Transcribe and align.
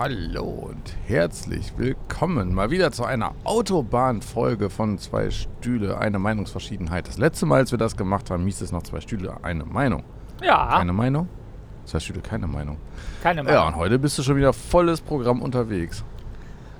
Hallo 0.00 0.44
und 0.70 0.96
herzlich 1.08 1.74
willkommen 1.76 2.54
mal 2.54 2.70
wieder 2.70 2.90
zu 2.90 3.04
einer 3.04 3.34
Autobahnfolge 3.44 4.70
von 4.70 4.96
Zwei 4.96 5.28
Stühle, 5.28 5.98
eine 5.98 6.18
Meinungsverschiedenheit. 6.18 7.06
Das 7.06 7.18
letzte 7.18 7.44
Mal, 7.44 7.56
als 7.56 7.70
wir 7.70 7.76
das 7.78 7.98
gemacht 7.98 8.30
haben, 8.30 8.46
hieß 8.46 8.62
es 8.62 8.72
noch 8.72 8.82
Zwei 8.82 9.02
Stühle, 9.02 9.36
eine 9.42 9.66
Meinung. 9.66 10.02
Ja, 10.42 10.68
Keine 10.78 10.94
Meinung? 10.94 11.28
Zwei 11.84 12.00
Stühle, 12.00 12.20
keine 12.20 12.46
Meinung. 12.46 12.78
keine 13.22 13.40
Ja, 13.42 13.44
Meinung. 13.44 13.66
und 13.66 13.76
heute 13.76 13.98
bist 13.98 14.16
du 14.16 14.22
schon 14.22 14.36
wieder 14.36 14.54
volles 14.54 15.02
Programm 15.02 15.42
unterwegs. 15.42 16.02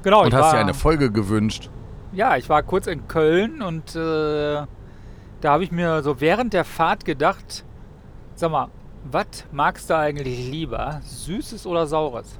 genau, 0.03 0.25
und 0.25 0.33
hast 0.33 0.55
dir 0.55 0.59
eine 0.59 0.73
Folge 0.73 1.13
gewünscht. 1.13 1.69
Ja, 2.13 2.39
ich 2.39 2.49
war 2.49 2.63
kurz 2.63 2.87
in 2.87 3.07
Köln 3.07 3.61
und 3.61 3.95
äh, 3.97 4.63
da 5.43 5.53
habe 5.53 5.63
ich 5.63 5.71
mir 5.71 6.03
so 6.03 6.23
während 6.23 6.55
der 6.55 6.65
Fahrt 6.65 7.05
gedacht, 7.05 7.67
sag 8.35 8.51
mal, 8.51 8.69
was 9.05 9.27
magst 9.53 9.91
du 9.91 9.97
eigentlich 9.99 10.51
lieber, 10.51 11.01
Süßes 11.05 11.67
oder 11.67 11.87
Saures? 11.87 12.39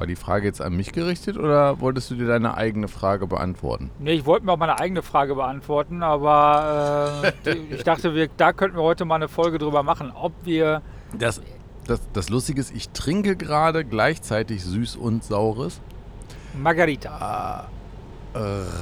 War 0.00 0.06
die 0.06 0.16
Frage 0.16 0.46
jetzt 0.46 0.62
an 0.62 0.74
mich 0.74 0.92
gerichtet 0.92 1.36
oder 1.36 1.78
wolltest 1.80 2.10
du 2.10 2.14
dir 2.14 2.26
deine 2.26 2.56
eigene 2.56 2.88
Frage 2.88 3.26
beantworten? 3.26 3.90
Nee, 3.98 4.12
ich 4.12 4.24
wollte 4.24 4.46
mir 4.46 4.52
auch 4.52 4.56
meine 4.56 4.80
eigene 4.80 5.02
Frage 5.02 5.34
beantworten, 5.34 6.02
aber 6.02 7.34
äh, 7.44 7.52
ich 7.70 7.82
dachte, 7.84 8.14
wir, 8.14 8.28
da 8.38 8.54
könnten 8.54 8.78
wir 8.78 8.82
heute 8.82 9.04
mal 9.04 9.16
eine 9.16 9.28
Folge 9.28 9.58
drüber 9.58 9.82
machen, 9.82 10.10
ob 10.14 10.32
wir... 10.44 10.80
Das, 11.18 11.42
das, 11.86 12.00
das 12.14 12.30
Lustige 12.30 12.62
ist, 12.62 12.74
ich 12.74 12.88
trinke 12.88 13.36
gerade 13.36 13.84
gleichzeitig 13.84 14.64
süß 14.64 14.96
und 14.96 15.22
saures. 15.22 15.82
Margarita. 16.58 17.68
Äh, 18.32 18.38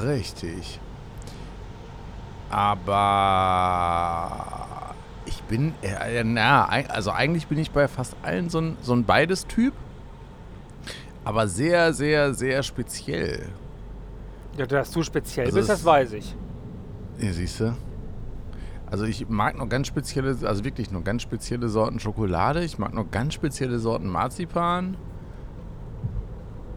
richtig. 0.06 0.78
Aber 2.48 4.30
ich 5.26 5.42
bin, 5.42 5.74
äh, 5.82 6.22
na, 6.22 6.70
eig- 6.70 6.90
also 6.90 7.10
eigentlich 7.10 7.48
bin 7.48 7.58
ich 7.58 7.72
bei 7.72 7.88
fast 7.88 8.14
allen 8.22 8.50
so 8.50 8.60
ein, 8.60 8.76
so 8.82 8.92
ein 8.92 9.04
Beides-Typ. 9.04 9.74
Aber 11.24 11.46
sehr, 11.46 11.92
sehr, 11.92 12.34
sehr 12.34 12.62
speziell. 12.62 13.46
Ja, 14.56 14.66
dass 14.66 14.90
du 14.90 15.02
speziell 15.02 15.46
Also 15.46 15.58
bist, 15.58 15.68
das 15.68 15.84
weiß 15.84 16.12
ich. 16.14 16.34
Ja, 17.20 17.32
siehst 17.32 17.60
du? 17.60 17.74
Also 18.90 19.04
ich 19.04 19.28
mag 19.28 19.58
nur 19.58 19.68
ganz 19.68 19.86
spezielle, 19.86 20.36
also 20.46 20.64
wirklich 20.64 20.90
nur 20.90 21.02
ganz 21.02 21.22
spezielle 21.22 21.68
Sorten 21.68 22.00
Schokolade. 22.00 22.64
Ich 22.64 22.78
mag 22.78 22.94
nur 22.94 23.06
ganz 23.06 23.34
spezielle 23.34 23.78
Sorten 23.78 24.08
Marzipan. 24.08 24.96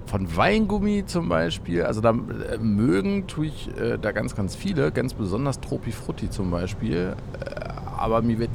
Von 0.07 0.35
Weingummi 0.35 1.05
zum 1.05 1.29
Beispiel. 1.29 1.83
Also 1.83 2.01
da 2.01 2.09
äh, 2.09 2.57
mögen 2.57 3.27
tue 3.27 3.45
ich 3.45 3.69
äh, 3.79 3.97
da 3.97 4.11
ganz, 4.11 4.35
ganz 4.35 4.55
viele. 4.55 4.91
Ganz 4.91 5.13
besonders 5.13 5.61
Tropi 5.61 5.93
Frutti 5.93 6.29
zum 6.29 6.51
Beispiel. 6.51 7.15
Äh, 7.39 7.55
aber 7.97 8.21
mir 8.21 8.39
wird 8.39 8.49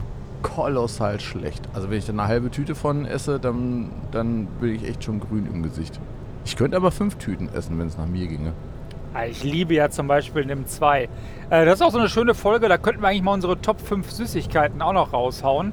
kolossal 0.54 1.20
schlecht. 1.20 1.68
Also 1.74 1.90
wenn 1.90 1.98
ich 1.98 2.06
da 2.06 2.12
eine 2.12 2.26
halbe 2.26 2.50
Tüte 2.50 2.74
von 2.74 3.04
esse, 3.04 3.38
dann, 3.40 3.90
dann 4.12 4.46
bin 4.60 4.74
ich 4.74 4.88
echt 4.88 5.04
schon 5.04 5.20
grün 5.20 5.46
im 5.52 5.62
Gesicht. 5.62 6.00
Ich 6.44 6.56
könnte 6.56 6.76
aber 6.76 6.90
fünf 6.92 7.16
Tüten 7.16 7.48
essen, 7.54 7.78
wenn 7.78 7.88
es 7.88 7.98
nach 7.98 8.06
mir 8.06 8.26
ginge. 8.28 8.52
Ah, 9.14 9.24
Ich 9.26 9.42
liebe 9.42 9.74
ja 9.74 9.88
zum 9.90 10.06
Beispiel 10.06 10.44
NIM 10.46 10.66
2. 10.66 11.02
Äh, 11.50 11.64
das 11.64 11.74
ist 11.76 11.82
auch 11.82 11.90
so 11.90 11.98
eine 11.98 12.08
schöne 12.08 12.34
Folge, 12.34 12.68
da 12.68 12.78
könnten 12.78 13.00
wir 13.02 13.08
eigentlich 13.08 13.22
mal 13.22 13.32
unsere 13.34 13.60
Top 13.60 13.80
5 13.80 14.10
Süßigkeiten 14.10 14.80
auch 14.82 14.92
noch 14.92 15.12
raushauen. 15.12 15.72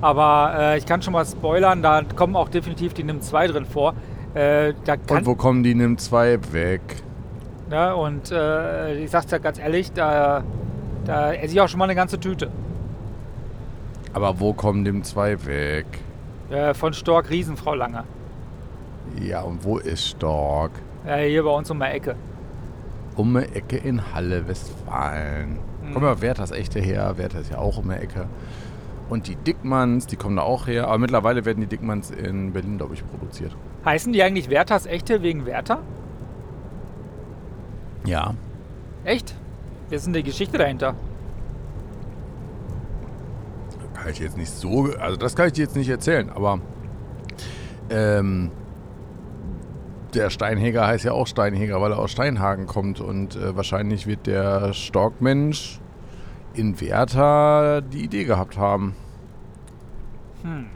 Aber 0.00 0.54
äh, 0.56 0.78
ich 0.78 0.86
kann 0.86 1.02
schon 1.02 1.12
mal 1.12 1.24
spoilern, 1.26 1.82
da 1.82 2.02
kommen 2.02 2.34
auch 2.36 2.48
definitiv 2.48 2.94
die 2.94 3.04
NIM 3.04 3.20
2 3.20 3.46
drin 3.48 3.64
vor. 3.66 3.94
Äh, 4.34 4.72
Und 5.10 5.26
wo 5.26 5.34
kommen 5.34 5.62
die 5.62 5.74
Nimm 5.74 5.98
2 5.98 6.38
weg? 6.52 6.80
ne, 7.70 7.94
und 7.94 8.32
ich 8.98 9.10
sag's 9.10 9.30
ja 9.30 9.38
ganz 9.38 9.58
ehrlich, 9.58 9.92
da, 9.92 10.42
da 11.04 11.32
esse 11.32 11.52
ich 11.54 11.60
auch 11.60 11.68
schon 11.68 11.78
mal 11.78 11.84
eine 11.84 11.94
ganze 11.94 12.18
Tüte. 12.18 12.50
Aber 14.12 14.40
wo 14.40 14.52
kommen 14.52 14.84
dem 14.84 15.04
zwei 15.04 15.44
weg? 15.46 15.86
Äh, 16.50 16.74
von 16.74 16.92
Stork 16.92 17.30
Riesenfrau 17.30 17.74
Lange. 17.74 18.04
Ja, 19.20 19.42
und 19.42 19.64
wo 19.64 19.78
ist 19.78 20.06
Stork? 20.06 20.72
Äh, 21.06 21.28
hier 21.28 21.42
bei 21.42 21.50
uns 21.50 21.70
um 21.70 21.78
die 21.78 21.86
Ecke. 21.86 22.16
Um 23.16 23.34
die 23.34 23.54
Ecke 23.54 23.76
in 23.76 24.14
Halle, 24.14 24.46
Westfalen. 24.48 25.58
Mhm. 25.84 25.94
Kommen 25.94 26.06
ja 26.06 26.20
Werthers 26.20 26.50
echte 26.50 26.80
her. 26.80 27.14
Werther 27.16 27.40
ist 27.40 27.50
ja 27.50 27.58
auch 27.58 27.78
um 27.78 27.88
die 27.88 27.96
Ecke. 27.96 28.26
Und 29.08 29.26
die 29.26 29.36
Dickmanns, 29.36 30.06
die 30.06 30.16
kommen 30.16 30.36
da 30.36 30.42
auch 30.42 30.66
her. 30.66 30.86
Aber 30.86 30.98
mittlerweile 30.98 31.44
werden 31.44 31.60
die 31.60 31.66
Dickmanns 31.66 32.10
in 32.10 32.52
Berlin, 32.52 32.76
glaube 32.76 32.94
ich, 32.94 33.06
produziert. 33.06 33.56
Heißen 33.84 34.12
die 34.12 34.22
eigentlich 34.22 34.50
Werthers 34.50 34.86
Echte 34.86 35.22
wegen 35.22 35.46
Werther? 35.46 35.78
Ja. 38.04 38.34
Echt? 39.04 39.34
Was 39.88 39.98
ist 39.98 40.06
denn 40.06 40.12
die 40.12 40.22
Geschichte 40.22 40.58
dahinter? 40.58 40.94
Kann 44.08 44.14
ich 44.14 44.20
jetzt 44.20 44.38
nicht 44.38 44.50
so. 44.50 44.90
Also, 44.98 45.18
das 45.18 45.36
kann 45.36 45.48
ich 45.48 45.52
dir 45.52 45.64
jetzt 45.64 45.76
nicht 45.76 45.90
erzählen. 45.90 46.30
Aber. 46.30 46.60
Ähm. 47.90 48.50
Der 50.14 50.30
Steinheger 50.30 50.86
heißt 50.86 51.04
ja 51.04 51.12
auch 51.12 51.26
Steinheger, 51.26 51.82
weil 51.82 51.92
er 51.92 51.98
aus 51.98 52.12
Steinhagen 52.12 52.66
kommt. 52.66 53.02
Und 53.02 53.36
äh, 53.36 53.54
wahrscheinlich 53.54 54.06
wird 54.06 54.26
der 54.26 54.72
Storkmensch 54.72 55.78
in 56.54 56.80
Werther 56.80 57.82
die 57.82 58.02
Idee 58.04 58.24
gehabt 58.24 58.56
haben. 58.56 58.96
Hm. 60.42 60.68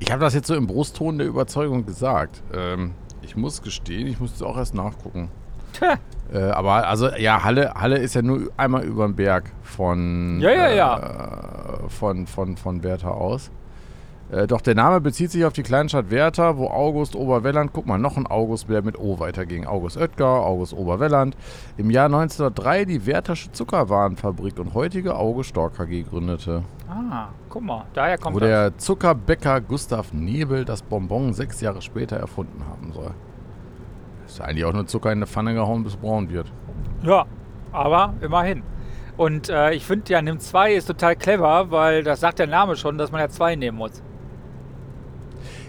Ich 0.00 0.10
habe 0.10 0.20
das 0.20 0.34
jetzt 0.34 0.48
so 0.48 0.56
im 0.56 0.66
Brustton 0.66 1.18
der 1.18 1.28
Überzeugung 1.28 1.86
gesagt. 1.86 2.42
Ähm, 2.52 2.94
ich 3.22 3.36
muss 3.36 3.62
gestehen, 3.62 4.08
ich 4.08 4.18
muss 4.18 4.32
jetzt 4.32 4.42
auch 4.42 4.56
erst 4.56 4.74
nachgucken. 4.74 5.30
Äh, 6.32 6.42
aber 6.50 6.86
also, 6.86 7.08
ja, 7.16 7.42
Halle, 7.42 7.72
Halle 7.74 7.98
ist 7.98 8.14
ja 8.14 8.22
nur 8.22 8.50
einmal 8.56 8.84
über 8.84 9.04
den 9.06 9.16
Berg 9.16 9.50
von, 9.62 10.38
Ja, 10.40 10.50
ja, 10.50 10.66
äh, 10.68 10.76
ja. 10.76 11.00
von, 11.88 12.26
von, 12.28 12.56
von 12.56 12.82
Werther 12.84 13.12
aus. 13.14 13.50
Äh, 14.30 14.46
doch 14.46 14.60
der 14.60 14.76
Name 14.76 15.00
bezieht 15.00 15.32
sich 15.32 15.44
auf 15.44 15.52
die 15.54 15.64
Kleinstadt 15.64 16.10
Werther, 16.12 16.56
wo 16.56 16.68
August 16.68 17.16
Oberwelland, 17.16 17.72
guck 17.72 17.86
mal, 17.86 17.98
noch 17.98 18.16
ein 18.16 18.28
August, 18.28 18.68
der 18.68 18.82
mit 18.82 18.96
O 18.96 19.18
weiterging. 19.18 19.66
August 19.66 19.96
Oetker, 19.96 20.24
August 20.46 20.72
Oberwelland. 20.72 21.36
Im 21.76 21.90
Jahr 21.90 22.06
1903 22.06 22.84
die 22.84 23.06
Werthersche 23.06 23.50
Zuckerwarenfabrik 23.50 24.56
und 24.60 24.72
heutige 24.74 25.16
August 25.16 25.50
Stork 25.50 25.76
KG 25.76 26.04
gründete. 26.04 26.62
Ah, 26.88 27.28
guck 27.48 27.62
mal, 27.62 27.86
daher 27.92 28.18
kommt 28.18 28.36
Wo 28.36 28.40
das. 28.40 28.48
der 28.48 28.78
Zuckerbäcker 28.78 29.60
Gustav 29.62 30.12
Nebel 30.12 30.64
das 30.64 30.82
Bonbon 30.82 31.32
sechs 31.32 31.60
Jahre 31.60 31.82
später 31.82 32.16
erfunden 32.16 32.62
haben 32.70 32.92
soll. 32.92 33.10
Ist 34.30 34.40
eigentlich 34.40 34.64
auch 34.64 34.72
nur 34.72 34.86
Zucker 34.86 35.10
in 35.10 35.18
eine 35.18 35.26
Pfanne 35.26 35.54
gehauen, 35.54 35.82
bis 35.82 35.94
es 35.94 35.98
braun 35.98 36.30
wird. 36.30 36.46
Ja, 37.02 37.26
aber 37.72 38.14
immerhin. 38.20 38.62
Und 39.16 39.48
äh, 39.48 39.72
ich 39.72 39.84
finde 39.84 40.12
ja, 40.12 40.22
Nimm 40.22 40.38
2 40.38 40.74
ist 40.74 40.86
total 40.86 41.16
clever, 41.16 41.70
weil 41.70 42.04
das 42.04 42.20
sagt 42.20 42.38
der 42.38 42.46
Name 42.46 42.76
schon, 42.76 42.96
dass 42.96 43.10
man 43.10 43.20
ja 43.20 43.28
2 43.28 43.56
nehmen 43.56 43.76
muss. 43.76 44.02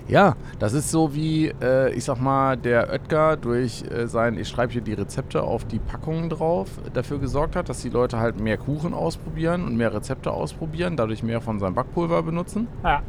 Ja, 0.07 0.35
das 0.59 0.73
ist 0.73 0.91
so 0.91 1.15
wie, 1.15 1.53
äh, 1.61 1.93
ich 1.93 2.03
sag 2.03 2.19
mal, 2.19 2.57
der 2.57 2.91
Oetker 2.91 3.37
durch 3.37 3.83
äh, 3.89 4.07
sein, 4.07 4.37
ich 4.37 4.47
schreibe 4.47 4.73
hier 4.73 4.81
die 4.81 4.93
Rezepte 4.93 5.41
auf 5.41 5.65
die 5.65 5.79
Packungen 5.79 6.29
drauf, 6.29 6.69
dafür 6.93 7.17
gesorgt 7.19 7.55
hat, 7.55 7.69
dass 7.69 7.81
die 7.81 7.89
Leute 7.89 8.19
halt 8.19 8.39
mehr 8.39 8.57
Kuchen 8.57 8.93
ausprobieren 8.93 9.65
und 9.65 9.75
mehr 9.75 9.93
Rezepte 9.93 10.31
ausprobieren, 10.31 10.97
dadurch 10.97 11.23
mehr 11.23 11.41
von 11.41 11.59
seinem 11.59 11.75
Backpulver 11.75 12.23
benutzen. 12.23 12.67
Ja, 12.83 13.01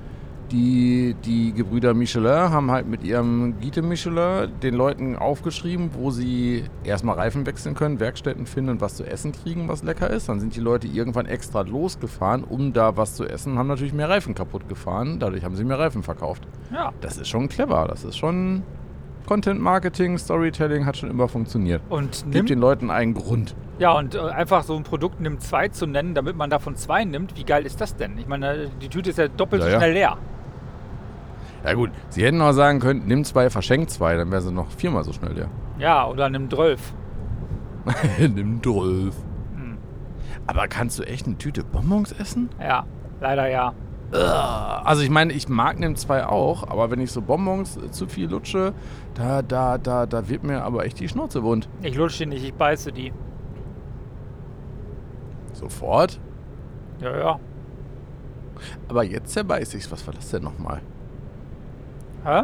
Die, 0.51 1.17
die 1.25 1.53
Gebrüder 1.55 1.95
Michelin 1.95 2.51
haben 2.51 2.71
halt 2.71 2.87
mit 2.87 3.05
ihrem 3.05 3.55
Guide 3.61 3.81
Michelin 3.81 4.51
den 4.63 4.75
Leuten 4.75 5.17
aufgeschrieben, 5.17 5.91
wo 5.95 6.11
sie 6.11 6.65
erstmal 6.85 7.17
Reifen 7.17 7.47
wechseln 7.47 7.75
können, 7.75 8.01
Werkstätten 8.01 8.45
finden 8.45 8.71
und 8.71 8.81
was 8.83 8.97
zu 8.97 9.05
essen 9.05 9.33
kriegen, 9.33 9.69
was 9.69 9.83
lecker 9.83 10.11
ist. 10.11 10.29
Dann 10.29 10.41
sind 10.41 10.55
die 10.55 10.61
Leute 10.61 10.87
irgendwann 10.89 11.27
extra 11.27 11.63
losgefahren, 11.63 12.45
um 12.45 12.73
da 12.73 12.97
was 12.97 13.15
zu 13.15 13.25
essen, 13.25 13.59
haben 13.59 13.69
natürlich 13.69 13.95
mehr 13.95 14.11
Reifen 14.11 14.35
kaputt 14.35 14.69
gefahren. 14.69 15.19
Dadurch 15.19 15.45
haben 15.45 15.57
sie 15.57 15.65
mehr 15.65 15.79
Reifen 15.79 16.03
verkauft. 16.03 16.47
ja. 16.71 16.93
Das 17.01 17.17
ist 17.17 17.29
schon 17.29 17.49
clever. 17.49 17.87
Das 17.89 18.05
ist 18.05 18.17
schon 18.17 18.63
Content 19.27 19.61
Marketing, 19.61 20.19
Storytelling 20.19 20.85
hat 20.87 20.97
schon 20.97 21.11
immer 21.11 21.29
funktioniert. 21.29 21.81
Und 21.89 22.25
Gibt 22.31 22.51
den 22.51 22.59
Leuten 22.59 22.91
einen 22.91 23.15
Grund. 23.15 23.55
ja, 23.79 23.93
und 23.93 24.15
äh, 24.15 24.19
einfach 24.21 24.63
so 24.65 24.77
ein 24.77 24.83
Produkt 24.83 25.21
Nimm 25.21 25.39
2 25.41 25.69
zu 25.69 25.87
nennen, 25.87 26.15
damit 26.15 26.37
man 26.37 26.51
davon 26.51 26.77
2 26.77 27.05
nimmt, 27.05 27.37
wie 27.37 27.45
geil 27.45 27.65
ist 27.65 27.81
das 27.81 27.97
denn? 27.97 28.19
Ich 28.19 28.27
meine, 28.27 28.69
die 28.81 28.89
Tüte 28.89 29.11
ist 29.11 29.19
ja 29.19 29.29
doppelt 29.29 29.63
Ja, 29.63 29.71
so 29.71 29.77
schnell 29.77 29.93
leer. 29.93 30.17
Ja 31.65 31.75
gut, 31.75 31.91
sie 32.09 32.25
hätten 32.25 32.41
auch 32.41 32.53
sagen 32.53 32.81
können, 32.81 33.03
nimm 33.07 33.23
zwei, 33.25 33.49
verschenk 33.49 33.89
zwei, 33.89 34.17
dann 34.17 34.33
wäre 34.33 34.43
sie 34.43 34.51
noch 34.53 34.69
viermal 34.71 35.05
so 35.05 35.13
schnell 35.13 35.33
leer. 35.35 35.49
Ja, 35.79 36.07
oder 36.09 36.29
Nimm 36.29 36.51
12. 36.51 36.93
nimm 38.19 38.61
zwölf. 38.63 39.15
Hm. 39.55 39.79
Aber 40.47 40.67
kannst 40.67 40.99
du 40.99 41.05
echt 41.05 41.27
eine 41.27 41.39
Tüte 41.39 41.63
Bonbons 41.63 42.13
essen? 42.13 42.49
Ja, 42.61 42.85
leider 43.21 43.49
ja. 43.49 43.75
Also 44.85 45.03
ich 45.03 45.09
meine, 45.09 45.33
ich 45.33 45.49
mag 45.49 45.79
Nimm 45.81 45.97
2 45.97 46.27
auch, 46.27 46.69
aber 46.69 46.91
wenn 46.91 47.01
ich 47.01 47.11
so 47.13 47.23
Bonbons 47.23 47.79
äh, 47.79 47.91
zu 47.91 48.07
viel 48.09 48.29
lutsche, 48.29 48.75
da, 49.15 49.43
da, 49.43 49.79
da, 49.79 50.07
da 50.07 50.29
wird 50.29 50.43
mir 50.45 50.63
aber 50.63 50.85
echt 50.85 50.99
die 51.01 51.09
Schnauze 51.09 51.43
wund. 51.43 51.69
Ich 51.83 51.95
lutsche 51.97 52.25
die 52.25 52.27
nicht, 52.31 52.45
ich 52.45 52.55
beiße 52.55 52.93
die. 52.93 53.13
Sofort. 55.53 56.19
Ja, 57.01 57.17
ja. 57.17 57.41
Aber 58.89 59.03
jetzt 59.05 59.33
zerbeiß 59.33 59.75
ich's. 59.75 59.91
Was 59.91 60.07
war 60.07 60.15
das 60.15 60.31
denn 60.31 60.43
nochmal? 60.43 60.81
Hä? 62.25 62.43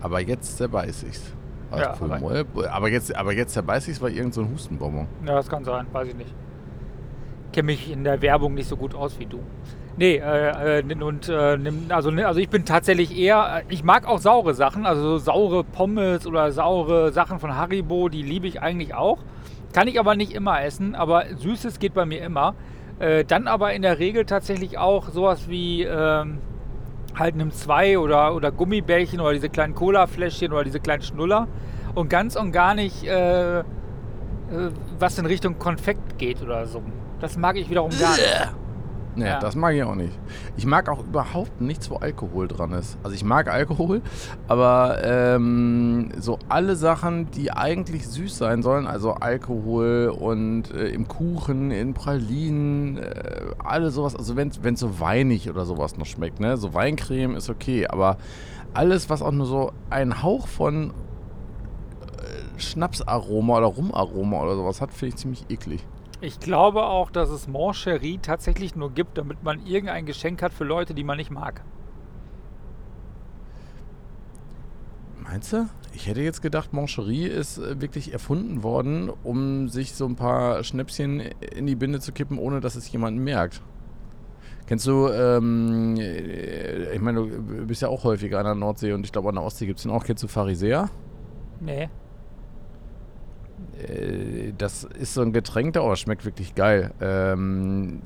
Aber 0.00 0.20
jetzt 0.20 0.56
zerbeiß 0.56 1.04
ich's. 1.04 1.32
War 1.70 1.78
Ja, 1.80 1.92
voll 1.94 2.12
aber- 2.12 2.70
aber 2.72 2.88
jetzt, 2.88 3.14
aber 3.14 3.32
jetzt 3.32 3.52
zerbeiß 3.52 3.88
ich's, 3.88 4.00
war 4.00 4.08
irgend 4.10 4.34
so 4.34 4.42
ein 4.42 4.50
Hustenbonbon. 4.50 5.06
Ja, 5.24 5.34
das 5.34 5.48
kann 5.48 5.64
sein, 5.64 5.86
weiß 5.92 6.08
ich 6.08 6.16
nicht. 6.16 6.34
Kenne 7.52 7.66
mich 7.66 7.90
in 7.90 8.04
der 8.04 8.20
Werbung 8.22 8.54
nicht 8.54 8.68
so 8.68 8.76
gut 8.76 8.94
aus 8.94 9.18
wie 9.18 9.26
du. 9.26 9.40
Nee, 9.96 10.16
äh, 10.16 10.80
äh, 10.80 10.94
und 11.02 11.28
äh, 11.28 11.58
also, 11.90 12.10
ne- 12.10 12.26
also 12.26 12.40
ich 12.40 12.48
bin 12.48 12.64
tatsächlich 12.64 13.16
eher, 13.16 13.62
äh, 13.68 13.72
ich 13.72 13.84
mag 13.84 14.06
auch 14.08 14.18
saure 14.18 14.54
Sachen, 14.54 14.86
also 14.86 15.02
so 15.02 15.18
saure 15.18 15.64
Pommes 15.64 16.26
oder 16.26 16.50
saure 16.50 17.12
Sachen 17.12 17.38
von 17.38 17.54
Haribo, 17.56 18.08
die 18.08 18.22
liebe 18.22 18.46
ich 18.46 18.62
eigentlich 18.62 18.94
auch. 18.94 19.18
Kann 19.74 19.88
ich 19.88 19.98
aber 20.00 20.14
nicht 20.14 20.32
immer 20.32 20.62
essen, 20.62 20.94
aber 20.94 21.24
Süßes 21.36 21.78
geht 21.78 21.94
bei 21.94 22.06
mir 22.06 22.22
immer. 22.22 22.54
Äh, 23.00 23.24
dann 23.24 23.46
aber 23.48 23.72
in 23.74 23.82
der 23.82 23.98
Regel 23.98 24.24
tatsächlich 24.24 24.78
auch 24.78 25.08
sowas 25.10 25.48
wie 25.48 25.82
ähm, 25.82 26.38
halt 27.18 27.34
einem 27.34 27.50
2 27.50 27.98
oder, 27.98 28.34
oder 28.34 28.50
Gummibärchen 28.50 29.20
oder 29.20 29.32
diese 29.34 29.48
kleinen 29.50 29.74
Cola-Fläschchen 29.74 30.52
oder 30.52 30.64
diese 30.64 30.80
kleinen 30.80 31.02
Schnuller. 31.02 31.48
Und 31.94 32.08
ganz 32.08 32.36
und 32.36 32.52
gar 32.52 32.74
nicht, 32.74 33.04
äh, 33.04 33.60
äh, 33.60 33.62
was 34.98 35.18
in 35.18 35.26
Richtung 35.26 35.58
Konfekt 35.58 36.16
geht 36.18 36.40
oder 36.42 36.64
so. 36.66 36.82
Das 37.20 37.36
mag 37.36 37.56
ich 37.56 37.68
wiederum 37.68 37.90
gar 37.90 38.12
nicht. 38.12 38.26
Nee, 39.14 39.26
Ja. 39.26 39.38
das 39.40 39.54
mag 39.56 39.74
ich 39.74 39.82
auch 39.82 39.94
nicht. 39.94 40.18
Ich 40.56 40.64
mag 40.64 40.88
auch 40.88 41.04
überhaupt 41.04 41.60
nichts, 41.60 41.90
wo 41.90 41.96
Alkohol 41.96 42.48
dran 42.48 42.72
ist. 42.72 42.96
Also 43.02 43.14
ich 43.14 43.24
mag 43.24 43.48
Alkohol, 43.48 44.00
aber 44.48 45.02
ähm, 45.04 46.08
so 46.18 46.38
alle 46.48 46.76
Sachen, 46.76 47.30
die 47.30 47.52
eigentlich 47.52 48.08
süß 48.08 48.38
sein 48.38 48.62
sollen, 48.62 48.86
also 48.86 49.12
Alkohol 49.12 50.14
und 50.18 50.70
äh, 50.72 50.88
im 50.88 51.08
Kuchen, 51.08 51.70
in 51.70 51.92
Pralinen, 51.92 52.96
äh, 52.98 53.12
alle 53.62 53.90
sowas, 53.90 54.16
also 54.16 54.34
wenn 54.36 54.48
es 54.48 54.80
so 54.80 54.98
weinig 54.98 55.50
oder 55.50 55.66
sowas 55.66 55.98
noch 55.98 56.06
schmeckt, 56.06 56.40
ne? 56.40 56.56
So 56.56 56.72
Weincreme 56.72 57.36
ist 57.36 57.50
okay, 57.50 57.86
aber 57.86 58.16
alles, 58.72 59.10
was 59.10 59.20
auch 59.20 59.32
nur 59.32 59.46
so 59.46 59.72
ein 59.90 60.22
Hauch 60.22 60.46
von 60.46 60.90
äh, 60.90 62.58
Schnapsaroma 62.60 63.58
oder 63.58 63.66
Rumaroma 63.66 64.40
oder 64.42 64.54
sowas 64.54 64.80
hat, 64.80 64.90
finde 64.92 65.14
ich 65.14 65.20
ziemlich 65.20 65.44
eklig. 65.50 65.84
Ich 66.22 66.38
glaube 66.38 66.84
auch, 66.84 67.10
dass 67.10 67.30
es 67.30 67.48
Moncherie 67.48 68.18
tatsächlich 68.18 68.76
nur 68.76 68.92
gibt, 68.92 69.18
damit 69.18 69.42
man 69.42 69.66
irgendein 69.66 70.06
Geschenk 70.06 70.40
hat 70.40 70.54
für 70.54 70.62
Leute, 70.62 70.94
die 70.94 71.02
man 71.02 71.16
nicht 71.16 71.32
mag. 71.32 71.64
Meinst 75.20 75.52
du? 75.52 75.68
Ich 75.94 76.06
hätte 76.06 76.20
jetzt 76.20 76.40
gedacht, 76.40 76.72
Moncherie 76.72 77.26
ist 77.26 77.58
äh, 77.58 77.80
wirklich 77.80 78.12
erfunden 78.12 78.62
worden, 78.62 79.10
um 79.24 79.68
sich 79.68 79.94
so 79.94 80.06
ein 80.06 80.14
paar 80.14 80.62
Schnäpschen 80.62 81.18
in 81.20 81.66
die 81.66 81.74
Binde 81.74 81.98
zu 81.98 82.12
kippen, 82.12 82.38
ohne 82.38 82.60
dass 82.60 82.76
es 82.76 82.90
jemand 82.92 83.18
merkt. 83.18 83.60
Kennst 84.66 84.86
du, 84.86 85.08
ähm, 85.08 85.96
äh, 85.96 86.94
ich 86.94 87.00
meine, 87.00 87.26
du 87.26 87.66
bist 87.66 87.82
ja 87.82 87.88
auch 87.88 88.04
häufiger 88.04 88.38
an 88.38 88.44
der 88.44 88.54
Nordsee 88.54 88.92
und 88.92 89.04
ich 89.04 89.10
glaube 89.10 89.30
an 89.30 89.34
der 89.34 89.44
Ostsee 89.44 89.66
gibt 89.66 89.78
es 89.78 89.82
den 89.82 89.90
auch. 89.90 90.04
Kennst 90.04 90.22
du 90.22 90.28
Pharisäer? 90.28 90.88
Nee. 91.58 91.88
Äh, 93.78 94.52
das 94.56 94.84
ist 94.84 95.14
so 95.14 95.22
ein 95.22 95.32
Getränk, 95.32 95.74
der 95.74 95.84
oh, 95.84 95.94
schmeckt 95.94 96.24
wirklich 96.24 96.54
geil. 96.54 96.92
Ähm, 97.00 98.02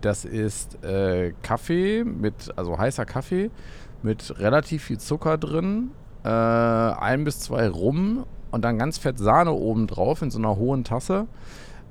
das 0.00 0.24
ist 0.24 0.82
äh, 0.84 1.32
Kaffee 1.42 2.04
mit, 2.04 2.52
also 2.56 2.78
heißer 2.78 3.04
Kaffee 3.04 3.50
mit 4.02 4.38
relativ 4.38 4.84
viel 4.84 4.98
Zucker 4.98 5.36
drin, 5.36 5.90
äh, 6.24 6.28
ein 6.28 7.24
bis 7.24 7.40
zwei 7.40 7.68
Rum 7.68 8.24
und 8.50 8.64
dann 8.64 8.78
ganz 8.78 8.98
fett 8.98 9.18
Sahne 9.18 9.52
oben 9.52 9.86
drauf 9.86 10.22
in 10.22 10.30
so 10.30 10.38
einer 10.38 10.56
hohen 10.56 10.84
Tasse. 10.84 11.26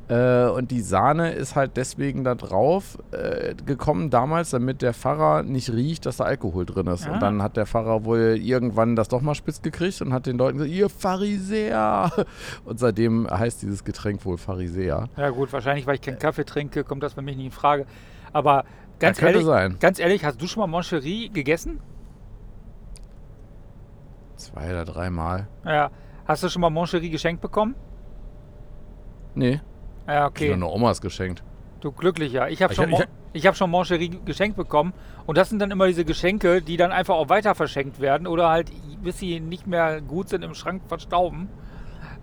Äh, 0.09 0.47
und 0.49 0.71
die 0.71 0.81
Sahne 0.81 1.33
ist 1.33 1.55
halt 1.55 1.77
deswegen 1.77 2.23
da 2.23 2.33
drauf 2.33 2.97
äh, 3.11 3.53
gekommen 3.53 4.09
damals, 4.09 4.49
damit 4.49 4.81
der 4.81 4.95
Pfarrer 4.95 5.43
nicht 5.43 5.71
riecht, 5.71 6.07
dass 6.07 6.17
da 6.17 6.23
Alkohol 6.23 6.65
drin 6.65 6.87
ist. 6.87 7.07
Ah. 7.07 7.13
Und 7.13 7.21
dann 7.21 7.43
hat 7.43 7.57
der 7.57 7.67
Pfarrer 7.67 8.05
wohl 8.05 8.37
irgendwann 8.41 8.95
das 8.95 9.07
doch 9.07 9.21
mal 9.21 9.35
spitz 9.35 9.61
gekriegt 9.61 10.01
und 10.01 10.11
hat 10.11 10.25
den 10.25 10.37
Leuten 10.39 10.57
gesagt, 10.57 10.73
ihr 10.73 10.89
Pharisäer. 10.89 12.11
Und 12.65 12.79
seitdem 12.79 13.29
heißt 13.29 13.61
dieses 13.61 13.83
Getränk 13.83 14.25
wohl 14.25 14.37
Pharisäer. 14.39 15.09
Ja 15.15 15.29
gut, 15.29 15.53
wahrscheinlich, 15.53 15.85
weil 15.85 15.95
ich 15.95 16.01
keinen 16.01 16.17
Kaffee 16.17 16.43
trinke, 16.43 16.83
kommt 16.83 17.03
das 17.03 17.13
für 17.13 17.21
mich 17.21 17.37
nicht 17.37 17.45
in 17.45 17.51
Frage. 17.51 17.85
Aber 18.33 18.65
ganz 18.99 19.19
Ja, 19.19 19.27
ehrlich, 19.27 19.45
sein. 19.45 19.77
ganz 19.79 19.99
ehrlich, 19.99 20.25
hast 20.25 20.41
du 20.41 20.47
schon 20.47 20.61
mal 20.61 20.67
Moncherie 20.67 21.29
gegessen? 21.29 21.79
Zwei 24.37 24.71
oder 24.71 24.85
dreimal. 24.85 25.47
Ja. 25.65 25.91
Hast 26.25 26.41
du 26.43 26.49
schon 26.49 26.61
mal 26.61 26.69
Moncherie 26.69 27.09
geschenkt 27.11 27.41
bekommen? 27.41 27.75
Nee, 29.35 29.61
Ja, 30.09 30.25
okay. 30.27 30.49
okay. 30.49 30.57
nur 30.57 30.73
Omas 30.73 31.01
geschenkt. 31.01 31.43
Du 31.81 31.91
glücklicher. 31.91 32.49
Ich 32.49 32.61
habe 32.61 32.73
Ich 32.73 32.77
schon, 32.77 32.91
hab- 32.91 33.01
ich 33.01 33.07
ich 33.31 33.47
hab 33.47 33.55
schon 33.55 33.69
Moncherie 33.69 34.09
geschenkt 34.25 34.57
bekommen. 34.57 34.93
Und 35.25 35.37
das 35.37 35.49
sind 35.49 35.59
dann 35.59 35.71
immer 35.71 35.87
diese 35.87 36.03
Geschenke, 36.03 36.61
die 36.61 36.77
dann 36.77 36.91
einfach 36.91 37.15
auch 37.15 37.29
weiter 37.29 37.55
verschenkt 37.55 37.99
werden 37.99 38.27
oder 38.27 38.49
halt, 38.49 38.71
bis 39.03 39.19
sie 39.19 39.39
nicht 39.39 39.67
mehr 39.67 40.01
gut 40.01 40.29
sind, 40.29 40.43
im 40.43 40.55
Schrank 40.55 40.81
verstauben. 40.87 41.47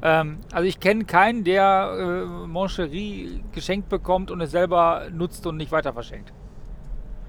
Ähm, 0.03 0.38
also 0.53 0.67
ich 0.69 0.81
kenne 0.81 1.05
keinen, 1.05 1.44
der 1.44 2.25
äh, 2.44 2.47
Moncherie 2.47 3.43
geschenkt 3.53 3.88
bekommt 3.88 4.31
und 4.31 4.41
es 4.41 4.50
selber 4.50 5.06
nutzt 5.12 5.47
und 5.47 5.56
nicht 5.56 5.73
weiter 5.73 5.93
verschenkt. 5.93 6.33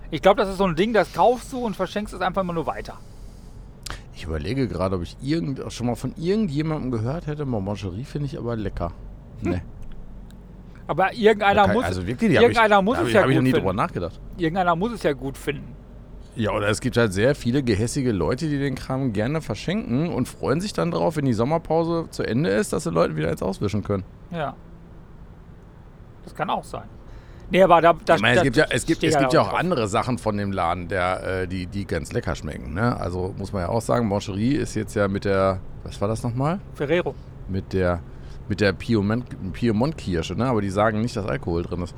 Ich 0.09 0.21
glaube, 0.21 0.41
das 0.41 0.49
ist 0.49 0.57
so 0.57 0.65
ein 0.65 0.75
Ding, 0.75 0.93
das 0.93 1.13
kaufst 1.13 1.53
du 1.53 1.59
und 1.65 1.75
verschenkst 1.75 2.13
es 2.13 2.21
einfach 2.21 2.41
immer 2.41 2.53
nur 2.53 2.65
weiter. 2.65 2.97
Ich 4.15 4.23
überlege 4.23 4.67
gerade, 4.67 4.95
ob 4.95 5.03
ich 5.03 5.15
irgend, 5.21 5.61
schon 5.71 5.85
mal 5.87 5.95
von 5.95 6.13
irgendjemandem 6.17 6.91
gehört 6.91 7.27
hätte. 7.27 7.45
Moncherie 7.45 8.03
finde 8.03 8.25
ich 8.25 8.37
aber 8.37 8.55
lecker. 8.55 8.91
Nee. 9.41 9.61
Aber 10.87 11.13
irgendeiner 11.13 11.65
Okay, 11.65 11.73
muss, 11.73 11.83
also 11.83 12.07
wirklich, 12.07 12.31
irgendeiner 12.31 12.79
ich, 12.79 12.85
muss 12.85 12.97
es 12.99 13.13
ja 13.13 13.21
hab 13.21 13.29
ich 13.29 13.35
gut 13.35 13.43
nie 13.43 13.51
finden. 13.51 13.65
drüber 13.65 13.73
nachgedacht. 13.73 14.19
Irgendeiner 14.37 14.75
muss 14.75 14.93
es 14.93 15.03
ja 15.03 15.13
gut 15.13 15.37
finden. 15.37 15.75
Ja, 16.35 16.51
oder 16.51 16.69
es 16.69 16.81
gibt 16.81 16.97
halt 16.97 17.13
sehr 17.13 17.33
viele 17.35 17.63
gehässige 17.63 18.11
Leute, 18.11 18.47
die 18.47 18.59
den 18.59 18.75
Kram 18.75 19.11
gerne 19.11 19.41
verschenken 19.41 20.13
und 20.13 20.27
freuen 20.27 20.61
sich 20.61 20.71
dann 20.71 20.91
darauf, 20.91 21.17
wenn 21.17 21.25
die 21.25 21.33
Sommerpause 21.33 22.07
zu 22.11 22.23
Ende 22.23 22.51
ist, 22.51 22.73
dass 22.73 22.83
sie 22.83 22.91
Leuten 22.91 23.15
wieder 23.15 23.29
eins 23.29 23.41
auswischen 23.41 23.83
können. 23.83 24.03
Ja. 24.31 24.55
Das 26.23 26.35
kann 26.35 26.49
auch 26.49 26.63
sein. 26.63 26.83
Nee, 27.49 27.63
aber 27.63 27.81
da, 27.81 27.93
da 28.05 28.15
ich 28.15 28.21
meine, 28.21 28.37
es 28.37 28.43
gibt 28.43 28.57
ja, 28.57 28.65
es 28.69 28.85
gibt, 28.85 29.03
es 29.03 29.17
gibt 29.17 29.33
ja 29.33 29.41
auch 29.41 29.49
drauf. 29.49 29.59
andere 29.59 29.87
Sachen 29.87 30.17
von 30.17 30.37
dem 30.37 30.51
Laden, 30.51 30.89
der, 30.89 31.41
äh, 31.41 31.47
die, 31.47 31.65
die 31.65 31.85
ganz 31.85 32.11
lecker 32.11 32.35
schmecken. 32.35 32.73
Ne? 32.73 32.99
Also 32.99 33.33
muss 33.37 33.53
man 33.53 33.63
ja 33.63 33.69
auch 33.69 33.81
sagen, 33.81 34.05
Moncherie 34.07 34.55
ist 34.55 34.75
jetzt 34.75 34.95
ja 34.95 35.07
mit 35.07 35.25
der, 35.25 35.59
was 35.83 35.99
war 36.01 36.07
das 36.09 36.23
nochmal? 36.23 36.59
Ferrero. 36.75 37.15
Mit 37.47 37.71
der, 37.71 38.01
mit 38.49 38.61
der 38.61 38.73
Piemont, 38.73 39.25
Piemont-Kirsche, 39.53 40.35
ne? 40.35 40.45
aber 40.45 40.61
die 40.61 40.69
sagen 40.69 41.01
nicht, 41.01 41.15
dass 41.15 41.25
Alkohol 41.25 41.63
drin 41.63 41.81
ist. 41.81 41.95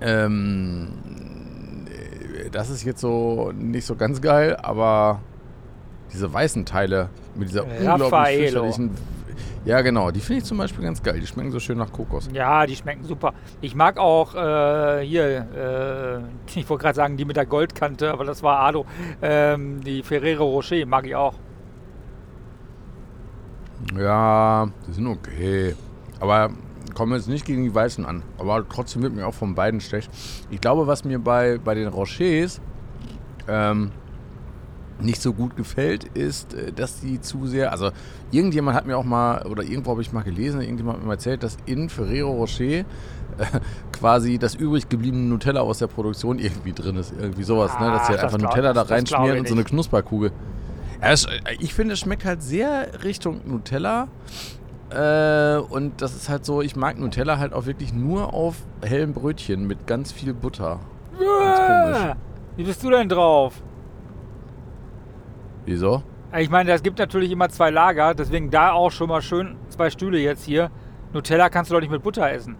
Ähm, 0.00 0.88
äh, 1.86 2.50
das 2.50 2.70
ist 2.70 2.84
jetzt 2.84 3.00
so 3.00 3.52
nicht 3.52 3.86
so 3.86 3.96
ganz 3.96 4.20
geil, 4.20 4.56
aber 4.56 5.20
diese 6.12 6.32
weißen 6.32 6.64
Teile 6.64 7.10
mit 7.34 7.48
dieser 7.48 7.64
unglaublich 7.64 8.12
Raffaello. 8.12 8.40
fürchterlichen. 8.40 8.90
Ja, 9.64 9.80
genau, 9.80 10.10
die 10.10 10.20
finde 10.20 10.42
ich 10.42 10.44
zum 10.44 10.58
Beispiel 10.58 10.84
ganz 10.84 11.02
geil. 11.02 11.18
Die 11.20 11.26
schmecken 11.26 11.50
so 11.50 11.58
schön 11.58 11.78
nach 11.78 11.90
Kokos. 11.90 12.28
Ja, 12.32 12.66
die 12.66 12.76
schmecken 12.76 13.04
super. 13.04 13.32
Ich 13.62 13.74
mag 13.74 13.98
auch 13.98 14.34
äh, 14.34 15.04
hier, 15.06 16.26
äh, 16.54 16.54
ich 16.58 16.68
wollte 16.68 16.82
gerade 16.82 16.96
sagen, 16.96 17.16
die 17.16 17.24
mit 17.24 17.36
der 17.36 17.46
Goldkante, 17.46 18.12
aber 18.12 18.24
das 18.24 18.42
war 18.42 18.60
Ado. 18.60 18.84
Ähm, 19.22 19.80
die 19.82 20.02
Ferrero 20.02 20.44
Rocher 20.44 20.84
mag 20.86 21.06
ich 21.06 21.16
auch. 21.16 21.34
Ja, 23.98 24.68
die 24.86 24.92
sind 24.92 25.06
okay. 25.06 25.74
Aber 26.20 26.50
kommen 26.94 27.14
jetzt 27.14 27.28
nicht 27.28 27.44
gegen 27.44 27.64
die 27.64 27.74
Weißen 27.74 28.04
an. 28.04 28.22
Aber 28.38 28.66
trotzdem 28.68 29.02
wird 29.02 29.14
mir 29.14 29.26
auch 29.26 29.34
von 29.34 29.54
beiden 29.54 29.80
schlecht. 29.80 30.10
Ich 30.50 30.60
glaube, 30.60 30.86
was 30.86 31.04
mir 31.04 31.18
bei, 31.18 31.58
bei 31.62 31.74
den 31.74 31.88
Rochers 31.88 32.60
ähm, 33.48 33.90
nicht 35.00 35.20
so 35.20 35.32
gut 35.32 35.56
gefällt, 35.56 36.04
ist, 36.04 36.54
äh, 36.54 36.72
dass 36.72 37.00
die 37.00 37.20
zu 37.20 37.46
sehr. 37.46 37.72
Also, 37.72 37.90
irgendjemand 38.30 38.76
hat 38.76 38.86
mir 38.86 38.96
auch 38.96 39.04
mal, 39.04 39.44
oder 39.46 39.62
irgendwo 39.62 39.90
habe 39.90 40.02
ich 40.02 40.12
mal 40.12 40.22
gelesen, 40.22 40.60
irgendjemand 40.60 40.98
hat 40.98 41.04
mir 41.04 41.12
erzählt, 41.12 41.42
dass 41.42 41.56
in 41.66 41.88
Ferrero 41.88 42.32
Rocher 42.32 42.64
äh, 42.64 42.84
quasi 43.92 44.38
das 44.38 44.54
übrig 44.54 44.88
gebliebene 44.88 45.24
Nutella 45.24 45.60
aus 45.60 45.78
der 45.78 45.88
Produktion 45.88 46.38
irgendwie 46.38 46.72
drin 46.72 46.96
ist. 46.96 47.12
Irgendwie 47.18 47.42
sowas, 47.42 47.78
ne? 47.80 47.86
Dass 47.86 48.06
sie 48.06 48.12
halt 48.12 48.22
das 48.22 48.34
einfach 48.34 48.48
Nutella 48.48 48.72
da 48.72 48.82
reinschmieren 48.82 49.40
und 49.40 49.48
so 49.48 49.54
eine. 49.54 49.64
Knusperkugel. 49.64 50.30
Es, 51.06 51.26
ich 51.60 51.74
finde, 51.74 51.94
es 51.94 52.00
schmeckt 52.00 52.24
halt 52.24 52.42
sehr 52.42 53.04
Richtung 53.04 53.42
Nutella. 53.44 54.08
Äh, 54.90 55.58
und 55.58 56.00
das 56.00 56.14
ist 56.14 56.28
halt 56.28 56.44
so, 56.44 56.62
ich 56.62 56.76
mag 56.76 56.98
Nutella 56.98 57.38
halt 57.38 57.52
auch 57.52 57.66
wirklich 57.66 57.92
nur 57.92 58.32
auf 58.32 58.56
hellen 58.82 59.12
Brötchen 59.12 59.66
mit 59.66 59.86
ganz 59.86 60.12
viel 60.12 60.32
Butter. 60.32 60.80
Ganz. 61.18 61.98
Äh, 61.98 62.14
Wie 62.56 62.64
bist 62.64 62.82
du 62.82 62.90
denn 62.90 63.08
drauf? 63.08 63.62
Wieso? 65.66 66.02
Ich 66.36 66.50
meine, 66.50 66.72
es 66.72 66.82
gibt 66.82 66.98
natürlich 66.98 67.30
immer 67.30 67.48
zwei 67.48 67.70
Lager, 67.70 68.14
deswegen 68.14 68.50
da 68.50 68.72
auch 68.72 68.90
schon 68.90 69.08
mal 69.08 69.22
schön 69.22 69.56
zwei 69.68 69.90
Stühle 69.90 70.18
jetzt 70.18 70.44
hier. 70.44 70.70
Nutella 71.12 71.48
kannst 71.48 71.70
du 71.70 71.74
doch 71.74 71.80
nicht 71.80 71.90
mit 71.92 72.02
Butter 72.02 72.30
essen. 72.30 72.56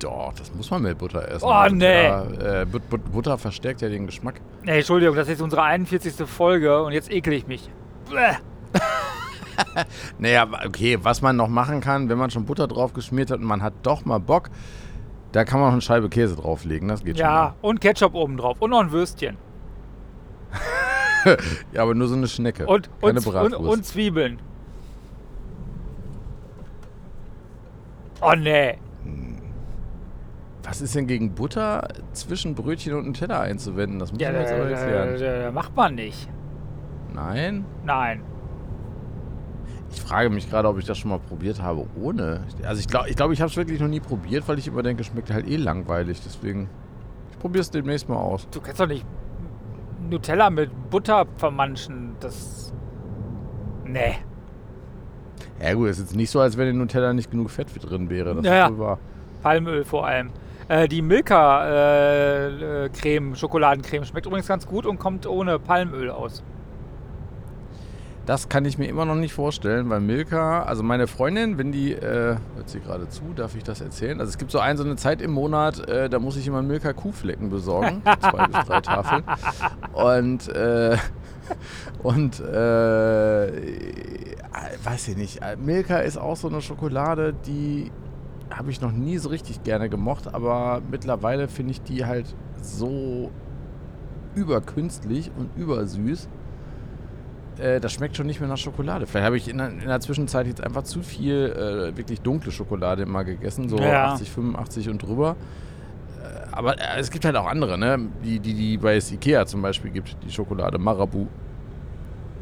Doch, 0.00 0.32
das 0.32 0.52
muss 0.54 0.70
man 0.70 0.82
mit 0.82 0.98
Butter 0.98 1.28
essen. 1.28 1.44
Oh, 1.46 1.64
nee. 1.70 2.08
Nutella, 2.10 2.62
Äh, 2.62 2.66
But- 2.66 2.88
But- 2.88 3.12
Butter 3.12 3.38
verstärkt 3.38 3.82
ja 3.82 3.88
den 3.88 4.06
Geschmack. 4.06 4.40
Nee, 4.64 4.78
Entschuldigung, 4.78 5.14
das 5.14 5.28
ist 5.28 5.40
unsere 5.42 5.62
41. 5.62 6.26
Folge 6.26 6.82
und 6.82 6.92
jetzt 6.92 7.10
ekel 7.10 7.32
ich 7.34 7.46
mich. 7.46 7.70
Bäh. 8.10 8.36
Naja, 10.18 10.48
okay, 10.66 10.98
was 11.02 11.20
man 11.20 11.36
noch 11.36 11.48
machen 11.48 11.80
kann, 11.82 12.08
wenn 12.08 12.16
man 12.16 12.30
schon 12.30 12.46
Butter 12.46 12.66
drauf 12.66 12.94
geschmiert 12.94 13.30
hat 13.30 13.40
und 13.40 13.44
man 13.46 13.62
hat 13.62 13.74
doch 13.82 14.06
mal 14.06 14.18
Bock, 14.18 14.48
da 15.32 15.44
kann 15.44 15.60
man 15.60 15.68
noch 15.68 15.72
eine 15.74 15.82
Scheibe 15.82 16.08
Käse 16.08 16.34
drauflegen, 16.34 16.88
das 16.88 17.04
geht 17.04 17.18
Ja, 17.18 17.54
und 17.60 17.78
Ketchup 17.80 18.14
oben 18.14 18.38
drauf 18.38 18.56
und 18.60 18.70
noch 18.70 18.80
ein 18.80 18.90
Würstchen. 18.90 19.36
schon. 21.24 21.36
Ja, 21.72 21.82
aber 21.82 21.94
nur 21.94 22.08
so 22.08 22.14
eine 22.14 22.26
Schnecke. 22.26 22.66
Und, 22.66 22.88
keine 23.02 23.20
und, 23.20 23.54
und, 23.54 23.54
und 23.54 23.84
Zwiebeln. 23.84 24.40
Oh 28.22 28.32
nee. 28.34 28.78
Was 30.62 30.80
ist 30.82 30.94
denn 30.94 31.06
gegen 31.06 31.34
Butter 31.34 31.88
zwischen 32.12 32.54
Brötchen 32.54 32.94
und 32.94 33.06
Nutella 33.06 33.40
einzuwenden? 33.40 33.98
Das 33.98 34.12
muss 34.12 34.20
Ja, 34.20 34.28
ich 34.28 34.34
mir 34.34 34.40
jetzt 34.42 34.52
aber 34.52 34.64
erklären. 34.70 35.48
äh, 35.48 35.50
macht 35.50 35.74
man 35.74 35.94
nicht. 35.94 36.28
Nein? 37.14 37.64
Nein. 37.84 38.22
Ich 39.92 40.00
frage 40.02 40.30
mich 40.30 40.48
gerade, 40.48 40.68
ob 40.68 40.78
ich 40.78 40.84
das 40.84 40.98
schon 40.98 41.10
mal 41.10 41.18
probiert 41.18 41.60
habe 41.62 41.86
ohne. 42.00 42.44
Also 42.64 42.78
ich 42.80 42.86
glaube, 42.86 43.08
ich, 43.08 43.16
glaub, 43.16 43.32
ich 43.32 43.40
habe 43.40 43.50
es 43.50 43.56
wirklich 43.56 43.80
noch 43.80 43.88
nie 43.88 43.98
probiert, 44.00 44.46
weil 44.46 44.58
ich 44.58 44.68
immer 44.68 44.82
denke, 44.82 45.00
es 45.00 45.08
schmeckt 45.08 45.32
halt 45.32 45.48
eh 45.48 45.56
langweilig. 45.56 46.20
Deswegen, 46.24 46.68
ich 47.32 47.38
probiere 47.38 47.62
es 47.62 47.70
demnächst 47.70 48.08
mal 48.08 48.16
aus. 48.16 48.46
Du 48.52 48.60
kannst 48.60 48.78
doch 48.80 48.86
nicht 48.86 49.04
Nutella 50.08 50.50
mit 50.50 50.70
Butter 50.90 51.26
vermanschen. 51.38 52.12
Das. 52.20 52.72
Nee. 53.84 54.18
Ja 55.60 55.74
gut, 55.74 55.88
es 55.88 55.98
ist 55.98 56.10
jetzt 56.10 56.16
nicht 56.16 56.30
so, 56.30 56.38
als 56.40 56.56
wenn 56.56 56.68
in 56.68 56.78
Nutella 56.78 57.12
nicht 57.12 57.30
genug 57.30 57.50
Fett 57.50 57.68
drin 57.82 58.08
wäre. 58.10 58.34
Das 58.36 58.44
Ja, 58.44 58.54
ja. 58.54 58.66
ist 58.66 58.72
wohl 58.72 58.78
wahr. 58.78 58.98
Palmöl 59.42 59.84
vor 59.84 60.06
allem. 60.06 60.30
Äh, 60.70 60.86
die 60.86 61.02
Milka-Creme, 61.02 63.34
Schokoladencreme, 63.34 64.04
schmeckt 64.04 64.26
übrigens 64.26 64.46
ganz 64.46 64.68
gut 64.68 64.86
und 64.86 65.00
kommt 65.00 65.26
ohne 65.26 65.58
Palmöl 65.58 66.12
aus. 66.12 66.44
Das 68.24 68.48
kann 68.48 68.64
ich 68.64 68.78
mir 68.78 68.86
immer 68.86 69.04
noch 69.04 69.16
nicht 69.16 69.32
vorstellen, 69.32 69.90
weil 69.90 69.98
Milka, 69.98 70.62
also 70.62 70.84
meine 70.84 71.08
Freundin, 71.08 71.58
wenn 71.58 71.72
die, 71.72 71.90
äh, 71.90 72.36
hört 72.54 72.68
sie 72.68 72.78
gerade 72.78 73.08
zu, 73.08 73.32
darf 73.34 73.56
ich 73.56 73.64
das 73.64 73.80
erzählen? 73.80 74.20
Also 74.20 74.30
es 74.30 74.38
gibt 74.38 74.52
so, 74.52 74.60
ein, 74.60 74.76
so 74.76 74.84
eine 74.84 74.94
Zeit 74.94 75.20
im 75.20 75.32
Monat, 75.32 75.88
äh, 75.88 76.08
da 76.08 76.20
muss 76.20 76.36
ich 76.36 76.46
immer 76.46 76.62
Milka 76.62 76.92
Kuhflecken 76.92 77.50
besorgen, 77.50 78.02
zwei 78.20 78.46
bis 78.46 78.64
drei 78.64 78.80
Tafeln. 78.80 79.24
Und, 79.92 80.48
äh, 80.50 80.96
und, 82.04 82.38
äh, 82.38 83.48
weiß 84.84 85.08
ich 85.08 85.16
nicht, 85.16 85.42
äh, 85.42 85.56
Milka 85.56 85.98
ist 85.98 86.16
auch 86.16 86.36
so 86.36 86.46
eine 86.46 86.60
Schokolade, 86.60 87.34
die 87.44 87.90
habe 88.50 88.70
ich 88.70 88.80
noch 88.80 88.92
nie 88.92 89.18
so 89.18 89.28
richtig 89.28 89.62
gerne 89.62 89.88
gemocht, 89.88 90.32
aber 90.32 90.82
mittlerweile 90.90 91.48
finde 91.48 91.72
ich 91.72 91.82
die 91.82 92.04
halt 92.04 92.34
so 92.60 93.30
überkünstlich 94.34 95.30
und 95.36 95.50
übersüß 95.56 96.28
äh, 97.60 97.80
das 97.80 97.92
schmeckt 97.92 98.16
schon 98.16 98.26
nicht 98.26 98.40
mehr 98.40 98.48
nach 98.48 98.56
Schokolade. 98.56 99.06
Vielleicht 99.06 99.26
habe 99.26 99.36
ich 99.36 99.48
in 99.48 99.58
der, 99.58 99.68
in 99.68 99.86
der 99.86 100.00
Zwischenzeit 100.00 100.46
jetzt 100.46 100.62
einfach 100.62 100.82
zu 100.82 101.02
viel 101.02 101.90
äh, 101.92 101.96
wirklich 101.96 102.20
dunkle 102.20 102.52
Schokolade 102.52 103.02
immer 103.02 103.24
gegessen, 103.24 103.68
so 103.68 103.76
Ja. 103.76 104.12
80, 104.12 104.30
85 104.30 104.88
und 104.88 105.02
drüber. 105.02 105.36
Äh, 106.22 106.52
aber 106.52 106.78
äh, 106.78 106.98
es 106.98 107.10
gibt 107.10 107.24
halt 107.24 107.36
auch 107.36 107.46
andere, 107.46 107.76
ne? 107.78 107.98
Die, 108.24 108.40
die, 108.40 108.54
die 108.54 108.78
bei 108.78 108.96
Ikea 108.98 109.46
zum 109.46 109.62
Beispiel 109.62 109.90
gibt, 109.90 110.16
die 110.24 110.30
Schokolade 110.30 110.78
Marabu. 110.78 111.26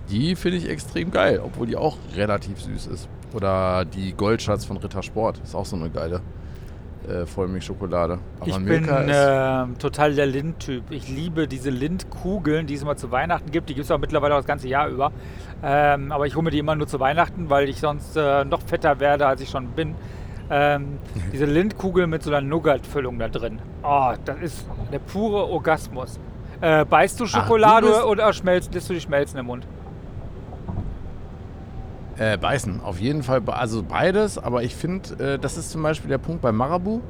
Die 0.08 0.36
finde 0.36 0.58
ich 0.58 0.68
extrem 0.68 1.10
geil, 1.10 1.40
obwohl 1.44 1.66
die 1.66 1.76
auch 1.76 1.98
relativ 2.16 2.60
süß 2.60 2.86
ist. 2.86 3.08
Oder 3.34 3.84
die 3.84 4.12
Goldschatz 4.14 4.64
von 4.64 4.76
Rittersport. 4.78 5.38
Ist 5.44 5.54
auch 5.54 5.66
so 5.66 5.76
eine 5.76 5.90
geile 5.90 6.22
äh, 7.08 7.26
Vollmilchschokolade. 7.26 8.18
Aber 8.40 8.48
ich 8.48 8.54
bin 8.56 8.64
Milka 8.64 8.98
ist. 9.00 9.74
äh, 9.74 9.78
total 9.78 10.14
der 10.14 10.26
Lind-Typ. 10.26 10.84
Ich 10.90 11.08
liebe 11.08 11.46
diese 11.48 11.70
Lindkugeln, 11.70 12.66
die 12.66 12.74
es 12.74 12.82
immer 12.82 12.96
zu 12.96 13.10
Weihnachten 13.10 13.50
gibt. 13.50 13.68
Die 13.68 13.74
gibt 13.74 13.84
es 13.84 13.90
auch 13.90 13.98
mittlerweile 13.98 14.34
auch 14.34 14.38
das 14.38 14.46
ganze 14.46 14.68
Jahr 14.68 14.88
über. 14.88 15.12
Ähm, 15.62 16.12
aber 16.12 16.26
ich 16.26 16.34
hole 16.34 16.44
mir 16.44 16.50
die 16.50 16.58
immer 16.58 16.74
nur 16.74 16.86
zu 16.86 17.00
Weihnachten, 17.00 17.50
weil 17.50 17.68
ich 17.68 17.80
sonst 17.80 18.16
äh, 18.16 18.44
noch 18.44 18.62
fetter 18.62 19.00
werde, 19.00 19.26
als 19.26 19.40
ich 19.40 19.50
schon 19.50 19.68
bin. 19.68 19.94
Ähm, 20.50 20.98
diese 21.32 21.44
Lindkugel 21.44 22.06
mit 22.06 22.22
so 22.22 22.30
einer 22.30 22.40
Nougat-Füllung 22.40 23.18
da 23.18 23.28
drin. 23.28 23.58
Oh, 23.82 24.12
das 24.24 24.38
ist 24.40 24.66
der 24.92 24.98
pure 25.00 25.44
Orgasmus. 25.48 26.18
Äh, 26.60 26.84
beißt 26.84 27.20
du 27.20 27.26
Schokolade 27.26 27.86
bist- 27.86 28.04
oder 28.04 28.32
schmelzt, 28.32 28.74
lässt 28.74 28.88
du 28.90 28.94
die 28.94 29.00
schmelzen 29.00 29.38
im 29.38 29.46
Mund? 29.46 29.66
Äh, 32.18 32.36
beißen, 32.36 32.80
auf 32.80 33.00
jeden 33.00 33.22
Fall. 33.22 33.42
Also 33.46 33.84
beides, 33.84 34.38
aber 34.38 34.64
ich 34.64 34.74
finde, 34.74 35.34
äh, 35.34 35.38
das 35.38 35.56
ist 35.56 35.70
zum 35.70 35.82
Beispiel 35.82 36.08
der 36.08 36.18
Punkt 36.18 36.42
bei 36.42 36.50
Marabu. 36.50 37.00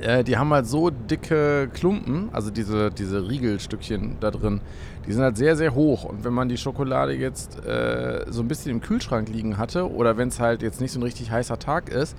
Äh, 0.00 0.22
die 0.22 0.36
haben 0.36 0.52
halt 0.52 0.66
so 0.66 0.90
dicke 0.90 1.68
Klumpen, 1.72 2.28
also 2.32 2.50
diese, 2.50 2.90
diese 2.90 3.28
Riegelstückchen 3.28 4.18
da 4.20 4.30
drin, 4.30 4.60
die 5.06 5.12
sind 5.12 5.22
halt 5.22 5.36
sehr, 5.36 5.56
sehr 5.56 5.74
hoch. 5.74 6.04
Und 6.04 6.24
wenn 6.24 6.32
man 6.32 6.48
die 6.48 6.56
Schokolade 6.56 7.14
jetzt 7.14 7.64
äh, 7.66 8.24
so 8.28 8.42
ein 8.42 8.48
bisschen 8.48 8.70
im 8.70 8.80
Kühlschrank 8.80 9.28
liegen 9.28 9.58
hatte 9.58 9.90
oder 9.90 10.16
wenn 10.16 10.28
es 10.28 10.38
halt 10.38 10.62
jetzt 10.62 10.80
nicht 10.80 10.92
so 10.92 11.00
ein 11.00 11.02
richtig 11.02 11.32
heißer 11.32 11.58
Tag 11.58 11.88
ist, 11.88 12.16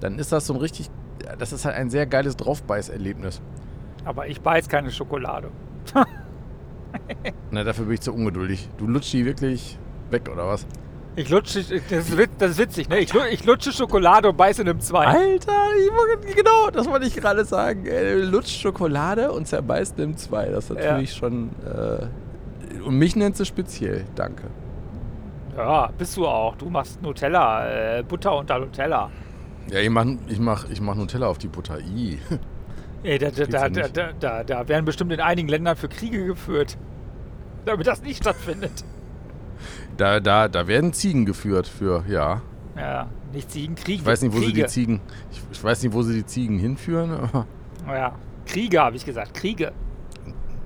dann 0.00 0.18
ist 0.18 0.32
das 0.32 0.46
so 0.48 0.54
ein 0.54 0.60
richtig, 0.60 0.90
das 1.38 1.52
ist 1.52 1.64
halt 1.64 1.76
ein 1.76 1.90
sehr 1.90 2.06
geiles 2.06 2.36
Draufbeißerlebnis. 2.36 3.40
Aber 4.04 4.26
ich 4.26 4.40
beiß 4.40 4.68
keine 4.68 4.90
Schokolade. 4.90 5.50
Na, 7.52 7.62
dafür 7.62 7.84
bin 7.84 7.94
ich 7.94 8.00
zu 8.00 8.12
ungeduldig. 8.12 8.68
Du 8.78 8.88
lutschst 8.88 9.12
die 9.12 9.24
wirklich 9.24 9.78
weg, 10.10 10.28
oder 10.32 10.48
was? 10.48 10.66
Ich 11.18 11.30
lutsche, 11.30 11.60
das 11.60 11.70
ist, 12.10 12.30
das 12.38 12.50
ist 12.50 12.58
witzig, 12.58 12.88
ne? 12.90 12.98
Ich, 12.98 13.12
ich 13.30 13.44
lutsche 13.46 13.72
Schokolade 13.72 14.28
und 14.28 14.36
beiße 14.36 14.60
in 14.62 14.68
einem 14.68 14.80
Zwei. 14.80 15.06
Alter, 15.06 15.52
ich 16.26 16.36
genau, 16.36 16.70
das 16.70 16.86
wollte 16.86 17.06
ich 17.06 17.16
gerade 17.16 17.44
sagen. 17.46 17.86
Äh, 17.86 18.16
lutscht 18.16 18.60
Schokolade 18.60 19.32
und 19.32 19.48
zerbeißt 19.48 19.98
im 19.98 20.16
zwei. 20.18 20.50
Das 20.50 20.68
ist 20.70 20.78
Ja. 20.78 20.90
natürlich 20.92 21.14
schon. 21.14 21.50
Äh, 21.64 22.82
und 22.84 22.98
mich 22.98 23.16
nennt 23.16 23.36
sie 23.38 23.46
speziell. 23.46 24.04
Danke. 24.14 24.44
Ja, 25.56 25.90
bist 25.96 26.16
du 26.18 26.26
auch. 26.26 26.54
Du 26.56 26.68
machst 26.68 27.00
Nutella, 27.00 27.98
äh, 27.98 28.02
Butter 28.02 28.36
unter 28.36 28.58
Nutella. 28.58 29.10
Ja, 29.70 29.80
ich 29.80 29.88
mach, 29.88 30.04
ich 30.28 30.38
mach, 30.38 30.68
ich 30.68 30.82
mach 30.82 30.94
Nutella 30.96 31.28
auf 31.28 31.38
die 31.38 31.48
Butter. 31.48 31.78
I. 31.80 32.18
Ey, 33.02 33.18
da, 33.18 33.30
da, 33.30 33.66
ja 33.68 33.88
da, 33.88 34.12
da, 34.20 34.44
da 34.44 34.68
werden 34.68 34.84
bestimmt 34.84 35.12
in 35.12 35.20
einigen 35.20 35.48
Ländern 35.48 35.76
für 35.76 35.88
Kriege 35.88 36.26
geführt, 36.26 36.76
damit 37.64 37.86
das 37.86 38.02
nicht 38.02 38.18
stattfindet. 38.22 38.84
Da, 39.96 40.20
da, 40.20 40.48
da 40.48 40.66
werden 40.66 40.92
Ziegen 40.92 41.24
geführt 41.24 41.66
für, 41.66 42.04
ja. 42.08 42.42
Ja, 42.76 43.08
nicht 43.32 43.50
Ziegen, 43.50 43.74
Kriege. 43.74 44.00
Ich 44.00 44.06
weiß 44.06 44.22
nicht, 44.22 44.34
wo 44.34 44.38
sie 44.38 44.46
Kriege. 44.46 44.62
die 44.62 44.68
Ziegen. 44.68 45.00
Ich, 45.30 45.42
ich 45.50 45.64
weiß 45.64 45.82
nicht, 45.82 45.92
wo 45.94 46.02
sie 46.02 46.14
die 46.14 46.26
Ziegen 46.26 46.58
hinführen, 46.58 47.30
Ja, 47.86 48.14
Kriege 48.44 48.80
habe 48.80 48.96
ich 48.96 49.04
gesagt, 49.06 49.34
Kriege. 49.34 49.72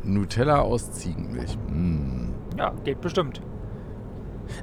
Nutella 0.03 0.61
aus 0.61 0.91
Ziegenmilch. 0.93 1.57
Mm. 1.69 2.31
Ja, 2.59 2.73
geht 2.85 3.01
bestimmt. 3.01 3.41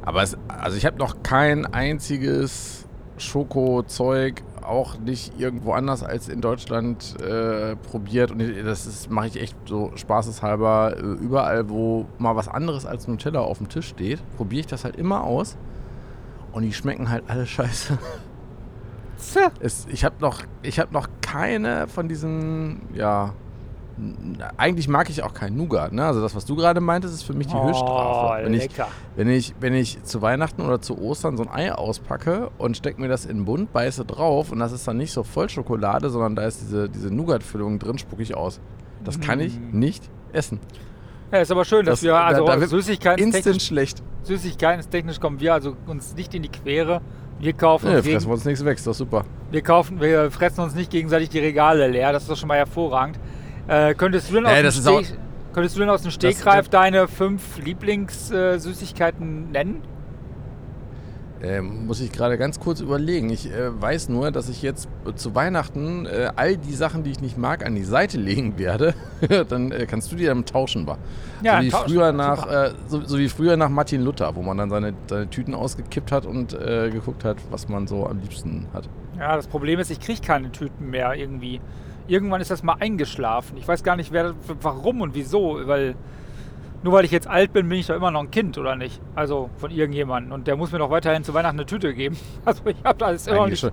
Aber 0.02 0.22
es, 0.24 0.38
also 0.48 0.76
ich 0.76 0.86
habe 0.86 0.98
noch 0.98 1.24
kein 1.24 1.66
einziges 1.66 2.88
Schokozeug, 3.18 4.44
auch 4.68 4.98
nicht 5.00 5.40
irgendwo 5.40 5.72
anders 5.74 6.04
als 6.04 6.30
in 6.30 6.42
Deutschland 6.42 7.20
äh, 7.22 7.76
probiert. 7.76 8.32
Und 8.32 8.42
das 8.66 9.10
mache 9.10 9.28
ich 9.28 9.42
echt 9.42 9.56
so 9.66 9.92
spaßeshalber. 9.96 10.96
Äh, 10.98 11.02
überall, 11.02 11.70
wo 11.70 12.06
mal 12.18 12.36
was 12.36 12.48
anderes 12.48 12.86
als 12.86 13.08
Nutella 13.08 13.40
auf 13.40 13.58
dem 13.58 13.70
Tisch 13.70 13.88
steht, 13.88 14.22
probiere 14.36 14.62
ich 14.62 14.68
das 14.68 14.84
halt 14.84 14.96
immer 14.96 15.24
aus. 15.24 15.58
Und 16.52 16.64
die 16.64 16.74
schmecken 16.74 17.10
halt 17.10 17.24
alle 17.28 17.46
scheiße. 17.46 17.98
Es, 19.60 19.88
ich 19.90 20.06
habe 20.06 20.16
noch, 20.20 20.44
ich 20.62 20.80
hab 20.80 20.92
noch 20.92 21.08
keine 21.22 21.88
von 21.88 22.08
diesen, 22.08 22.82
ja. 22.94 23.34
Eigentlich 24.58 24.88
mag 24.88 25.10
ich 25.10 25.24
auch 25.24 25.34
kein 25.34 25.56
Nougat, 25.56 25.92
ne? 25.92 26.06
Also 26.06 26.22
das, 26.22 26.36
was 26.36 26.46
du 26.46 26.56
gerade 26.56 26.82
meintest, 26.82 27.14
ist 27.16 27.24
für 27.24 27.34
mich 27.34 27.48
die 27.48 27.56
Oh, 27.56 27.68
Höchststrafe. 27.68 28.44
Wenn 28.46 28.54
ich, 28.54 28.70
wenn 29.16 29.30
ich, 29.30 29.56
wenn 29.60 29.74
ich 29.74 30.04
zu 30.04 30.22
Weihnachten 30.22 30.62
oder 30.62 30.80
zu 30.82 31.00
Ostern 31.02 31.36
so 31.38 31.44
ein 31.44 31.50
Ei 31.50 31.72
auspacke 31.74 32.52
und 32.60 32.78
stecke 32.78 33.02
mir 33.02 33.08
das 33.08 33.26
in 33.26 33.38
den 33.38 33.46
Mund, 33.46 33.74
beiße 33.74 34.06
drauf 34.06 34.52
und 34.52 34.60
das 34.60 34.72
ist 34.72 34.88
dann 34.88 34.98
nicht 34.98 35.12
so 35.12 35.24
Vollschokolade, 35.24 36.10
sondern 36.12 36.36
da 36.36 36.46
ist 36.46 36.62
diese, 36.62 36.90
diese 36.90 37.10
Nougat-Füllung 37.14 37.80
drin, 37.80 37.98
spucke 37.98 38.22
ich 38.22 38.36
aus. 38.36 38.60
Das 39.04 39.20
kann 39.20 39.40
ich 39.40 39.58
Mm. 39.58 39.80
nicht 39.80 40.04
essen. 40.34 40.60
Ja, 41.32 41.40
ist 41.40 41.52
aber 41.52 41.66
schön, 41.66 41.86
dass 41.86 42.00
Das- 42.00 42.04
wir, 42.04 42.12
da- 42.12 42.26
also 42.26 42.46
da 42.46 42.60
wird 42.60 42.70
Süßigkeiten 42.70 43.24
Instant 43.24 43.44
technisch, 43.46 43.66
schlecht. 43.66 44.04
Süßigkeiten 44.24 44.90
technisch 44.90 45.20
kommen 45.20 45.40
wir 45.40 45.54
also 45.54 45.76
uns 45.88 46.16
nicht 46.16 46.34
in 46.36 46.44
die 46.44 46.50
Quere. 46.50 47.02
Wir 47.40 47.54
kaufen, 47.54 47.90
Ne, 47.90 47.98
uns, 47.98 48.08
fressen 48.08 48.28
wir 48.28 48.34
uns 48.34 48.46
nichts 48.46 48.64
weg, 48.66 48.78
ist 48.78 48.88
doch 48.88 48.94
super. 48.94 49.24
wir 49.52 49.62
kaufen, 49.62 50.00
wir 50.02 50.32
fressen 50.32 50.62
uns 50.62 50.74
nicht 50.74 50.90
gegenseitig 50.90 51.30
die 51.30 51.40
Regale 51.40 51.88
leer. 51.88 52.12
Das 52.12 52.24
ist 52.24 52.32
doch 52.32 52.38
schon 52.38 52.48
mal 52.48 52.58
hervorragend. 52.58 53.20
Äh, 53.68 53.94
könntest 53.96 54.32
du 54.32 54.40
auch- 54.40 55.04
Steg- 55.04 55.18
Könntest 55.54 55.76
du 55.76 55.80
denn 55.80 55.90
aus 55.90 56.04
dem 56.04 56.12
Stegreif 56.12 56.70
deine 56.70 57.08
fünf 57.08 57.58
Lieblingssüßigkeiten 57.58 59.52
nennen? 59.52 59.82
Ähm, 61.42 61.86
muss 61.86 62.00
ich 62.02 62.12
gerade 62.12 62.38
ganz 62.38 62.60
kurz 62.60 62.80
überlegen. 62.80 63.30
Ich 63.30 63.52
äh, 63.52 63.80
weiß 63.82 64.10
nur, 64.10 64.32
dass 64.32 64.50
ich 64.50 64.62
jetzt 64.64 64.88
äh, 65.08 65.14
zu 65.14 65.36
Weihnachten 65.36 66.06
äh, 66.08 66.32
all 66.36 66.58
die 66.58 66.74
Sachen, 66.74 67.04
die 67.04 67.12
ich 67.12 67.22
nicht 67.22 67.38
mag, 67.38 67.64
an 67.66 67.76
die 67.76 67.84
Seite 67.84 68.18
legen 68.20 68.58
werde. 68.58 68.94
dann 69.50 69.72
äh, 69.72 69.86
kannst 69.88 70.12
du 70.12 70.16
die 70.16 70.26
dann 70.26 70.46
tauschen 70.46 70.86
war. 70.88 70.98
Ja, 71.44 71.58
so, 71.60 71.64
wie 71.66 71.70
tauschen, 71.70 71.90
früher 71.90 72.12
nach, 72.12 72.48
äh, 72.52 72.72
so, 72.88 73.02
so 73.06 73.18
wie 73.20 73.30
früher 73.30 73.56
nach 73.58 73.70
Martin 73.70 74.02
Luther, 74.02 74.36
wo 74.36 74.42
man 74.42 74.58
dann 74.58 74.70
seine, 74.72 74.94
seine 75.08 75.30
Tüten 75.30 75.54
ausgekippt 75.54 76.12
hat 76.12 76.26
und 76.26 76.54
äh, 76.54 76.90
geguckt 76.92 77.24
hat, 77.24 77.38
was 77.52 77.68
man 77.70 77.86
so 77.88 78.08
am 78.08 78.20
liebsten 78.20 78.66
hat. 78.74 78.90
Ja, 79.20 79.36
das 79.36 79.46
Problem 79.48 79.80
ist, 79.80 79.92
ich 79.92 80.00
kriege 80.00 80.22
keine 80.22 80.52
Tüten 80.52 80.90
mehr 80.90 81.14
irgendwie. 81.14 81.62
Irgendwann 82.08 82.42
ist 82.42 82.52
das 82.52 82.64
mal 82.64 82.78
eingeschlafen. 82.80 83.58
Ich 83.58 83.68
weiß 83.68 83.84
gar 83.84 83.96
nicht, 83.96 84.12
wer, 84.12 84.34
warum 84.62 85.02
und 85.02 85.14
wieso, 85.14 85.60
weil 85.66 85.96
nur 86.84 86.94
weil 86.94 87.06
ich 87.06 87.12
jetzt 87.12 87.28
alt 87.28 87.54
bin, 87.54 87.68
bin 87.70 87.80
ich 87.80 87.88
doch 87.88 87.96
immer 87.96 88.12
noch 88.12 88.22
ein 88.22 88.32
Kind, 88.32 88.58
oder 88.58 88.76
nicht? 88.76 89.02
Also 89.16 89.50
von 89.58 89.72
irgendjemandem. 89.72 90.32
Und 90.32 90.48
der 90.48 90.56
muss 90.56 90.72
mir 90.72 90.78
doch 90.78 90.92
weiterhin 90.92 91.24
zu 91.24 91.34
Weihnachten 91.34 91.58
eine 91.58 91.66
Tüte 91.66 91.94
geben. 91.94 92.18
Also 92.46 92.62
ich 92.66 92.78
habe 92.84 92.98
das 93.00 93.28
immer 93.28 93.38
noch, 93.38 93.48
nicht, 93.48 93.72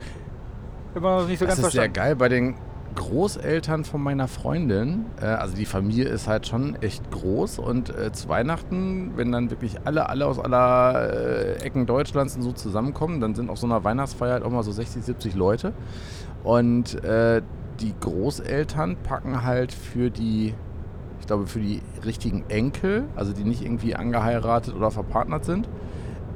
immer 0.94 1.20
noch 1.20 1.28
nicht 1.28 1.38
so 1.38 1.46
Das 1.46 1.56
ganz 1.56 1.66
ist 1.66 1.72
sehr 1.72 1.82
verstanden. 1.82 1.92
geil 1.92 2.16
bei 2.16 2.28
den 2.28 2.54
Großeltern 2.94 3.84
von 3.84 4.02
meiner 4.02 4.26
Freundin. 4.26 5.06
Äh, 5.20 5.26
also 5.26 5.54
die 5.54 5.66
Familie 5.66 6.06
ist 6.06 6.28
halt 6.28 6.46
schon 6.46 6.76
echt 6.76 7.10
groß 7.10 7.58
und 7.58 7.90
äh, 7.90 8.12
zu 8.12 8.28
Weihnachten, 8.28 9.12
wenn 9.16 9.32
dann 9.32 9.50
wirklich 9.50 9.76
alle, 9.84 10.08
alle 10.08 10.26
aus 10.26 10.38
aller 10.38 11.12
äh, 11.12 11.64
Ecken 11.64 11.86
Deutschlands 11.86 12.36
und 12.36 12.42
so 12.42 12.52
zusammenkommen, 12.52 13.20
dann 13.20 13.34
sind 13.34 13.50
auf 13.50 13.58
so 13.58 13.66
einer 13.66 13.84
Weihnachtsfeier 13.84 14.34
halt 14.34 14.44
auch 14.44 14.50
mal 14.50 14.62
so 14.62 14.72
60, 14.72 15.04
70 15.04 15.34
Leute. 15.34 15.72
Und 16.42 17.02
äh, 17.04 17.42
die 17.80 17.94
Großeltern 17.98 18.96
packen 18.96 19.44
halt 19.44 19.72
für 19.72 20.10
die, 20.10 20.54
ich 21.20 21.26
glaube, 21.26 21.46
für 21.46 21.60
die 21.60 21.80
richtigen 22.04 22.44
Enkel, 22.48 23.04
also 23.16 23.32
die 23.32 23.44
nicht 23.44 23.62
irgendwie 23.62 23.94
angeheiratet 23.94 24.74
oder 24.74 24.90
verpartnert 24.90 25.44
sind, 25.44 25.66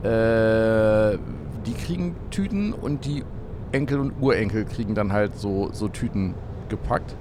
äh, 0.02 1.18
die 1.66 1.74
kriegen 1.74 2.16
Tüten 2.30 2.72
und 2.72 3.04
die 3.04 3.24
Enkel 3.72 4.00
und 4.00 4.14
Urenkel 4.20 4.64
kriegen 4.64 4.94
dann 4.94 5.12
halt 5.12 5.36
so, 5.36 5.70
so 5.72 5.88
Tüten 5.88 6.34
gepackt. 6.68 7.14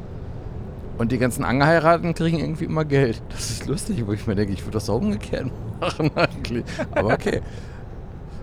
Und 0.97 1.11
die 1.11 1.19
ganzen 1.19 1.43
Angeheirateten 1.43 2.13
kriegen 2.13 2.39
irgendwie 2.39 2.65
immer 2.65 2.85
Geld. 2.85 3.21
Das 3.29 3.51
ist 3.51 3.67
lustig, 3.67 4.05
wo 4.07 4.13
ich 4.13 4.25
mir 4.25 4.35
denke, 4.35 4.53
ich 4.53 4.63
würde 4.63 4.73
das 4.73 4.89
auch 4.89 4.99
umgekehrt 4.99 5.51
machen 5.79 6.09
eigentlich. 6.15 6.65
Aber 6.91 7.13
okay. 7.13 7.41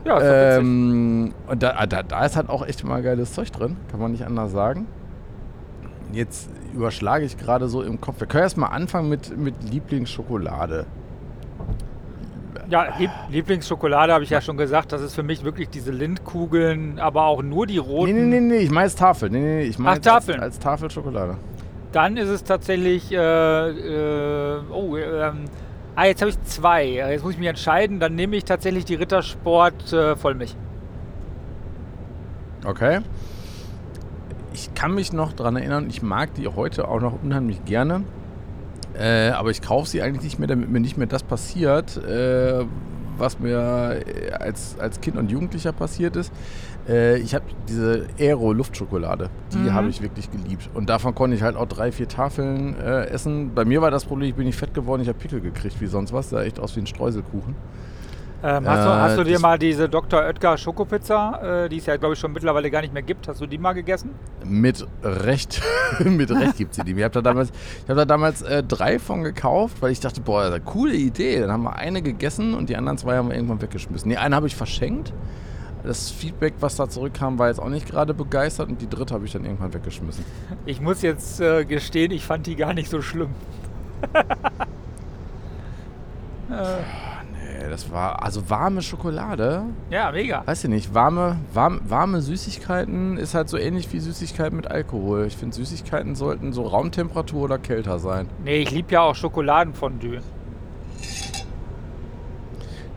Ja, 0.05 0.59
ähm, 0.59 1.33
und 1.47 1.63
da, 1.63 1.87
da, 1.87 2.03
da 2.03 2.25
ist 2.27 2.37
halt 2.37 2.51
auch 2.51 2.65
echt 2.67 2.85
mal 2.85 3.03
geiles 3.03 3.33
Zeug 3.33 3.51
drin, 3.51 3.77
kann 3.91 3.99
man 3.99 4.13
nicht 4.13 4.27
anders 4.27 4.53
sagen. 4.53 4.87
Jetzt 6.15 6.49
überschlage 6.73 7.25
ich 7.25 7.37
gerade 7.37 7.69
so 7.69 7.83
im 7.83 8.01
Kopf. 8.01 8.21
Wir 8.21 8.27
können 8.29 8.45
erst 8.45 8.57
mal 8.57 8.69
anfangen 8.69 9.09
mit, 9.09 9.37
mit 9.37 9.55
Lieblingsschokolade. 9.71 10.87
Ja, 12.71 12.97
Lieb 12.99 13.11
Lieblingsschokolade 13.31 14.13
habe 14.13 14.25
ich 14.25 14.31
ja 14.31 14.41
schon 14.41 14.57
gesagt. 14.57 14.93
Das 14.93 15.03
ist 15.03 15.15
für 15.15 15.23
mich 15.23 15.45
wirklich 15.45 15.69
diese 15.69 15.91
Lindkugeln, 15.91 16.99
aber 16.99 17.25
auch 17.27 17.43
nur 17.43 17.67
die 17.67 17.79
roten. 17.79 18.13
Nee, 18.13 18.21
nee, 18.21 18.41
nee, 18.41 18.57
nee, 18.57 18.57
ich 18.59 18.71
meine 18.71 18.85
als 18.85 18.95
Tafel. 18.95 19.29
Nee, 19.29 19.41
nee, 19.41 19.57
nee, 19.57 19.63
ich 19.65 19.79
meine 19.79 19.91
Ach, 19.91 19.95
als, 19.97 20.05
Tafeln. 20.05 20.41
als 20.41 20.59
Tafel 20.59 20.91
Schokolade. 20.91 21.37
Dann 21.93 22.17
ist 22.17 22.29
es 22.29 22.45
tatsächlich. 22.45 23.13
Äh, 23.13 23.17
äh, 23.19 24.61
oh, 24.71 24.97
ähm, 24.97 25.45
ah, 25.95 26.07
jetzt 26.07 26.23
habe 26.23 26.31
ich 26.31 26.43
zwei. 26.45 26.85
Äh, 26.85 27.13
Jetzt 27.13 27.25
muss 27.25 27.35
ich 27.35 27.39
mich 27.39 27.49
entscheiden. 27.49 28.01
Dann 28.01 28.15
nehme 28.15 28.37
ich 28.37 28.45
tatsächlich 28.45 28.85
die 28.85 28.95
Rittersport 28.95 29.93
äh, 29.93 30.17
Vollmilch. 30.17 30.57
Okay. 32.65 33.01
Ich 34.55 34.73
kann 34.75 34.95
mich 34.95 35.13
noch 35.13 35.33
dran 35.33 35.57
erinnern, 35.57 35.87
ich 35.91 36.01
mag 36.03 36.33
die 36.35 36.47
heute 36.49 36.89
auch 36.89 37.01
noch 37.01 37.23
unheimlich 37.23 37.65
gerne. 37.65 38.05
Äh, 38.99 39.31
aber 39.31 39.51
ich 39.51 39.61
kaufe 39.61 39.89
sie 39.89 40.01
eigentlich 40.01 40.23
nicht 40.23 40.39
mehr, 40.39 40.47
damit 40.47 40.71
mir 40.71 40.79
nicht 40.81 40.97
mehr 40.97 41.09
das 41.09 41.25
passiert, 41.25 41.97
äh, 41.97 42.65
was 43.19 43.41
mir 43.41 44.01
äh, 44.07 44.31
als, 44.31 44.77
als 44.79 45.01
Kind 45.01 45.17
und 45.17 45.31
Jugendlicher 45.33 45.73
passiert 45.73 46.15
ist. 46.15 46.33
Äh, 46.89 47.19
ich 47.19 47.35
habe 47.35 47.45
diese 47.69 48.07
Aero-Luftschokolade, 48.21 49.31
die 49.53 49.59
Mhm. 49.59 49.75
habe 49.75 49.89
ich 49.89 50.01
wirklich 50.01 50.31
geliebt. 50.31 50.71
Und 50.75 50.89
davon 50.89 51.13
konnte 51.17 51.37
ich 51.37 51.43
halt 51.43 51.57
auch 51.57 51.67
drei, 51.67 51.91
vier 51.91 52.07
Tafeln 52.07 52.79
äh, 52.79 53.07
essen. 53.07 53.53
Bei 53.53 53.65
mir 53.65 53.83
war 53.83 53.91
das 53.91 54.05
Problem, 54.05 54.29
ich 54.29 54.37
bin 54.37 54.47
nicht 54.47 54.59
fett 54.59 54.75
geworden, 54.75 55.03
ich 55.03 55.09
habe 55.09 55.19
Pickel 55.19 55.41
gekriegt, 55.41 55.81
wie 55.81 55.87
sonst 55.87 56.13
was. 56.13 56.31
Sah 56.31 56.43
echt 56.43 56.61
aus 56.61 56.77
wie 56.77 56.81
ein 56.81 56.87
Streuselkuchen. 56.87 57.57
Ähm, 58.45 58.69
hast, 58.69 58.85
du, 58.85 58.91
Äh, 58.91 58.93
hast 58.93 59.17
du 59.17 59.25
dir 59.25 59.41
mal 59.41 59.59
diese 59.59 59.89
Dr. 59.89 60.21
Oetker 60.21 60.59
Schokopizza, 60.59 61.65
äh, 61.65 61.69
die 61.71 61.79
es 61.79 61.87
ja, 61.87 61.97
glaube 61.97 62.13
ich, 62.13 62.21
schon 62.21 62.31
mittlerweile 62.31 62.71
gar 62.71 62.83
nicht 62.83 62.93
mehr 62.93 63.03
gibt, 63.03 63.27
hast 63.27 63.41
du 63.41 63.47
die 63.47 63.57
mal 63.57 63.73
gegessen? 63.73 64.11
Mit 64.45 64.87
Recht, 65.03 65.63
mit 66.05 66.31
Recht 66.31 66.59
gibt 66.59 66.75
sie 66.75 66.85
die. 66.85 66.93
Ich 66.93 67.03
habe 67.03 67.15
da 67.15 67.23
damals, 67.23 67.51
ich 67.83 67.89
hab 67.89 67.97
da 67.97 68.05
damals 68.05 68.43
äh, 68.43 68.63
drei 68.63 68.99
von 68.99 69.23
gekauft, 69.23 69.81
weil 69.81 69.93
ich 69.93 70.01
dachte, 70.01 70.21
boah, 70.21 70.41
das 70.41 70.51
ist 70.51 70.55
eine 70.57 70.65
coole 70.65 70.95
Idee. 70.95 71.41
Dann 71.41 71.51
haben 71.51 71.63
wir 71.63 71.77
eine 71.77 72.03
gegessen 72.03 72.53
und 72.53 72.69
die 72.69 72.77
anderen 72.77 72.99
zwei 72.99 73.17
haben 73.17 73.31
wir 73.31 73.35
irgendwann 73.35 73.63
weggeschmissen. 73.63 74.11
Nee, 74.11 74.19
eine 74.19 74.37
habe 74.37 74.47
ich 74.47 74.57
verschenkt. 74.57 75.15
Das 75.83 76.11
Feedback, 76.11 76.53
was 76.61 76.77
da 76.77 76.87
zurückkam, 76.87 77.39
war 77.39 77.49
jetzt 77.49 77.61
auch 77.61 77.71
nicht 77.71 77.87
gerade 77.87 78.13
begeistert 78.13 78.69
und 78.69 78.83
die 78.83 78.91
dritte 78.91 79.15
habe 79.15 79.25
ich 79.25 79.33
dann 79.33 79.47
irgendwann 79.47 79.73
weggeschmissen. 79.73 80.23
Ich 80.67 80.83
muss 80.83 81.01
jetzt 81.01 81.41
äh, 81.41 81.65
gestehen, 81.65 82.11
ich 82.11 82.27
fand 82.27 82.47
die 82.47 82.57
gar 82.57 82.75
nicht 82.75 82.91
so 82.91 83.01
schlimm. 83.01 83.31
äh, 86.51 87.14
Nee, 87.65 87.71
das 87.71 87.91
war, 87.91 88.23
also 88.23 88.51
warme 88.51 88.83
Schokolade, 88.83 89.63
ja, 89.89 90.13
mega. 90.13 90.43
weiß 90.47 90.65
ich 90.65 90.71
nicht, 90.71 90.93
warme, 90.93 91.37
warm, 91.55 91.81
warme 91.89 92.21
Süßigkeiten 92.21 93.17
ist 93.17 93.35
halt 93.35 93.49
so 93.49 93.57
ähnlich 93.57 93.91
wie 93.91 94.01
Süßigkeiten 94.01 94.55
mit 94.57 94.67
Alkohol. 94.71 95.25
Ich 95.27 95.37
finde, 95.37 95.57
Süßigkeiten 95.57 96.15
sollten 96.15 96.53
so 96.53 96.67
Raumtemperatur 96.67 97.45
oder 97.45 97.57
kälter 97.59 97.99
sein. 97.99 98.29
Nee, 98.45 98.59
ich 98.59 98.71
liebe 98.71 98.93
ja 98.93 99.01
auch 99.01 99.15
Schokoladenfondue. 99.15 100.21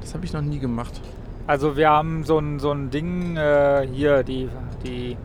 Das 0.01 0.13
habe 0.13 0.25
ich 0.25 0.33
noch 0.33 0.41
nie 0.41 0.59
gemacht. 0.59 0.99
Also 1.47 1.77
wir 1.77 1.89
haben 1.89 2.25
so 2.25 2.37
ein, 2.37 2.59
so 2.59 2.71
ein 2.71 2.89
Ding 2.89 3.37
äh, 3.37 3.87
hier, 3.89 4.23
die, 4.23 4.49
die 4.83 5.15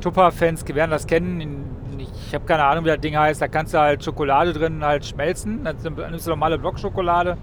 Tupper-Fans 0.00 0.66
werden 0.66 0.90
das 0.90 1.06
kennen. 1.06 1.40
In- 1.42 1.64
Ich 1.98 2.34
habe 2.34 2.46
keine 2.46 2.64
Ahnung, 2.64 2.84
wie 2.84 2.88
das 2.88 3.00
Ding 3.00 3.18
heißt. 3.18 3.42
Da 3.42 3.48
kannst 3.48 3.74
du 3.74 3.78
halt 3.78 4.02
Schokolade 4.02 4.54
drin 4.54 4.82
halt 4.82 5.04
schmelzen. 5.04 5.62
Dann 5.64 5.76
nimmst 6.10 6.26
du 6.26 6.30
normale 6.30 6.58
Blockschokolade 6.58 7.36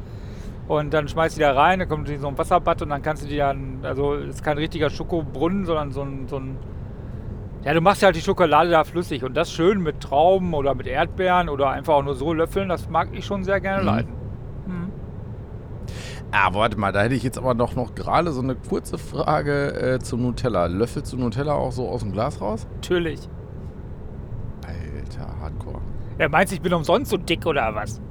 und 0.68 0.94
dann 0.94 1.08
schmeißt 1.08 1.36
du 1.36 1.40
die 1.40 1.44
da 1.46 1.54
rein. 1.54 1.80
Dann 1.80 1.90
kommt 1.90 2.08
so 2.08 2.28
ein 2.28 2.38
Wasserbad 2.38 2.82
und 2.82 2.90
dann 2.90 3.02
kannst 3.02 3.24
du 3.24 3.28
die 3.28 3.38
dann, 3.38 3.80
also 3.84 4.16
es 4.16 4.36
ist 4.36 4.44
kein 4.44 4.58
richtiger 4.58 4.90
Schokobrunnen, 4.90 5.66
sondern 5.66 5.92
so 5.92 6.02
ein, 6.02 6.28
so 6.28 6.38
ein 6.38 6.58
ja, 7.64 7.74
du 7.74 7.82
machst 7.82 8.04
halt 8.04 8.16
die 8.16 8.22
Schokolade 8.22 8.70
da 8.70 8.84
flüssig 8.84 9.24
und 9.24 9.36
das 9.36 9.52
schön 9.52 9.82
mit 9.82 10.00
Trauben 10.00 10.54
oder 10.54 10.76
mit 10.76 10.86
Erdbeeren 10.86 11.50
oder 11.50 11.70
einfach 11.72 11.96
auch 11.96 12.04
nur 12.04 12.14
so 12.14 12.32
löffeln, 12.32 12.70
das 12.70 12.90
mag 12.90 13.10
ich 13.14 13.26
schon 13.26 13.44
sehr 13.44 13.60
gerne 13.60 13.82
Mhm. 13.82 13.88
leiden. 13.88 14.14
Mhm. 14.68 14.92
Ah, 16.32 16.50
warte 16.54 16.78
mal, 16.78 16.92
da 16.92 17.02
hätte 17.02 17.16
ich 17.16 17.24
jetzt 17.24 17.38
aber 17.38 17.56
doch 17.56 17.76
noch 17.76 17.96
gerade 17.96 18.32
so 18.32 18.42
eine 18.42 18.56
kurze 18.56 18.98
Frage 18.98 19.74
äh, 19.96 20.00
zu 20.00 20.18
Nutella. 20.18 20.66
Löffelst 20.68 21.14
du 21.14 21.18
Nutella 21.18 21.54
auch 21.54 21.72
so 21.72 21.88
aus 21.90 22.02
dem 22.02 22.12
Glas 22.12 22.40
raus? 22.42 22.68
Natürlich. 22.76 23.28
Alter, 24.68 25.40
Hardcore. 25.40 25.82
Er 26.18 26.30
meint, 26.30 26.52
ich 26.52 26.62
bin 26.62 26.74
umsonst 26.74 27.10
so 27.12 27.18
dick 27.18 27.46
oder 27.46 27.74
was? 27.74 28.02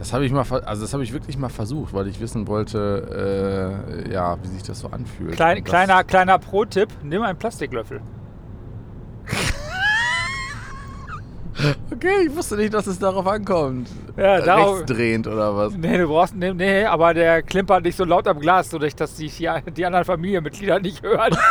Das 0.00 0.12
habe 0.14 0.24
ich 0.24 0.32
mal, 0.32 0.44
also 0.64 0.80
das 0.82 0.92
habe 0.94 1.02
ich 1.04 1.12
wirklich 1.12 1.36
mal 1.36 1.50
versucht, 1.50 1.92
weil 1.92 2.08
ich 2.08 2.18
wissen 2.20 2.48
wollte, 2.48 4.02
äh, 4.08 4.10
ja, 4.12 4.36
wie 4.42 4.48
sich 4.48 4.62
das 4.62 4.80
so 4.80 4.88
anfühlt. 4.88 5.36
Klein, 5.36 5.58
das- 5.58 5.64
kleiner 5.70 6.02
kleiner 6.04 6.38
Pro-Tipp, 6.38 6.88
nimm 7.02 7.22
einen 7.22 7.38
Plastiklöffel. 7.38 8.00
Okay, 11.92 12.26
ich 12.26 12.34
wusste 12.34 12.56
nicht, 12.56 12.72
dass 12.72 12.86
es 12.86 12.98
darauf 12.98 13.26
ankommt. 13.26 13.90
Ja, 14.16 14.40
darauf- 14.40 14.78
Rechtsdrehend 14.78 15.26
oder 15.26 15.54
was? 15.54 15.74
Nee, 15.74 15.98
du 15.98 16.06
brauchst, 16.06 16.34
nee, 16.34 16.54
nee, 16.54 16.84
aber 16.86 17.12
der 17.12 17.42
klimpert 17.42 17.84
nicht 17.84 17.96
so 17.96 18.04
laut 18.06 18.26
am 18.26 18.40
Glas, 18.40 18.70
sodass 18.70 18.96
dass 18.96 19.14
die, 19.16 19.28
die 19.28 19.84
anderen 19.84 20.04
Familienmitglieder 20.06 20.80
nicht 20.80 21.02
hören. 21.02 21.36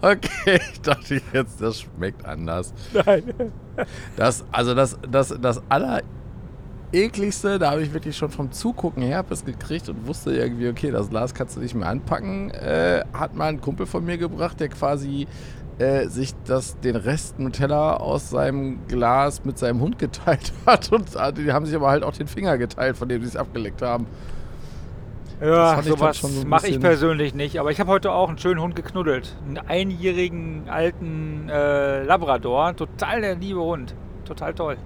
Okay, 0.00 0.60
ich 0.72 0.80
dachte 0.80 1.20
jetzt, 1.32 1.60
das 1.60 1.80
schmeckt 1.82 2.24
anders. 2.24 2.72
Nein. 2.92 3.22
Das, 4.16 4.44
also 4.50 4.74
das, 4.74 4.98
das, 5.10 5.34
das 5.40 5.62
aller 5.68 6.02
ekligste, 6.92 7.58
da 7.58 7.72
habe 7.72 7.82
ich 7.82 7.92
wirklich 7.92 8.16
schon 8.16 8.30
vom 8.30 8.50
Zugucken 8.50 9.02
Herpes 9.02 9.44
gekriegt 9.44 9.88
und 9.88 10.06
wusste 10.06 10.34
irgendwie, 10.34 10.68
okay, 10.68 10.90
das 10.90 11.10
Glas 11.10 11.34
kannst 11.34 11.56
du 11.56 11.60
nicht 11.60 11.74
mehr 11.74 11.88
anpacken. 11.88 12.50
Äh, 12.50 13.04
hat 13.12 13.34
mal 13.34 13.48
ein 13.48 13.60
Kumpel 13.60 13.86
von 13.86 14.04
mir 14.04 14.16
gebracht, 14.16 14.58
der 14.60 14.68
quasi 14.68 15.26
äh, 15.78 16.08
sich 16.08 16.34
das, 16.44 16.78
den 16.80 16.96
Rest 16.96 17.38
Nutella 17.38 17.96
aus 17.96 18.30
seinem 18.30 18.86
Glas 18.88 19.44
mit 19.44 19.58
seinem 19.58 19.80
Hund 19.80 19.98
geteilt 19.98 20.52
hat. 20.66 20.90
Und 20.92 21.14
äh, 21.14 21.32
die 21.32 21.52
haben 21.52 21.66
sich 21.66 21.76
aber 21.76 21.88
halt 21.88 22.02
auch 22.02 22.14
den 22.14 22.26
Finger 22.26 22.58
geteilt, 22.58 22.96
von 22.96 23.08
dem 23.08 23.22
sie 23.22 23.28
es 23.28 23.36
abgeleckt 23.36 23.82
haben. 23.82 24.06
Ja, 25.40 25.80
sowas 25.82 26.18
so 26.18 26.46
mache 26.46 26.68
ich 26.68 26.80
persönlich 26.80 27.34
nicht. 27.34 27.60
Aber 27.60 27.70
ich 27.70 27.78
habe 27.78 27.90
heute 27.90 28.12
auch 28.12 28.28
einen 28.28 28.38
schönen 28.38 28.60
Hund 28.60 28.74
geknuddelt. 28.74 29.36
Einen 29.46 29.58
einjährigen 29.58 30.68
alten 30.68 31.48
äh, 31.48 32.02
Labrador. 32.02 32.74
Total 32.74 33.20
der 33.20 33.36
liebe 33.36 33.60
Hund. 33.60 33.94
Total 34.24 34.52
toll. 34.52 34.76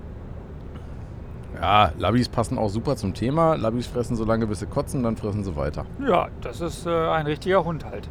Ja, 1.60 1.92
Labis 1.98 2.28
passen 2.28 2.58
auch 2.58 2.68
super 2.68 2.96
zum 2.96 3.14
Thema. 3.14 3.54
Labis 3.54 3.86
fressen 3.86 4.16
so 4.16 4.24
lange, 4.24 4.46
bis 4.46 4.60
sie 4.60 4.66
kotzen, 4.66 5.02
dann 5.02 5.16
fressen 5.16 5.44
sie 5.44 5.54
weiter. 5.56 5.86
Ja, 6.06 6.28
das 6.40 6.60
ist 6.60 6.86
äh, 6.86 6.90
ein 6.90 7.26
richtiger 7.26 7.64
Hund 7.64 7.84
halt. 7.84 8.08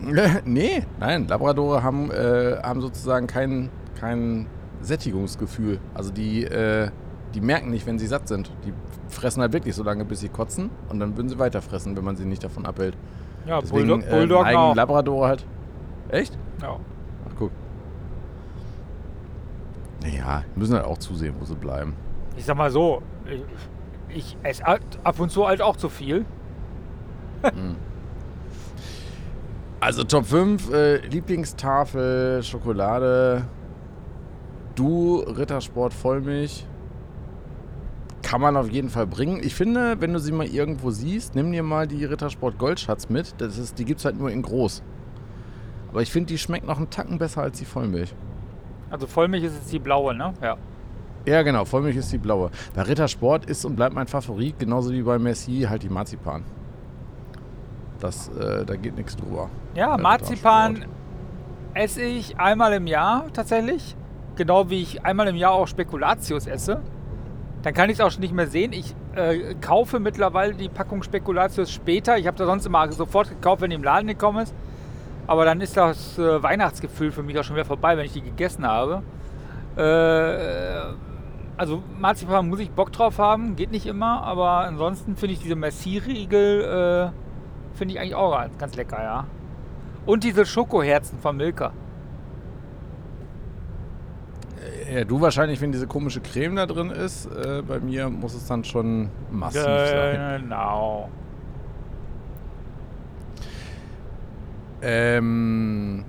nee, 0.44 0.82
nein, 0.98 1.28
Labradore 1.28 1.82
haben, 1.82 2.10
äh, 2.10 2.56
haben 2.62 2.80
sozusagen 2.80 3.26
kein, 3.26 3.70
kein 3.98 4.46
Sättigungsgefühl. 4.80 5.78
Also 5.94 6.10
die, 6.10 6.44
äh, 6.44 6.90
die 7.34 7.40
merken 7.40 7.70
nicht, 7.70 7.86
wenn 7.86 7.98
sie 7.98 8.06
satt 8.06 8.28
sind. 8.28 8.50
Die 8.64 8.72
fressen 9.08 9.40
halt 9.40 9.52
wirklich 9.52 9.74
so 9.74 9.82
lange, 9.82 10.04
bis 10.04 10.20
sie 10.20 10.28
kotzen 10.28 10.70
und 10.88 11.00
dann 11.00 11.16
würden 11.16 11.28
sie 11.28 11.38
weiter 11.38 11.62
fressen, 11.62 11.96
wenn 11.96 12.04
man 12.04 12.16
sie 12.16 12.24
nicht 12.24 12.42
davon 12.42 12.66
abhält. 12.66 12.96
Ja, 13.46 13.60
Deswegen 13.60 13.88
Bulldog, 13.88 14.06
äh, 14.06 14.10
Bulldog 14.10 14.46
auch. 14.46 14.74
Labrador 14.74 15.28
halt. 15.28 15.46
Echt? 16.08 16.36
Ja. 16.60 16.78
Ach, 17.28 17.32
guck. 17.38 17.50
Naja, 20.02 20.44
müssen 20.56 20.74
halt 20.74 20.86
auch 20.86 20.98
zusehen, 20.98 21.34
wo 21.38 21.44
sie 21.44 21.54
bleiben. 21.54 21.94
Ich 22.36 22.44
sag 22.44 22.56
mal 22.56 22.70
so, 22.70 23.02
ich, 23.26 23.42
ich 24.16 24.36
esse 24.42 24.64
halt 24.64 24.82
ab 25.04 25.20
und 25.20 25.30
zu 25.30 25.46
halt 25.46 25.62
auch 25.62 25.76
zu 25.76 25.88
viel. 25.88 26.24
Also 29.80 30.04
Top 30.04 30.26
5, 30.26 30.72
äh, 30.72 30.96
Lieblingstafel, 31.06 32.42
Schokolade, 32.42 33.44
du, 34.74 35.20
Rittersport, 35.20 35.94
Vollmilch. 35.94 36.66
Kann 38.22 38.40
man 38.40 38.56
auf 38.56 38.70
jeden 38.70 38.90
Fall 38.90 39.06
bringen. 39.06 39.40
Ich 39.42 39.54
finde, 39.54 40.00
wenn 40.00 40.12
du 40.12 40.20
sie 40.20 40.32
mal 40.32 40.46
irgendwo 40.46 40.90
siehst, 40.90 41.34
nimm 41.34 41.52
dir 41.52 41.62
mal 41.62 41.86
die 41.86 42.04
Rittersport 42.04 42.58
Goldschatz 42.58 43.08
mit. 43.08 43.34
Das 43.38 43.58
ist, 43.58 43.78
die 43.78 43.84
gibt 43.84 44.00
es 44.00 44.04
halt 44.04 44.18
nur 44.18 44.30
in 44.30 44.42
groß. 44.42 44.82
Aber 45.90 46.02
ich 46.02 46.12
finde, 46.12 46.28
die 46.28 46.38
schmeckt 46.38 46.66
noch 46.66 46.76
einen 46.76 46.90
Tacken 46.90 47.18
besser 47.18 47.42
als 47.42 47.58
die 47.58 47.64
Vollmilch. 47.64 48.14
Also 48.90 49.06
Vollmilch 49.06 49.44
ist 49.44 49.54
jetzt 49.54 49.72
die 49.72 49.78
blaue, 49.78 50.14
ne? 50.14 50.34
Ja. 50.42 50.56
Ja, 51.26 51.42
genau, 51.42 51.64
Vollmilch 51.64 51.96
ist 51.96 52.12
die 52.12 52.18
blaue. 52.18 52.50
Bei 52.74 52.82
Rittersport 52.82 53.46
ist 53.46 53.64
und 53.64 53.76
bleibt 53.76 53.94
mein 53.94 54.06
Favorit, 54.06 54.58
genauso 54.58 54.92
wie 54.92 55.02
bei 55.02 55.18
Messi, 55.18 55.66
halt 55.68 55.82
die 55.82 55.88
Marzipan. 55.88 56.44
Das, 58.00 58.28
äh, 58.28 58.64
da 58.64 58.76
geht 58.76 58.96
nichts 58.96 59.16
drüber. 59.16 59.50
Ja, 59.74 59.96
Marzipan 59.98 60.86
esse 61.74 62.02
ich 62.02 62.38
einmal 62.38 62.72
im 62.72 62.86
Jahr 62.86 63.26
tatsächlich. 63.32 63.94
Genau 64.36 64.70
wie 64.70 64.80
ich 64.80 65.04
einmal 65.04 65.28
im 65.28 65.36
Jahr 65.36 65.52
auch 65.52 65.66
Spekulatius 65.66 66.46
esse. 66.46 66.80
Dann 67.62 67.74
kann 67.74 67.90
ich 67.90 67.98
es 67.98 68.00
auch 68.00 68.10
schon 68.10 68.22
nicht 68.22 68.34
mehr 68.34 68.46
sehen. 68.46 68.72
Ich 68.72 68.94
äh, 69.14 69.54
kaufe 69.60 70.00
mittlerweile 70.00 70.54
die 70.54 70.68
Packung 70.68 71.02
Spekulatius 71.02 71.70
später. 71.70 72.16
Ich 72.16 72.26
habe 72.26 72.36
da 72.36 72.46
sonst 72.46 72.66
immer 72.66 72.90
sofort 72.92 73.28
gekauft, 73.28 73.60
wenn 73.62 73.70
die 73.70 73.76
im 73.76 73.82
Laden 73.82 74.06
gekommen 74.06 74.42
ist. 74.42 74.54
Aber 75.26 75.44
dann 75.44 75.60
ist 75.60 75.76
das 75.76 76.18
äh, 76.18 76.42
Weihnachtsgefühl 76.42 77.12
für 77.12 77.22
mich 77.22 77.38
auch 77.38 77.44
schon 77.44 77.56
wieder 77.56 77.66
vorbei, 77.66 77.96
wenn 77.96 78.06
ich 78.06 78.12
die 78.12 78.22
gegessen 78.22 78.66
habe. 78.66 79.02
Äh, 79.76 80.94
also 81.56 81.82
Marzipan 81.98 82.48
muss 82.48 82.58
ich 82.60 82.70
Bock 82.70 82.90
drauf 82.90 83.18
haben, 83.18 83.54
geht 83.54 83.70
nicht 83.70 83.86
immer, 83.86 84.22
aber 84.22 84.60
ansonsten 84.60 85.16
finde 85.16 85.34
ich 85.34 85.40
diese 85.40 85.56
Merci-Riegel, 85.56 87.12
äh, 87.12 87.76
finde 87.76 87.94
ich 87.94 88.00
eigentlich 88.00 88.14
auch 88.14 88.32
ganz, 88.32 88.56
ganz 88.56 88.76
lecker, 88.76 89.02
ja. 89.02 89.26
Und 90.06 90.24
diese 90.24 90.46
Schokoherzen 90.46 91.18
von 91.18 91.36
Milka. 91.36 91.72
Ja, 94.92 95.04
du 95.04 95.20
wahrscheinlich, 95.20 95.60
wenn 95.60 95.72
diese 95.72 95.86
komische 95.86 96.20
Creme 96.20 96.56
da 96.56 96.66
drin 96.66 96.90
ist. 96.90 97.26
Äh, 97.26 97.62
bei 97.66 97.80
mir 97.80 98.10
muss 98.10 98.34
es 98.34 98.46
dann 98.46 98.64
schon 98.64 99.08
massiv 99.30 99.62
sein. 99.62 100.42
Genau. 100.42 101.08
Ähm, 104.82 106.04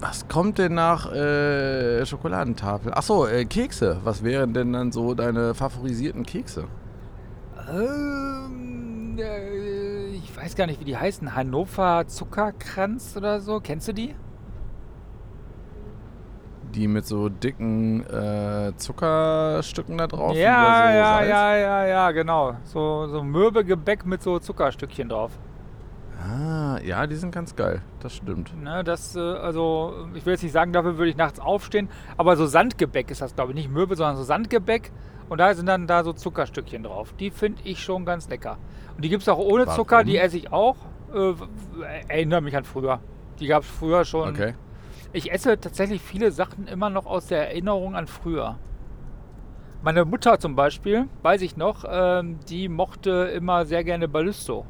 was 0.00 0.26
kommt 0.28 0.58
denn 0.58 0.74
nach 0.74 1.12
äh, 1.12 2.04
Schokoladentafel? 2.06 2.94
Achso, 2.94 3.26
äh, 3.26 3.44
Kekse. 3.44 3.98
Was 4.04 4.24
wären 4.24 4.54
denn 4.54 4.72
dann 4.72 4.92
so 4.92 5.14
deine 5.14 5.54
favorisierten 5.54 6.24
Kekse? 6.24 6.64
Ähm, 7.70 9.18
äh, 9.18 10.06
ich 10.08 10.36
weiß 10.36 10.56
gar 10.56 10.66
nicht, 10.66 10.80
wie 10.80 10.84
die 10.84 10.96
heißen. 10.96 11.34
Hannover 11.34 12.06
Zuckerkranz 12.06 13.14
oder 13.16 13.40
so. 13.40 13.60
Kennst 13.60 13.88
du 13.88 13.92
die? 13.92 14.14
Die 16.74 16.86
mit 16.86 17.06
so 17.06 17.28
dicken 17.28 18.06
äh, 18.06 18.72
Zuckerstücken 18.76 19.98
da 19.98 20.06
drauf? 20.06 20.36
Ja, 20.36 20.36
so 20.36 20.96
ja, 20.96 21.14
Salz? 21.16 21.28
ja, 21.28 21.56
ja, 21.56 21.86
ja, 21.86 22.10
genau. 22.12 22.54
So, 22.64 23.08
so 23.08 23.22
Mürbegebäck 23.22 24.06
mit 24.06 24.22
so 24.22 24.38
Zuckerstückchen 24.38 25.08
drauf. 25.08 25.32
Ah, 26.22 26.78
ja, 26.84 27.06
die 27.06 27.16
sind 27.16 27.32
ganz 27.32 27.56
geil. 27.56 27.80
Das 28.00 28.14
stimmt. 28.14 28.54
Ne, 28.62 28.84
das, 28.84 29.16
äh, 29.16 29.20
also, 29.20 30.06
ich 30.14 30.26
will 30.26 30.34
jetzt 30.34 30.42
nicht 30.42 30.52
sagen, 30.52 30.72
dafür 30.72 30.98
würde 30.98 31.10
ich 31.10 31.16
nachts 31.16 31.40
aufstehen, 31.40 31.88
aber 32.16 32.36
so 32.36 32.46
Sandgebäck 32.46 33.10
ist 33.10 33.22
das, 33.22 33.34
glaube 33.34 33.52
ich. 33.52 33.56
Nicht 33.56 33.70
Mürbe, 33.70 33.96
sondern 33.96 34.16
so 34.16 34.22
Sandgebäck. 34.22 34.92
Und 35.30 35.38
da 35.38 35.54
sind 35.54 35.66
dann 35.66 35.86
da 35.86 36.04
so 36.04 36.12
Zuckerstückchen 36.12 36.82
drauf. 36.82 37.14
Die 37.18 37.30
finde 37.30 37.62
ich 37.64 37.82
schon 37.82 38.04
ganz 38.04 38.28
lecker. 38.28 38.58
Und 38.96 39.04
die 39.04 39.08
gibt 39.08 39.22
es 39.22 39.28
auch 39.28 39.38
ohne 39.38 39.66
Warum? 39.66 39.76
Zucker, 39.76 40.04
die 40.04 40.18
esse 40.18 40.36
ich 40.36 40.52
auch. 40.52 40.76
Äh, 41.14 41.34
erinnere 42.08 42.40
mich 42.42 42.56
an 42.56 42.64
früher. 42.64 43.00
Die 43.38 43.46
gab 43.46 43.62
es 43.62 43.68
früher 43.68 44.04
schon. 44.04 44.30
Okay. 44.30 44.54
Ich 45.12 45.32
esse 45.32 45.58
tatsächlich 45.58 46.00
viele 46.00 46.30
Sachen 46.30 46.66
immer 46.68 46.88
noch 46.88 47.06
aus 47.06 47.26
der 47.26 47.48
Erinnerung 47.48 47.96
an 47.96 48.06
früher. 48.06 48.58
Meine 49.82 50.04
Mutter 50.04 50.38
zum 50.38 50.54
Beispiel, 50.56 51.06
weiß 51.22 51.42
ich 51.42 51.56
noch, 51.56 51.84
ähm, 51.88 52.38
die 52.48 52.68
mochte 52.68 53.10
immer 53.34 53.64
sehr 53.64 53.82
gerne 53.82 54.08
Ballisto. 54.08 54.66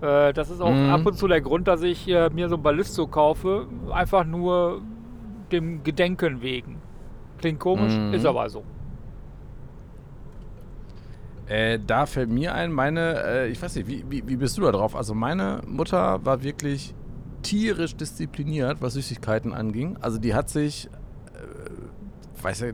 Äh, 0.00 0.32
das 0.32 0.50
ist 0.50 0.60
auch 0.60 0.72
Mhm. 0.74 0.90
ab 0.90 1.06
und 1.06 1.16
zu 1.18 1.28
der 1.28 1.40
Grund, 1.42 1.68
dass 1.68 1.82
ich 1.82 2.08
äh, 2.08 2.28
mir 2.30 2.48
so 2.48 2.56
ein 2.56 2.62
Ballisto 2.62 3.06
kaufe. 3.06 3.66
Einfach 3.92 4.24
nur 4.24 4.82
dem 5.52 5.82
Gedenken 5.84 6.42
wegen. 6.42 6.80
Klingt 7.38 7.60
komisch, 7.60 8.00
Mhm. 8.08 8.14
ist 8.14 8.24
aber 8.26 8.48
so. 8.48 8.64
Äh, 11.46 11.78
da 11.86 12.06
fällt 12.06 12.30
mir 12.30 12.54
ein, 12.54 12.72
meine, 12.72 13.22
äh, 13.24 13.48
ich 13.48 13.62
weiß 13.62 13.76
nicht, 13.76 13.86
wie, 13.86 14.04
wie, 14.08 14.26
wie 14.26 14.36
bist 14.36 14.58
du 14.58 14.62
da 14.62 14.72
drauf? 14.72 14.96
Also 14.96 15.14
meine 15.14 15.60
Mutter 15.66 16.24
war 16.24 16.42
wirklich 16.42 16.92
tierisch 17.46 17.96
diszipliniert, 17.96 18.80
was 18.80 18.94
Süßigkeiten 18.94 19.52
anging. 19.54 19.96
Also 20.00 20.18
die 20.18 20.34
hat 20.34 20.48
sich, 20.48 20.86
äh, 21.34 22.42
weiß 22.42 22.60
ja, 22.60 22.68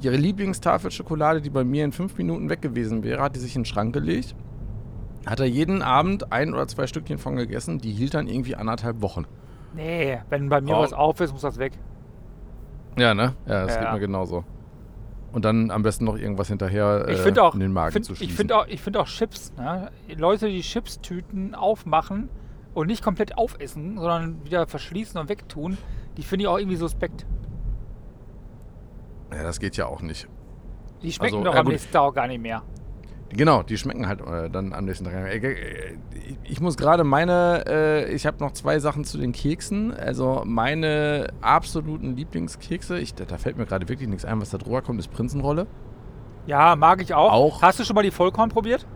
ihre 0.00 0.16
Lieblingstafel 0.16 0.90
Schokolade, 0.90 1.40
die 1.40 1.50
bei 1.50 1.64
mir 1.64 1.84
in 1.84 1.92
fünf 1.92 2.16
Minuten 2.18 2.48
weg 2.50 2.62
gewesen 2.62 3.02
wäre, 3.02 3.22
hat 3.22 3.36
die 3.36 3.40
sich 3.40 3.54
in 3.56 3.62
den 3.62 3.66
Schrank 3.66 3.92
gelegt. 3.92 4.34
Hat 5.26 5.40
er 5.40 5.46
jeden 5.46 5.82
Abend 5.82 6.32
ein 6.32 6.54
oder 6.54 6.66
zwei 6.68 6.86
Stückchen 6.86 7.18
von 7.18 7.36
gegessen, 7.36 7.78
die 7.78 7.92
hielt 7.92 8.14
dann 8.14 8.28
irgendwie 8.28 8.54
anderthalb 8.56 9.02
Wochen. 9.02 9.26
Nee, 9.74 10.18
wenn 10.30 10.48
bei 10.48 10.60
mir 10.60 10.76
Oh. 10.76 10.80
was 10.80 10.92
auf 10.92 11.20
ist, 11.20 11.32
muss 11.32 11.42
das 11.42 11.58
weg. 11.58 11.72
Ja, 12.96 13.14
ne? 13.14 13.34
Ja, 13.46 13.66
das 13.66 13.74
Ja. 13.74 13.82
geht 13.82 13.92
mir 13.92 14.00
genauso. 14.00 14.44
Und 15.30 15.44
dann 15.44 15.70
am 15.70 15.82
besten 15.82 16.04
noch 16.06 16.16
irgendwas 16.16 16.48
hinterher 16.48 17.06
Ich 17.08 17.18
äh, 17.24 17.38
auch, 17.40 17.52
in 17.52 17.60
den 17.60 17.72
Magen 17.72 17.92
find, 17.92 18.04
zu 18.06 18.12
ich 18.14 18.18
schießen. 18.20 18.34
finde 18.36 18.56
auch, 18.56 18.66
ich 18.66 18.80
finde 18.80 19.00
auch 19.00 19.06
Chips. 19.06 19.52
Ne? 19.58 19.90
Leute, 20.16 20.48
die 20.48 20.62
Chipstüten 20.62 21.54
aufmachen 21.54 22.30
und 22.78 22.86
nicht 22.86 23.02
komplett 23.02 23.36
aufessen, 23.36 23.96
sondern 23.98 24.44
wieder 24.44 24.66
verschließen 24.66 25.20
und 25.20 25.28
wegtun, 25.28 25.76
die 26.16 26.22
finde 26.22 26.44
ich 26.44 26.48
auch 26.48 26.58
irgendwie 26.58 26.76
suspekt. 26.76 27.26
ja, 29.32 29.42
das 29.42 29.60
geht 29.60 29.76
ja 29.76 29.86
auch 29.86 30.00
nicht. 30.02 30.28
Die 31.02 31.12
schmecken 31.12 31.34
Also, 31.36 31.44
doch 31.44 31.54
ja 31.54 31.60
am 31.60 31.66
gut. 31.66 31.72
nächsten 31.72 31.92
Tag 31.92 32.02
auch 32.02 32.14
gar 32.14 32.26
nicht 32.26 32.40
mehr. 32.42 32.62
Genau, 33.30 33.62
die 33.62 33.76
schmecken 33.76 34.08
halt 34.08 34.22
äh, 34.22 34.48
dann 34.48 34.72
am 34.72 34.86
nächsten 34.86 35.04
Tag. 35.04 35.12
Äh, 35.14 35.36
äh, 35.36 35.98
ich- 36.14 36.38
Ich 36.44 36.60
muss 36.62 36.76
gerade 36.78 37.04
meine, 37.04 37.62
äh, 37.68 38.12
ich 38.12 38.26
habe 38.26 38.38
noch 38.42 38.52
zwei 38.52 38.78
Sachen 38.78 39.04
zu 39.04 39.18
den 39.18 39.32
Keksen. 39.32 39.92
Also 39.92 40.42
meine 40.46 41.28
absoluten 41.42 42.16
Lieblingskekse, 42.16 42.98
ich, 42.98 43.14
da, 43.14 43.36
fällt 43.36 43.58
mir 43.58 43.66
gerade 43.66 43.86
wirklich 43.88 44.08
nichts 44.08 44.24
ein, 44.24 44.40
was 44.40 44.48
da 44.50 44.56
drüber 44.58 44.80
kommt, 44.80 44.98
ist 44.98 45.08
Prinzenrolle. 45.10 45.66
Ja, 46.46 46.74
mag 46.74 47.02
ich 47.02 47.12
auch. 47.12 47.30
Auch- 47.32 47.62
Hast 47.62 47.78
du 47.78 47.84
schon 47.84 47.94
mal 47.94 48.02
die 48.02 48.10
Vollkorn 48.10 48.48
probiert? 48.48 48.86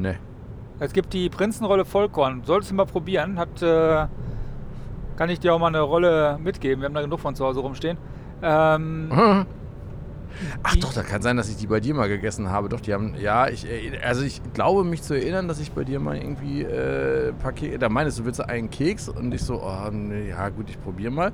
Ne. 0.00 0.16
Es 0.84 0.92
gibt 0.92 1.12
die 1.14 1.28
Prinzenrolle 1.30 1.84
Vollkorn. 1.84 2.42
Solltest 2.44 2.70
du 2.70 2.74
mal 2.74 2.84
probieren. 2.84 3.38
Hat, 3.38 3.62
äh, 3.62 4.06
kann 5.16 5.30
ich 5.30 5.40
dir 5.40 5.54
auch 5.54 5.58
mal 5.58 5.68
eine 5.68 5.80
Rolle 5.80 6.38
mitgeben. 6.42 6.80
Wir 6.82 6.86
haben 6.86 6.94
da 6.94 7.00
genug 7.00 7.20
von 7.20 7.34
zu 7.34 7.44
Hause 7.44 7.60
rumstehen. 7.60 7.96
Ähm, 8.42 9.10
Ach 10.62 10.76
doch, 10.76 10.92
da 10.92 11.02
kann 11.02 11.22
sein, 11.22 11.36
dass 11.36 11.48
ich 11.48 11.56
die 11.56 11.66
bei 11.66 11.80
dir 11.80 11.94
mal 11.94 12.08
gegessen 12.08 12.50
habe. 12.50 12.68
Doch, 12.68 12.80
die 12.80 12.92
haben, 12.92 13.14
ja, 13.20 13.48
ich, 13.48 13.66
äh, 13.66 13.98
also 14.02 14.24
ich 14.24 14.40
glaube 14.52 14.84
mich 14.84 15.02
zu 15.02 15.14
erinnern, 15.14 15.48
dass 15.48 15.60
ich 15.60 15.72
bei 15.72 15.84
dir 15.84 16.00
mal 16.00 16.16
irgendwie 16.16 16.62
äh, 16.62 17.28
ein 17.28 17.38
paar 17.38 17.52
Kekse, 17.52 17.78
da 17.78 17.88
meinst 17.88 18.18
du, 18.18 18.24
willst 18.24 18.40
du 18.40 18.48
einen 18.48 18.70
Keks? 18.70 19.08
Und 19.08 19.32
ich 19.32 19.42
so, 19.42 19.62
oh, 19.62 19.90
nee, 19.90 20.30
ja 20.30 20.48
gut, 20.48 20.68
ich 20.68 20.82
probiere 20.82 21.12
mal. 21.12 21.32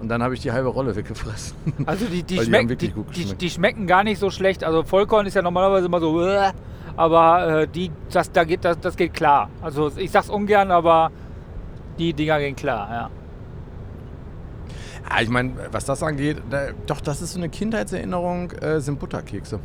Und 0.00 0.08
dann 0.08 0.22
habe 0.22 0.34
ich 0.34 0.40
die 0.40 0.52
halbe 0.52 0.68
Rolle 0.68 0.94
weggefressen. 0.94 1.56
Also 1.86 2.06
die, 2.06 2.22
die, 2.22 2.36
Weil 2.38 2.44
die 2.44 2.50
die, 2.50 2.68
wirklich 2.68 2.94
gut 2.94 3.06
die, 3.40 3.50
schmecken 3.50 3.86
gar 3.86 4.04
nicht 4.04 4.18
so 4.18 4.30
schlecht. 4.30 4.64
Also 4.64 4.82
Vollkorn 4.84 5.26
ist 5.26 5.34
ja 5.34 5.42
normalerweise 5.42 5.86
immer 5.86 6.00
so, 6.00 6.12
"Uah", 6.12 6.52
aber 6.96 7.62
äh, 7.62 7.68
die, 7.68 7.90
das, 8.10 8.30
da 8.32 8.44
geht, 8.44 8.64
das, 8.64 8.78
das 8.80 8.96
geht 8.96 9.14
klar. 9.14 9.48
Also 9.60 9.90
ich 9.96 10.10
sag's 10.10 10.28
ungern, 10.30 10.70
aber 10.70 11.10
die 11.98 12.12
Dinger 12.12 12.38
gehen 12.38 12.56
klar, 12.56 12.88
ja. 12.90 13.10
Ja, 15.10 15.20
ich 15.20 15.28
meine, 15.28 15.52
was 15.70 15.84
das 15.84 16.02
angeht, 16.02 16.38
da, 16.50 16.68
doch, 16.86 17.00
das 17.00 17.20
ist 17.22 17.32
so 17.32 17.38
eine 17.38 17.48
Kindheitserinnerung, 17.48 18.52
äh, 18.52 18.80
sind 18.80 18.98
Butterkekse. 18.98 19.58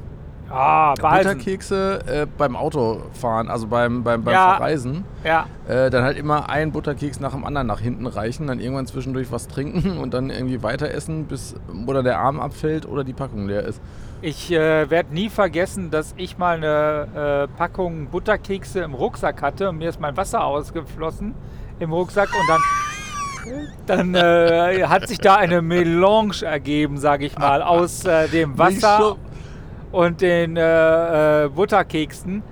Ah, 0.50 0.94
Balsen. 0.96 1.34
Butterkekse 1.34 2.00
äh, 2.08 2.26
beim 2.38 2.56
Autofahren, 2.56 3.50
also 3.50 3.68
beim, 3.68 4.04
beim, 4.04 4.24
beim 4.24 4.34
Ja. 4.34 4.56
Verreisen. 4.56 5.04
Ja, 5.24 5.46
Äh, 5.68 5.90
dann 5.90 6.04
halt 6.04 6.18
immer 6.18 6.50
ein 6.50 6.72
Butterkeks 6.72 7.20
nach 7.20 7.34
dem 7.34 7.44
anderen 7.44 7.68
nach 7.68 7.82
hinten 7.82 8.08
reichen, 8.08 8.48
dann 8.48 8.60
irgendwann 8.60 8.88
zwischendurch 8.88 9.32
was 9.32 9.48
trinken 9.48 9.98
und 10.02 10.14
dann 10.14 10.30
irgendwie 10.30 10.64
weiter 10.64 10.90
essen, 10.90 11.26
bis 11.26 11.56
oder 11.86 12.02
der 12.02 12.20
Arm 12.20 12.40
abfällt 12.40 12.86
oder 12.88 13.04
die 13.04 13.14
Packung 13.14 13.48
leer 13.48 13.64
ist. 13.64 13.82
Ich 14.22 14.52
äh, 14.52 14.90
werde 14.90 15.14
nie 15.14 15.30
vergessen, 15.30 15.92
dass 15.92 16.14
ich 16.18 16.38
mal 16.38 16.58
eine 16.58 17.48
äh, 17.52 17.58
Packung 17.58 18.08
Butterkekse 18.08 18.82
im 18.82 18.94
Rucksack 18.94 19.42
hatte 19.42 19.70
und 19.70 19.78
mir 19.78 19.90
ist 19.90 20.00
mein 20.00 20.18
Wasser 20.18 20.44
ausgeflossen 20.44 21.36
im 21.80 21.94
Rucksack 21.94 22.30
und 22.30 22.50
dann 22.50 22.62
dann 23.86 24.16
äh, 24.16 24.84
hat 24.88 25.08
sich 25.08 25.20
da 25.20 25.36
eine 25.36 25.62
Melange 25.62 26.44
ergeben, 26.44 26.98
sage 26.98 27.26
ich 27.26 27.38
mal, 27.38 27.62
aus 27.62 28.04
äh, 28.04 28.28
dem 28.28 28.58
Wasser 28.58 29.16
und 29.92 30.20
den 30.20 30.58
äh, 30.58 31.46
äh, 31.46 31.50
Butterkeksen. 31.50 32.44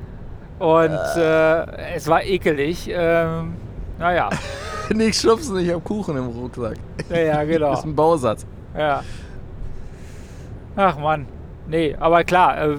Und 0.57 1.17
äh, 1.17 1.95
es 1.95 2.07
war 2.07 2.23
ekelig. 2.23 2.89
Ähm, 2.89 3.55
naja, 3.99 4.29
Nicht 4.93 5.19
schubsen, 5.19 5.57
ich 5.57 5.73
hab 5.73 5.83
Kuchen 5.83 6.15
im 6.15 6.27
Rucksack. 6.27 6.77
ja, 7.09 7.17
ja, 7.17 7.43
genau. 7.43 7.73
Ist 7.73 7.85
ein 7.85 7.95
Bausatz. 7.95 8.45
Ja. 8.77 9.03
Ach 10.75 10.97
Mann. 10.97 11.27
Nee, 11.67 11.95
aber 11.99 12.23
klar, 12.23 12.57
äh, 12.61 12.77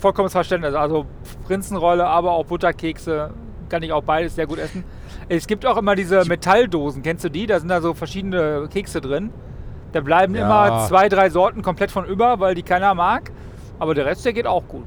vollkommenes 0.00 0.32
Verständnis. 0.32 0.74
Also 0.74 1.06
Prinzenrolle, 1.46 2.06
aber 2.06 2.32
auch 2.32 2.46
Butterkekse. 2.46 3.30
Kann 3.68 3.82
ich 3.82 3.92
auch 3.92 4.02
beides 4.02 4.34
sehr 4.34 4.46
gut 4.46 4.58
essen. 4.58 4.84
Es 5.28 5.46
gibt 5.46 5.64
auch 5.66 5.76
immer 5.76 5.94
diese 5.94 6.24
Metalldosen. 6.26 7.02
Kennst 7.02 7.24
du 7.24 7.28
die? 7.30 7.46
Da 7.46 7.58
sind 7.60 7.68
da 7.68 7.80
so 7.80 7.94
verschiedene 7.94 8.68
Kekse 8.70 9.00
drin. 9.00 9.30
Da 9.92 10.00
bleiben 10.00 10.34
Ja. 10.34 10.44
immer 10.46 10.86
zwei, 10.88 11.08
drei 11.08 11.30
Sorten 11.30 11.62
komplett 11.62 11.90
von 11.90 12.04
über, 12.04 12.40
weil 12.40 12.54
die 12.54 12.62
keiner 12.62 12.94
mag. 12.94 13.30
Aber 13.78 13.94
der 13.94 14.06
Rest, 14.06 14.24
der 14.24 14.32
geht 14.32 14.46
auch 14.46 14.66
gut. 14.68 14.86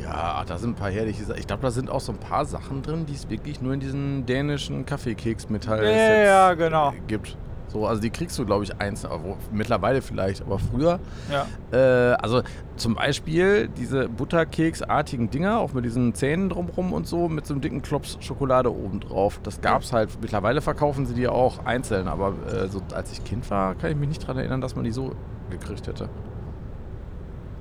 Ja, 0.00 0.44
da 0.46 0.56
sind 0.58 0.70
ein 0.70 0.74
paar 0.74 0.90
herrliche 0.90 1.24
Sachen. 1.24 1.38
Ich 1.40 1.46
glaube, 1.46 1.62
da 1.62 1.70
sind 1.70 1.90
auch 1.90 2.00
so 2.00 2.12
ein 2.12 2.18
paar 2.18 2.44
Sachen 2.44 2.82
drin, 2.82 3.06
die 3.06 3.14
es 3.14 3.28
wirklich 3.28 3.60
nur 3.60 3.74
in 3.74 3.80
diesen 3.80 4.24
dänischen 4.26 4.86
Kaffeekeks-Metall 4.86 5.84
Ja, 5.84 5.90
ja, 6.22 6.54
genau. 6.54 6.92
gibt. 7.06 7.36
So, 7.72 7.86
also 7.86 8.02
die 8.02 8.10
kriegst 8.10 8.38
du, 8.38 8.44
glaube 8.44 8.64
ich, 8.64 8.80
einzeln. 8.80 9.12
Aber 9.12 9.24
wo, 9.24 9.36
mittlerweile 9.52 10.02
vielleicht, 10.02 10.42
aber 10.42 10.58
früher. 10.58 10.98
Ja. 11.30 11.46
Äh, 11.72 12.14
also 12.14 12.42
zum 12.76 12.96
Beispiel 12.96 13.68
diese 13.68 14.08
Butterkeksartigen 14.08 15.30
Dinger, 15.30 15.60
auch 15.60 15.72
mit 15.72 15.84
diesen 15.84 16.14
Zähnen 16.14 16.48
drumrum 16.48 16.92
und 16.92 17.06
so, 17.06 17.28
mit 17.28 17.46
so 17.46 17.54
einem 17.54 17.60
dicken 17.60 17.82
Klops 17.82 18.18
Schokolade 18.20 18.74
oben 18.74 19.00
drauf. 19.00 19.40
Das 19.42 19.60
gab 19.60 19.82
es 19.82 19.92
halt. 19.92 20.10
Mittlerweile 20.20 20.60
verkaufen 20.60 21.06
sie 21.06 21.14
die 21.14 21.28
auch 21.28 21.64
einzeln. 21.64 22.08
Aber 22.08 22.34
äh, 22.52 22.68
so, 22.68 22.82
als 22.92 23.12
ich 23.12 23.22
Kind 23.24 23.48
war, 23.50 23.74
kann 23.76 23.90
ich 23.90 23.96
mich 23.96 24.08
nicht 24.08 24.22
daran 24.22 24.38
erinnern, 24.38 24.60
dass 24.60 24.74
man 24.74 24.84
die 24.84 24.92
so 24.92 25.12
gekriegt 25.50 25.86
hätte. 25.86 26.08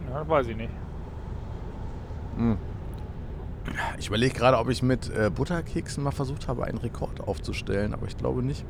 Ja, 0.10 0.28
weiß 0.28 0.48
ich 0.48 0.58
nicht. 0.58 0.72
Hm. 2.38 2.58
Ich 4.00 4.08
überlege 4.08 4.34
gerade, 4.34 4.58
ob 4.58 4.70
ich 4.70 4.82
mit 4.82 5.10
äh, 5.10 5.30
Butterkeksen 5.30 6.04
mal 6.04 6.12
versucht 6.12 6.48
habe, 6.48 6.64
einen 6.64 6.80
Rekord 6.80 7.22
aufzustellen, 7.22 7.94
aber 7.94 8.08
ich 8.08 8.18
glaube 8.18 8.42
nicht. 8.42 8.66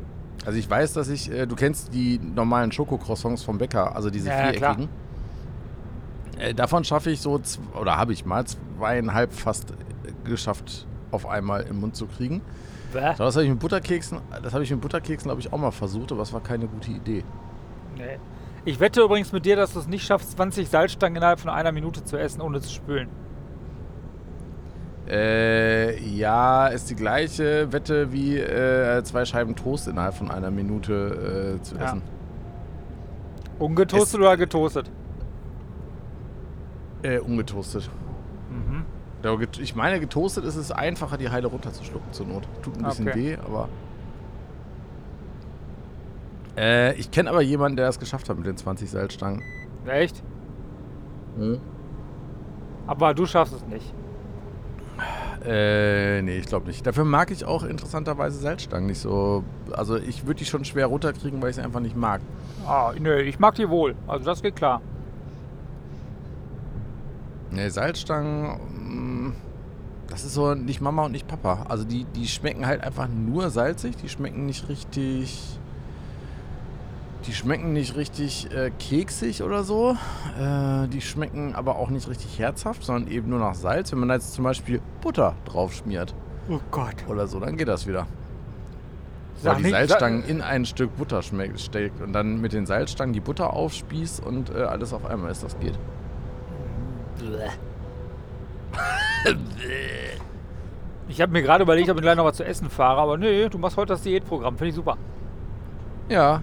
Also 0.49 0.57
ich 0.57 0.67
weiß, 0.67 0.93
dass 0.93 1.09
ich, 1.09 1.31
äh, 1.31 1.45
du 1.45 1.55
kennst 1.55 1.93
die 1.93 2.17
normalen 2.17 2.71
Schokocroissants 2.71 3.43
vom 3.43 3.59
Bäcker, 3.59 3.95
also 3.95 4.09
diese 4.09 4.29
Ja, 4.29 4.51
ja, 4.51 4.51
viereckigen. 4.51 4.89
Äh, 6.39 6.55
davon 6.55 6.83
schaffe 6.83 7.11
ich 7.11 7.21
so, 7.21 7.39
oder 7.79 7.97
habe 7.97 8.13
ich 8.13 8.25
mal 8.25 8.43
zweieinhalb 8.45 9.31
fast 9.31 9.69
äh, 9.69 9.75
geschafft, 10.27 10.87
auf 11.11 11.27
einmal 11.27 11.67
im 11.69 11.79
Mund 11.79 11.95
zu 11.95 12.07
kriegen. 12.07 12.41
Bäh. 12.91 13.13
So, 13.15 13.25
das 13.25 13.35
habe 13.35 13.43
ich 13.43 13.51
mit 13.51 13.59
Butterkeksen, 13.59 14.21
das 14.41 14.51
habe 14.51 14.63
ich 14.63 14.71
mit 14.71 14.81
Butterkeksen, 14.81 15.27
glaube 15.27 15.39
ich, 15.39 15.53
auch 15.53 15.59
mal 15.59 15.69
versucht, 15.69 16.11
aber 16.13 16.23
es 16.23 16.33
war 16.33 16.41
keine 16.41 16.65
gute 16.65 16.89
Idee. 16.89 17.23
Nee. 17.95 18.17
Ich 18.65 18.79
wette 18.79 19.03
übrigens 19.03 19.31
mit 19.31 19.45
dir, 19.45 19.55
dass 19.55 19.73
du 19.73 19.79
es 19.81 19.87
nicht 19.87 20.03
schaffst, 20.03 20.31
20 20.31 20.67
Salzstangen 20.67 21.17
innerhalb 21.17 21.39
von 21.39 21.51
einer 21.51 21.71
Minute 21.71 22.03
zu 22.03 22.17
essen, 22.17 22.41
ohne 22.41 22.59
zu 22.59 22.71
spülen. 22.71 23.07
Äh, 25.09 25.99
ja, 26.03 26.67
ist 26.67 26.89
die 26.89 26.95
gleiche 26.95 27.71
Wette 27.73 28.11
wie 28.11 28.37
äh, 28.37 29.03
zwei 29.03 29.25
Scheiben 29.25 29.55
Toast 29.55 29.87
innerhalb 29.87 30.13
von 30.13 30.29
einer 30.29 30.51
Minute 30.51 31.57
äh, 31.57 31.61
zu 31.63 31.75
Ja. 31.75 31.85
essen. 31.85 32.01
Ungetoastet 33.57 34.09
Es- 34.09 34.15
oder 34.19 34.37
getoastet? 34.37 34.91
Äh, 37.01 37.19
ungetoastet. 37.19 37.89
Mhm. 38.49 38.85
Ich 39.59 39.75
meine, 39.75 39.99
getoastet 39.99 40.45
ist 40.45 40.55
es 40.55 40.71
einfacher, 40.71 41.17
die 41.17 41.29
Heile 41.29 41.47
runterzuschlucken 41.47 42.13
zur 42.13 42.27
Not. 42.27 42.47
Tut 42.61 42.77
ein 42.77 42.83
bisschen 42.83 43.07
Okay. 43.07 43.17
weh, 43.17 43.37
aber. 43.45 43.67
Äh, 46.55 46.93
ich 46.95 47.09
kenne 47.11 47.29
aber 47.29 47.41
jemanden, 47.41 47.77
der 47.77 47.87
das 47.87 47.99
geschafft 47.99 48.29
hat 48.29 48.37
mit 48.37 48.45
den 48.45 48.57
20 48.57 48.89
Salzstangen. 48.89 49.41
Echt? 49.85 50.21
Hm? 51.37 51.59
Aber 52.87 53.13
du 53.13 53.25
schaffst 53.25 53.53
es 53.55 53.65
nicht. 53.67 53.93
Äh, 55.45 56.21
nee, 56.21 56.37
ich 56.37 56.47
glaube 56.47 56.67
nicht. 56.67 56.85
Dafür 56.85 57.05
mag 57.05 57.31
ich 57.31 57.45
auch 57.45 57.63
interessanterweise 57.63 58.39
Salzstangen 58.39 58.87
nicht 58.87 58.99
so. 58.99 59.43
Also, 59.71 59.95
ich 59.97 60.25
würde 60.25 60.39
die 60.39 60.45
schon 60.45 60.65
schwer 60.65 60.87
runterkriegen, 60.87 61.41
weil 61.41 61.51
ich 61.51 61.55
sie 61.55 61.61
einfach 61.61 61.79
nicht 61.79 61.95
mag. 61.95 62.21
Ah, 62.65 62.93
nö, 62.99 63.19
ich 63.21 63.39
mag 63.39 63.55
die 63.55 63.69
wohl. 63.69 63.95
Also 64.07 64.25
das 64.25 64.41
geht 64.41 64.55
klar. 64.55 64.81
Nee, 67.51 67.69
Salzstangen, 67.69 69.29
mm, 69.29 69.33
das 70.07 70.23
ist 70.23 70.33
so 70.33 70.53
nicht 70.53 70.81
Mama 70.81 71.05
und 71.05 71.13
nicht 71.13 71.27
Papa. 71.27 71.65
Also 71.69 71.83
die, 71.83 72.03
die 72.03 72.27
schmecken 72.27 72.67
halt 72.67 72.83
einfach 72.83 73.07
nur 73.07 73.49
salzig, 73.49 73.95
die 73.97 74.09
schmecken 74.09 74.45
nicht 74.45 74.69
richtig. 74.69 75.59
Die 77.25 77.33
schmecken 77.33 77.73
nicht 77.73 77.95
richtig 77.95 78.49
äh, 78.55 78.71
keksig 78.79 79.43
oder 79.43 79.63
so. 79.63 79.97
Äh, 80.39 80.87
die 80.87 81.01
schmecken 81.01 81.53
aber 81.53 81.75
auch 81.75 81.89
nicht 81.89 82.07
richtig 82.07 82.39
herzhaft, 82.39 82.83
sondern 82.83 83.11
eben 83.11 83.29
nur 83.29 83.39
nach 83.39 83.55
Salz. 83.55 83.91
Wenn 83.91 83.99
man 83.99 84.09
da 84.09 84.15
jetzt 84.15 84.33
zum 84.33 84.45
Beispiel 84.45 84.81
Butter 85.01 85.35
drauf 85.45 85.73
schmiert 85.73 86.15
Oh 86.49 86.59
Gott. 86.71 86.95
oder 87.07 87.27
so, 87.27 87.39
dann 87.39 87.57
geht 87.57 87.67
das 87.67 87.85
wieder. 87.87 88.07
Weil 89.43 89.57
die 89.57 89.69
Salzstangen 89.69 90.23
in 90.25 90.41
ein 90.41 90.65
Stück 90.65 90.95
Butter 90.97 91.21
steckt 91.21 92.01
und 92.01 92.13
dann 92.13 92.41
mit 92.41 92.53
den 92.53 92.65
Salzstangen 92.65 93.13
die 93.13 93.19
Butter 93.21 93.53
aufspießt 93.53 94.25
und 94.25 94.49
äh, 94.53 94.63
alles 94.63 94.93
auf 94.93 95.05
einmal 95.05 95.31
ist, 95.31 95.43
das 95.43 95.57
geht. 95.59 95.77
Ich 101.07 101.21
habe 101.21 101.31
mir 101.31 101.41
gerade 101.41 101.63
überlegt, 101.63 101.89
ob 101.89 101.97
ich 101.97 102.01
gleich 102.01 102.15
noch 102.15 102.25
was 102.25 102.37
zu 102.37 102.45
essen 102.45 102.69
fahre, 102.69 103.01
aber 103.01 103.17
nee, 103.17 103.47
du 103.49 103.57
machst 103.57 103.77
heute 103.77 103.93
das 103.93 104.01
Diätprogramm. 104.01 104.57
Finde 104.57 104.69
ich 104.69 104.75
super. 104.75 104.97
Ja. 106.09 106.41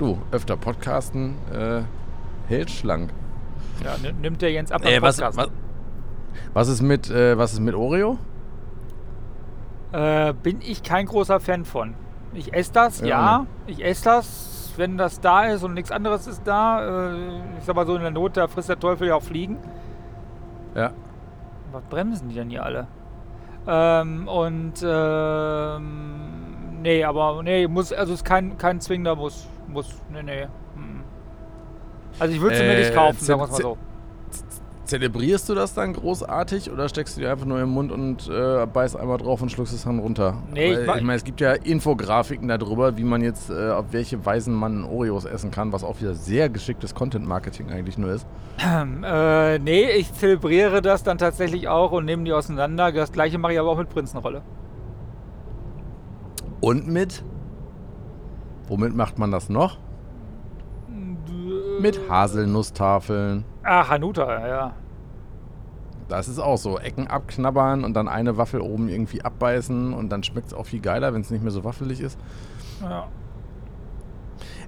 Du, 0.00 0.16
öfter 0.32 0.56
podcasten, 0.56 1.34
äh, 1.52 1.82
hält 2.48 2.70
schlank. 2.70 3.10
Ja, 3.84 3.96
ni- 4.02 4.14
nimmt 4.18 4.40
der 4.40 4.50
Jens 4.50 4.72
ab 4.72 4.82
Äh, 4.82 5.02
was, 5.02 5.20
was, 5.20 5.36
was 6.54 6.68
ist 6.68 6.80
mit, 6.80 7.10
äh, 7.10 7.36
was 7.36 7.52
ist 7.52 7.60
mit 7.60 7.74
Oreo? 7.74 8.16
Äh, 9.92 10.32
bin 10.42 10.62
ich 10.62 10.82
kein 10.82 11.04
großer 11.04 11.38
Fan 11.38 11.66
von. 11.66 11.92
Ich 12.32 12.54
esse 12.54 12.72
das, 12.72 13.00
Ja, 13.02 13.06
ja. 13.06 13.46
Ich 13.66 13.84
esse 13.84 14.04
das, 14.04 14.72
wenn 14.78 14.96
das 14.96 15.20
da 15.20 15.44
ist 15.48 15.64
und 15.64 15.74
nichts 15.74 15.90
anderes 15.90 16.26
ist 16.26 16.46
da. 16.46 17.10
Äh, 17.12 17.18
ich 17.58 17.64
sag 17.64 17.76
mal 17.76 17.84
so, 17.86 17.94
in 17.94 18.00
der 18.00 18.10
Not, 18.10 18.38
da 18.38 18.48
frisst 18.48 18.70
der 18.70 18.80
Teufel 18.80 19.08
ja 19.08 19.16
auch 19.16 19.22
Fliegen. 19.22 19.58
Ja. 20.74 20.92
Was 21.72 21.82
bremsen 21.90 22.30
die 22.30 22.36
denn 22.36 22.48
hier 22.48 22.64
alle? 22.64 22.86
Ähm, 23.66 24.28
und, 24.28 24.74
ähm, 24.82 26.80
nee, 26.80 27.04
aber, 27.04 27.42
nee, 27.42 27.68
muss, 27.68 27.92
also 27.92 28.14
ist 28.14 28.24
kein, 28.24 28.56
kein 28.56 28.80
zwingender 28.80 29.14
Muss. 29.14 29.46
Muss, 29.72 29.88
nee, 30.12 30.22
nee. 30.22 30.44
mm. 30.46 31.02
Also 32.18 32.34
ich 32.34 32.40
würde 32.40 32.56
sie 32.56 32.62
mir 32.64 32.74
Äh, 32.74 32.78
nicht 32.80 32.94
kaufen, 32.94 33.18
ze- 33.18 33.24
sagen 33.24 33.40
wir 33.40 33.44
es 33.44 33.50
mal 33.52 33.60
so. 33.62 33.78
Zelebrierst 34.84 35.48
du 35.48 35.54
das 35.54 35.72
dann 35.72 35.92
großartig 35.92 36.68
oder 36.72 36.88
steckst 36.88 37.16
du 37.16 37.20
dir 37.20 37.30
einfach 37.30 37.46
nur 37.46 37.60
im 37.60 37.68
Mund 37.68 37.92
und 37.92 38.28
äh, 38.28 38.66
beißt 38.66 38.96
einmal 38.96 39.18
drauf 39.18 39.40
und 39.40 39.52
schluckst 39.52 39.72
es 39.72 39.84
dann 39.84 40.00
runter? 40.00 40.42
Nee, 40.52 40.72
ich 40.72 40.78
Weil, 40.78 40.86
ma- 40.86 40.96
ich 40.96 41.02
meine, 41.04 41.16
es 41.16 41.22
gibt 41.22 41.40
ja 41.40 41.52
Infografiken 41.52 42.48
darüber, 42.48 42.96
wie 42.96 43.04
man 43.04 43.22
jetzt, 43.22 43.50
äh, 43.50 43.70
auf 43.70 43.86
welche 43.92 44.26
Weisen 44.26 44.52
man 44.52 44.82
Oreos 44.82 45.26
essen 45.26 45.52
kann, 45.52 45.72
was 45.72 45.84
auch 45.84 46.00
wieder 46.00 46.14
sehr 46.14 46.48
geschicktes 46.48 46.92
Content-Marketing 46.96 47.70
eigentlich 47.70 47.98
nur 47.98 48.10
ist. 48.10 48.26
Ähm, 48.58 49.04
äh, 49.06 49.60
nee, 49.60 49.88
ich 49.92 50.12
zelebriere 50.12 50.82
das 50.82 51.04
dann 51.04 51.18
tatsächlich 51.18 51.68
auch 51.68 51.92
und 51.92 52.04
nehme 52.04 52.24
die 52.24 52.32
auseinander. 52.32 52.90
Das 52.90 53.12
gleiche 53.12 53.38
mache 53.38 53.52
ich 53.52 53.60
aber 53.60 53.70
auch 53.70 53.78
mit 53.78 53.90
Prinzenrolle. 53.90 54.42
Und 56.60 56.88
mit? 56.88 57.22
Womit 58.70 58.94
macht 58.94 59.18
man 59.18 59.32
das 59.32 59.48
noch? 59.48 59.78
Mit 61.80 62.08
Haselnusstafeln. 62.08 63.44
Ah, 63.64 63.88
Hanuta, 63.88 64.46
ja. 64.46 64.72
Das 66.08 66.28
ist 66.28 66.38
auch 66.38 66.56
so. 66.56 66.78
Ecken 66.78 67.08
abknabbern 67.08 67.82
und 67.82 67.94
dann 67.94 68.06
eine 68.06 68.36
Waffel 68.36 68.60
oben 68.60 68.88
irgendwie 68.88 69.22
abbeißen 69.22 69.92
und 69.92 70.10
dann 70.10 70.22
schmeckt 70.22 70.48
es 70.48 70.54
auch 70.54 70.66
viel 70.66 70.80
geiler, 70.80 71.12
wenn 71.12 71.20
es 71.20 71.30
nicht 71.30 71.42
mehr 71.42 71.50
so 71.50 71.64
waffelig 71.64 72.00
ist. 72.00 72.16
ja. 72.80 73.08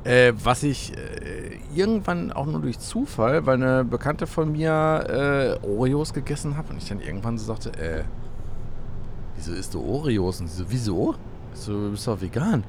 Äh, 0.04 0.32
was 0.42 0.64
ich 0.64 0.92
äh, 0.96 1.60
irgendwann 1.72 2.32
auch 2.32 2.46
nur 2.46 2.60
durch 2.60 2.80
Zufall, 2.80 3.46
weil 3.46 3.54
eine 3.54 3.84
Bekannte 3.84 4.26
von 4.26 4.50
mir 4.50 5.60
äh, 5.62 5.64
Oreos 5.64 6.12
gegessen 6.12 6.56
hat 6.56 6.68
und 6.70 6.78
ich 6.78 6.88
dann 6.88 7.00
irgendwann 7.00 7.38
so 7.38 7.44
sagte, 7.46 7.70
äh, 7.80 8.02
wieso 9.36 9.52
isst 9.52 9.74
du 9.74 9.80
Oreos? 9.80 10.40
Und 10.40 10.48
sie 10.48 10.56
so, 10.56 10.64
wieso? 10.68 11.14
Ich 11.54 11.60
so, 11.60 11.72
du 11.72 11.90
bist 11.92 12.08
doch 12.08 12.20
vegan. 12.20 12.64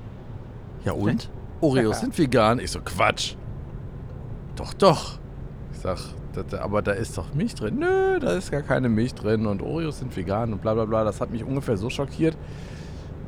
Ja 0.86 0.94
und? 0.94 1.30
Oreos 1.62 2.02
sind 2.02 2.18
vegan. 2.18 2.60
Ich 2.60 2.72
so, 2.72 2.80
Quatsch. 2.82 3.36
Doch, 4.56 4.74
doch. 4.74 5.18
Ich 5.72 5.80
sag, 5.80 5.98
aber 6.60 6.82
da 6.82 6.92
ist 6.92 7.18
doch 7.18 7.34
Milch 7.34 7.56
drin. 7.56 7.80
Nö, 7.80 8.20
da 8.20 8.34
ist 8.34 8.52
gar 8.52 8.62
keine 8.62 8.90
Milch 8.90 9.14
drin 9.14 9.46
und 9.46 9.62
Oreos 9.62 10.00
sind 10.00 10.16
vegan 10.16 10.54
und 10.54 10.62
bla 10.62 10.74
bla 10.74 10.86
bla. 10.86 11.04
Das 11.04 11.22
hat 11.22 11.32
mich 11.32 11.44
ungefähr 11.44 11.78
so 11.78 11.90
schockiert, 11.90 12.36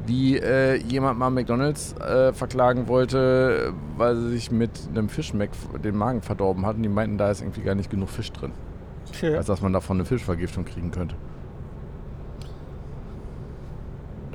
wie 0.05 0.37
äh, 0.37 0.75
jemand 0.75 1.17
mal 1.17 1.29
McDonalds 1.29 1.93
äh, 1.93 2.33
verklagen 2.33 2.87
wollte, 2.87 3.73
weil 3.97 4.15
sie 4.17 4.29
sich 4.31 4.51
mit 4.51 4.71
einem 4.89 5.09
Fischmeck 5.09 5.51
den 5.83 5.95
Magen 5.95 6.21
verdorben 6.21 6.65
hatten. 6.65 6.83
Die 6.83 6.89
meinten, 6.89 7.17
da 7.17 7.31
ist 7.31 7.41
irgendwie 7.41 7.61
gar 7.61 7.75
nicht 7.75 7.89
genug 7.89 8.09
Fisch 8.09 8.31
drin. 8.31 8.51
Als 9.37 9.45
dass 9.45 9.61
man 9.61 9.71
davon 9.71 9.97
eine 9.97 10.05
Fischvergiftung 10.05 10.65
kriegen 10.65 10.91
könnte. 10.91 11.15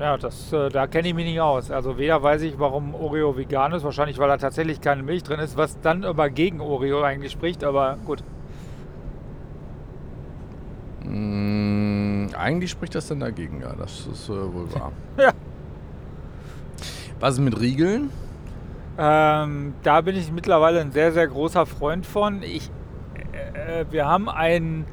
Ja, 0.01 0.17
das, 0.17 0.51
äh, 0.51 0.69
da 0.69 0.87
kenne 0.87 1.09
ich 1.09 1.13
mich 1.13 1.25
nicht 1.25 1.39
aus. 1.39 1.69
Also 1.69 1.99
weder 1.99 2.23
weiß 2.23 2.41
ich, 2.41 2.57
warum 2.57 2.95
Oreo 2.95 3.37
vegan 3.37 3.71
ist, 3.71 3.83
wahrscheinlich 3.83 4.17
weil 4.17 4.29
da 4.29 4.37
tatsächlich 4.37 4.81
keine 4.81 5.03
Milch 5.03 5.21
drin 5.21 5.39
ist, 5.39 5.57
was 5.57 5.79
dann 5.79 6.03
aber 6.03 6.31
gegen 6.31 6.59
Oreo 6.59 7.03
eigentlich 7.03 7.31
spricht, 7.31 7.63
aber 7.63 7.97
gut. 8.03 8.23
Mm, 11.03 12.29
eigentlich 12.35 12.71
spricht 12.71 12.95
das 12.95 13.09
dann 13.09 13.19
dagegen, 13.19 13.61
ja, 13.61 13.73
das 13.75 14.07
ist 14.11 14.27
äh, 14.27 14.31
wohl 14.31 14.73
wahr. 14.73 14.91
Ja. 15.19 15.33
Was 17.19 17.35
ist 17.35 17.41
mit 17.41 17.59
Riegeln? 17.59 18.09
Ähm, 18.97 19.75
da 19.83 20.01
bin 20.01 20.15
ich 20.15 20.31
mittlerweile 20.31 20.81
ein 20.81 20.91
sehr, 20.91 21.11
sehr 21.11 21.27
großer 21.27 21.67
Freund 21.67 22.07
von. 22.07 22.41
Ich, 22.41 22.71
äh, 23.53 23.85
wir 23.91 24.07
haben 24.07 24.29
ein, 24.29 24.85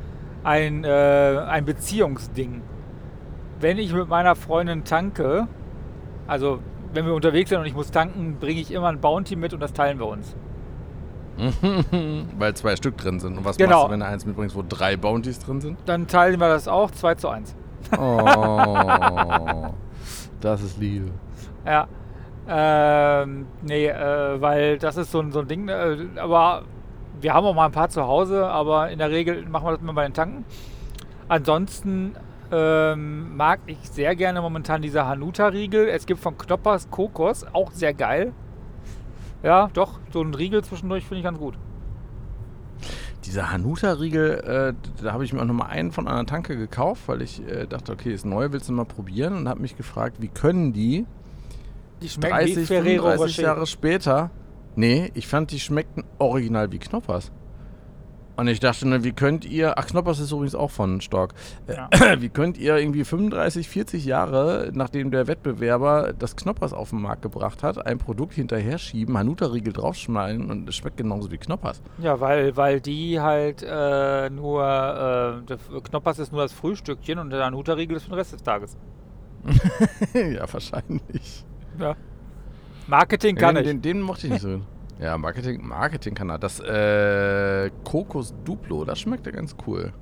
ein, 0.45 0.85
äh, 0.85 1.45
ein 1.49 1.65
Beziehungsding. 1.65 2.61
Wenn 3.61 3.79
ich 3.79 3.93
mit 3.93 4.09
meiner 4.09 4.37
Freundin 4.37 4.85
tanke, 4.85 5.49
also 6.27 6.61
wenn 6.95 7.07
wir 7.07 7.15
unterwegs 7.15 7.51
sind 7.51 7.59
und 7.61 7.67
ich 7.67 7.75
muss 7.75 7.91
tanken, 7.91 8.37
bringe 8.41 8.61
ich 8.61 8.71
immer 8.73 8.89
ein 8.89 9.01
Bounty 9.01 9.37
mit 9.37 9.53
und 9.53 9.61
das 9.61 9.73
teilen 9.73 9.99
wir 9.99 10.07
uns. 10.07 10.35
Weil 12.39 12.55
zwei 12.55 12.75
Stück 12.77 12.97
drin 12.97 13.21
sind. 13.21 13.39
Und 13.39 13.45
was 13.45 13.57
Genau. 13.57 13.71
machst 13.77 13.87
du, 13.89 13.93
wenn 13.93 14.01
du 14.01 14.07
eins 14.07 14.27
mitbringst, 14.27 14.57
wo 14.57 14.65
drei 14.69 14.97
Bounties 14.97 15.39
drin 15.39 15.61
sind? 15.61 15.79
Dann 15.87 16.07
teilen 16.07 16.41
wir 16.41 16.49
das 16.49 16.67
auch 16.67 16.91
2 16.91 17.15
zu 17.17 17.29
1. 17.29 17.55
Oh, 17.97 19.69
das 20.41 20.63
ist 20.63 20.79
Liebe. 20.79 21.11
Ja. 21.65 21.87
Ähm, 22.49 23.47
nee, 23.63 23.87
äh, 23.87 24.41
weil 24.41 24.79
das 24.79 24.97
ist 24.97 25.13
so, 25.13 25.21
ein- 25.21 25.31
so 25.33 25.41
ein 25.41 25.49
Ding, 25.49 25.69
äh, 25.69 25.97
aber 26.17 26.63
wir 27.21 27.35
haben 27.35 27.45
auch 27.47 27.55
mal 27.55 27.67
ein 27.67 27.73
paar 27.73 27.89
zu 27.91 28.07
Hause, 28.07 28.47
aber 28.49 28.91
in 28.91 28.99
der 28.99 29.11
Regel 29.11 29.47
machen 29.49 29.67
wir 29.67 29.73
das 29.73 29.81
immer 29.83 29.93
bei 29.93 30.05
den 30.05 30.15
Tanken. 30.15 30.45
Ansonsten 31.29 32.15
ähm, 32.51 33.37
mag 33.37 33.61
ich 33.67 33.79
sehr 33.83 34.17
gerne 34.17 34.41
momentan 34.41 34.83
diese 34.83 35.07
Hanuta-Riegel. 35.07 35.89
Es 35.89 36.07
gibt 36.07 36.21
von 36.21 36.37
Knoppers 36.37 36.91
Kokos, 36.91 37.45
auch 37.53 37.73
sehr 37.73 37.95
geil. 37.95 38.33
Ja, 39.43 39.71
doch, 39.73 40.01
so 40.13 40.23
ein 40.23 40.35
Riegel 40.35 40.65
zwischendurch 40.65 41.05
finde 41.05 41.19
ich 41.19 41.25
ganz 41.25 41.39
gut. 41.39 41.55
Dieser 43.25 43.53
Hanuta-Riegel, 43.53 44.75
äh, 44.79 45.03
da 45.03 45.13
habe 45.13 45.25
ich 45.25 45.33
mir 45.33 45.41
auch 45.41 45.45
nochmal 45.45 45.71
einen 45.71 45.93
von 45.93 46.09
einer 46.09 46.25
Tanke 46.25 46.57
gekauft, 46.57 47.03
weil 47.07 47.23
ich 47.23 47.47
äh, 47.47 47.67
dachte, 47.67 47.93
okay, 47.93 48.13
ist 48.13 48.25
neu, 48.25 48.51
willst 48.53 48.69
du 48.69 48.73
mal 48.73 48.85
probieren? 48.87 49.35
Und 49.37 49.49
habe 49.49 49.61
mich 49.61 49.77
gefragt, 49.77 50.17
wie 50.21 50.29
können 50.29 50.73
die 50.73 51.05
Die 52.01 52.09
schmecken 52.09 52.39
wie 52.39 52.55
30, 52.55 52.67
Ferrero 52.67 53.05
35 53.05 53.21
Rocher. 53.39 53.43
Jahre 53.43 53.67
später. 53.67 54.31
Nee, 54.77 55.11
ich 55.15 55.27
fand, 55.27 55.51
die 55.51 55.61
schmeckten 55.61 56.05
original 56.19 56.73
wie 56.73 56.79
Knoppers. 56.79 57.33
Und 58.39 58.47
ich 58.47 58.61
dachte, 58.61 58.87
ne, 58.87 59.03
wie 59.03 59.11
könnt 59.11 59.45
ihr, 59.45 59.79
ach, 59.79 59.89
Knoppers 59.89 60.21
ist 60.21 60.31
übrigens 60.31 60.55
auch 60.55 60.71
von 60.71 61.01
Stork. 61.01 61.35
Äh, 61.67 61.75
Ja. 61.75 61.89
Wie 62.21 62.29
könnt 62.29 62.57
ihr 62.57 62.77
irgendwie 62.77 63.03
35, 63.03 63.69
40 63.69 64.05
Jahre, 64.05 64.71
nachdem 64.73 65.11
der 65.11 65.27
Wettbewerber 65.27 66.13
das 66.17 66.37
Knoppers 66.37 66.73
auf 66.73 66.91
den 66.91 67.03
Markt 67.03 67.23
gebracht 67.23 67.65
hat, 67.65 67.85
ein 67.85 67.99
Produkt 67.99 68.35
hinterher 68.35 68.79
schieben, 68.79 69.19
Hanuta-Riegel 69.19 69.73
draufschneiden 69.73 70.53
und 70.53 70.69
es 70.69 70.77
schmeckt 70.77 70.99
genauso 70.99 71.33
wie 71.33 71.39
Knoppers? 71.39 71.83
Ja, 72.01 72.21
weil, 72.21 72.57
weil 72.57 72.81
die 72.81 73.19
halt 73.21 73.65
äh, 73.69 74.31
nur, 74.31 75.43
äh, 75.49 75.81
Knoppers 75.81 76.21
ist 76.21 76.31
nur 76.31 76.43
das 76.43 76.53
Frühstückchen 76.53 77.19
und 77.19 77.31
der 77.31 77.45
Hanuta-Riegel 77.45 77.97
ist 77.97 78.05
für 78.05 78.11
den 78.11 78.19
Rest 78.19 78.35
des 78.35 78.43
Tages. 78.45 78.77
ja, 80.15 80.45
wahrscheinlich. 80.53 81.45
Ja. 81.81 81.97
Marketing 82.87 83.35
kann 83.35 83.57
den, 83.57 83.65
ich. 83.65 83.71
den, 83.71 83.83
den 83.83 84.01
mochte 84.01 84.29
ich 84.29 84.33
nicht 84.35 84.43
so. 84.43 84.61
Ja, 85.01 85.17
Marketing, 85.17 85.67
Marketing 85.67 86.15
kann 86.15 86.31
er. 86.31 86.39
Das 86.39 86.61
äh, 86.61 87.71
Kokos 87.85 88.35
Duplo, 88.45 88.85
das 88.85 88.99
schmeckt 88.99 89.27
ja 89.27 89.33
ganz 89.33 89.55
cool. 89.67 89.93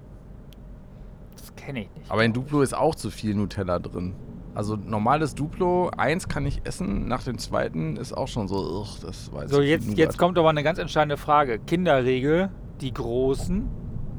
Das 1.36 1.54
kenne 1.54 1.80
ich 1.82 1.90
nicht. 1.94 2.10
Aber 2.10 2.24
in 2.24 2.32
Duplo 2.32 2.62
ist 2.62 2.74
auch 2.74 2.94
zu 2.94 3.10
viel 3.10 3.34
Nutella 3.34 3.78
drin. 3.78 4.14
Also 4.54 4.74
normales 4.74 5.34
Duplo, 5.34 5.90
eins 5.98 6.28
kann 6.28 6.46
ich 6.46 6.62
essen, 6.64 7.08
nach 7.08 7.22
dem 7.22 7.36
zweiten 7.36 7.96
ist 7.96 8.14
auch 8.14 8.26
schon 8.26 8.48
so, 8.48 8.56
ugh, 8.56 8.88
das 9.02 9.30
weiß 9.30 9.50
So, 9.50 9.60
ich 9.60 9.68
jetzt, 9.68 9.98
jetzt 9.98 10.16
kommt 10.16 10.38
aber 10.38 10.48
eine 10.48 10.62
ganz 10.62 10.78
entscheidende 10.78 11.18
Frage. 11.18 11.58
Kinderriegel, 11.58 12.48
die 12.80 12.94
großen 12.94 13.68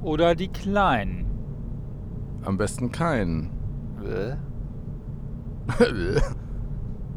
oder 0.03 0.35
die 0.35 0.49
kleinen? 0.49 1.25
Am 2.43 2.55
besten 2.55 2.91
keinen. 2.91 3.49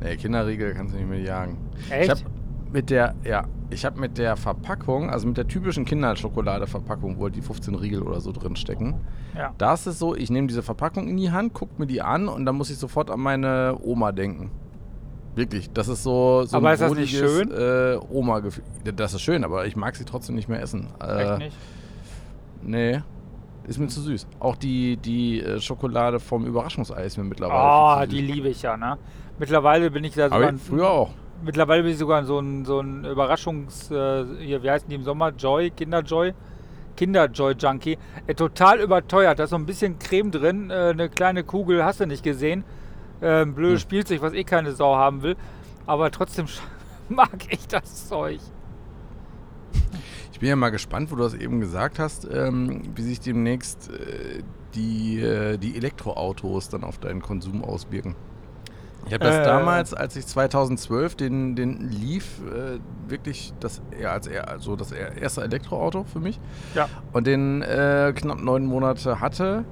nee, 0.01 0.17
Kinderriegel 0.17 0.73
kannst 0.73 0.95
du 0.95 0.99
nicht 0.99 1.09
mehr 1.11 1.21
jagen. 1.21 1.59
Ich 1.77 1.93
Echt? 1.93 2.25
Mit 2.73 2.91
der, 2.91 3.15
ja, 3.25 3.45
ich 3.71 3.85
habe 3.85 4.01
mit 4.01 4.19
der 4.19 4.37
Verpackung, 4.37 5.11
also 5.11 5.27
mit 5.27 5.37
der 5.37 5.47
typischen 5.49 5.85
Kinderschokolade-Verpackung, 5.85 7.19
wo 7.19 7.25
halt 7.25 7.37
die 7.37 7.43
15 7.43 7.75
Riegel 7.75 8.03
oder 8.03 8.21
so 8.21 8.33
drin 8.33 8.57
stecken, 8.57 9.01
ja. 9.37 9.55
da 9.59 9.75
ist 9.75 9.87
es 9.87 9.99
so, 9.99 10.15
ich 10.15 10.31
nehme 10.31 10.47
diese 10.47 10.63
Verpackung 10.63 11.09
in 11.09 11.17
die 11.17 11.31
Hand, 11.31 11.55
gucke 11.55 11.73
mir 11.79 11.87
die 11.87 12.03
an 12.03 12.29
und 12.29 12.47
dann 12.47 12.57
muss 12.57 12.71
ich 12.71 12.79
sofort 12.79 13.11
an 13.11 13.21
meine 13.21 13.79
Oma 13.83 14.13
denken. 14.13 14.51
Wirklich, 15.35 15.71
das 15.73 15.89
ist 15.89 16.03
so, 16.03 16.45
so 16.45 16.57
Aber 16.57 16.73
ist 16.73 16.81
das 16.81 16.93
nicht 16.95 17.17
schön? 17.17 17.53
Äh, 17.53 17.99
Oma-Gefühl. 18.11 18.65
Das 18.97 19.15
ist 19.15 19.23
schön, 19.23 19.45
aber 19.45 19.67
ich 19.67 19.77
mag 19.77 19.95
sie 19.95 20.05
trotzdem 20.05 20.35
nicht 20.35 20.49
mehr 20.49 20.61
essen. 20.61 20.89
Äh, 21.01 21.23
Echt 21.23 21.39
nicht? 21.39 21.57
Nee, 22.63 23.01
ist 23.71 23.79
mir 23.79 23.87
zu 23.87 24.01
süß. 24.01 24.27
Auch 24.41 24.57
die, 24.57 24.97
die 24.97 25.41
äh, 25.41 25.61
Schokolade 25.61 26.19
vom 26.19 26.45
Überraschungsei 26.45 27.05
ist 27.05 27.17
mir 27.17 27.25
mittlerweile 27.25 28.05
Oh, 28.05 28.11
die 28.11 28.21
liebe 28.21 28.49
ich 28.49 28.63
ja, 28.63 28.77
ne? 28.77 28.99
Mittlerweile 29.39 29.91
bin 29.91 30.03
ich 30.03 30.15
da. 30.15 30.27
Aber 30.27 30.53
früher 30.55 30.91
auch. 30.91 31.11
Mittlerweile 31.43 31.83
bin 31.83 31.93
ich 31.93 31.99
sogar 31.99 32.25
so 32.25 32.39
ein, 32.39 32.65
so 32.65 32.81
ein 32.81 33.05
Überraschungs. 33.05 33.91
Äh, 33.91 34.25
hier, 34.41 34.63
wie 34.63 34.71
heißen 34.71 34.89
die 34.89 34.95
im 34.97 35.05
Sommer? 35.05 35.31
Joy, 35.31 35.71
Kinderjoy? 35.71 36.35
Kinderjoy-Junkie. 36.97 37.97
Äh, 38.27 38.35
total 38.35 38.81
überteuert. 38.81 39.39
Da 39.39 39.45
ist 39.45 39.51
so 39.51 39.57
ein 39.57 39.65
bisschen 39.67 39.99
Creme 39.99 40.31
drin. 40.31 40.71
Äh, 40.71 40.91
eine 40.91 41.09
kleine 41.09 41.43
Kugel 41.45 41.85
hast 41.85 42.01
du 42.01 42.07
nicht 42.07 42.23
gesehen. 42.23 42.65
Äh, 43.21 43.47
blödes 43.47 43.81
Hm. 43.81 43.89
Spielzeug, 43.89 44.23
was 44.23 44.35
eh 44.35 44.45
keine 44.45 44.73
Sau 44.73 44.97
haben 44.97 45.23
will. 45.23 45.37
Aber 45.87 46.11
trotzdem 46.11 46.47
mag 47.09 47.31
ich 47.49 47.67
das 47.69 48.09
Zeug. 48.09 48.41
Ich 50.33 50.41
bin 50.41 50.49
ja 50.49 50.57
mal 50.57 50.71
gespannt, 50.71 51.11
wo 51.11 51.17
du 51.17 51.23
das 51.23 51.35
eben 51.35 51.61
gesagt 51.61 51.99
hast, 51.99 52.29
ähm, 52.31 52.83
wie 52.95 53.03
sich 53.03 53.21
demnächst 53.21 53.91
äh, 53.91 54.43
die, 54.75 55.21
äh, 55.21 55.59
die 55.59 55.77
Elektroautos 55.77 56.69
dann 56.69 56.85
auf 56.85 56.99
deinen 56.99 57.21
Konsum 57.23 57.63
auswirken. 57.65 58.15
Ich 59.07 59.15
habe 59.15 59.25
das 59.25 59.37
Äh. 59.37 59.45
damals, 59.45 59.95
als 59.95 60.15
ich 60.17 60.27
2012 60.27 61.17
den, 61.17 61.57
den 61.57 61.91
Leaf 61.91 62.41
äh, 62.47 62.79
wirklich 63.11 63.53
das 63.61 63.83
ja, 64.01 64.11
als 64.13 64.27
er, 64.27 64.49
also 64.49 64.77
das 64.77 64.93
er- 64.93 65.17
erste 65.21 65.43
Elektroauto 65.43 66.05
für 66.05 66.21
mich 66.21 66.39
Ja. 66.75 66.89
und 67.13 67.27
den 67.27 67.63
äh, 67.63 68.13
knapp 68.15 68.41
neun 68.43 68.67
Monate 68.67 69.21
hatte, 69.21 69.65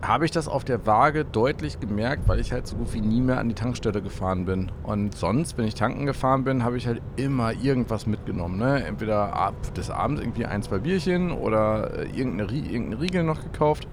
habe 0.00 0.24
ich 0.24 0.30
das 0.30 0.46
auf 0.46 0.62
der 0.64 0.86
Waage 0.86 1.24
deutlich 1.24 1.80
gemerkt, 1.80 2.28
weil 2.28 2.38
ich 2.38 2.52
halt 2.52 2.68
so 2.68 2.76
gut 2.76 2.92
wie 2.94 3.00
nie 3.00 3.20
mehr 3.20 3.38
an 3.40 3.48
die 3.48 3.56
Tankstelle 3.56 4.00
gefahren 4.00 4.44
bin. 4.44 4.70
Und 4.84 5.16
sonst, 5.16 5.58
wenn 5.58 5.64
ich 5.66 5.74
tanken 5.74 6.06
gefahren 6.06 6.44
bin, 6.44 6.62
habe 6.62 6.76
ich 6.76 6.86
halt 6.86 7.02
immer 7.16 7.52
irgendwas 7.52 8.06
mitgenommen. 8.06 8.58
Ne? 8.58 8.84
Entweder 8.84 9.32
ab 9.34 9.54
des 9.74 9.90
Abends 9.90 10.20
irgendwie 10.20 10.46
ein, 10.46 10.62
zwei 10.62 10.78
Bierchen 10.78 11.32
oder 11.32 11.98
äh, 11.98 12.02
irgendeine, 12.16 12.52
irgendeinen 12.52 13.00
Riegel 13.00 13.24
noch 13.24 13.42
gekauft. 13.42 13.88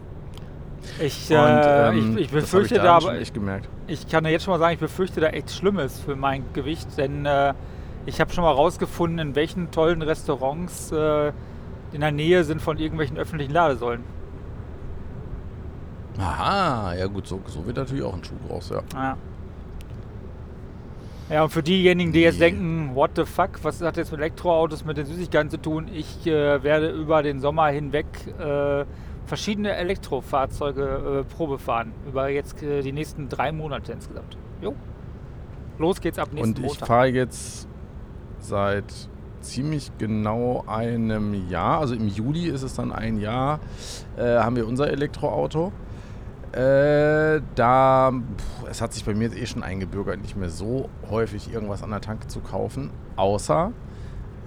Ich, 0.99 1.29
Und, 1.29 1.37
äh, 1.37 1.89
ähm, 1.89 2.17
ich, 2.17 2.25
ich 2.25 2.31
befürchte 2.31 2.75
da, 2.75 3.01
schon 3.01 3.11
aber 3.11 3.19
echt 3.19 3.33
gemerkt. 3.33 3.67
ich 3.87 4.07
kann 4.07 4.23
ja 4.25 4.31
jetzt 4.31 4.43
schon 4.45 4.53
mal 4.53 4.59
sagen, 4.59 4.73
ich 4.73 4.79
befürchte 4.79 5.19
da 5.19 5.27
echt 5.27 5.51
Schlimmes 5.51 5.99
für 5.99 6.15
mein 6.15 6.43
Gewicht, 6.53 6.87
denn 6.97 7.25
äh, 7.25 7.53
ich 8.05 8.21
habe 8.21 8.31
schon 8.31 8.43
mal 8.43 8.51
rausgefunden, 8.51 9.19
in 9.19 9.35
welchen 9.35 9.71
tollen 9.71 10.01
Restaurants 10.01 10.91
äh, 10.91 11.31
in 11.91 12.01
der 12.01 12.11
Nähe 12.11 12.43
sind 12.43 12.61
von 12.61 12.77
irgendwelchen 12.77 13.17
öffentlichen 13.17 13.51
Ladesäulen. 13.53 14.03
Aha, 16.17 16.95
ja 16.95 17.07
gut, 17.07 17.27
so, 17.27 17.41
so 17.47 17.65
wird 17.65 17.77
natürlich 17.77 18.03
auch 18.03 18.13
ein 18.13 18.23
Schuh 18.23 18.35
draus, 18.47 18.69
ja. 18.69 18.81
Ja. 18.93 19.17
Ja, 21.27 21.43
und 21.43 21.49
für 21.49 21.63
diejenigen, 21.63 22.11
die 22.11 22.21
jetzt 22.21 22.39
denken, 22.39 22.91
what 22.93 23.11
the 23.15 23.25
fuck, 23.25 23.63
was 23.63 23.81
hat 23.81 23.97
jetzt 23.97 24.11
mit 24.11 24.21
Elektroautos, 24.21 24.85
mit 24.85 24.97
den 24.97 25.07
Süßigkeiten 25.07 25.49
zu 25.49 25.57
tun? 25.57 25.87
Ich 25.91 26.27
äh, 26.27 26.61
werde 26.61 26.89
über 26.89 27.23
den 27.23 27.39
Sommer 27.39 27.67
hinweg 27.67 28.05
äh, 28.39 28.85
verschiedene 29.25 29.75
Elektrofahrzeuge 29.75 31.23
äh, 31.29 31.33
Probe 31.35 31.59
fahren. 31.59 31.93
Über 32.07 32.29
jetzt 32.29 32.61
äh, 32.63 32.81
die 32.81 32.91
nächsten 32.91 33.29
drei 33.29 33.51
Monate 33.51 33.91
insgesamt. 33.91 34.37
Jo. 34.61 34.75
Los 35.77 35.99
geht's 35.99 36.19
ab 36.19 36.29
nächsten 36.31 36.63
Und 36.63 36.65
ich 36.65 36.77
fahre 36.79 37.07
jetzt 37.07 37.67
seit 38.39 39.09
ziemlich 39.41 39.91
genau 39.97 40.63
einem 40.67 41.49
Jahr, 41.49 41.79
also 41.79 41.93
im 41.93 42.07
Juli 42.07 42.47
ist 42.47 42.63
es 42.63 42.73
dann 42.75 42.91
ein 42.91 43.19
Jahr, 43.19 43.59
äh, 44.17 44.37
haben 44.37 44.55
wir 44.55 44.67
unser 44.67 44.89
Elektroauto. 44.89 45.71
Äh, 46.51 47.41
da, 47.55 48.11
pff, 48.11 48.69
es 48.69 48.81
hat 48.81 48.93
sich 48.93 49.03
bei 49.03 49.13
mir 49.13 49.25
jetzt 49.25 49.37
eh 49.37 49.45
schon 49.45 49.61
eingebürgert, 49.61 50.21
nicht 50.21 50.37
mehr 50.37 50.49
so 50.49 50.89
häufig 51.09 51.53
irgendwas 51.53 51.83
an 51.83 51.91
der 51.91 52.01
Tanke 52.01 52.27
zu 52.27 52.39
kaufen, 52.39 52.91
außer 53.17 53.73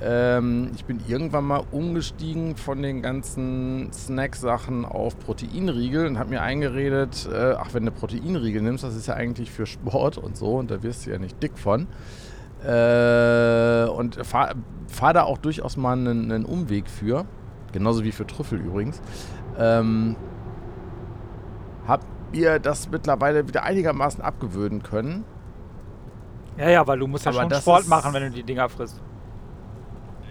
ähm, 0.00 0.70
ich 0.74 0.84
bin 0.84 1.00
irgendwann 1.08 1.44
mal 1.44 1.62
umgestiegen 1.72 2.56
von 2.56 2.82
den 2.82 3.02
ganzen 3.02 3.92
Snack-Sachen 3.92 4.84
auf 4.84 5.18
Proteinriegel 5.18 6.06
und 6.06 6.18
habe 6.18 6.30
mir 6.30 6.42
eingeredet, 6.42 7.28
äh, 7.32 7.54
ach, 7.58 7.74
wenn 7.74 7.84
du 7.84 7.90
Proteinriegel 7.90 8.62
nimmst, 8.62 8.84
das 8.84 8.94
ist 8.94 9.08
ja 9.08 9.14
eigentlich 9.14 9.50
für 9.50 9.66
Sport 9.66 10.18
und 10.18 10.36
so 10.36 10.56
und 10.56 10.70
da 10.70 10.82
wirst 10.82 11.06
du 11.06 11.10
ja 11.10 11.18
nicht 11.18 11.42
dick 11.42 11.58
von. 11.58 11.88
Äh, 12.64 13.88
und 13.88 14.24
fahre 14.24 14.54
fahr 14.88 15.12
da 15.12 15.24
auch 15.24 15.38
durchaus 15.38 15.76
mal 15.76 15.92
einen, 15.92 16.32
einen 16.32 16.44
Umweg 16.44 16.88
für, 16.88 17.26
genauso 17.72 18.04
wie 18.04 18.12
für 18.12 18.26
Trüffel 18.26 18.58
übrigens. 18.58 19.00
Ähm, 19.58 20.16
hab 21.86 22.04
ihr 22.32 22.58
das 22.58 22.90
mittlerweile 22.90 23.48
wieder 23.48 23.64
einigermaßen 23.64 24.22
abgewöhnen 24.22 24.82
können. 24.82 25.24
Ja, 26.56 26.70
ja, 26.70 26.86
weil 26.86 26.98
du 26.98 27.06
musst 27.06 27.24
ja 27.24 27.32
Aber 27.32 27.42
schon 27.42 27.52
Sport 27.52 27.88
machen, 27.88 28.12
wenn 28.12 28.24
du 28.24 28.30
die 28.30 28.42
Dinger 28.42 28.68
frisst. 28.68 29.00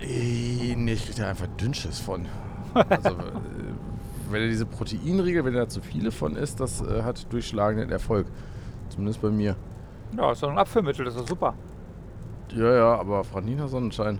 Äh, 0.01 0.75
Nee, 0.75 0.93
ich 0.93 1.05
krieg 1.05 1.15
da 1.15 1.29
einfach 1.29 1.47
Dünnschiss 1.59 1.99
von. 1.99 2.27
Also, 2.73 3.09
äh, 3.09 3.13
wenn 4.29 4.41
er 4.41 4.47
diese 4.47 4.65
Proteinriegel, 4.65 5.43
wenn 5.45 5.53
er 5.55 5.61
da 5.61 5.69
zu 5.69 5.81
viele 5.81 6.11
von 6.11 6.35
isst, 6.35 6.59
das 6.59 6.81
äh, 6.81 7.03
hat 7.03 7.31
durchschlagenden 7.31 7.89
Erfolg. 7.91 8.27
Zumindest 8.89 9.21
bei 9.21 9.29
mir. 9.29 9.55
Ja, 10.15 10.31
ist 10.31 10.43
doch 10.43 10.49
ein 10.51 10.57
Abführmittel, 10.57 11.05
das 11.05 11.15
ist 11.15 11.27
super. 11.27 11.53
Ja, 12.53 12.73
ja, 12.73 12.95
aber 12.99 13.23
Frau 13.23 13.41
Nina 13.41 13.67
Sonnenschein. 13.67 14.19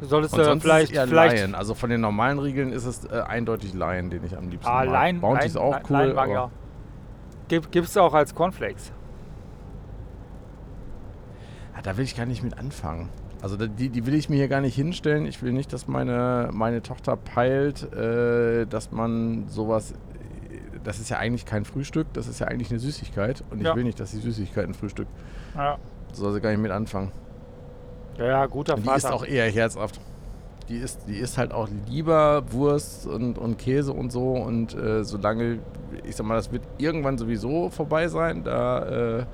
Du 0.00 0.06
solltest 0.06 0.34
sonst 0.34 0.62
vielleicht, 0.62 0.90
ist 0.92 0.98
es 0.98 1.08
vielleicht 1.08 1.36
Lion. 1.38 1.54
Also 1.54 1.74
von 1.74 1.88
den 1.90 2.00
normalen 2.00 2.38
Riegeln 2.38 2.72
ist 2.72 2.84
es 2.86 3.04
äh, 3.04 3.20
eindeutig 3.20 3.72
Lion, 3.72 4.10
den 4.10 4.24
ich 4.24 4.36
am 4.36 4.48
liebsten 4.48 4.68
Ah, 4.68 4.84
mag. 4.84 5.06
Lion, 5.08 5.20
Bounty 5.20 5.38
Lion, 5.40 5.46
ist 5.48 5.56
auch 5.56 5.80
cool, 5.90 5.96
Lion 5.96 6.14
mag 6.14 6.28
aber 6.30 6.42
auch. 6.44 6.50
Gibt, 7.48 7.72
gibt's 7.72 7.96
auch 7.96 8.14
als 8.14 8.34
Cornflakes. 8.34 8.92
Ah, 11.74 11.82
da 11.82 11.96
will 11.96 12.04
ich 12.04 12.16
gar 12.16 12.26
nicht 12.26 12.42
mit 12.42 12.58
anfangen. 12.58 13.08
Also 13.42 13.56
die, 13.56 13.88
die 13.88 14.06
will 14.06 14.14
ich 14.14 14.28
mir 14.30 14.36
hier 14.36 14.48
gar 14.48 14.60
nicht 14.60 14.74
hinstellen. 14.76 15.26
Ich 15.26 15.42
will 15.42 15.52
nicht, 15.52 15.72
dass 15.72 15.88
meine, 15.88 16.48
meine 16.52 16.80
Tochter 16.80 17.16
peilt, 17.16 17.92
äh, 17.92 18.66
dass 18.66 18.92
man 18.92 19.48
sowas. 19.48 19.94
Das 20.84 20.98
ist 21.00 21.10
ja 21.10 21.18
eigentlich 21.18 21.44
kein 21.44 21.64
Frühstück, 21.64 22.06
das 22.12 22.26
ist 22.28 22.38
ja 22.40 22.46
eigentlich 22.48 22.70
eine 22.70 22.78
Süßigkeit. 22.80 23.42
Und 23.50 23.58
ich 23.60 23.66
Ja. 23.66 23.74
will 23.76 23.84
nicht, 23.84 23.98
dass 24.00 24.12
sie 24.12 24.18
Süßigkeiten 24.18 24.74
frühstückt. 24.74 25.10
Ja. 25.56 25.76
Soll 26.12 26.32
sie 26.32 26.40
gar 26.40 26.50
nicht 26.50 26.60
mit 26.60 26.70
anfangen. 26.72 27.10
Ja, 28.18 28.26
ja, 28.26 28.46
guter 28.46 28.74
Die 28.76 28.82
Vater. 28.82 28.96
ist 28.96 29.06
auch 29.06 29.24
eher 29.24 29.50
herzhaft. 29.50 30.00
Die 30.68 30.76
ist, 30.76 31.00
die 31.08 31.16
ist 31.16 31.38
halt 31.38 31.52
auch 31.52 31.68
lieber 31.88 32.44
Wurst 32.52 33.06
und, 33.06 33.38
und 33.38 33.58
Käse 33.58 33.92
und 33.92 34.12
so. 34.12 34.32
Und 34.34 34.74
äh, 34.74 35.02
solange, 35.04 35.58
ich 36.04 36.14
sag 36.16 36.26
mal, 36.26 36.34
das 36.36 36.52
wird 36.52 36.62
irgendwann 36.78 37.18
sowieso 37.18 37.70
vorbei 37.70 38.06
sein, 38.08 38.44
da, 38.44 39.18
äh, 39.20 39.24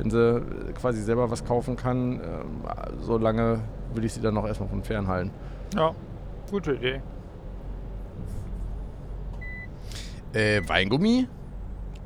wenn 0.00 0.10
sie 0.10 0.42
quasi 0.80 1.02
selber 1.02 1.30
was 1.30 1.44
kaufen 1.44 1.76
kann, 1.76 2.20
äh, 2.20 2.22
solange 3.00 3.60
will 3.94 4.04
ich 4.04 4.14
sie 4.14 4.20
dann 4.22 4.34
noch 4.34 4.46
erstmal 4.46 4.68
von 4.70 4.82
fernhalten. 4.82 5.30
ja, 5.76 5.92
gute 6.50 6.72
Idee. 6.74 7.02
Äh, 10.32 10.62
Weingummi? 10.66 11.28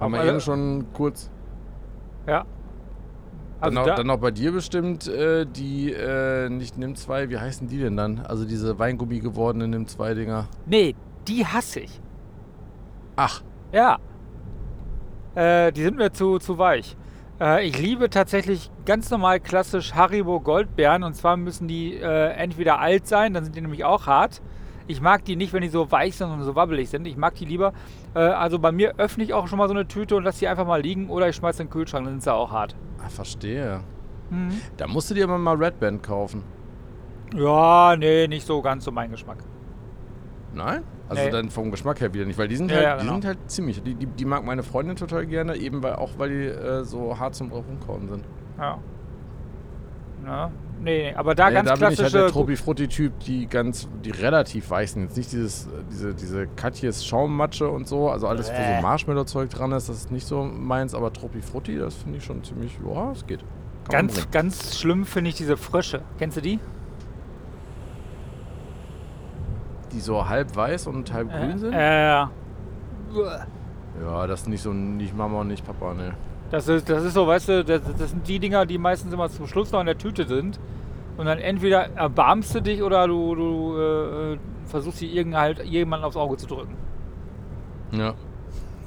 Haben 0.01 0.13
wir 0.13 0.21
alle- 0.21 0.31
eben 0.33 0.41
schon 0.41 0.87
kurz. 0.93 1.31
Ja. 2.27 2.45
Dann, 3.61 3.79
Also 3.79 3.81
auch, 3.81 3.87
da, 3.87 3.95
dann 3.97 4.11
auch 4.11 4.19
bei 4.19 4.31
dir 4.31 4.53
bestimmt 4.53 5.07
äh, 5.09 5.47
die, 5.47 5.93
äh, 5.93 6.49
nicht 6.49 6.77
Nimm 6.77 6.97
2, 6.97 7.31
wie 7.31 7.39
heißen 7.39 7.69
die 7.69 7.79
denn 7.79 7.97
dann? 7.97 8.21
Also 8.21 8.45
diese 8.45 8.79
Weingummi 8.79 9.21
gewordenen 9.21 9.71
Nimm 9.71 9.87
2 9.87 10.15
Dinger. 10.15 10.49
nee, 10.67 10.95
die 11.29 11.47
hasse 11.47 11.81
ich. 11.81 12.01
Ach, 13.17 13.43
Ja. 13.73 13.99
Äh, 15.37 15.73
die 15.73 15.83
sind 15.83 15.97
mir 15.97 16.13
zu, 16.13 16.39
zu 16.39 16.59
weich. 16.59 16.97
Äh, 17.45 17.67
ich 17.67 17.79
liebe 17.79 18.09
tatsächlich 18.09 18.71
ganz 18.87 19.11
normal 19.11 19.39
klassisch 19.39 19.95
Haribo 19.95 20.41
Goldbeeren 20.41 21.03
und 21.03 21.15
zwar 21.15 21.37
müssen 21.37 21.69
die 21.69 21.95
äh, 21.95 22.31
entweder 22.31 22.81
alt 22.81 23.07
sein, 23.07 23.35
dann 23.35 23.45
sind 23.45 23.55
die 23.55 23.61
nämlich 23.61 23.85
auch 23.85 24.07
hart. 24.07 24.41
Ich 24.87 25.01
mag 25.01 25.25
die 25.25 25.37
nicht, 25.37 25.53
wenn 25.53 25.63
die 25.63 25.69
so 25.69 25.91
weich 25.91 26.17
sind 26.17 26.31
und 26.31 26.43
so 26.43 26.55
wabbelig 26.55 26.91
sind. 26.91 27.07
Ich 27.07 27.17
mag 27.17 27.35
die 27.35 27.45
lieber. 27.45 27.73
Äh, 28.15 28.21
also 28.21 28.59
bei 28.59 28.73
mir 28.73 28.95
öffne 28.97 29.25
ich 29.25 29.35
auch 29.35 29.47
schon 29.47 29.59
mal 29.59 29.69
so 29.69 29.75
eine 29.75 29.87
Tüte 29.87 30.17
und 30.17 30.25
lasse 30.25 30.41
die 30.41 30.49
einfach 30.49 30.67
mal 30.67 30.81
liegen 30.81 31.11
oder 31.11 31.29
ich 31.29 31.37
schmeiße 31.37 31.63
in 31.63 31.69
den 31.69 31.73
Kühlschrank, 31.73 32.05
dann 32.05 32.15
sind 32.15 32.23
sie 32.23 32.33
auch 32.33 32.51
hart. 32.51 32.75
ah, 33.05 33.09
verstehe. 33.09 33.81
Mhm. 34.31 34.61
Da 34.79 34.87
musst 34.87 35.11
du 35.11 35.15
dir 35.15 35.25
aber 35.25 35.37
mal 35.37 35.57
Red 35.57 35.79
Band 35.81 36.03
kaufen. 36.03 36.43
Ja, 37.35 37.95
nee, 37.97 38.27
nicht 38.27 38.47
so 38.47 38.63
ganz 38.63 38.85
so 38.85 38.91
mein 38.91 39.11
Geschmack. 39.11 39.39
Nein? 40.55 40.83
Also 41.09 41.23
Nee. 41.23 41.31
dann 41.31 41.51
vom 41.51 41.71
Geschmack 41.71 42.01
her 42.01 42.15
wieder 42.15 42.25
nicht, 42.25 42.39
weil 42.39 42.49
die 42.49 42.57
sind 42.57 42.71
Ja, 42.71 42.77
halt, 42.77 42.85
ja, 42.87 42.95
die 42.97 43.01
genau. 43.03 43.13
sind 43.15 43.25
halt 43.27 43.39
ziemlich. 43.51 43.83
Die, 43.83 43.95
die, 43.95 44.07
die 44.07 44.25
mag 44.25 44.45
meine 44.45 44.63
Freundin 44.63 44.97
total 44.97 45.27
gerne, 45.27 45.57
eben 45.57 45.83
weil 45.83 45.97
auch 45.97 46.13
weil 46.19 46.31
die 46.31 46.47
äh, 46.47 46.85
so 46.85 47.19
hart 47.19 47.35
zum 47.35 47.53
Rumkauen 47.53 48.09
sind. 48.09 48.25
Ja. 48.59 48.79
Ja. 50.25 50.51
Nee, 50.83 51.11
nee, 51.11 51.15
aber 51.15 51.35
da 51.35 51.51
Äh, 51.51 51.55
ganz 51.55 51.69
da 51.69 51.75
bin 51.77 51.83
ich 51.93 51.99
halt 51.99 51.99
der 51.99 52.09
klassische. 52.21 52.33
Tropi 52.33 52.57
Frutti 52.57 52.89
Typ, 52.89 53.21
die 53.21 53.47
ganz, 53.47 53.89
die 54.05 54.11
relativ 54.11 54.71
weich 54.71 54.93
sind. 54.93 55.03
Jetzt 55.05 55.17
nicht 55.17 55.33
dieses, 55.33 55.67
äh, 55.67 55.71
diese, 55.91 56.15
diese 56.15 56.47
Katjes 56.57 57.05
Schaummatsche 57.07 57.69
und 57.69 57.87
so, 57.87 58.09
also 58.11 58.27
alles, 58.27 58.51
wo 58.51 58.57
so 58.57 58.83
Marshmallow 58.83 59.25
Zeug 59.25 59.51
dran 59.51 59.73
ist, 59.73 59.89
das 59.89 59.97
ist 59.97 60.11
nicht 60.11 60.27
so 60.27 60.43
meins, 60.43 60.95
aber 60.95 61.13
Tropi 61.13 61.43
Frutti, 61.43 61.79
das 61.79 61.95
finde 61.95 62.19
ich 62.19 62.25
schon 62.25 62.43
ziemlich, 62.43 62.77
ja, 62.87 63.13
es 63.13 63.27
geht. 63.27 63.41
Kann 63.91 64.07
ganz, 64.09 64.31
ganz 64.31 64.79
schlimm 64.79 65.05
finde 65.05 65.29
ich 65.29 65.37
diese 65.37 65.57
Frösche. 65.59 66.01
Kennst 66.19 66.39
du 66.39 66.41
die? 66.41 66.59
Die 69.95 70.01
so 70.01 70.29
halb 70.29 70.55
weiß 70.55 70.89
und 70.89 71.13
halb 71.13 71.31
grün 71.31 71.59
sind? 71.59 71.73
Äh, 71.73 72.07
Ja, 74.03 74.27
das 74.27 74.43
ist 74.43 74.49
nicht 74.49 74.63
so, 74.63 74.73
nicht 74.73 75.17
Mama 75.17 75.41
und 75.41 75.49
nicht 75.49 75.65
Papa, 75.65 75.95
ne. 75.95 76.15
das, 76.51 76.67
ist, 76.69 76.89
das 76.91 77.05
ist 77.05 77.15
so, 77.15 77.27
weißt 77.27 77.49
du, 77.49 77.65
das, 77.65 77.81
das 77.97 78.11
sind 78.11 78.27
die 78.27 78.41
Dinger, 78.41 78.67
die 78.67 78.77
meistens 78.77 79.13
immer 79.13 79.29
zum 79.29 79.47
Schluss 79.47 79.71
noch 79.71 79.81
in 79.81 79.87
der 79.87 79.99
Tüte 79.99 80.27
sind. 80.27 80.59
Und 81.17 81.27
dann 81.27 81.39
entweder 81.39 81.91
erbarmst 81.95 82.55
du 82.57 82.61
dich 82.61 82.83
oder 82.83 83.07
du, 83.07 83.35
du 83.37 83.79
äh, 83.79 84.39
versuchst 84.67 84.99
sie 84.99 85.07
irgend 85.07 85.37
halt 85.37 85.63
jemanden 85.65 86.05
aufs 86.05 86.17
Auge 86.17 86.37
zu 86.37 86.47
drücken. 86.49 86.75
Ja. 87.93 88.15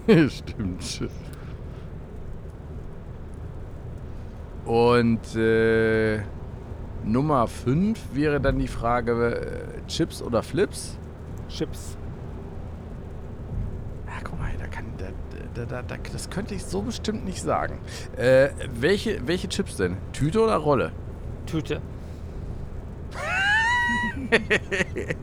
Stimmt. 0.28 1.08
Und 4.66 5.36
äh, 5.38 6.20
Nummer 7.06 7.48
5 7.48 8.14
wäre 8.14 8.42
dann 8.42 8.60
die 8.60 8.68
Frage, 8.68 9.36
äh, 9.36 9.88
Chips 9.88 10.22
oder 10.22 10.44
Flips? 10.44 10.97
Chips. 11.50 11.98
Ah, 14.08 14.20
guck 14.24 14.40
mal, 14.40 14.52
da 14.58 14.68
kann, 14.68 14.86
da, 14.98 15.66
da, 15.66 15.82
da, 15.82 15.98
das 16.12 16.30
könnte 16.30 16.56
ich 16.56 16.66
so 16.66 16.82
bestimmt 16.82 17.26
nicht 17.26 17.42
sagen. 17.42 17.80
Äh, 18.16 18.50
welche, 18.74 19.28
welche 19.28 19.50
Chips 19.50 19.78
denn? 19.78 19.98
Tüte 20.14 20.42
oder 20.42 20.58
Rolle? 20.58 20.92
Tüte. 21.46 21.82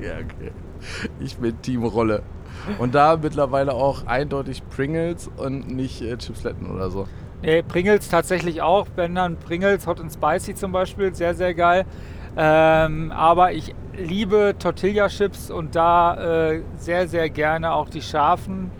ja, 0.00 0.14
okay. 0.14 0.52
Ich 1.20 1.36
bin 1.36 1.60
Team 1.60 1.84
Rolle. 1.84 2.22
Und 2.78 2.94
da 2.94 3.16
mittlerweile 3.16 3.74
auch 3.74 4.06
eindeutig 4.06 4.62
Pringles 4.68 5.30
und 5.36 5.68
nicht 5.68 6.00
äh, 6.00 6.16
Chipsletten 6.16 6.70
oder 6.70 6.90
so. 6.90 7.06
Nee, 7.42 7.62
Pringles 7.62 8.08
tatsächlich 8.08 8.62
auch. 8.62 8.86
Wenn 8.96 9.14
dann 9.14 9.36
Pringles 9.36 9.86
Hot 9.86 10.00
and 10.00 10.12
Spicy 10.12 10.54
zum 10.54 10.72
Beispiel, 10.72 11.14
sehr, 11.14 11.34
sehr 11.34 11.54
geil. 11.54 11.84
Ähm, 12.36 13.12
aber 13.12 13.52
ich 13.52 13.74
liebe 13.96 14.54
Tortilla-Chips 14.58 15.50
und 15.50 15.74
da 15.74 16.50
äh, 16.50 16.62
sehr, 16.76 17.08
sehr 17.08 17.28
gerne 17.30 17.72
auch 17.72 17.88
die 17.88 18.02
scharfen. 18.02 18.70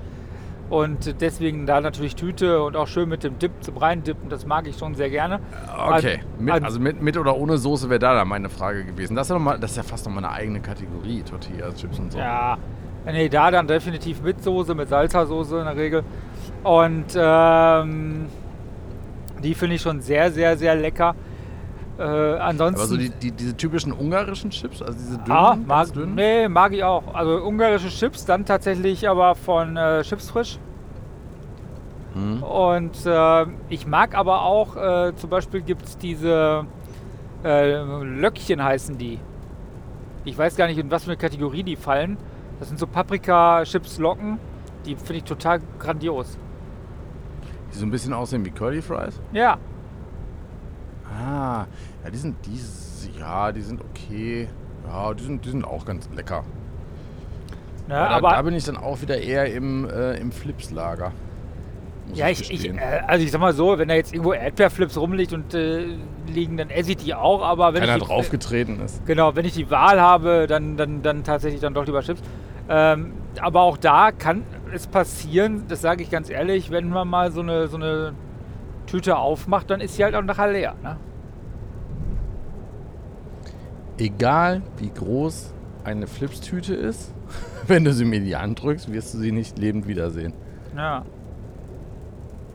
Und 0.71 1.21
deswegen 1.21 1.67
da 1.67 1.81
natürlich 1.81 2.17
Tüte 2.17 2.63
und 2.63 2.75
auch 2.75 2.87
schön 2.89 3.09
mit 3.09 3.23
dem 3.23 3.39
Dip 3.39 3.53
zum 3.61 3.77
Reindippen, 3.77 4.31
das 4.31 4.47
mag 4.47 4.67
ich 4.67 4.79
schon 4.79 4.95
sehr 4.95 5.11
gerne. 5.11 5.41
Okay, 5.77 6.21
An- 6.39 6.45
mit, 6.45 6.65
also 6.65 6.81
mit, 6.81 7.03
mit 7.03 7.19
oder 7.19 7.37
ohne 7.37 7.59
Soße 7.59 7.91
wäre 7.91 7.99
da 7.99 8.15
dann 8.15 8.27
meine 8.29 8.49
Frage 8.49 8.85
gewesen. 8.85 9.15
Das 9.15 9.27
ist 9.27 9.31
ja, 9.31 9.37
noch 9.37 9.45
mal, 9.45 9.59
das 9.59 9.73
ist 9.73 9.77
ja 9.77 9.83
fast 9.83 10.07
nochmal 10.07 10.25
eine 10.25 10.33
eigene 10.35 10.61
Kategorie, 10.61 11.23
Tortilla-Chips 11.23 11.99
und 11.99 12.13
so. 12.13 12.19
Ja, 12.19 12.57
nee, 13.05 13.29
da 13.29 13.51
dann 13.51 13.67
definitiv 13.67 14.23
mit 14.23 14.43
Soße, 14.43 14.75
mit 14.75 14.89
Salsa-Soße 14.89 15.59
in 15.59 15.65
der 15.67 15.77
Regel. 15.77 16.03
Und 16.63 17.15
ähm, 17.15 18.27
die 19.43 19.55
finde 19.55 19.77
ich 19.77 19.83
schon 19.83 20.01
sehr, 20.01 20.33
sehr, 20.33 20.57
sehr 20.57 20.75
lecker. 20.75 21.15
Äh, 21.99 22.03
ansonsten. 22.03 22.81
Aber 22.81 22.89
so 22.89 22.97
die, 22.97 23.11
die, 23.11 23.31
diese 23.31 23.57
typischen 23.57 23.93
ungarischen 23.93 24.51
Chips, 24.51 24.83
also 24.83 24.99
diese 24.99 25.19
dünnen, 25.19 25.31
Ah, 25.31 25.57
mag, 25.65 25.93
dünnen? 25.93 26.15
nee, 26.17 26.49
mag 26.49 26.73
ich 26.73 26.83
auch. 26.83 27.15
Also 27.15 27.37
ungarische 27.45 27.89
Chips, 27.89 28.25
dann 28.25 28.45
tatsächlich 28.45 29.09
aber 29.09 29.35
von 29.37 29.77
äh, 29.77 30.03
Chips 30.03 30.31
frisch. 30.31 30.59
Hm. 32.15 32.43
Und 32.43 33.07
äh, 33.07 33.47
ich 33.69 33.87
mag 33.87 34.17
aber 34.17 34.43
auch, 34.43 34.77
äh, 34.77 35.13
zum 35.17 35.31
Beispiel 35.31 35.63
gibt 35.63 35.83
es 35.85 35.97
diese 35.99 36.65
äh, 37.45 37.83
Löckchen 38.03 38.63
heißen 38.63 38.99
die. 38.99 39.19
Ich 40.25 40.37
weiß 40.37 40.57
gar 40.57 40.67
nicht, 40.67 40.79
in 40.79 40.91
was 40.91 41.05
für 41.05 41.11
eine 41.11 41.19
Kategorie 41.19 41.63
die 41.63 41.77
fallen. 41.77 42.17
Das 42.59 42.69
sind 42.69 42.79
so 42.79 42.87
Paprika-Chips-Locken. 42.87 44.39
Die 44.87 44.97
finde 44.97 45.15
ich 45.17 45.25
total 45.25 45.61
grandios. 45.79 46.39
Die 47.73 47.79
so 47.79 47.85
ein 47.85 47.91
bisschen 47.91 48.13
aussehen 48.13 48.45
wie 48.45 48.51
Curly 48.51 48.81
Fries? 48.81 49.21
Ja, 49.33 49.59
Ah, 51.11 51.67
ja, 52.05 52.11
die 52.11 52.19
sind, 52.19 52.37
die, 52.47 53.19
ja, 53.19 53.53
die 53.53 53.63
sind 53.63 53.81
okay. 53.81 54.49
Ja, 54.87 55.15
die 55.15 55.23
sind, 55.23 55.45
die 55.45 55.51
sind 55.51 55.65
auch 55.65 55.85
ganz 55.85 56.09
lecker. 56.15 56.45
Ja, 57.89 58.09
da, 58.09 58.17
aber 58.17 58.31
da 58.31 58.43
bin 58.43 58.55
ich 58.55 58.65
dann 58.65 58.77
auch 58.77 59.01
wieder 59.03 59.19
eher 59.19 59.53
im, 59.53 59.89
äh, 59.89 60.17
im 60.17 60.33
Flips-Lager. 60.33 61.13
Ja, 62.13 62.29
ich, 62.29 62.51
ich, 62.51 62.69
äh, 62.69 62.79
also 63.07 63.25
ich 63.25 63.31
sag 63.31 63.41
mal 63.41 63.55
so, 63.55 63.79
wenn 63.79 63.89
da 63.89 63.95
jetzt 63.95 64.13
irgendwo 64.13 64.33
Erdbeerflips 64.33 64.97
rumliegt 64.99 65.33
und 65.33 65.55
äh, 65.55 65.87
liegen, 66.27 66.57
dann 66.57 66.71
esse 66.71 66.91
ich 66.91 66.97
die 66.99 67.15
auch. 67.15 67.43
Aber 67.43 67.73
wenn 67.75 67.81
Keiner 67.81 67.97
ich 67.97 68.03
die, 68.03 68.09
draufgetreten 68.09 68.81
ist. 68.81 69.05
Genau, 69.07 69.35
wenn 69.37 69.45
ich 69.45 69.55
die 69.55 69.71
Wahl 69.71 70.01
habe, 70.01 70.47
dann, 70.47 70.77
dann, 70.77 71.03
dann 71.03 71.25
tatsächlich 71.25 71.61
dann 71.61 71.75
doch 71.75 71.87
lieber 71.87 72.03
Chips. 72.03 72.21
Ähm, 72.69 73.13
aber 73.41 73.63
auch 73.63 73.77
da 73.77 74.13
kann 74.13 74.45
es 74.73 74.87
passieren, 74.87 75.65
das 75.69 75.81
sage 75.81 76.03
ich 76.03 76.11
ganz 76.11 76.31
ehrlich, 76.31 76.71
wenn 76.71 76.89
man 76.89 77.09
mal 77.09 77.31
so 77.33 77.41
eine, 77.41 77.69
so 77.69 77.77
eine 77.77 78.13
Tüte 78.87 79.17
aufmacht, 79.17 79.71
dann 79.71 79.81
ist 79.81 79.97
sie 79.97 80.05
halt 80.05 80.15
auch 80.15 80.23
nachher 80.23 80.51
leer. 80.53 80.75
Ne? 80.83 80.97
Egal 83.99 84.63
wie 84.79 84.91
groß 84.91 85.53
eine 85.85 86.07
Flips-Tüte 86.07 86.75
ist, 86.75 87.13
wenn 87.67 87.85
du 87.85 87.93
sie 87.93 88.05
mir 88.05 88.17
in 88.17 88.25
die 88.25 88.37
Hand 88.37 88.63
drückst, 88.63 88.93
wirst 88.93 89.15
du 89.15 89.19
sie 89.19 89.33
nicht 89.33 89.59
lebend 89.59 89.87
wiedersehen. 89.87 90.33
Ja. 90.77 91.05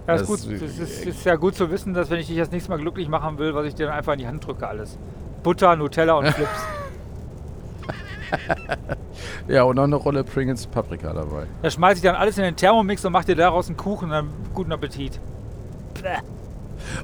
Ja, 0.08 0.16
ist 0.16 0.22
Das 0.22 0.28
gut. 0.28 0.52
ist- 0.52 0.62
Es 0.62 0.80
ist, 0.80 1.06
ist 1.06 1.26
ja 1.26 1.36
gut 1.36 1.56
zu 1.56 1.70
wissen, 1.72 1.94
dass 1.94 2.10
wenn 2.10 2.20
ich 2.20 2.28
dich 2.28 2.38
das 2.38 2.52
nächste 2.52 2.72
Mal 2.72 2.78
glücklich 2.80 3.08
machen 3.08 3.38
will, 3.38 3.54
was 3.54 3.66
ich 3.68 3.76
dir 3.76 3.86
dann 3.88 3.96
einfach 3.96 4.14
in 4.14 4.20
die 4.20 4.28
Hand 4.28 4.46
drücke 4.46 4.68
alles. 4.68 4.98
Butter, 5.44 5.76
Nutella 5.76 6.14
und 6.14 6.28
Flips. 6.32 6.50
Ja, 9.48 9.64
und 9.64 9.76
noch 9.78 9.86
eine 9.86 9.96
Rolle 9.96 10.24
Pringles 10.24 10.68
Paprika 10.68 11.12
dabei. 11.14 11.48
Da 11.64 11.70
schmeiße 11.72 11.96
ich 11.98 12.04
dann 12.04 12.16
alles 12.16 12.38
in 12.38 12.44
den 12.44 12.56
Thermomix 12.56 13.04
und 13.04 13.12
mache 13.12 13.26
dir 13.26 13.36
daraus 13.36 13.68
einen 13.68 13.76
Kuchen 13.78 14.06
und 14.06 14.12
dann 14.12 14.30
guten 14.54 14.72
Appetit. 14.72 15.20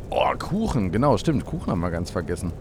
Oh, 0.10 0.32
Kuchen, 0.40 0.92
genau, 0.92 1.18
stimmt. 1.18 1.46
Kuchen 1.46 1.72
haben 1.72 1.82
wir 1.82 1.92
ganz 1.92 2.10
vergessen. 2.10 2.54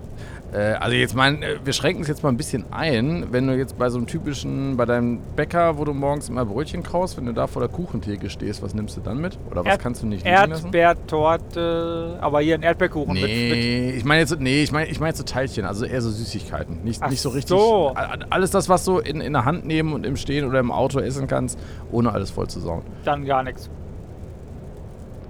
Äh, 0.53 0.75
also 0.75 0.95
jetzt 0.97 1.15
mal, 1.15 1.35
äh, 1.43 1.59
wir 1.65 1.73
schränken 1.73 2.03
es 2.03 2.09
jetzt 2.09 2.23
mal 2.25 2.29
ein 2.29 2.37
bisschen 2.37 2.65
ein. 2.73 3.27
Wenn 3.31 3.47
du 3.47 3.57
jetzt 3.57 3.79
bei 3.79 3.89
so 3.89 3.99
einem 3.99 4.07
typischen, 4.07 4.77
bei 4.77 4.85
deinem 4.85 5.19
Bäcker, 5.37 5.79
wo 5.79 5.85
du 5.85 5.93
morgens 5.95 6.29
immer 6.29 6.45
Brötchen 6.45 6.83
kaufst, 6.83 7.17
wenn 7.17 7.27
du 7.27 7.33
da 7.33 7.47
vor 7.47 7.61
der 7.63 7.69
Kuchentheke 7.69 8.29
stehst, 8.31 8.63
was 8.63 8.75
nimmst 8.75 8.97
du 8.97 9.01
dann 9.01 9.21
mit? 9.21 9.39
Oder 9.51 9.65
was 9.65 9.73
Erd- 9.73 9.81
kannst 9.81 10.03
du 10.03 10.07
nicht 10.07 10.25
lassen? 10.27 10.67
Erdbeertorte, 10.67 12.19
aber 12.21 12.41
hier 12.41 12.55
ein 12.57 12.63
Erdbeerkuchen 12.63 13.15
mit, 13.15 13.23
mit 13.23 13.31
Nee, 13.31 13.91
ich 13.97 14.05
meine 14.05 14.21
jetzt, 14.21 14.39
nee, 14.41 14.63
ich 14.63 14.73
meine 14.73 14.87
ich 14.89 15.01
mein 15.01 15.09
jetzt 15.09 15.19
so 15.19 15.25
Teilchen, 15.25 15.65
also 15.65 15.85
eher 15.85 16.03
so 16.03 16.11
Süßigkeiten. 16.11 16.83
Nicht, 16.85 17.01
Ach 17.03 17.11
nicht 17.11 17.21
so 17.21 17.29
richtig. 17.31 17.57
so. 17.57 17.95
Alles 18.31 18.51
das, 18.51 18.69
was 18.69 18.85
du 18.85 18.99
in, 18.99 19.21
in 19.21 19.33
der 19.33 19.45
Hand 19.45 19.65
nehmen 19.67 19.93
und 19.93 20.05
im 20.05 20.17
Stehen 20.17 20.45
oder 20.47 20.59
im 20.61 20.71
Auto 20.73 20.99
essen 21.01 21.27
kannst, 21.27 21.59
ohne 21.93 22.13
alles 22.13 22.31
voll 22.31 22.49
zu 22.49 22.61
sauen. 22.61 22.83
dann 23.05 23.25
gar 23.25 23.43
nichts. 23.43 23.71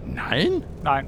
Nein? 0.06 0.64
Nein. 0.82 1.06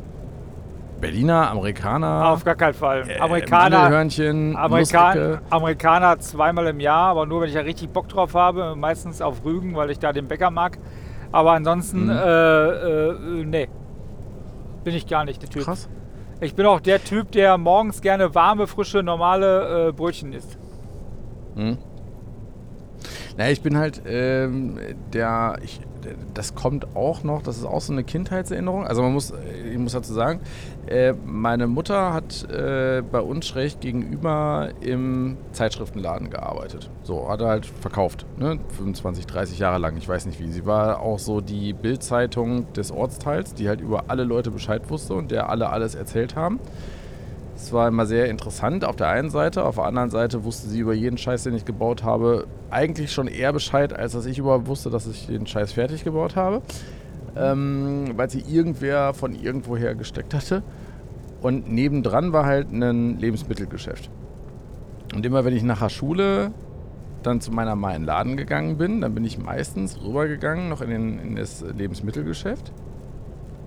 Berliner, 1.01 1.51
Amerikaner. 1.51 2.31
Auf 2.31 2.45
gar 2.45 2.55
keinen 2.55 2.73
Fall. 2.75 3.05
äh, 3.09 3.19
Amerikaner, 3.19 3.79
Mandelhörnchen, 3.79 4.57
Amerikan. 4.57 5.41
Amerikaner 5.51 6.19
zweimal 6.21 6.67
im 6.69 6.81
Jahr, 6.81 7.09
aber 7.11 7.27
nur 7.27 7.43
wenn 7.43 7.49
ich 7.49 7.55
da 7.55 7.61
richtig 7.61 7.91
Bock 7.91 8.09
drauf 8.09 8.35
habe. 8.35 8.75
Meistens 8.77 9.21
auf 9.21 9.45
Rügen, 9.45 9.75
weil 9.77 9.91
ich 9.91 9.99
da 9.99 10.13
den 10.13 10.27
Bäcker 10.27 10.51
mag. 10.51 10.79
Aber 11.33 11.53
ansonsten, 11.53 12.05
Mhm. 12.05 12.11
äh, 12.11 12.69
äh, 12.69 13.45
nee. 13.45 13.69
Bin 14.85 14.95
ich 14.95 15.07
gar 15.07 15.25
nicht 15.25 15.43
der 15.43 15.51
Typ. 15.51 15.65
Krass. 15.65 15.89
Ich 16.41 16.55
bin 16.55 16.65
auch 16.65 16.81
der 16.81 17.03
Typ, 17.03 17.31
der 17.33 17.59
morgens 17.59 18.01
gerne 18.01 18.35
warme, 18.35 18.67
frische, 18.67 19.03
normale 19.03 19.89
äh, 19.89 19.93
Brötchen 19.93 20.33
isst. 20.33 20.57
Hm. 21.57 21.77
Naja, 23.37 23.51
ich 23.53 23.61
bin 23.61 23.77
halt 23.77 24.03
ähm, 24.07 24.79
der, 25.13 25.59
ich, 25.63 25.81
das 26.33 26.55
kommt 26.55 26.97
auch 26.97 27.23
noch, 27.23 27.43
das 27.43 27.59
ist 27.59 27.65
auch 27.65 27.81
so 27.81 27.93
eine 27.93 28.03
Kindheitserinnerung. 28.03 28.87
Also 28.87 29.03
man 29.03 29.13
muss, 29.13 29.33
ich 29.71 29.79
muss 29.79 29.93
dazu 29.93 30.15
sagen, 30.15 30.41
äh, 30.87 31.13
meine 31.25 31.67
Mutter 31.67 32.15
hat 32.15 32.49
äh, 32.51 33.03
bei 33.03 33.21
uns 33.21 33.47
schräg 33.47 33.81
gegenüber 33.81 34.71
im 34.81 35.37
Zeitschriftenladen 35.53 36.31
gearbeitet. 36.31 36.91
So, 37.03 37.29
hat 37.29 37.43
er 37.43 37.49
halt 37.49 37.67
verkauft, 37.67 38.25
ne? 38.39 38.59
25, 38.77 39.27
30 39.27 39.59
Jahre 39.59 39.79
lang, 39.79 39.97
ich 39.97 40.09
weiß 40.09 40.27
nicht 40.27 40.41
wie. 40.41 40.51
Sie 40.51 40.65
war 40.65 41.01
auch 41.01 41.19
so 41.19 41.41
die 41.43 41.75
Bildzeitung 41.75 42.73
des 42.73 42.91
Ortsteils, 42.91 43.53
die 43.53 43.69
halt 43.69 43.81
über 43.81 44.05
alle 44.09 44.25
Leute 44.25 44.51
Bescheid 44.51 44.89
wusste 44.89 45.15
und 45.15 45.31
der 45.31 45.51
alle 45.51 45.69
alles 45.71 45.95
erzählt 45.95 46.37
haben. 46.37 46.59
Es 47.57 47.73
war 47.73 47.89
immer 47.89 48.05
sehr 48.05 48.29
interessant 48.29 48.85
auf 48.85 48.97
der 48.97 49.09
einen 49.09 49.31
Seite, 49.31 49.65
auf 49.65 49.77
der 49.77 49.85
anderen 49.85 50.11
Seite 50.11 50.45
wusste 50.45 50.69
sie 50.69 50.81
über 50.81 50.93
jeden 50.93 51.17
Scheiß, 51.17 51.45
den 51.45 51.55
ich 51.55 51.65
gebaut 51.65 52.05
habe, 52.05 52.47
eigentlich 52.71 53.13
schon 53.13 53.29
eher 53.29 53.53
Bescheid, 53.53 53.99
als 53.99 54.13
dass 54.13 54.27
ich 54.27 54.39
überhaupt 54.39 54.67
wusste, 54.67 54.91
dass 54.91 55.07
ich 55.07 55.27
den 55.27 55.47
Scheiß 55.47 55.73
fertig 55.73 56.05
gebaut 56.05 56.37
habe. 56.37 56.61
Ähm, 57.35 58.13
weil 58.17 58.31
sie 58.31 58.41
irgendwer 58.41 59.15
von 59.15 59.35
irgendwoher 59.35 59.95
gesteckt 59.95 60.33
hatte. 60.33 60.63
Und 61.41 61.71
nebendran 61.71 62.33
war 62.33 62.47
halt 62.47 62.73
ein 62.73 63.19
Lebensmittelgeschäft. 63.19 64.11
Und 65.15 65.25
immer 65.25 65.45
wenn 65.45 65.55
ich 65.55 65.63
nach 65.63 65.81
der 65.81 65.89
Schule 65.89 66.53
dann 67.23 67.41
zu 67.41 67.53
meiner 67.53 67.75
Mama 67.75 67.95
in 67.95 68.03
den 68.03 68.07
Laden 68.07 68.37
gegangen 68.37 68.77
bin, 68.79 69.01
dann 69.01 69.15
bin 69.15 69.25
ich 69.25 69.39
meistens 69.39 69.99
rübergegangen, 70.03 70.69
noch 70.69 70.81
in, 70.81 70.91
den, 70.91 71.19
in 71.19 71.37
das 71.37 71.65
Lebensmittelgeschäft. 71.77 72.73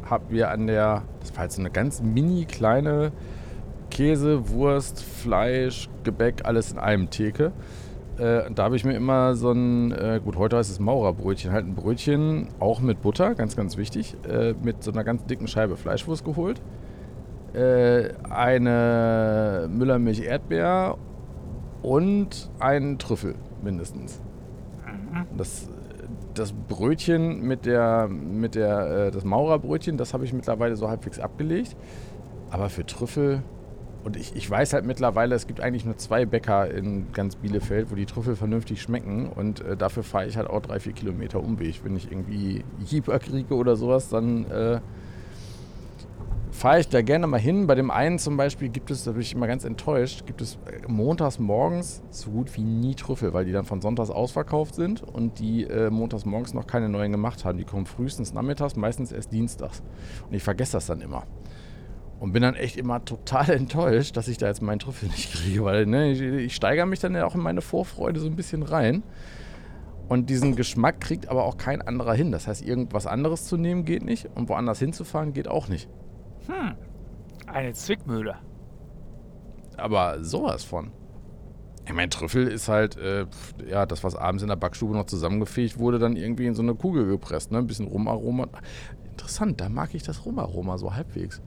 Hab 0.10 0.32
mir 0.32 0.50
an 0.50 0.68
der, 0.68 1.04
das 1.20 1.32
war 1.34 1.40
halt 1.42 1.52
so 1.52 1.62
eine 1.62 1.70
ganz 1.70 2.02
mini 2.02 2.46
kleine 2.46 3.12
Käse, 3.90 4.50
Wurst, 4.50 5.04
Fleisch, 5.04 5.90
Gebäck, 6.04 6.46
alles 6.46 6.72
in 6.72 6.80
einem 6.80 7.10
Theke. 7.10 7.52
Äh, 8.18 8.48
und 8.48 8.60
da 8.60 8.64
habe 8.64 8.76
ich 8.76 8.86
mir 8.86 8.94
immer 8.94 9.36
so 9.36 9.52
ein, 9.52 9.92
äh, 9.92 10.20
gut, 10.24 10.38
heute 10.38 10.58
heißt 10.58 10.70
es 10.70 10.80
Maurerbrötchen, 10.80 11.52
halt 11.52 11.66
ein 11.66 11.76
Brötchen, 11.76 12.50
auch 12.60 12.82
mit 12.82 13.02
Butter, 13.02 13.36
ganz, 13.36 13.56
ganz 13.56 13.78
wichtig, 13.78 14.16
äh, 14.28 14.54
mit 14.62 14.84
so 14.84 14.92
einer 14.92 15.04
ganz 15.04 15.26
dicken 15.26 15.48
Scheibe 15.48 15.78
Fleischwurst 15.78 16.26
geholt. 16.26 16.62
Äh, 17.54 18.10
eine 18.30 19.68
Müllermilch 19.72 20.22
Erdbeer 20.22 20.98
und 21.82 22.52
einen 22.60 23.00
Trüffel 23.00 23.36
mindestens. 23.64 24.22
Das, 25.36 25.70
das 26.34 26.54
Brötchen 26.54 27.42
mit 27.42 27.66
der, 27.66 28.08
mit 28.08 28.56
der, 28.56 29.08
äh, 29.08 29.12
das 29.12 29.24
Maurerbrötchen, 29.24 29.98
das 29.98 30.14
habe 30.14 30.26
ich 30.26 30.34
mittlerweile 30.34 30.76
so 30.76 30.90
halbwegs 30.90 31.20
abgelegt. 31.20 31.76
Aber 32.52 32.70
für 32.70 32.86
Trüffel, 32.86 33.44
und 34.04 34.16
ich, 34.16 34.36
ich 34.36 34.50
weiß 34.50 34.74
halt 34.74 34.86
mittlerweile, 34.86 35.36
es 35.36 35.46
gibt 35.46 35.60
eigentlich 35.60 35.84
nur 35.84 35.98
zwei 35.98 36.26
Bäcker 36.26 36.72
in 36.72 37.12
ganz 37.12 37.36
Bielefeld, 37.36 37.92
wo 37.92 37.96
die 37.96 38.06
Trüffel 38.06 38.36
vernünftig 38.36 38.82
schmecken. 38.82 39.28
Und 39.28 39.62
äh, 39.62 39.76
dafür 39.76 40.04
fahre 40.04 40.28
ich 40.28 40.38
halt 40.38 40.50
auch 40.50 40.62
drei, 40.62 40.80
vier 40.80 40.94
Kilometer 40.94 41.42
Umweg. 41.44 41.84
Wenn 41.84 41.98
ich 41.98 42.10
irgendwie 42.12 42.64
Jeeper 42.86 43.20
kriege 43.20 43.54
oder 43.56 43.76
sowas, 43.76 44.08
dann 44.10 44.46
äh, 44.50 44.80
fahre 46.52 46.80
ich 46.80 46.88
da 46.88 47.02
gerne 47.02 47.28
mal 47.28 47.42
hin. 47.42 47.68
Bei 47.68 47.76
dem 47.76 47.92
einen 47.92 48.20
zum 48.20 48.38
Beispiel 48.38 48.70
gibt 48.70 48.90
es, 48.90 49.04
da 49.04 49.12
bin 49.12 49.22
ich 49.22 49.34
immer 49.34 49.48
ganz 49.48 49.66
enttäuscht, 49.66 50.26
gibt 50.26 50.42
es 50.42 50.56
äh, 50.66 50.88
montags 50.88 51.38
morgens 51.38 52.02
so 52.10 52.32
gut 52.32 52.56
wie 52.56 52.64
nie 52.64 52.96
Trüffel, 52.96 53.34
weil 53.34 53.44
die 53.44 53.52
dann 53.52 53.66
von 53.66 53.82
sonntags 53.82 54.10
ausverkauft 54.12 54.76
sind 54.76 55.04
und 55.04 55.40
die 55.40 55.66
äh, 55.66 55.90
montags 55.90 56.24
morgens 56.24 56.54
noch 56.54 56.68
keine 56.68 56.88
neuen 56.88 57.12
gemacht 57.12 57.44
haben. 57.44 57.58
Die 57.58 57.66
kommen 57.66 57.86
frühestens 57.86 58.34
nachmittags, 58.34 58.78
meistens 58.78 59.12
erst 59.12 59.34
dienstags. 59.34 59.84
Und 60.30 60.36
ich 60.36 60.44
vergesse 60.44 60.74
das 60.74 60.86
dann 60.86 61.02
immer. 61.02 61.26
Und 62.20 62.34
bin 62.34 62.42
dann 62.42 62.56
echt 62.56 62.76
immer 62.78 63.04
total 63.06 63.50
enttäuscht, 63.52 64.18
dass 64.18 64.28
ich 64.28 64.38
da 64.38 64.48
jetzt 64.48 64.62
meinen 64.62 64.80
Trüffel 64.80 65.10
nicht 65.10 65.34
kriege, 65.34 65.64
weil 65.64 65.86
ne, 65.86 66.12
ich, 66.12 66.22
ich 66.22 66.56
steigere 66.56 66.86
mich 66.86 67.00
dann 67.00 67.16
ja 67.16 67.26
auch 67.26 67.36
in 67.36 67.42
meine 67.42 67.62
Vorfreude 67.62 68.20
so 68.20 68.28
ein 68.28 68.36
bisschen 68.36 68.64
rein. 68.64 69.04
Und 70.10 70.30
diesen 70.30 70.56
Geschmack 70.56 71.00
kriegt 71.02 71.30
aber 71.30 71.46
auch 71.46 71.58
kein 71.58 71.82
anderer 71.82 72.16
hin. 72.16 72.32
Das 72.32 72.48
heißt, 72.48 72.64
irgendwas 72.64 73.06
anderes 73.06 73.46
zu 73.46 73.58
nehmen 73.58 73.86
geht 73.86 74.04
nicht 74.04 74.28
und 74.36 74.50
woanders 74.50 74.80
hinzufahren 74.80 75.34
geht 75.34 75.48
auch 75.48 75.68
nicht. 75.68 75.88
Eine 77.46 77.74
Zwickmühle. 77.74 78.36
Aber 79.78 80.24
sowas 80.24 80.64
von. 80.64 80.92
Ich 81.86 81.94
meine, 81.94 82.10
Trüffel 82.10 82.48
ist 82.48 82.68
halt, 82.68 82.98
äh, 82.98 83.26
ja, 83.68 83.86
das, 83.86 84.04
was 84.04 84.16
abends 84.16 84.44
in 84.44 84.50
der 84.50 84.56
Backstube 84.56 84.94
noch 84.94 85.06
zusammengefegt 85.06 85.80
wurde, 85.80 85.98
dann 85.98 86.16
irgendwie 86.16 86.46
in 86.46 86.54
so 86.54 86.62
eine 86.62 86.76
Kugel 86.76 87.08
gepresst, 87.08 87.52
ne? 87.52 87.58
Ein 87.58 87.68
bisschen 87.68 87.88
Rumaroma. 87.88 88.48
Interessant, 89.12 89.60
da 89.60 89.70
mag 89.70 89.96
ich 89.96 90.04
das 90.04 90.26
Rumaroma 90.26 90.78
so 90.78 90.94
halbwegs. 90.94 91.42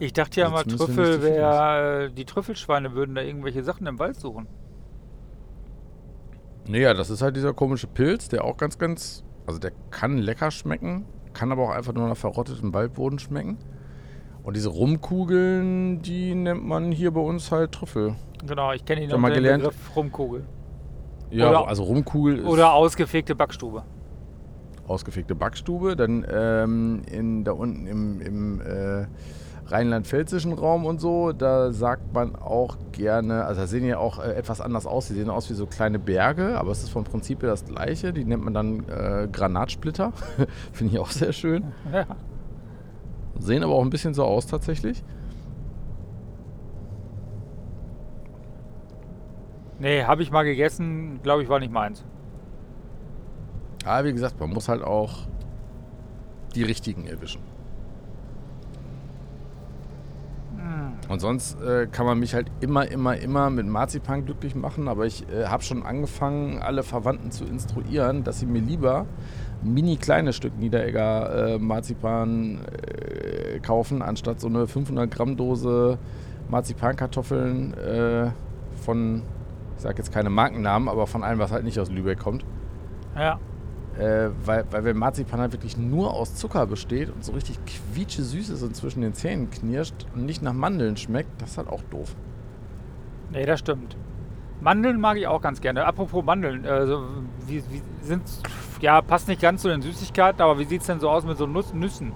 Ich 0.00 0.12
dachte 0.12 0.40
ja 0.40 0.46
Also 0.52 0.56
mal, 0.56 0.76
Trüffel 0.76 1.22
wäre, 1.22 2.04
äh, 2.06 2.10
die 2.12 2.24
Trüffelschweine 2.24 2.94
würden 2.94 3.14
da 3.14 3.22
irgendwelche 3.22 3.64
Sachen 3.64 3.86
im 3.86 3.98
Wald 3.98 4.16
suchen. 4.16 4.46
Naja, 6.68 6.94
das 6.94 7.10
ist 7.10 7.22
halt 7.22 7.34
dieser 7.36 7.54
komische 7.54 7.86
Pilz, 7.86 8.28
der 8.28 8.44
auch 8.44 8.56
ganz, 8.56 8.78
ganz, 8.78 9.24
also 9.46 9.58
der 9.58 9.72
kann 9.90 10.18
lecker 10.18 10.50
schmecken, 10.50 11.06
kann 11.32 11.50
aber 11.50 11.62
auch 11.64 11.70
einfach 11.70 11.94
nur 11.94 12.06
nach 12.08 12.16
verrottetem 12.16 12.74
Waldboden 12.74 13.18
schmecken. 13.18 13.56
Und 14.42 14.54
diese 14.56 14.68
Rumkugeln, 14.68 16.00
die 16.02 16.34
nennt 16.34 16.64
man 16.64 16.92
hier 16.92 17.10
bei 17.10 17.20
uns 17.20 17.50
halt 17.50 17.72
Trüffel. 17.72 18.14
Genau, 18.46 18.72
ich 18.72 18.84
kenne 18.84 19.02
ihn 19.02 19.10
Schon 19.10 19.20
mal 19.20 19.32
gelernt? 19.32 19.62
Begriff 19.64 19.96
Rumkugel. 19.96 20.44
Ja, 21.30 21.50
Oder- 21.50 21.68
also 21.68 21.82
Rumkugel 21.84 22.38
ist 22.38 22.46
Oder 22.46 22.72
ausgefegte 22.72 23.34
Backstube. 23.34 23.82
ausgefegte 24.86 25.34
Backstube. 25.34 25.96
Dann 25.96 26.24
ähm, 26.30 27.02
in, 27.10 27.44
da 27.44 27.52
unten 27.52 27.86
im, 27.86 28.20
im 28.20 28.60
äh, 28.60 29.06
rheinland-pfälzischen 29.70 30.52
Raum 30.52 30.86
und 30.86 31.00
so, 31.00 31.32
da 31.32 31.72
sagt 31.72 32.12
man 32.14 32.36
auch 32.36 32.76
gerne, 32.92 33.44
also 33.44 33.60
da 33.60 33.66
sehen 33.66 33.84
ja 33.84 33.98
auch 33.98 34.18
äh, 34.18 34.32
etwas 34.32 34.60
anders 34.60 34.86
aus. 34.86 35.08
Die 35.08 35.14
sehen 35.14 35.30
aus 35.30 35.50
wie 35.50 35.54
so 35.54 35.66
kleine 35.66 35.98
Berge, 35.98 36.58
aber 36.58 36.70
es 36.70 36.82
ist 36.82 36.90
vom 36.90 37.04
Prinzip 37.04 37.42
her 37.42 37.50
das 37.50 37.64
gleiche. 37.64 38.12
Die 38.12 38.24
nennt 38.24 38.44
man 38.44 38.54
dann 38.54 38.88
äh, 38.88 39.28
Granatsplitter. 39.30 40.12
Finde 40.72 40.94
ich 40.94 40.98
auch 40.98 41.10
sehr 41.10 41.32
schön. 41.32 41.72
Ja. 41.92 42.06
Sehen 43.38 43.62
aber 43.62 43.74
auch 43.74 43.82
ein 43.82 43.90
bisschen 43.90 44.14
so 44.14 44.24
aus 44.24 44.46
tatsächlich. 44.46 45.04
Nee, 49.78 50.04
habe 50.04 50.22
ich 50.22 50.30
mal 50.30 50.42
gegessen, 50.42 51.20
glaube 51.22 51.42
ich, 51.42 51.48
war 51.48 51.60
nicht 51.60 51.72
meins. 51.72 52.04
Aber 53.84 54.08
wie 54.08 54.12
gesagt, 54.12 54.40
man 54.40 54.50
muss 54.50 54.68
halt 54.68 54.82
auch 54.82 55.28
die 56.54 56.64
richtigen 56.64 57.06
erwischen. 57.06 57.47
Und 61.08 61.20
sonst 61.20 61.60
äh, 61.62 61.86
kann 61.86 62.04
man 62.04 62.18
mich 62.18 62.34
halt 62.34 62.50
immer, 62.60 62.90
immer, 62.90 63.16
immer 63.16 63.50
mit 63.50 63.66
Marzipan 63.66 64.24
glücklich 64.24 64.54
machen. 64.54 64.88
Aber 64.88 65.06
ich 65.06 65.26
äh, 65.30 65.46
habe 65.46 65.62
schon 65.62 65.82
angefangen, 65.82 66.60
alle 66.60 66.82
Verwandten 66.82 67.30
zu 67.30 67.44
instruieren, 67.44 68.24
dass 68.24 68.40
sie 68.40 68.46
mir 68.46 68.60
lieber 68.60 69.06
mini 69.62 69.96
kleines 69.96 70.36
Stück 70.36 70.58
Niederegger 70.58 71.54
äh, 71.54 71.58
Marzipan 71.58 72.60
äh, 72.64 73.58
kaufen, 73.60 74.02
anstatt 74.02 74.40
so 74.40 74.48
eine 74.48 74.66
500 74.66 75.10
Gramm 75.10 75.36
Dose 75.36 75.98
Marzipankartoffeln 76.48 77.74
äh, 77.74 78.30
von, 78.84 79.22
ich 79.76 79.82
sage 79.82 79.98
jetzt 79.98 80.12
keine 80.12 80.30
Markennamen, 80.30 80.88
aber 80.88 81.06
von 81.06 81.22
allem, 81.22 81.38
was 81.38 81.52
halt 81.52 81.64
nicht 81.64 81.78
aus 81.78 81.90
Lübeck 81.90 82.18
kommt. 82.18 82.44
Ja. 83.16 83.38
Äh, 83.98 84.30
weil, 84.44 84.64
weil 84.70 84.84
wenn 84.84 84.96
Marzipan 84.96 85.40
halt 85.40 85.52
wirklich 85.52 85.76
nur 85.76 86.14
aus 86.14 86.36
Zucker 86.36 86.66
besteht 86.66 87.10
und 87.10 87.24
so 87.24 87.32
richtig 87.32 87.58
quietsche 87.66 88.22
süß 88.22 88.50
ist 88.50 88.62
und 88.62 88.76
zwischen 88.76 89.00
den 89.00 89.12
Zähnen 89.12 89.50
knirscht 89.50 90.06
und 90.14 90.24
nicht 90.24 90.40
nach 90.40 90.52
Mandeln 90.52 90.96
schmeckt, 90.96 91.42
das 91.42 91.50
ist 91.50 91.58
halt 91.58 91.68
auch 91.68 91.82
doof. 91.90 92.14
Nee, 93.32 93.44
das 93.44 93.58
stimmt. 93.58 93.96
Mandeln 94.60 95.00
mag 95.00 95.16
ich 95.16 95.26
auch 95.26 95.40
ganz 95.40 95.60
gerne. 95.60 95.84
Apropos 95.84 96.24
Mandeln, 96.24 96.64
also 96.64 97.06
wie, 97.46 97.62
wie 97.70 97.82
sind 98.02 98.22
ja 98.80 99.00
passt 99.02 99.26
nicht 99.26 99.40
ganz 99.40 99.62
zu 99.62 99.68
den 99.68 99.82
Süßigkeiten, 99.82 100.40
aber 100.40 100.58
wie 100.60 100.64
sieht 100.64 100.82
es 100.82 100.86
denn 100.86 101.00
so 101.00 101.10
aus 101.10 101.24
mit 101.24 101.36
so 101.36 101.46
Nuss, 101.46 101.74
Nüssen? 101.74 102.12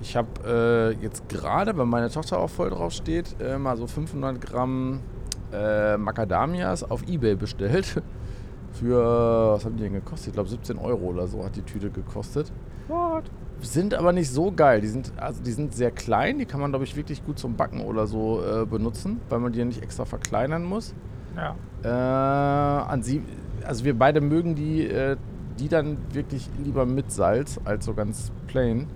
Ich 0.00 0.16
habe 0.16 0.96
äh, 0.98 1.02
jetzt 1.02 1.28
gerade, 1.28 1.76
weil 1.76 1.86
meine 1.86 2.10
Tochter 2.10 2.38
auch 2.38 2.50
voll 2.50 2.70
drauf 2.70 2.92
steht, 2.92 3.36
äh, 3.40 3.56
mal 3.56 3.76
so 3.76 3.86
500 3.86 4.40
Gramm 4.40 4.98
äh, 5.52 5.96
Macadamias 5.96 6.82
auf 6.82 7.06
Ebay 7.08 7.36
bestellt. 7.36 8.02
Für, 8.72 9.54
was 9.54 9.64
haben 9.64 9.76
die 9.76 9.82
denn 9.82 9.92
gekostet? 9.92 10.28
Ich 10.28 10.32
glaube 10.34 10.48
17 10.48 10.78
Euro 10.78 11.06
oder 11.06 11.26
so 11.26 11.44
hat 11.44 11.56
die 11.56 11.62
Tüte 11.62 11.90
gekostet. 11.90 12.52
What? 12.88 13.24
Sind 13.60 13.94
aber 13.94 14.12
nicht 14.12 14.30
so 14.30 14.50
geil. 14.50 14.80
Die 14.80 14.88
sind, 14.88 15.12
also 15.18 15.42
die 15.42 15.52
sind 15.52 15.74
sehr 15.74 15.90
klein. 15.90 16.38
Die 16.38 16.46
kann 16.46 16.60
man, 16.60 16.72
glaube 16.72 16.84
ich, 16.84 16.96
wirklich 16.96 17.24
gut 17.24 17.38
zum 17.38 17.54
Backen 17.56 17.80
oder 17.80 18.06
so 18.06 18.42
äh, 18.42 18.66
benutzen, 18.66 19.20
weil 19.28 19.38
man 19.38 19.52
die 19.52 19.60
ja 19.60 19.64
nicht 19.64 19.82
extra 19.82 20.04
verkleinern 20.04 20.64
muss. 20.64 20.94
Ja. 21.36 21.56
Äh, 21.84 22.90
an 22.90 23.02
sie, 23.02 23.22
also 23.64 23.84
wir 23.84 23.96
beide 23.96 24.20
mögen 24.20 24.54
die, 24.54 24.86
äh, 24.86 25.16
die 25.58 25.68
dann 25.68 25.98
wirklich 26.12 26.48
lieber 26.62 26.86
mit 26.86 27.12
Salz 27.12 27.60
als 27.64 27.84
so 27.84 27.94
ganz 27.94 28.32
plain. 28.46 28.88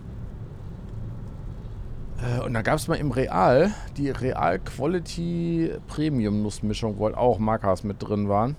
Äh, 2.19 2.45
und 2.45 2.55
da 2.55 2.63
gab 2.63 2.77
es 2.77 2.89
mal 2.89 2.97
im 2.97 3.11
Real 3.11 3.71
die 3.97 4.11
Real 4.11 4.59
Quality 4.59 5.73
Premium 5.87 6.43
Nussmischung, 6.43 6.99
wo 6.99 7.05
halt 7.07 7.17
auch 7.17 7.39
Markers 7.39 7.85
mit 7.85 8.03
drin 8.03 8.29
waren. 8.29 8.57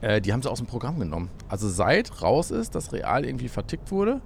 Äh, 0.00 0.20
die 0.20 0.32
haben 0.32 0.42
sie 0.42 0.50
aus 0.50 0.58
dem 0.58 0.66
Programm 0.66 0.98
genommen. 0.98 1.30
Also 1.48 1.68
seit 1.68 2.22
raus 2.22 2.50
ist, 2.50 2.74
dass 2.74 2.92
Real 2.92 3.24
irgendwie 3.24 3.48
vertickt 3.48 3.90
wurde 3.90 4.20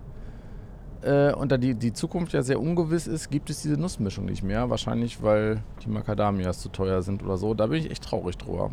äh, 1.03 1.33
und 1.33 1.51
da 1.51 1.59
die, 1.59 1.75
die 1.75 1.93
Zukunft 1.93 2.33
ja 2.33 2.43
sehr 2.43 2.61
ungewiss 2.61 3.07
ist, 3.07 3.31
gibt 3.31 3.51
es 3.51 3.63
diese 3.63 3.77
Nussmischung 3.81 4.25
nicht 4.25 4.43
mehr. 4.43 4.71
Wahrscheinlich, 4.71 5.23
weil 5.23 5.63
die 5.85 5.89
Macadamias 5.89 6.61
zu 6.61 6.69
teuer 6.69 7.03
sind 7.03 7.23
oder 7.23 7.37
so. 7.37 7.55
Da 7.55 7.67
bin 7.67 7.79
ich 7.79 7.91
echt 7.91 8.05
traurig 8.05 8.39
drüber. 8.39 8.71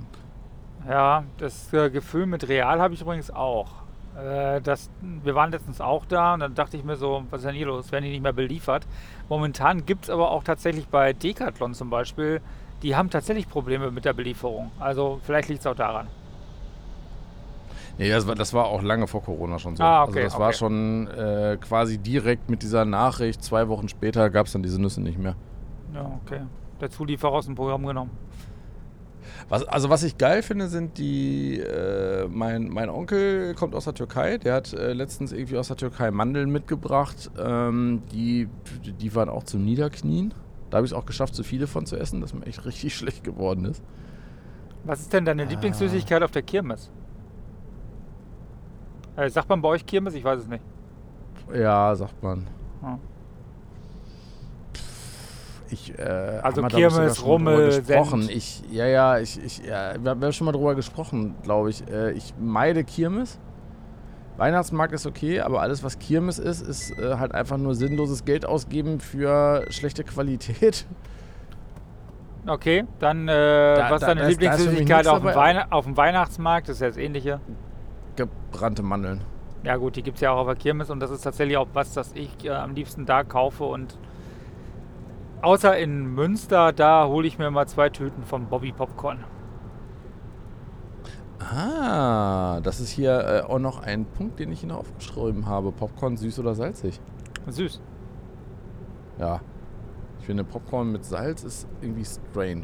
Ja, 0.88 1.24
das 1.38 1.74
äh, 1.74 1.90
Gefühl 1.90 2.26
mit 2.26 2.48
Real 2.48 2.80
habe 2.80 2.94
ich 2.94 3.02
übrigens 3.02 3.32
auch. 3.32 3.70
Äh, 4.16 4.62
das, 4.62 4.90
wir 5.02 5.36
waren 5.36 5.52
letztens 5.52 5.82
auch 5.82 6.06
da 6.06 6.36
und 6.36 6.42
dann 6.42 6.56
dachte 6.56 6.78
ich 6.78 6.84
mir 6.84 6.96
so, 6.96 7.24
was 7.30 7.42
ist 7.42 7.48
denn 7.48 7.56
hier 7.56 7.68
los? 7.68 7.92
Werden 7.92 8.06
die 8.06 8.12
nicht 8.12 8.24
mehr 8.24 8.34
beliefert? 8.34 8.86
Momentan 9.28 9.86
gibt 9.86 10.06
es 10.06 10.10
aber 10.10 10.32
auch 10.32 10.44
tatsächlich 10.44 10.88
bei 10.88 11.14
Decathlon 11.14 11.74
zum 11.74 11.90
Beispiel, 11.90 12.42
die 12.84 12.96
haben 12.96 13.10
tatsächlich 13.10 13.50
Probleme 13.50 13.92
mit 13.92 14.06
der 14.06 14.14
Belieferung. 14.14 14.72
Also 14.80 15.20
vielleicht 15.24 15.50
liegt 15.50 15.62
es 15.62 15.68
auch 15.68 15.76
daran. 15.76 16.08
Nee, 18.00 18.10
das 18.10 18.26
war, 18.26 18.34
das 18.34 18.54
war 18.54 18.68
auch 18.68 18.82
lange 18.82 19.08
vor 19.08 19.22
Corona 19.22 19.60
schon 19.60 19.76
so. 19.76 19.84
Ah, 19.84 20.04
okay, 20.04 20.24
also 20.24 20.24
das 20.24 20.34
okay. 20.36 20.44
war 20.44 20.54
schon 20.54 21.08
äh, 21.08 21.58
quasi 21.60 21.98
direkt 21.98 22.50
mit 22.50 22.64
dieser 22.64 22.86
Nachricht, 22.86 23.44
zwei 23.44 23.68
Wochen 23.68 23.90
später 23.90 24.30
gab 24.30 24.46
es 24.46 24.54
dann 24.54 24.64
diese 24.64 24.82
Nüsse 24.82 25.02
nicht 25.02 25.20
mehr. 25.20 25.36
Ja, 25.94 26.18
okay. 26.24 26.40
Der 26.80 26.90
Zulieferer 26.90 27.34
aus 27.34 27.46
dem 27.46 27.56
Programm 27.56 27.86
genommen. 27.86 28.12
Was, 29.50 29.68
also 29.68 29.90
was 29.90 30.04
ich 30.04 30.18
geil 30.18 30.44
finde, 30.44 30.70
sind 30.70 30.98
die, 30.98 31.60
äh, 31.60 32.30
mein, 32.30 32.70
mein 32.70 32.90
Onkel 32.90 33.54
kommt 33.56 33.76
aus 33.76 33.84
der 33.84 33.96
Türkei, 33.96 34.38
der 34.38 34.54
hat 34.54 34.72
äh, 34.72 34.94
letztens 34.94 35.34
irgendwie 35.34 35.58
aus 35.58 35.68
der 35.68 35.76
Türkei 35.76 36.10
Mandeln 36.10 36.52
mitgebracht, 36.52 37.30
ähm, 37.38 38.04
die, 38.14 38.48
die 38.82 39.14
waren 39.14 39.28
auch 39.28 39.44
zum 39.44 39.66
Niederknien. 39.66 40.34
Da 40.70 40.78
habe 40.78 40.86
ich 40.86 40.94
es 40.94 40.98
auch 40.98 41.06
geschafft, 41.06 41.36
zu 41.36 41.44
viele 41.44 41.68
von 41.68 41.86
zu 41.86 41.98
essen, 41.98 42.22
dass 42.22 42.34
mir 42.34 42.46
echt 42.46 42.64
richtig 42.66 42.96
schlecht 42.96 43.26
geworden 43.26 43.66
ist. 43.66 43.84
Was 44.86 45.02
ist 45.02 45.12
denn 45.12 45.26
deine 45.26 45.44
Lieblingssüßigkeit 45.44 46.24
auf 46.24 46.32
der 46.32 46.44
Kirmes? 46.44 46.90
Äh, 49.20 49.30
sagt 49.30 49.50
man 49.50 49.62
bei 49.62 49.70
euch 49.70 49.86
Kirmes? 49.86 50.14
Ich 50.14 50.24
weiß 50.24 50.40
es 50.42 50.48
nicht. 50.48 50.64
Ja, 51.54 51.94
sagt 51.96 52.22
man. 52.24 52.48
Ich, 55.72 55.98
äh, 56.00 56.02
Also 56.42 56.64
Kirmes, 56.64 57.24
Rummel, 57.24 57.82
gesprochen. 57.82 58.24
Senf. 58.24 58.36
Ich, 58.36 58.64
ja, 58.72 58.86
ja, 58.88 59.20
ich, 59.20 59.44
ich, 59.44 59.60
ja, 59.66 59.94
wir 60.04 60.12
haben 60.12 60.32
schon 60.34 60.46
mal 60.46 60.52
drüber 60.52 60.74
gesprochen, 60.74 61.36
glaube 61.44 61.70
ich. 61.70 61.88
Äh, 61.88 62.12
ich 62.14 62.34
meide 62.40 62.84
Kirmes. 62.84 63.40
Weihnachtsmarkt 64.38 64.94
ist 64.94 65.06
okay, 65.06 65.42
aber 65.42 65.62
alles, 65.62 65.84
was 65.84 66.00
Kirmes 66.00 66.40
ist, 66.40 66.62
ist 66.62 66.98
äh, 66.98 67.16
halt 67.18 67.34
einfach 67.36 67.58
nur 67.58 67.76
sinnloses 67.76 68.24
Geld 68.26 68.46
ausgeben 68.46 69.00
für 69.02 69.66
schlechte 69.70 70.04
Qualität. 70.06 70.88
Okay, 72.48 72.86
dann 73.00 73.28
äh, 73.28 73.76
Da- 73.76 73.90
was 73.92 73.96
ist 73.96 74.02
da- 74.08 74.16
deine 74.16 74.28
Lieblingssüßigkeit 74.30 75.08
auf 75.08 75.22
auf 75.72 75.84
dem 75.86 75.98
Weihnachtsmarkt? 75.98 76.70
Das 76.70 76.78
ist 76.78 76.82
ja 76.82 76.88
das 76.88 76.98
Ähnliche. 76.98 77.42
Gebrannte 78.20 78.84
Mandeln. 78.84 79.22
Ja 79.64 79.78
gut, 79.78 79.96
die 79.96 80.04
gibt 80.04 80.16
es 80.18 80.22
ja 80.22 80.32
auch 80.32 80.40
auf 80.40 80.48
der 80.48 80.56
Kirmes 80.58 80.90
und 80.90 81.00
das 81.00 81.10
ist 81.12 81.22
tatsächlich 81.22 81.56
auch 81.58 81.68
was, 81.74 81.94
das 81.94 82.12
ich 82.14 82.46
äh, 82.46 82.50
am 82.50 82.74
liebsten 82.76 83.06
da 83.06 83.24
kaufe 83.24 83.64
und 83.64 83.98
außer 85.42 85.78
in 85.78 86.06
Münster, 86.16 86.74
da 86.74 87.08
hole 87.08 87.26
ich 87.28 87.38
mir 87.40 87.50
mal 87.50 87.68
zwei 87.68 87.90
Tüten 87.90 88.24
von 88.24 88.48
Bobby 88.48 88.72
Popcorn. 88.74 89.24
Ah, 91.40 92.60
das 92.62 92.80
ist 92.82 92.90
hier 92.90 93.20
äh, 93.20 93.42
auch 93.42 93.60
noch 93.60 93.82
ein 93.82 94.06
Punkt, 94.06 94.40
den 94.40 94.52
ich 94.52 94.64
Ihnen 94.64 94.74
aufgeschrieben 94.74 95.46
habe. 95.46 95.72
Popcorn 95.72 96.18
süß 96.18 96.40
oder 96.40 96.54
salzig? 96.54 97.00
Süß. 97.48 97.82
Ja. 99.20 99.40
Ich 100.20 100.26
finde, 100.26 100.44
Popcorn 100.44 100.92
mit 100.92 101.06
Salz 101.06 101.44
ist 101.44 101.68
irgendwie 101.82 102.04
strange. 102.06 102.62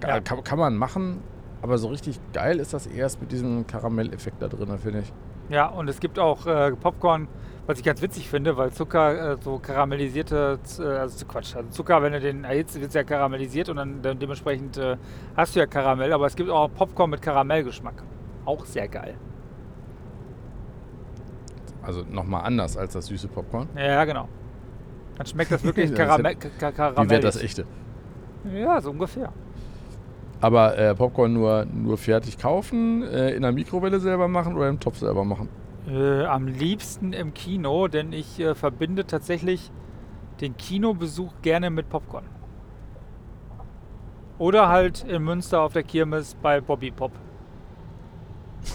Ge- 0.00 0.08
Ja. 0.08 0.20
Kann, 0.20 0.44
kann 0.44 0.58
man 0.58 0.76
machen, 0.76 1.22
aber 1.62 1.78
so 1.78 1.88
richtig 1.88 2.20
geil 2.32 2.58
ist 2.58 2.74
das 2.74 2.86
erst 2.86 3.20
mit 3.20 3.30
diesem 3.32 3.66
Karamelleffekt 3.66 4.42
da 4.42 4.48
drin, 4.48 4.76
finde 4.78 5.00
ich. 5.00 5.12
Ja, 5.48 5.66
und 5.66 5.88
es 5.88 6.00
gibt 6.00 6.18
auch 6.18 6.46
äh, 6.46 6.72
Popcorn, 6.72 7.28
was 7.66 7.78
ich 7.78 7.84
ganz 7.84 8.02
witzig 8.02 8.28
finde, 8.28 8.56
weil 8.56 8.72
Zucker 8.72 9.32
äh, 9.32 9.36
so 9.40 9.58
karamellisierte, 9.58 10.58
äh, 10.78 10.82
also 10.82 11.24
Quatsch, 11.26 11.54
also 11.54 11.68
Zucker, 11.70 12.02
wenn 12.02 12.12
du 12.12 12.20
den 12.20 12.44
erhitzt, 12.44 12.74
wird 12.80 12.88
es 12.88 12.94
ja 12.94 13.04
karamellisiert 13.04 13.68
und 13.68 13.76
dann, 13.76 14.02
dann 14.02 14.18
dementsprechend 14.18 14.76
äh, 14.76 14.96
hast 15.36 15.54
du 15.54 15.60
ja 15.60 15.66
Karamell, 15.66 16.12
aber 16.12 16.26
es 16.26 16.34
gibt 16.34 16.50
auch 16.50 16.68
Popcorn 16.74 17.10
mit 17.10 17.22
Karamellgeschmack. 17.22 18.02
Auch 18.44 18.64
sehr 18.64 18.88
geil. 18.88 19.14
Also 21.82 22.02
nochmal 22.10 22.44
anders 22.44 22.76
als 22.76 22.92
das 22.94 23.06
süße 23.06 23.28
Popcorn. 23.28 23.68
Ja, 23.76 24.04
genau. 24.04 24.28
Dann 25.16 25.26
schmeckt 25.26 25.52
das 25.52 25.62
wirklich 25.62 25.94
Karamell. 25.94 26.36
Ka 26.36 26.72
Karamell. 26.72 27.04
Wie 27.04 27.10
wäre 27.10 27.20
das 27.20 27.40
echte? 27.40 27.66
Ja, 28.52 28.80
so 28.80 28.90
ungefähr. 28.90 29.32
Aber 30.42 30.76
äh, 30.76 30.92
Popcorn 30.96 31.32
nur, 31.32 31.66
nur 31.66 31.96
fertig 31.96 32.36
kaufen, 32.36 33.04
äh, 33.04 33.30
in 33.30 33.42
der 33.42 33.52
Mikrowelle 33.52 34.00
selber 34.00 34.26
machen 34.26 34.56
oder 34.56 34.68
im 34.68 34.80
Topf 34.80 34.98
selber 34.98 35.24
machen? 35.24 35.48
Äh, 35.88 36.24
am 36.24 36.48
liebsten 36.48 37.12
im 37.12 37.32
Kino, 37.32 37.86
denn 37.86 38.12
ich 38.12 38.40
äh, 38.40 38.56
verbinde 38.56 39.06
tatsächlich 39.06 39.70
den 40.40 40.56
Kinobesuch 40.56 41.32
gerne 41.42 41.70
mit 41.70 41.88
Popcorn. 41.88 42.24
Oder 44.38 44.68
halt 44.68 45.04
in 45.04 45.22
Münster 45.22 45.62
auf 45.62 45.74
der 45.74 45.84
Kirmes 45.84 46.34
bei 46.42 46.60
Bobby 46.60 46.90
Pop. 46.90 47.12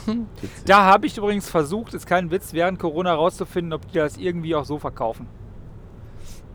Da 0.66 0.86
habe 0.86 1.06
ich 1.08 1.18
übrigens 1.18 1.50
versucht, 1.50 1.94
ist 1.94 2.08
kein 2.08 2.32
Witz, 2.32 2.54
während 2.54 2.80
Corona 2.80 3.14
rauszufinden, 3.14 3.74
ob 3.74 3.86
die 3.92 3.98
das 3.98 4.16
irgendwie 4.16 4.56
auch 4.56 4.64
so 4.64 4.80
verkaufen. 4.80 5.28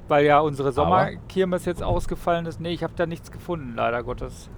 Weil 0.09 0.25
ja 0.25 0.41
unsere 0.41 0.73
Sommerkirmes 0.73 1.67
jetzt 1.67 1.83
ausgefallen 1.83 2.47
ist. 2.47 2.61
Nee, 2.61 2.73
ich 2.73 2.83
habe 2.83 2.95
da 2.97 3.05
nichts 3.05 3.31
gefunden, 3.31 3.75
leider 3.77 4.03
Gottes. 4.03 4.51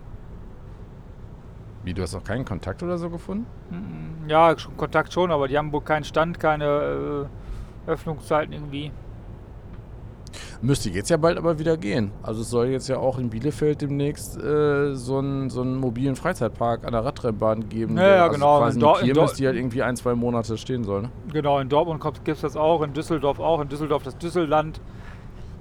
Wie, 1.85 1.93
du 1.95 2.03
hast 2.03 2.15
auch 2.15 2.25
keinen 2.25 2.45
Kontakt 2.45 2.83
oder 2.83 2.97
so 2.99 3.11
gefunden? 3.11 3.47
Mm, 3.71 4.29
Ja, 4.29 4.59
schon 4.59 4.77
Kontakt 4.77 5.13
schon, 5.13 5.31
aber 5.31 5.49
die 5.49 5.59
haben 5.59 5.71
wohl 5.73 5.83
keinen 5.83 6.05
Stand, 6.05 6.41
keine 6.41 7.27
äh, 7.87 7.91
Öffnungszeiten 7.91 8.53
irgendwie. 8.55 8.91
Müsste 10.63 10.89
jetzt 10.89 11.11
ja 11.11 11.17
bald 11.19 11.37
aber 11.37 11.59
wieder 11.59 11.77
gehen. 11.77 12.11
Also 12.23 12.41
es 12.41 12.49
soll 12.49 12.69
jetzt 12.69 12.89
ja 12.89 12.97
auch 12.97 13.19
in 13.19 13.29
Bielefeld 13.29 13.83
demnächst 13.83 14.37
äh, 14.43 14.95
so 14.95 15.19
einen 15.19 15.51
so 15.51 15.61
einen 15.61 15.77
mobilen 15.77 16.17
Freizeitpark 16.17 16.85
an 16.85 16.93
der 16.93 17.05
Radrennbahn 17.05 17.69
geben. 17.69 17.97
Ja, 17.99 18.03
der- 18.03 18.17
ja, 18.17 18.23
also 18.25 18.35
genau. 18.35 18.59
Quasi 18.61 18.77
In 18.77 18.81
Dor- 18.81 18.99
eine 18.99 19.09
in 19.09 19.13
Kirmes, 19.15 19.33
die 19.35 19.47
halt 19.47 19.57
irgendwie 19.57 19.83
ein, 19.83 19.97
zwei 19.97 20.15
Monate 20.15 20.57
stehen 20.57 20.83
soll. 20.85 21.03
Ne? 21.03 21.11
Genau, 21.33 21.59
in 21.59 21.69
Dortmund 21.69 22.01
gibt 22.03 22.29
es 22.29 22.41
das 22.41 22.57
auch, 22.57 22.83
in 22.83 22.95
Düsseldorf 22.95 23.39
auch, 23.41 23.61
in 23.61 23.69
Düsseldorf 23.69 24.05
das 24.05 24.17
Düsselland. 24.17 24.81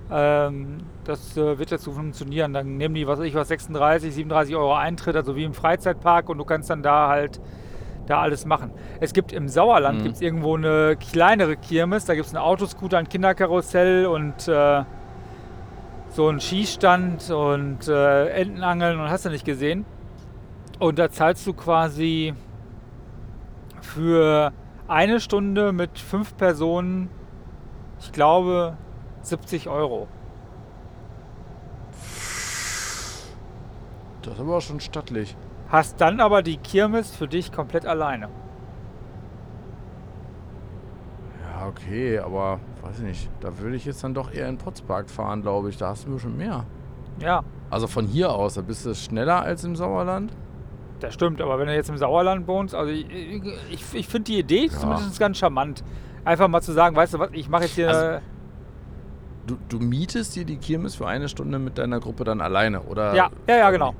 Ähm, 0.09 0.78
das 1.06 1.38
äh, 1.38 1.58
wird 1.58 1.72
jetzt 1.72 1.84
so 1.84 1.91
funktionieren. 1.91 2.54
Dann 2.54 2.78
nehmen 2.78 2.95
die, 2.95 3.08
was 3.08 3.20
weiß 3.20 3.26
ich 3.26 3.36
was, 3.36 3.47
36, 3.47 4.14
37 4.14 4.56
Euro 4.56 4.74
Eintritt, 4.76 5.16
also 5.16 5.36
wie 5.36 5.43
im 5.43 5.54
Freizeitpark 5.54 6.30
und 6.30 6.38
du 6.38 6.45
kannst 6.45 6.70
dann 6.70 6.84
da 6.84 7.08
halt 7.10 7.41
da 8.06 8.20
alles 8.22 8.45
machen. 8.45 8.72
Es 8.99 9.14
gibt 9.14 9.32
im 9.32 9.47
Sauerland 9.47 9.99
Mhm. 9.99 10.04
gibt's 10.04 10.22
irgendwo 10.22 10.56
eine 10.58 10.97
kleinere 10.97 11.56
Kirmes, 11.56 12.06
da 12.06 12.16
gibt 12.16 12.28
es 12.28 12.36
einen 12.36 12.43
Autoscooter, 12.43 12.97
ein 12.97 13.08
Kinderkarussell 13.08 14.06
und 14.08 14.47
äh, 14.47 14.84
so 16.10 16.28
einen 16.28 16.39
Skistand 16.41 17.32
und 17.32 17.88
äh, 17.88 18.28
Entenangeln 18.30 18.99
und 18.99 19.10
hast 19.10 19.26
du 19.26 19.30
nicht 19.30 19.45
gesehen. 19.45 19.86
Und 20.80 20.99
da 20.99 21.10
zahlst 21.10 21.47
du 21.47 21.54
quasi 21.54 22.34
für 23.82 24.51
eine 24.88 25.20
Stunde 25.20 25.72
mit 25.72 25.97
fünf 25.97 26.36
Personen, 26.36 27.10
ich 28.01 28.12
glaube, 28.12 28.78
70 29.22 29.70
Euro. 29.70 30.08
Das 34.24 34.34
ist 34.34 34.39
aber 34.39 34.57
auch 34.57 34.61
schon 34.61 34.80
stattlich. 34.80 35.36
Hast 35.69 35.99
dann 36.01 36.19
aber 36.19 36.41
die 36.41 36.57
Kirmes 36.57 37.15
für 37.15 37.28
dich 37.28 37.51
komplett 37.51 37.86
alleine. 37.86 38.30
Ja, 41.41 41.67
okay, 41.67 42.19
aber 42.19 42.59
weiß 42.82 42.99
ich 42.99 43.05
nicht. 43.05 43.30
Da 43.41 43.57
würde 43.59 43.76
ich 43.76 43.86
jetzt 43.86 44.03
dann 44.03 44.13
doch 44.13 44.32
eher 44.34 44.47
in 44.47 44.57
Potspark 44.57 45.09
fahren, 45.09 45.41
glaube 45.41 45.69
ich. 45.69 45.78
Da 45.78 45.89
hast 45.89 46.05
du 46.05 46.09
ein 46.09 46.13
bisschen 46.15 46.38
mehr. 46.38 46.65
Ja, 47.19 47.43
Also 47.69 47.88
von 47.88 48.05
hier 48.05 48.32
aus, 48.32 48.55
da 48.55 48.61
bist 48.61 48.86
du 48.86 48.95
schneller 48.95 49.41
als 49.43 49.63
im 49.63 49.76
Sauerland. 49.76 50.32
das 50.99 51.13
stimmt. 51.13 51.41
Aber 51.41 51.59
wenn 51.59 51.67
du 51.67 51.76
jetzt 51.76 51.89
im 51.89 51.97
Sauerland 51.97 52.47
wohnst, 52.47 52.74
also 52.74 52.91
ich, 52.91 53.05
ich, 53.71 53.84
ich 53.93 54.07
finde 54.07 54.32
die 54.32 54.39
Idee 54.39 54.65
Ja. 54.65 54.71
zumindest 54.80 55.19
ganz 55.19 55.38
charmant. 55.38 55.84
Einfach 56.26 56.47
mal 56.47 56.61
zu 56.61 56.71
sagen, 56.71 56.95
weißt 56.95 57.15
du 57.15 57.19
was, 57.19 57.30
ich 57.34 57.49
mache 57.49 57.63
jetzt 57.63 57.76
hier. 57.76 57.89
Also, 57.89 58.26
Du, 59.45 59.57
du 59.67 59.80
mietest 59.80 60.38
dir 60.38 60.45
die 60.45 60.55
Kirmes 60.55 60.95
für 60.95 61.05
eine 61.05 61.28
Stunde 61.28 61.59
mit 61.59 61.78
deiner 61.78 61.99
Gruppe 61.99 62.24
dann 62.24 62.39
alleine, 62.39 62.82
oder? 62.84 63.13
ja, 63.13 63.30
ja, 63.45 63.57
ja, 63.57 63.71
genau. 63.71 63.93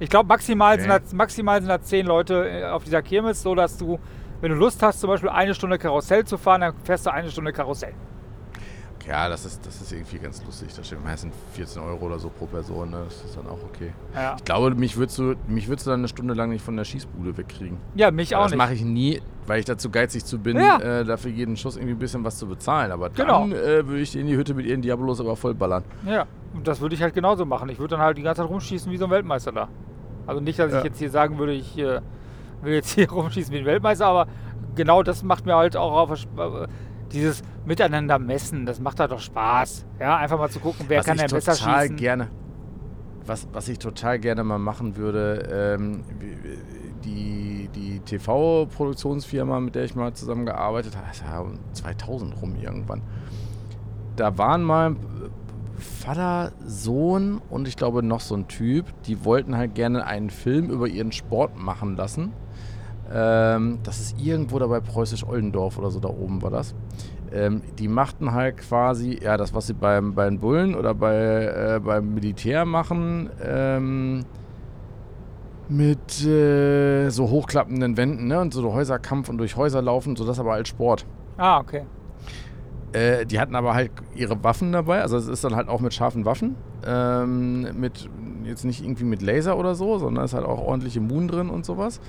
Ich 0.00 0.10
glaube, 0.10 0.28
maximal, 0.28 0.74
Okay. 0.74 0.82
sind 0.82 0.90
das, 0.90 1.12
maximal 1.12 1.60
sind 1.60 1.68
da 1.68 1.80
zehn 1.80 2.06
Leute 2.06 2.48
äh, 2.48 2.64
auf 2.66 2.84
dieser 2.84 3.02
Kirmes, 3.02 3.42
so 3.42 3.54
dass 3.54 3.76
du, 3.76 3.98
wenn 4.40 4.50
du 4.52 4.56
Lust 4.56 4.82
hast, 4.82 5.00
zum 5.00 5.08
Beispiel 5.08 5.28
eine 5.30 5.54
Stunde 5.54 5.78
Karussell 5.78 6.24
zu 6.24 6.38
fahren, 6.38 6.60
dann 6.60 6.74
fährst 6.84 7.06
du 7.06 7.12
eine 7.12 7.30
Stunde 7.30 7.52
Karussell. 7.52 7.94
Ja, 9.08 9.28
das 9.28 9.44
ist, 9.46 9.64
das 9.66 9.80
ist 9.80 9.90
irgendwie 9.90 10.18
ganz 10.18 10.44
lustig. 10.44 10.68
Das 10.76 10.86
steht 10.86 11.02
meistens 11.02 11.34
14 11.54 11.80
Euro 11.82 12.04
oder 12.06 12.18
so 12.18 12.28
pro 12.28 12.44
Person. 12.46 12.90
Ne? 12.90 13.02
Das 13.06 13.24
ist 13.24 13.36
dann 13.36 13.46
auch 13.46 13.58
okay. 13.72 13.92
Ja, 14.14 14.36
Ich 14.36 14.44
glaube, 14.44 14.74
mich 14.74 14.96
würdest 14.98 15.18
du, 15.18 15.34
mich 15.46 15.66
würdest 15.68 15.86
du 15.86 15.90
dann 15.92 16.00
eine 16.00 16.08
Stunde 16.08 16.34
lang 16.34 16.50
nicht 16.50 16.62
von 16.62 16.76
der 16.76 16.84
Schießbude 16.84 17.36
wegkriegen. 17.38 17.78
ja 17.94 18.10
mich 18.10 18.36
auch 18.36 18.42
das 18.42 18.50
nicht. 18.52 18.58
mache 18.58 18.74
ich 18.74 18.82
nie. 18.84 19.20
weil 19.46 19.60
ich 19.60 19.64
dazu 19.64 19.88
geizig 19.88 20.26
zu 20.26 20.38
bin, 20.38 20.58
Ja. 20.58 20.78
äh, 20.78 21.04
dafür 21.06 21.30
jeden 21.30 21.56
Schuss 21.56 21.76
irgendwie 21.76 21.94
ein 21.94 21.98
bisschen 21.98 22.22
was 22.22 22.36
zu 22.36 22.46
bezahlen. 22.46 22.92
Aber 22.92 23.08
Genau. 23.08 23.40
dann 23.40 23.52
äh, 23.52 23.86
würde 23.86 24.00
ich 24.00 24.14
in 24.14 24.26
die 24.26 24.36
Hütte 24.36 24.52
mit 24.52 24.66
ihren 24.66 24.82
Diabolos 24.82 25.20
aber 25.20 25.36
voll 25.36 25.54
ballern. 25.54 25.84
Ja, 26.06 26.26
und 26.52 26.68
das 26.68 26.80
würde 26.82 26.94
ich 26.94 27.00
halt 27.02 27.14
genauso 27.14 27.46
machen. 27.46 27.70
Ich 27.70 27.78
würde 27.78 27.92
dann 27.96 28.04
halt 28.04 28.18
die 28.18 28.22
ganze 28.22 28.42
Zeit 28.42 28.50
rumschießen 28.50 28.92
wie 28.92 28.98
so 28.98 29.06
ein 29.06 29.10
Weltmeister 29.10 29.52
da. 29.52 29.68
Also 30.26 30.42
nicht, 30.42 30.58
dass 30.58 30.70
Ja. 30.70 30.78
ich 30.78 30.84
jetzt 30.84 30.98
hier 30.98 31.08
sagen 31.10 31.38
würde, 31.38 31.54
ich 31.54 31.78
äh, 31.78 32.00
will 32.60 32.74
jetzt 32.74 32.90
hier 32.90 33.10
rumschießen 33.10 33.54
wie 33.54 33.60
ein 33.60 33.64
Weltmeister, 33.64 34.04
aber 34.06 34.26
genau 34.74 35.02
das 35.02 35.22
macht 35.22 35.46
mir 35.46 35.56
halt 35.56 35.78
auch 35.78 35.92
auf 36.10 36.26
dieses 37.12 37.42
Miteinander 37.64 38.18
messen, 38.18 38.66
das 38.66 38.80
macht 38.80 39.00
halt 39.00 39.10
doch 39.10 39.20
Spaß. 39.20 39.86
Ja, 40.00 40.16
einfach 40.16 40.38
mal 40.38 40.50
zu 40.50 40.60
gucken, 40.60 40.86
wer 40.88 40.98
was 40.98 41.06
kann 41.06 41.18
denn 41.18 41.30
besser 41.30 41.54
total 41.54 41.82
schießen. 41.82 41.96
gerne, 41.96 42.28
was, 43.26 43.48
was 43.52 43.68
ich 43.68 43.78
total 43.78 44.18
gerne 44.18 44.44
mal 44.44 44.58
machen 44.58 44.96
würde, 44.96 45.48
ähm, 45.80 46.04
die, 47.04 47.68
die 47.74 48.00
TV-Produktionsfirma, 48.00 49.60
mit 49.60 49.74
der 49.74 49.84
ich 49.84 49.94
mal 49.94 50.12
zusammengearbeitet 50.12 50.96
habe, 50.96 51.06
das 51.08 51.24
war 51.24 51.52
2000 51.72 52.40
rum 52.40 52.56
irgendwann. 52.56 53.02
Da 54.16 54.36
waren 54.36 54.62
mal 54.62 54.96
Vater, 55.78 56.52
Sohn 56.66 57.40
und 57.50 57.68
ich 57.68 57.76
glaube 57.76 58.02
noch 58.02 58.20
so 58.20 58.34
ein 58.34 58.48
Typ, 58.48 58.86
die 59.04 59.24
wollten 59.24 59.56
halt 59.56 59.74
gerne 59.74 60.06
einen 60.06 60.30
Film 60.30 60.70
über 60.70 60.88
ihren 60.88 61.12
Sport 61.12 61.56
machen 61.56 61.96
lassen. 61.96 62.32
Ähm, 63.12 63.78
das 63.82 64.00
ist 64.00 64.20
irgendwo 64.20 64.58
da 64.58 64.66
bei 64.66 64.80
Preußisch-Oldendorf 64.80 65.78
oder 65.78 65.90
so, 65.90 66.00
da 66.00 66.08
oben 66.08 66.42
war 66.42 66.50
das. 66.50 66.74
Ähm, 67.32 67.62
die 67.78 67.88
machten 67.88 68.32
halt 68.32 68.58
quasi, 68.58 69.18
ja, 69.22 69.36
das, 69.36 69.54
was 69.54 69.66
sie 69.66 69.74
beim, 69.74 70.14
bei 70.14 70.24
den 70.24 70.38
Bullen 70.38 70.74
oder 70.74 70.94
bei, 70.94 71.16
äh, 71.16 71.80
beim 71.82 72.14
Militär 72.14 72.64
machen, 72.64 73.30
ähm, 73.42 74.24
mit 75.68 76.24
äh, 76.24 77.10
so 77.10 77.28
hochklappenden 77.28 77.96
Wänden 77.96 78.28
ne? 78.28 78.40
und 78.40 78.54
so 78.54 78.72
Häuserkampf 78.72 79.28
und 79.28 79.38
durch 79.38 79.56
Häuser 79.56 79.82
laufen, 79.82 80.16
so 80.16 80.26
das 80.26 80.40
aber 80.40 80.54
als 80.54 80.68
Sport. 80.68 81.04
Ah, 81.36 81.58
okay. 81.58 81.84
Äh, 82.92 83.26
die 83.26 83.38
hatten 83.38 83.54
aber 83.54 83.74
halt 83.74 83.90
ihre 84.14 84.42
Waffen 84.42 84.72
dabei, 84.72 85.02
also 85.02 85.18
es 85.18 85.28
ist 85.28 85.44
dann 85.44 85.54
halt 85.54 85.68
auch 85.68 85.80
mit 85.80 85.92
scharfen 85.92 86.24
Waffen, 86.24 86.56
ähm, 86.86 87.78
mit 87.78 88.08
jetzt 88.44 88.64
nicht 88.64 88.82
irgendwie 88.82 89.04
mit 89.04 89.20
Laser 89.20 89.58
oder 89.58 89.74
so, 89.74 89.98
sondern 89.98 90.24
es 90.24 90.32
ist 90.32 90.36
halt 90.36 90.46
auch 90.46 90.58
ordentliche 90.58 91.00
Moon 91.00 91.28
drin 91.28 91.50
und 91.50 91.66
sowas. 91.66 92.00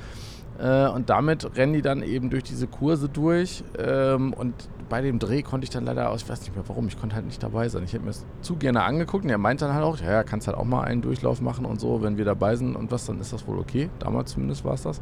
Äh, 0.60 0.88
und 0.90 1.10
damit 1.10 1.56
rennen 1.56 1.74
die 1.74 1.82
dann 1.82 2.04
eben 2.04 2.30
durch 2.30 2.44
diese 2.44 2.68
Kurse 2.68 3.10
durch. 3.10 3.64
Ähm, 3.78 4.34
und 4.34 4.54
bei 4.90 5.02
dem 5.02 5.20
Dreh 5.20 5.42
konnte 5.44 5.64
ich 5.64 5.70
dann 5.70 5.86
leider 5.86 6.10
aus, 6.10 6.24
ich 6.24 6.30
weiß 6.30 6.42
nicht 6.42 6.56
mehr 6.56 6.64
warum, 6.68 6.88
ich 6.88 7.00
konnte 7.00 7.16
halt 7.16 7.26
nicht 7.26 7.42
dabei 7.42 7.70
sein. 7.70 7.84
Ich 7.84 7.94
hätte 7.94 8.04
mir 8.04 8.12
das 8.12 8.26
zu 8.42 8.56
gerne 8.56 8.84
angeguckt 8.84 9.24
und 9.24 9.30
er 9.30 9.38
meinte 9.38 9.66
dann 9.66 9.74
halt 9.74 9.86
auch, 9.86 10.00
ja, 10.00 10.12
ja, 10.12 10.24
kannst 10.24 10.48
halt 10.48 10.58
auch 10.58 10.66
mal 10.66 10.84
einen 10.84 11.02
Durchlauf 11.02 11.42
machen 11.42 11.66
und 11.66 11.80
so, 11.80 12.02
wenn 12.02 12.18
wir 12.18 12.26
dabei 12.26 12.56
sind 12.56 12.76
und 12.76 12.92
was, 12.92 13.06
dann 13.06 13.20
ist 13.22 13.32
das 13.32 13.48
wohl 13.48 13.60
okay. 13.60 13.90
Damals 14.00 14.32
zumindest 14.32 14.66
war 14.66 14.74
es 14.74 14.82
das. 14.82 15.02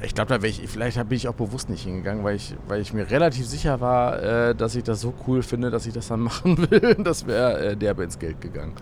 Ich 0.00 0.14
glaube, 0.14 0.38
da 0.38 0.46
ich, 0.46 0.62
vielleicht 0.68 0.96
bin 1.08 1.16
ich 1.16 1.26
auch 1.26 1.34
bewusst 1.34 1.68
nicht 1.68 1.82
hingegangen, 1.82 2.22
weil 2.22 2.36
ich, 2.36 2.54
weil 2.68 2.80
ich 2.80 2.92
mir 2.92 3.10
relativ 3.10 3.46
sicher 3.46 3.80
war, 3.80 4.22
äh, 4.22 4.54
dass 4.54 4.76
ich 4.76 4.84
das 4.84 5.00
so 5.00 5.12
cool 5.26 5.42
finde, 5.42 5.70
dass 5.70 5.86
ich 5.86 5.92
das 5.92 6.06
dann 6.06 6.20
machen 6.28 6.70
will. 6.70 6.94
Das 7.02 7.26
wäre 7.26 7.70
äh, 7.70 7.76
derbe 7.76 8.04
ins 8.04 8.18
Geld 8.18 8.40
gegangen. 8.40 8.74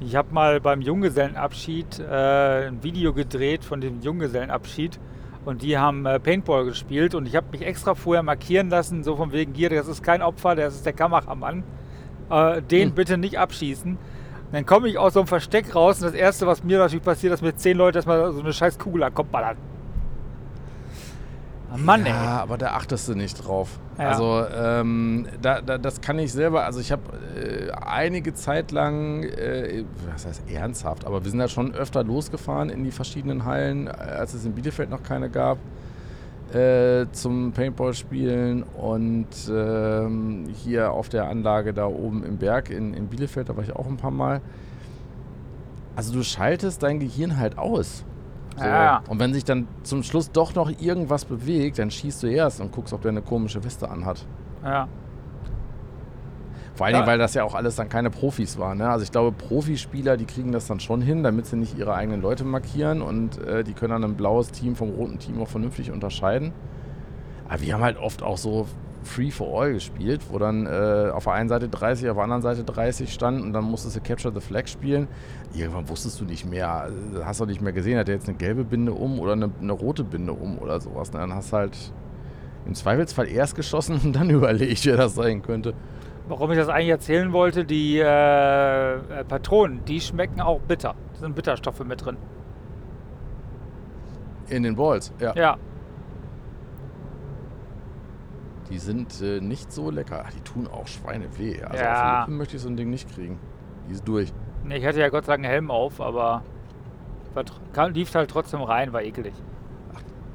Ich 0.00 0.14
habe 0.14 0.32
mal 0.32 0.60
beim 0.60 0.80
Junggesellenabschied 0.80 1.98
äh, 1.98 2.68
ein 2.68 2.84
Video 2.84 3.12
gedreht 3.12 3.64
von 3.64 3.80
dem 3.80 4.00
Junggesellenabschied 4.00 5.00
und 5.44 5.62
die 5.62 5.76
haben 5.76 6.06
äh, 6.06 6.20
Paintball 6.20 6.64
gespielt 6.66 7.16
und 7.16 7.26
ich 7.26 7.34
habe 7.34 7.48
mich 7.50 7.62
extra 7.62 7.96
vorher 7.96 8.22
markieren 8.22 8.70
lassen, 8.70 9.02
so 9.02 9.16
von 9.16 9.32
wegen 9.32 9.54
hier, 9.54 9.70
das 9.70 9.88
ist 9.88 10.04
kein 10.04 10.22
Opfer, 10.22 10.54
das 10.54 10.76
ist 10.76 10.86
der 10.86 10.92
Kameramann. 10.92 11.64
Äh, 12.30 12.62
den 12.62 12.90
Hm. 12.90 12.94
bitte 12.94 13.18
nicht 13.18 13.38
abschießen. 13.40 13.98
Dann 14.52 14.64
komme 14.64 14.88
ich 14.88 14.98
aus 14.98 15.14
so 15.14 15.20
einem 15.20 15.26
Versteck 15.26 15.74
raus 15.74 16.00
und 16.00 16.06
das 16.06 16.14
erste, 16.14 16.46
was 16.46 16.62
mir 16.62 16.78
natürlich 16.78 17.04
passiert, 17.04 17.32
ist, 17.32 17.42
dass 17.42 17.46
mir 17.46 17.56
zehn 17.56 17.76
Leute 17.76 17.98
erstmal 17.98 18.32
so 18.32 18.40
eine 18.40 18.52
scheiß 18.52 18.78
Kugel 18.78 19.02
an 19.02 19.10
den 19.10 19.16
Kopf 19.16 19.28
ballern. 19.28 19.56
Mann, 21.76 22.06
ja, 22.06 22.36
ey. 22.36 22.40
aber 22.40 22.56
da 22.56 22.68
achtest 22.68 23.08
du 23.08 23.14
nicht 23.14 23.46
drauf. 23.46 23.78
Ja. 23.98 24.08
Also, 24.10 24.44
ähm, 24.54 25.26
da, 25.42 25.60
da, 25.60 25.76
das 25.76 26.00
kann 26.00 26.18
ich 26.18 26.32
selber, 26.32 26.64
also 26.64 26.80
ich 26.80 26.92
habe 26.92 27.02
äh, 27.36 27.70
einige 27.72 28.32
Zeit 28.34 28.70
lang, 28.70 29.24
äh, 29.24 29.84
was 30.12 30.26
heißt 30.26 30.50
ernsthaft, 30.50 31.04
aber 31.04 31.24
wir 31.24 31.30
sind 31.30 31.40
da 31.40 31.48
schon 31.48 31.74
öfter 31.74 32.04
losgefahren 32.04 32.70
in 32.70 32.84
die 32.84 32.90
verschiedenen 32.90 33.44
Hallen, 33.44 33.86
äh, 33.86 33.90
als 33.90 34.34
es 34.34 34.44
in 34.44 34.52
Bielefeld 34.52 34.88
noch 34.88 35.02
keine 35.02 35.28
gab, 35.28 35.58
äh, 36.54 37.06
zum 37.12 37.52
Paintball-Spielen 37.52 38.62
und 38.62 39.26
ähm, 39.50 40.46
hier 40.54 40.92
auf 40.92 41.10
der 41.10 41.28
Anlage 41.28 41.74
da 41.74 41.86
oben 41.86 42.24
im 42.24 42.38
Berg 42.38 42.70
in, 42.70 42.94
in 42.94 43.08
Bielefeld, 43.08 43.50
da 43.50 43.56
war 43.56 43.64
ich 43.64 43.76
auch 43.76 43.86
ein 43.86 43.98
paar 43.98 44.10
Mal. 44.10 44.40
Also 45.96 46.12
du 46.12 46.22
schaltest 46.22 46.82
dein 46.82 47.00
Gehirn 47.00 47.36
halt 47.36 47.58
aus. 47.58 48.04
So. 48.58 48.64
Ja. 48.64 49.02
Und 49.08 49.18
wenn 49.20 49.32
sich 49.32 49.44
dann 49.44 49.68
zum 49.82 50.02
Schluss 50.02 50.30
doch 50.32 50.54
noch 50.54 50.70
irgendwas 50.80 51.24
bewegt, 51.24 51.78
dann 51.78 51.90
schießt 51.90 52.22
du 52.22 52.26
erst 52.28 52.60
und 52.60 52.72
guckst, 52.72 52.92
ob 52.92 53.02
der 53.02 53.10
eine 53.10 53.22
komische 53.22 53.62
Weste 53.64 53.88
anhat. 53.90 54.26
Ja. 54.64 54.88
Vor 56.74 56.86
allen 56.86 56.94
Ja. 56.94 57.00
Dingen, 57.00 57.10
weil 57.10 57.18
das 57.18 57.34
ja 57.34 57.42
auch 57.44 57.54
alles 57.54 57.74
dann 57.76 57.88
keine 57.88 58.08
Profis 58.10 58.58
waren. 58.58 58.78
Ne? 58.78 58.88
Also 58.88 59.02
ich 59.02 59.10
glaube, 59.10 59.32
Profispieler, 59.32 60.16
die 60.16 60.26
kriegen 60.26 60.52
das 60.52 60.66
dann 60.68 60.78
schon 60.78 61.00
hin, 61.00 61.22
damit 61.24 61.46
sie 61.46 61.56
nicht 61.56 61.76
ihre 61.76 61.94
eigenen 61.94 62.22
Leute 62.22 62.44
markieren 62.44 63.02
und 63.02 63.38
äh, 63.38 63.64
die 63.64 63.72
können 63.72 63.90
dann 64.00 64.04
ein 64.12 64.16
blaues 64.16 64.52
Team 64.52 64.76
vom 64.76 64.90
roten 64.90 65.18
Team 65.18 65.40
auch 65.40 65.48
vernünftig 65.48 65.90
unterscheiden. 65.90 66.52
Aber 67.48 67.60
wir 67.62 67.74
haben 67.74 67.82
halt 67.82 67.96
oft 67.98 68.22
auch 68.22 68.36
so 68.36 68.66
Free 69.08 69.30
for 69.30 69.60
All 69.60 69.72
gespielt, 69.72 70.22
wo 70.30 70.38
dann 70.38 70.66
äh, 70.66 71.10
auf 71.12 71.24
der 71.24 71.32
einen 71.32 71.48
Seite 71.48 71.68
30, 71.68 72.10
auf 72.10 72.16
der 72.16 72.24
anderen 72.24 72.42
Seite 72.42 72.64
30 72.64 73.12
stand 73.12 73.42
und 73.42 73.52
dann 73.52 73.64
musstest 73.64 73.96
du 73.96 74.00
Capture 74.00 74.32
the 74.32 74.40
Flag 74.40 74.68
spielen. 74.68 75.08
Irgendwann 75.54 75.88
wusstest 75.88 76.20
du 76.20 76.24
nicht 76.24 76.44
mehr, 76.44 76.90
äh, 77.14 77.24
hast 77.24 77.40
du 77.40 77.46
nicht 77.46 77.60
mehr 77.60 77.72
gesehen, 77.72 77.98
hat 77.98 78.08
er 78.08 78.14
jetzt 78.14 78.28
eine 78.28 78.36
gelbe 78.36 78.64
Binde 78.64 78.92
um 78.92 79.18
oder 79.18 79.32
eine, 79.32 79.50
eine 79.60 79.72
rote 79.72 80.04
Binde 80.04 80.32
um 80.32 80.58
oder 80.58 80.80
sowas. 80.80 81.12
Ne? 81.12 81.18
Dann 81.20 81.34
hast 81.34 81.52
du 81.52 81.56
halt 81.56 81.92
im 82.66 82.74
Zweifelsfall 82.74 83.28
erst 83.28 83.56
geschossen 83.56 84.00
und 84.04 84.14
dann 84.14 84.30
überlegt, 84.30 84.84
wer 84.86 84.96
das 84.96 85.14
sein 85.14 85.42
könnte. 85.42 85.74
Warum 86.28 86.50
ich 86.50 86.58
das 86.58 86.68
eigentlich 86.68 86.90
erzählen 86.90 87.32
wollte, 87.32 87.64
die 87.64 87.98
äh, 87.98 88.94
äh, 88.94 89.24
Patronen, 89.26 89.84
die 89.86 90.00
schmecken 90.00 90.42
auch 90.42 90.60
bitter. 90.60 90.94
Da 91.14 91.20
sind 91.20 91.34
Bitterstoffe 91.34 91.82
mit 91.84 92.04
drin. 92.04 92.18
In 94.50 94.62
den 94.62 94.76
Balls, 94.76 95.12
ja. 95.18 95.34
Ja. 95.34 95.56
Die 98.70 98.78
sind 98.78 99.20
äh, 99.22 99.40
nicht 99.40 99.72
so 99.72 99.90
lecker. 99.90 100.24
Ach, 100.26 100.32
die 100.32 100.40
tun 100.40 100.66
auch 100.66 100.86
Schweine 100.86 101.26
weh. 101.38 101.62
Also 101.62 101.82
Ja. 101.82 102.20
auf 102.22 102.26
Lippen 102.26 102.36
möchte 102.38 102.56
ich 102.56 102.62
so 102.62 102.68
ein 102.68 102.76
Ding 102.76 102.90
nicht 102.90 103.12
kriegen. 103.12 103.38
Die 103.88 103.92
ist 103.92 104.06
durch. 104.06 104.32
Nee, 104.64 104.76
ich 104.76 104.86
hatte 104.86 105.00
ja 105.00 105.08
Gott 105.08 105.24
sei 105.24 105.32
Dank 105.32 105.44
einen 105.44 105.52
Helm 105.52 105.70
auf, 105.70 106.00
aber 106.00 106.42
kam, 107.72 107.92
lief 107.92 108.14
halt 108.14 108.30
trotzdem 108.30 108.60
rein, 108.62 108.92
war 108.92 109.02
ekelig. 109.02 109.34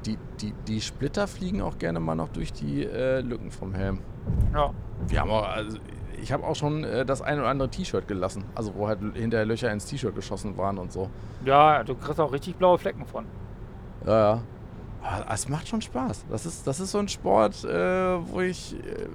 Die, 0.06 0.18
die, 0.40 0.52
die 0.68 0.80
Splitter 0.80 1.26
fliegen 1.26 1.62
auch 1.62 1.78
gerne 1.78 1.98
mal 2.00 2.14
noch 2.14 2.28
durch 2.28 2.52
die 2.52 2.84
äh, 2.84 3.20
Lücken 3.20 3.50
vom 3.50 3.74
Helm. 3.74 4.00
Ja. 4.52 4.70
Wir 5.06 5.20
haben 5.20 5.30
auch, 5.30 5.48
also 5.48 5.78
ich 6.20 6.30
habe 6.32 6.44
auch 6.44 6.56
schon 6.56 6.84
äh, 6.84 7.04
das 7.06 7.22
ein 7.22 7.38
oder 7.38 7.48
andere 7.48 7.70
T-Shirt 7.70 8.06
gelassen. 8.06 8.44
Also 8.54 8.74
wo 8.74 8.86
halt 8.86 8.98
hinterher 9.14 9.46
Löcher 9.46 9.70
ins 9.72 9.86
T-Shirt 9.86 10.14
geschossen 10.14 10.56
waren 10.58 10.78
und 10.78 10.92
so. 10.92 11.08
Ja, 11.44 11.82
du 11.84 11.94
kriegst 11.94 12.20
auch 12.20 12.32
richtig 12.32 12.56
blaue 12.56 12.78
Flecken 12.78 13.06
von. 13.06 13.24
Ja, 14.06 14.34
ja. 14.34 14.40
Aber 15.04 15.34
es 15.34 15.48
macht 15.48 15.68
schon 15.68 15.82
Spaß. 15.82 16.24
Das 16.30 16.46
ist, 16.46 16.66
das 16.66 16.80
ist 16.80 16.90
so 16.90 16.98
ein 16.98 17.08
Sport, 17.08 17.64
äh, 17.64 17.68
wo 18.26 18.40
ich. 18.40 18.74
Äh, 18.74 19.08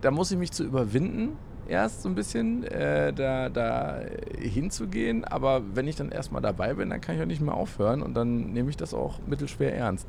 da 0.00 0.10
muss 0.10 0.30
ich 0.30 0.38
mich 0.38 0.52
zu 0.52 0.64
überwinden, 0.64 1.36
erst 1.66 2.02
so 2.02 2.10
ein 2.10 2.14
bisschen, 2.14 2.62
äh, 2.64 3.12
da, 3.12 3.48
da 3.48 4.00
hinzugehen. 4.38 5.24
Aber 5.24 5.62
wenn 5.74 5.88
ich 5.88 5.96
dann 5.96 6.10
erstmal 6.10 6.42
dabei 6.42 6.74
bin, 6.74 6.90
dann 6.90 7.00
kann 7.00 7.16
ich 7.16 7.22
auch 7.22 7.26
nicht 7.26 7.40
mehr 7.40 7.54
aufhören 7.54 8.02
und 8.02 8.14
dann 8.14 8.52
nehme 8.52 8.70
ich 8.70 8.76
das 8.76 8.92
auch 8.92 9.18
mittelschwer 9.26 9.74
ernst. 9.74 10.06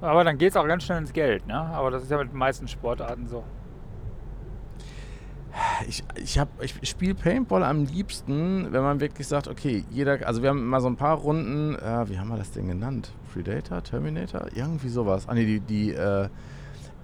Aber 0.00 0.24
dann 0.24 0.38
geht 0.38 0.50
es 0.50 0.56
auch 0.56 0.66
ganz 0.66 0.84
schnell 0.84 0.98
ins 0.98 1.12
Geld, 1.12 1.46
ne? 1.46 1.54
Aber 1.54 1.90
das 1.90 2.04
ist 2.04 2.10
ja 2.10 2.18
mit 2.18 2.30
den 2.30 2.38
meisten 2.38 2.68
Sportarten 2.68 3.26
so. 3.26 3.44
Ich, 5.88 6.02
ich, 6.16 6.40
ich 6.80 6.88
spiele 6.88 7.14
Paintball 7.14 7.62
am 7.62 7.84
liebsten, 7.84 8.72
wenn 8.72 8.82
man 8.82 9.00
wirklich 9.00 9.26
sagt, 9.26 9.48
okay, 9.48 9.84
jeder, 9.90 10.26
also 10.26 10.42
wir 10.42 10.50
haben 10.50 10.58
immer 10.58 10.80
so 10.80 10.88
ein 10.88 10.96
paar 10.96 11.16
Runden, 11.16 11.74
äh, 11.76 12.08
wie 12.08 12.18
haben 12.18 12.28
wir 12.28 12.36
das 12.36 12.50
denn 12.50 12.68
genannt? 12.68 13.12
Predator, 13.32 13.82
Terminator, 13.82 14.46
irgendwie 14.54 14.88
sowas. 14.88 15.28
Ah 15.28 15.34
ne, 15.34 15.44
die, 15.44 15.60
die, 15.60 15.92
äh, 15.92 16.28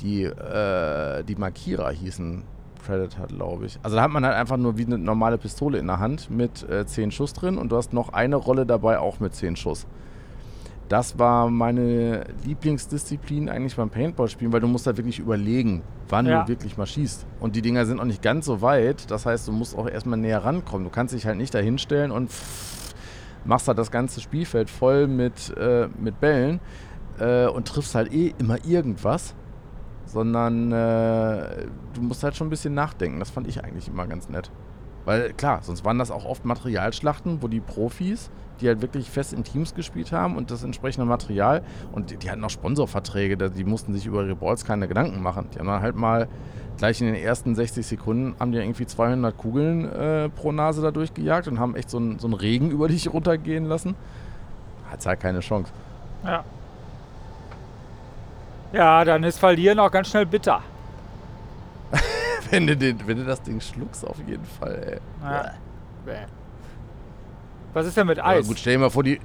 die, 0.00 0.24
äh, 0.24 1.24
die 1.24 1.36
Markierer 1.36 1.90
hießen 1.90 2.42
Predator, 2.84 3.26
glaube 3.26 3.66
ich. 3.66 3.78
Also 3.82 3.96
da 3.96 4.02
hat 4.02 4.10
man 4.10 4.24
halt 4.24 4.36
einfach 4.36 4.56
nur 4.56 4.76
wie 4.76 4.84
eine 4.84 4.98
normale 4.98 5.38
Pistole 5.38 5.78
in 5.78 5.86
der 5.86 5.98
Hand 5.98 6.30
mit 6.30 6.68
äh, 6.68 6.86
10 6.86 7.10
Schuss 7.10 7.32
drin 7.32 7.58
und 7.58 7.72
du 7.72 7.76
hast 7.76 7.92
noch 7.92 8.10
eine 8.10 8.36
Rolle 8.36 8.66
dabei, 8.66 8.98
auch 8.98 9.20
mit 9.20 9.34
10 9.34 9.56
Schuss. 9.56 9.86
Das 10.94 11.18
war 11.18 11.50
meine 11.50 12.22
Lieblingsdisziplin 12.44 13.48
eigentlich 13.48 13.74
beim 13.74 13.90
Paintball-Spielen, 13.90 14.52
weil 14.52 14.60
du 14.60 14.68
musst 14.68 14.86
da 14.86 14.96
wirklich 14.96 15.18
überlegen, 15.18 15.82
wann 16.08 16.24
Ja. 16.24 16.42
du 16.44 16.48
wirklich 16.48 16.76
mal 16.76 16.86
schießt. 16.86 17.26
Und 17.40 17.56
die 17.56 17.62
Dinger 17.62 17.84
sind 17.84 17.98
auch 17.98 18.04
nicht 18.04 18.22
ganz 18.22 18.46
so 18.46 18.62
weit. 18.62 19.10
Das 19.10 19.26
heißt, 19.26 19.48
du 19.48 19.50
musst 19.50 19.76
auch 19.76 19.88
erstmal 19.88 20.20
näher 20.20 20.44
rankommen. 20.44 20.84
Du 20.84 20.90
kannst 20.90 21.12
dich 21.12 21.26
halt 21.26 21.36
nicht 21.36 21.52
da 21.52 21.58
hinstellen 21.58 22.12
und 22.12 22.30
machst 23.44 23.66
halt 23.66 23.76
das 23.76 23.90
ganze 23.90 24.20
Spielfeld 24.20 24.70
voll 24.70 25.08
mit, 25.08 25.52
äh, 25.56 25.88
mit 25.98 26.20
Bällen 26.20 26.60
äh, 27.18 27.48
und 27.48 27.66
triffst 27.66 27.96
halt 27.96 28.12
eh 28.14 28.32
immer 28.38 28.64
irgendwas. 28.64 29.34
Sondern 30.06 30.70
äh, 30.70 31.66
du 31.94 32.02
musst 32.02 32.22
halt 32.22 32.36
schon 32.36 32.46
ein 32.46 32.50
bisschen 32.50 32.74
nachdenken. 32.74 33.18
Das 33.18 33.30
fand 33.30 33.48
ich 33.48 33.64
eigentlich 33.64 33.88
immer 33.88 34.06
ganz 34.06 34.28
nett. 34.28 34.52
Weil 35.06 35.32
klar, 35.32 35.58
sonst 35.62 35.84
waren 35.84 35.98
das 35.98 36.12
auch 36.12 36.24
oft 36.24 36.44
Materialschlachten, 36.44 37.42
wo 37.42 37.48
die 37.48 37.58
Profis 37.58 38.30
die 38.60 38.68
halt 38.68 38.82
wirklich 38.82 39.10
fest 39.10 39.32
in 39.32 39.44
Teams 39.44 39.74
gespielt 39.74 40.12
haben 40.12 40.36
und 40.36 40.50
das 40.50 40.62
entsprechende 40.62 41.06
Material. 41.06 41.62
Und 41.92 42.10
die, 42.10 42.16
die 42.16 42.30
hatten 42.30 42.44
auch 42.44 42.50
Sponsorverträge, 42.50 43.36
die 43.50 43.64
mussten 43.64 43.92
sich 43.94 44.06
über 44.06 44.22
ihre 44.24 44.36
Balls 44.36 44.64
keine 44.64 44.88
Gedanken 44.88 45.22
machen. 45.22 45.48
Die 45.54 45.58
haben 45.58 45.66
dann 45.66 45.82
halt 45.82 45.96
mal 45.96 46.28
gleich 46.76 47.00
in 47.00 47.06
den 47.06 47.16
ersten 47.16 47.54
60 47.54 47.86
Sekunden 47.86 48.34
haben 48.40 48.52
die 48.52 48.58
irgendwie 48.58 48.86
200 48.86 49.36
Kugeln 49.36 49.90
äh, 49.92 50.28
pro 50.28 50.52
Nase 50.52 50.82
da 50.82 50.90
durchgejagt 50.90 51.48
und 51.48 51.58
haben 51.58 51.76
echt 51.76 51.90
so 51.90 51.98
einen 51.98 52.18
so 52.18 52.26
einen 52.26 52.34
Regen 52.34 52.70
über 52.72 52.88
dich 52.88 53.12
runtergehen 53.12 53.64
lassen. 53.66 53.94
Hat's 54.90 55.06
halt 55.06 55.20
keine 55.20 55.40
Chance. 55.40 55.72
Ja. 56.24 56.44
Ja, 58.72 59.04
dann 59.04 59.22
ist 59.22 59.38
Verlieren 59.38 59.78
auch 59.78 59.90
ganz 59.90 60.08
schnell 60.08 60.26
bitter. 60.26 60.60
Wenn 62.50 62.66
du, 62.66 62.76
den, 62.76 63.06
wenn 63.06 63.16
du 63.16 63.24
das 63.24 63.40
Ding 63.42 63.60
schluckst, 63.60 64.06
auf 64.06 64.18
jeden 64.26 64.44
Fall, 64.44 65.00
ey. 65.22 65.28
Ja. 65.28 65.54
Bäh. 66.04 66.26
Was 67.74 67.86
ist 67.86 67.96
denn 67.96 68.06
mit 68.06 68.24
Eis? 68.24 68.46
gut, 68.46 68.58
stell 68.60 68.74
dir 68.74 68.78
mal 68.78 68.90
vor, 68.90 69.02
die, 69.02 69.18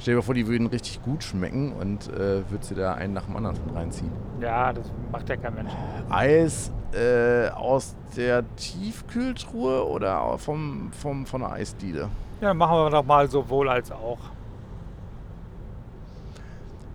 stell 0.00 0.16
dir 0.16 0.22
vor, 0.22 0.34
die 0.34 0.48
würden 0.48 0.66
richtig 0.66 1.00
gut 1.02 1.22
schmecken 1.22 1.72
und 1.72 2.08
äh, 2.08 2.42
würdest 2.50 2.72
dir 2.72 2.74
da 2.74 2.94
einen 2.94 3.12
nach 3.14 3.26
dem 3.26 3.36
anderen 3.36 3.54
von 3.54 3.70
reinziehen. 3.70 4.10
Ja, 4.40 4.72
das 4.72 4.90
macht 5.12 5.28
ja 5.28 5.36
kein 5.36 5.54
Mensch. 5.54 5.70
Eis 6.10 6.72
äh, 6.92 7.50
aus 7.50 7.94
der 8.16 8.42
Tiefkühltruhe 8.56 9.88
oder 9.88 10.36
vom, 10.38 10.90
vom, 10.92 11.24
von 11.24 11.42
der 11.42 11.52
Eisdiele? 11.52 12.08
Ja, 12.40 12.52
machen 12.52 12.76
wir 12.78 12.90
doch 12.90 13.04
mal 13.04 13.28
sowohl 13.30 13.68
als 13.68 13.92
auch. 13.92 14.18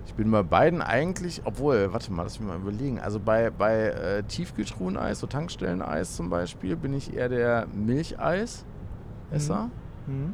Ich 0.05 0.13
bin 0.15 0.29
bei 0.31 0.43
beiden 0.43 0.81
eigentlich, 0.81 1.43
obwohl, 1.45 1.93
warte 1.93 2.11
mal, 2.11 2.23
lass 2.23 2.41
mich 2.41 2.49
mal 2.49 2.57
überlegen. 2.57 2.99
Also 2.99 3.21
bei, 3.21 3.51
bei 3.51 3.85
äh, 3.85 4.23
Tiefkühltruheneis, 4.23 5.21
so 5.21 5.27
Tankstelleneis 5.27 6.17
zum 6.17 6.29
Beispiel, 6.29 6.75
bin 6.75 6.93
ich 6.93 7.13
eher 7.13 7.29
der 7.29 7.67
Milcheis-Esser. 7.73 9.69
Hm. 10.07 10.33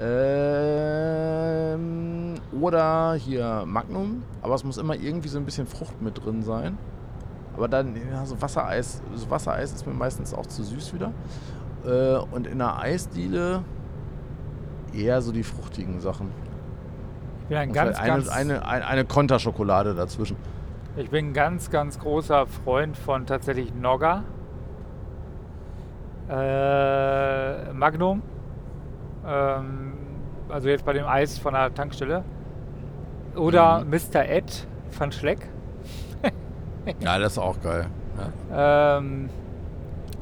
Ähm, 0.00 1.84
oder 2.60 3.14
hier 3.14 3.64
Magnum, 3.66 4.22
aber 4.42 4.54
es 4.54 4.64
muss 4.64 4.78
immer 4.78 4.94
irgendwie 4.94 5.28
so 5.28 5.38
ein 5.38 5.44
bisschen 5.44 5.66
Frucht 5.66 6.02
mit 6.02 6.24
drin 6.24 6.42
sein. 6.42 6.76
Aber 7.56 7.68
dann, 7.68 7.94
ja, 8.10 8.26
so 8.26 8.42
Wassereis, 8.42 9.00
so 9.14 9.30
Wassereis 9.30 9.72
ist 9.72 9.86
mir 9.86 9.94
meistens 9.94 10.34
auch 10.34 10.46
zu 10.46 10.64
süß 10.64 10.92
wieder. 10.94 11.12
Äh, 11.86 12.16
und 12.32 12.48
in 12.48 12.58
der 12.58 12.78
Eisdiele 12.80 13.62
eher 14.92 15.22
so 15.22 15.30
die 15.30 15.44
fruchtigen 15.44 16.00
Sachen. 16.00 16.32
Ich 17.42 17.48
bin 17.48 17.58
ein 17.58 17.68
Und 17.68 17.74
ganz, 17.74 17.96
vielleicht 17.98 18.14
ganz, 18.14 18.28
eine, 18.28 18.54
eine, 18.54 18.66
eine, 18.66 18.86
eine 18.86 19.04
Konterschokolade 19.04 19.94
dazwischen. 19.94 20.36
ich 20.96 21.10
bin 21.10 21.28
ein 21.28 21.34
ganz, 21.34 21.70
ganz 21.70 21.98
großer 21.98 22.46
Freund 22.46 22.96
von 22.96 23.26
tatsächlich 23.26 23.72
Nogga. 23.74 24.24
Äh, 26.28 27.72
Magnum. 27.72 28.22
Ähm, 29.26 29.92
also 30.48 30.68
jetzt 30.68 30.84
bei 30.84 30.92
dem 30.92 31.06
Eis 31.06 31.38
von 31.38 31.54
der 31.54 31.72
Tankstelle. 31.74 32.24
Oder 33.36 33.84
Mhm. 33.84 33.90
Mr. 33.90 34.28
Ed 34.28 34.66
von 34.90 35.10
Schleck. 35.12 35.48
Ja, 37.00 37.18
das 37.18 37.32
ist 37.32 37.38
auch 37.38 37.60
geil. 37.62 37.86
Ja. 38.50 38.98
Ähm, 38.98 39.30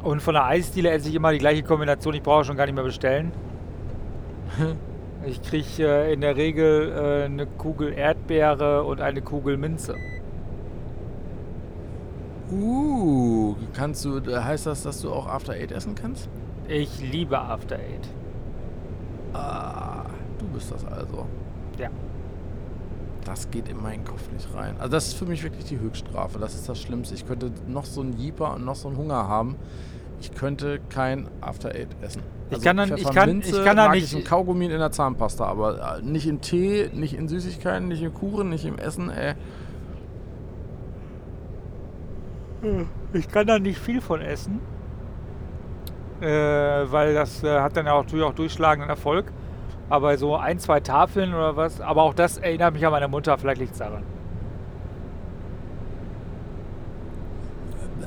und 0.03 0.23
von 0.23 0.35
der 0.35 0.45
Eisdiele 0.45 0.91
esse 0.91 1.09
ich 1.09 1.15
immer 1.17 1.33
die 1.33 1.39
gleiche 1.39 1.63
Kombination. 1.65 2.15
Ich 2.15 2.23
brauche 2.23 2.45
schon 2.45 2.57
gar 2.57 2.67
nicht 2.67 2.75
mehr 2.75 2.85
bestellen. 2.85 3.33
Ich 5.25 5.41
kriege 5.41 5.67
äh, 5.87 6.13
in 6.13 6.21
der 6.21 6.35
Regel 6.35 6.91
äh, 6.93 7.25
eine 7.27 7.47
Kugel 7.47 7.93
Erdbeere 7.93 8.83
und 8.83 9.01
eine 9.01 9.23
Kugel 9.23 9.57
Minze. 9.57 9.95
Uh, 12.51 13.55
kannst 13.73 14.05
du, 14.05 14.21
heißt 14.27 14.67
das, 14.67 14.83
dass 14.83 15.01
du 15.01 15.13
auch 15.13 15.29
After 15.29 15.53
Eight 15.53 15.71
essen 15.73 15.95
kannst? 15.95 16.29
Ich 16.67 17.01
liebe 17.01 17.39
After 17.39 17.77
Eight. 17.77 18.09
Ah, 19.33 20.05
du 20.39 20.47
bist 20.49 20.71
das 20.71 20.85
also. 20.85 21.27
Ja. 21.79 21.89
Das 23.25 23.51
geht 23.51 23.69
in 23.69 23.81
meinen 23.81 24.05
Kopf 24.05 24.31
nicht 24.33 24.49
rein. 24.55 24.75
Also 24.79 24.91
das 24.91 25.09
ist 25.09 25.15
für 25.15 25.27
mich 25.27 25.43
wirklich 25.45 25.65
die 25.67 25.79
Höchststrafe. 25.79 26.39
Das 26.39 26.55
ist 26.55 26.69
das 26.69 26.81
Schlimmste. 26.81 27.15
Ich 27.15 27.27
könnte 27.27 27.53
noch 27.69 27.85
so 27.85 28.01
einen 28.01 28.17
Jeeper 28.19 28.55
und 28.55 28.65
noch 28.65 28.75
so 28.75 28.89
einen 28.89 28.97
Hunger 28.97 29.29
haben. 29.29 29.57
Ich 30.21 30.35
könnte 30.35 30.81
kein 30.89 31.29
After 31.41 31.71
Eight 31.71 31.89
essen. 32.01 32.23
Also 32.51 32.59
Ich 32.59 32.65
kann 32.65 32.77
dann- 32.77 32.97
ich 32.97 33.11
kann- 33.11 33.41
ich 33.41 33.65
kann 33.65 33.77
da 33.77 33.87
mag 33.87 33.95
nicht- 33.95 34.13
Ich 34.13 34.19
in 34.19 34.25
Kaugummi 34.25 34.67
in 34.67 34.71
der 34.79 34.91
Zahnpasta, 34.91 35.45
aber 35.47 35.99
äh, 35.99 36.03
nicht 36.03 36.27
in 36.27 36.41
Tee, 36.41 36.91
nicht 36.93 37.15
in 37.15 37.29
Süßigkeiten, 37.29 37.89
nicht 37.89 38.03
im 38.03 38.13
Kuchen, 38.13 38.51
nicht 38.51 38.65
im 38.65 38.77
Essen. 38.79 39.09
Äh. 39.11 39.35
Ich 43.13 43.29
kann 43.29 43.47
da 43.47 43.59
nicht 43.59 43.79
viel 43.79 44.01
von 44.01 44.21
essen. 44.21 44.61
Äh, 46.23 46.93
weil 46.93 47.15
das 47.15 47.43
äh, 47.43 47.61
hat 47.61 47.77
dann 47.77 47.87
ja 47.87 47.95
auch, 47.95 48.05
natürlich 48.05 48.25
auch 48.25 48.35
durchschlagenden 48.35 48.89
Erfolg. 48.89 49.33
Aber 49.89 50.17
so 50.17 50.37
ein, 50.37 50.61
zwei 50.61 50.79
Tafeln 50.79 51.35
oder 51.35 51.57
was. 51.57 51.81
Aber 51.81 52.03
auch 52.03 52.15
das 52.15 52.39
erinnert 52.39 52.75
mich 52.75 52.87
an 52.87 52.93
meine 52.93 53.09
Mutter. 53.09 53.37
Vielleicht 53.37 53.61
liegt 53.61 53.73
es 53.73 53.79
daran. 53.79 54.05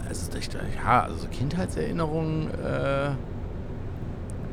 Es 0.09 0.22
ist 0.22 0.36
echt, 0.36 0.53
ja, 0.53 1.01
also 1.01 1.18
so 1.18 1.28
Kindheitserinnerungen 1.28 2.47
äh, 2.51 3.09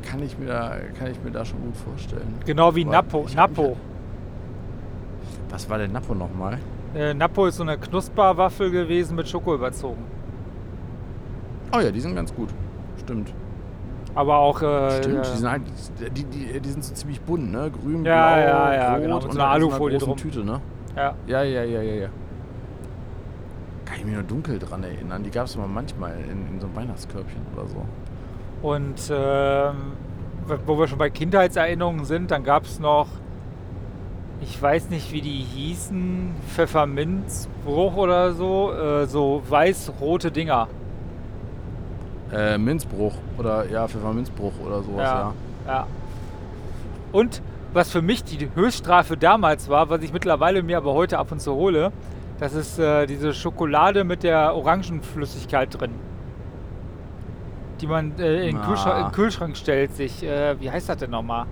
kann, 0.03 0.23
ich 0.25 0.37
mir 0.37 0.47
da, 0.47 0.77
kann 0.99 1.13
ich 1.13 1.23
mir 1.23 1.31
da 1.31 1.45
schon 1.45 1.61
gut 1.61 1.77
vorstellen. 1.77 2.35
Genau 2.45 2.75
wie 2.75 2.83
Aber 2.83 2.93
Napo. 2.93 3.27
Napo. 3.33 3.77
Was 5.51 5.71
war 5.71 5.79
denn 5.79 5.93
Napo 5.93 6.15
nochmal? 6.15 6.59
Äh, 6.97 7.15
Napo 7.15 7.47
ist 7.47 7.57
so 7.57 7.63
eine 7.63 7.79
Knusperwaffel 7.79 8.73
gewesen 8.73 9.15
mit 9.15 9.29
Schoko 9.29 9.55
überzogen. 9.55 10.03
Oh 11.73 11.79
ja, 11.79 11.93
die 11.93 12.01
sind 12.01 12.17
ganz 12.17 12.35
gut. 12.35 12.49
Stimmt. 12.99 13.33
Aber 14.15 14.37
auch. 14.39 14.61
Äh, 14.63 14.99
Stimmt, 14.99 15.19
äh, 15.19 15.23
die, 15.23 15.39
sind 15.39 15.51
halt, 15.51 15.63
die, 16.17 16.25
die, 16.25 16.61
die 16.61 16.69
sind 16.69 16.85
so 16.85 16.95
ziemlich 16.95 17.21
bunt, 17.21 17.51
ne? 17.51 17.71
Grün, 17.71 18.05
Ja, 18.05 18.35
blau, 18.35 18.41
ja, 18.41 18.75
ja, 18.75 18.93
rot 18.93 19.03
genau, 19.03 19.17
und 19.17 19.33
so 19.33 19.41
Alufolie 19.41 19.99
drum. 19.99 20.17
Tüte, 20.17 20.45
ne? 20.45 20.61
ja. 20.97 21.15
Ja, 21.27 21.43
ja, 21.43 21.63
ja, 21.63 21.83
ja, 21.83 21.95
ja. 22.03 22.09
Kann 23.85 23.97
ich 23.99 24.05
mich 24.05 24.15
nur 24.15 24.23
dunkel 24.23 24.59
dran 24.59 24.85
erinnern. 24.85 25.23
Die 25.23 25.31
gab 25.31 25.47
es 25.47 25.55
immer 25.55 25.67
manchmal 25.67 26.13
in, 26.31 26.55
in 26.55 26.61
so 26.61 26.67
einem 26.67 26.77
Weihnachtskörbchen 26.77 27.43
oder 27.55 27.67
so. 27.69 27.85
Und 28.63 29.11
ähm, 29.11 29.93
wo 30.67 30.79
wir 30.79 30.87
schon 30.89 30.99
bei 30.99 31.11
Kindheitserinnerungen 31.11 32.05
sind, 32.05 32.31
dann 32.31 32.45
gab 32.45 32.65
es 32.65 32.79
noch, 32.79 33.09
ich 34.41 34.61
weiß 34.61 34.91
nicht, 34.91 35.13
wie 35.13 35.21
die 35.21 35.39
hießen, 35.43 36.35
Pfefferminzbruch 36.49 37.97
oder 37.97 38.33
so, 38.33 38.73
äh, 38.73 39.07
so 39.07 39.43
weiß-rote 39.49 40.31
Dinger. 40.31 40.69
Äh, 42.33 42.59
Minzbruch 42.59 43.15
oder 43.39 43.69
ja, 43.71 43.87
Pfefferminzbruch 43.87 44.53
oder 44.65 44.83
sowas, 44.83 45.05
ja. 45.05 45.35
ja. 45.67 45.87
Und 47.13 47.43
was 47.75 47.91
für 47.91 48.03
mich 48.03 48.25
die 48.25 48.49
Höchststrafe 48.55 49.17
damals 49.17 49.69
war, 49.69 49.91
was 49.91 50.03
ich 50.03 50.13
mittlerweile 50.13 50.63
mir 50.63 50.79
aber 50.79 50.95
heute 50.95 51.19
ab 51.19 51.31
und 51.33 51.41
zu 51.41 51.55
hole, 51.55 51.93
das 52.41 52.55
ist 52.55 52.79
äh, 52.79 53.07
diese 53.07 53.35
Schokolade 53.35 54.05
mit 54.05 54.23
der 54.23 54.55
Orangenflüssigkeit 54.55 55.79
drin. 55.79 55.93
Die 57.81 57.87
man 57.87 58.19
äh, 58.19 58.49
in, 58.49 58.57
den 58.57 58.63
Ah. 58.63 58.67
Kühlschrank, 58.67 59.07
in 59.07 59.13
Kühlschrank 59.13 59.57
stellt, 59.57 59.95
sich, 59.95 60.23
äh, 60.23 60.59
wie 60.61 60.71
heißt 60.71 60.89
das 60.89 60.97
denn 60.99 61.11
nochmal? 61.11 61.47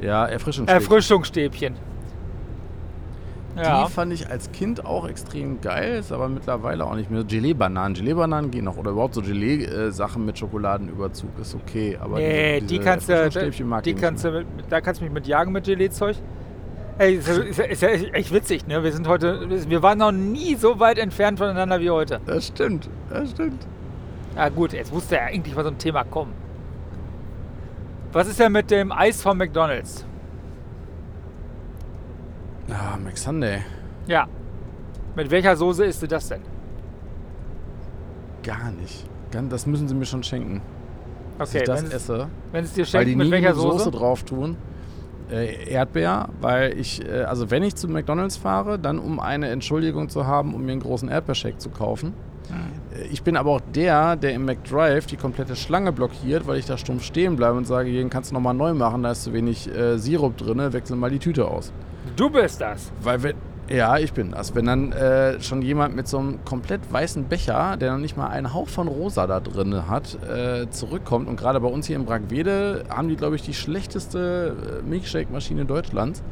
Ja, 0.00 0.26
Erfrischungsstäbchen. 0.26 0.82
Erfrischungsstäbchen. 0.82 1.74
Ja. 3.56 3.84
Die 3.86 3.90
fand 3.92 4.12
ich 4.12 4.28
als 4.30 4.52
Kind 4.52 4.84
auch 4.84 5.08
extrem 5.08 5.60
geil, 5.60 5.98
ist 6.00 6.12
aber 6.12 6.28
mittlerweile 6.28 6.84
auch 6.84 6.94
nicht 6.94 7.10
mehr. 7.10 7.24
Gelee-Bananen. 7.24 7.94
Gelee-Bananen 7.94 8.50
gehen 8.50 8.64
noch. 8.66 8.76
Oder 8.76 8.90
überhaupt 8.90 9.14
so 9.14 9.22
Gelee-Sachen 9.22 10.24
mit 10.26 10.38
Schokoladenüberzug 10.38 11.30
ist 11.40 11.54
okay. 11.54 11.96
Aber 12.00 12.16
nee, 12.18 12.60
diese, 12.60 12.66
die 12.66 12.78
kannst 12.80 13.08
du, 13.08 13.28
die 13.84 13.94
kannst 13.94 14.24
du 14.24 14.30
mit, 14.30 14.46
da 14.68 14.80
kannst 14.80 15.00
du 15.00 15.04
mich 15.04 15.12
mit 15.12 15.26
jagen 15.26 15.52
mit 15.52 15.64
Gelee-Zeug. 15.64 16.16
Ey, 16.98 17.14
ist, 17.16 17.28
ja- 17.28 17.34
ist, 17.42 17.58
ist 17.58 17.82
ja 17.82 17.88
echt 17.88 18.32
witzig, 18.32 18.66
ne? 18.66 18.82
Wir 18.82 18.92
sind 18.92 19.06
heute, 19.06 19.46
wir 19.68 19.82
waren 19.82 19.98
noch 19.98 20.12
nie 20.12 20.54
so 20.54 20.78
weit 20.80 20.98
entfernt 20.98 21.38
voneinander 21.38 21.78
wie 21.80 21.90
heute. 21.90 22.20
Das 22.24 22.46
stimmt, 22.46 22.88
das 23.10 23.30
stimmt. 23.32 23.66
Ja 24.34 24.48
gut, 24.50 24.72
jetzt 24.72 24.92
musste 24.92 25.16
ja 25.16 25.22
eigentlich 25.24 25.54
mal 25.54 25.62
so 25.62 25.70
ein 25.70 25.78
Thema 25.78 26.04
kommen. 26.04 26.32
Was 28.12 28.26
ist 28.28 28.38
denn 28.40 28.52
mit 28.52 28.70
dem 28.70 28.92
Eis 28.92 29.20
von 29.22 29.36
McDonalds? 29.36 30.06
Ah, 32.70 32.96
McSunday. 33.02 33.58
Ja. 34.06 34.26
Mit 35.14 35.30
welcher 35.30 35.56
Soße 35.56 35.84
isst 35.84 36.02
du 36.02 36.08
das 36.08 36.28
denn? 36.28 36.42
Gar 38.42 38.72
nicht. 38.72 39.06
Das 39.50 39.66
müssen 39.66 39.88
sie 39.88 39.94
mir 39.94 40.04
schon 40.06 40.22
schenken. 40.22 40.62
Dass 41.38 41.50
Okay, 41.50 41.58
ich 41.58 41.64
das 41.64 41.80
wenn 41.82 41.86
es- 41.88 41.94
esse. 41.94 42.28
wenn 42.52 42.64
es 42.64 42.72
dir 42.72 42.80
Weil 42.82 42.86
schenkt, 42.86 43.08
die 43.08 43.16
mit 43.16 43.26
nie 43.26 43.32
welcher 43.32 43.54
Soße? 43.54 43.78
Soße? 43.84 43.90
drauf 43.90 44.22
tun. 44.24 44.56
Äh, 45.30 45.68
Erdbeer, 45.70 46.28
weil 46.40 46.78
ich, 46.78 47.04
äh, 47.04 47.22
also 47.22 47.50
wenn 47.50 47.62
ich 47.64 47.74
zu 47.74 47.88
McDonalds 47.88 48.36
fahre, 48.36 48.78
dann 48.78 48.98
um 49.00 49.18
eine 49.18 49.48
Entschuldigung 49.48 50.08
zu 50.08 50.26
haben, 50.26 50.54
um 50.54 50.64
mir 50.64 50.72
einen 50.72 50.80
großen 50.80 51.08
Erdbeershake 51.08 51.58
zu 51.58 51.68
kaufen. 51.70 52.14
Hm. 52.48 52.56
Äh, 53.02 53.06
Ich 53.08 53.22
bin 53.24 53.36
aber 53.36 53.50
auch 53.50 53.60
der, 53.74 54.14
der 54.16 54.34
im 54.34 54.44
McDrive 54.44 55.06
die 55.06 55.16
komplette 55.16 55.56
Schlange 55.56 55.92
blockiert, 55.92 56.46
weil 56.46 56.58
ich 56.58 56.66
da 56.66 56.78
stumpf 56.78 57.02
stehen 57.02 57.34
bleibe 57.36 57.56
und 57.56 57.66
sage, 57.66 57.90
hier 57.90 58.08
kannst 58.08 58.30
du 58.30 58.34
nochmal 58.34 58.54
neu 58.54 58.72
machen, 58.74 59.02
da 59.02 59.10
ist 59.10 59.24
zu 59.24 59.32
wenig 59.32 59.68
äh, 59.74 59.98
Sirup 59.98 60.36
drin, 60.36 60.72
wechsel 60.72 60.96
mal 60.96 61.10
die 61.10 61.18
Tüte 61.18 61.48
aus. 61.48 61.72
Du 62.16 62.30
bist 62.30 62.60
das. 62.62 62.90
Weil 63.02 63.22
wenn, 63.22 63.34
Ja, 63.68 63.98
ich 63.98 64.12
bin 64.12 64.30
das. 64.30 64.54
Wenn 64.54 64.64
dann 64.64 64.92
äh, 64.92 65.40
schon 65.40 65.60
jemand 65.60 65.94
mit 65.94 66.08
so 66.08 66.18
einem 66.18 66.44
komplett 66.44 66.80
weißen 66.90 67.24
Becher, 67.24 67.76
der 67.76 67.92
noch 67.92 67.98
nicht 67.98 68.16
mal 68.16 68.28
einen 68.28 68.54
Hauch 68.54 68.68
von 68.68 68.88
rosa 68.88 69.26
da 69.26 69.40
drin 69.40 69.88
hat, 69.88 70.16
äh, 70.22 70.70
zurückkommt 70.70 71.28
und 71.28 71.36
gerade 71.36 71.60
bei 71.60 71.68
uns 71.68 71.86
hier 71.86 71.96
in 71.96 72.06
Bragwede 72.06 72.84
haben 72.88 73.08
die, 73.08 73.16
glaube 73.16 73.36
ich, 73.36 73.42
die 73.42 73.54
schlechteste 73.54 74.56
äh, 74.82 74.88
Milkshake-Maschine 74.88 75.64
Deutschlands. 75.64 76.22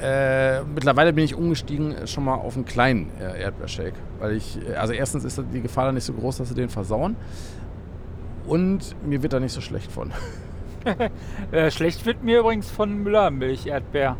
Äh, 0.00 0.62
mittlerweile 0.62 1.12
bin 1.12 1.24
ich 1.24 1.34
umgestiegen 1.34 2.06
schon 2.06 2.24
mal 2.24 2.34
auf 2.34 2.56
einen 2.56 2.64
kleinen 2.64 3.10
äh, 3.20 3.42
Erdbeershake, 3.42 3.94
weil 4.18 4.36
ich, 4.36 4.58
äh, 4.68 4.74
also 4.74 4.92
erstens 4.92 5.24
ist 5.24 5.42
die 5.52 5.60
Gefahr 5.62 5.86
da 5.86 5.92
nicht 5.92 6.04
so 6.04 6.12
groß, 6.12 6.38
dass 6.38 6.48
sie 6.48 6.54
den 6.54 6.68
versauen 6.68 7.16
und 8.46 8.96
mir 9.04 9.22
wird 9.22 9.32
da 9.32 9.40
nicht 9.40 9.52
so 9.52 9.60
schlecht 9.60 9.90
von. 9.90 10.12
äh, 11.52 11.70
schlecht 11.70 12.06
wird 12.06 12.22
mir 12.22 12.40
übrigens 12.40 12.70
von 12.70 13.02
Müllermilch 13.02 13.66
Erdbeer. 13.66 14.16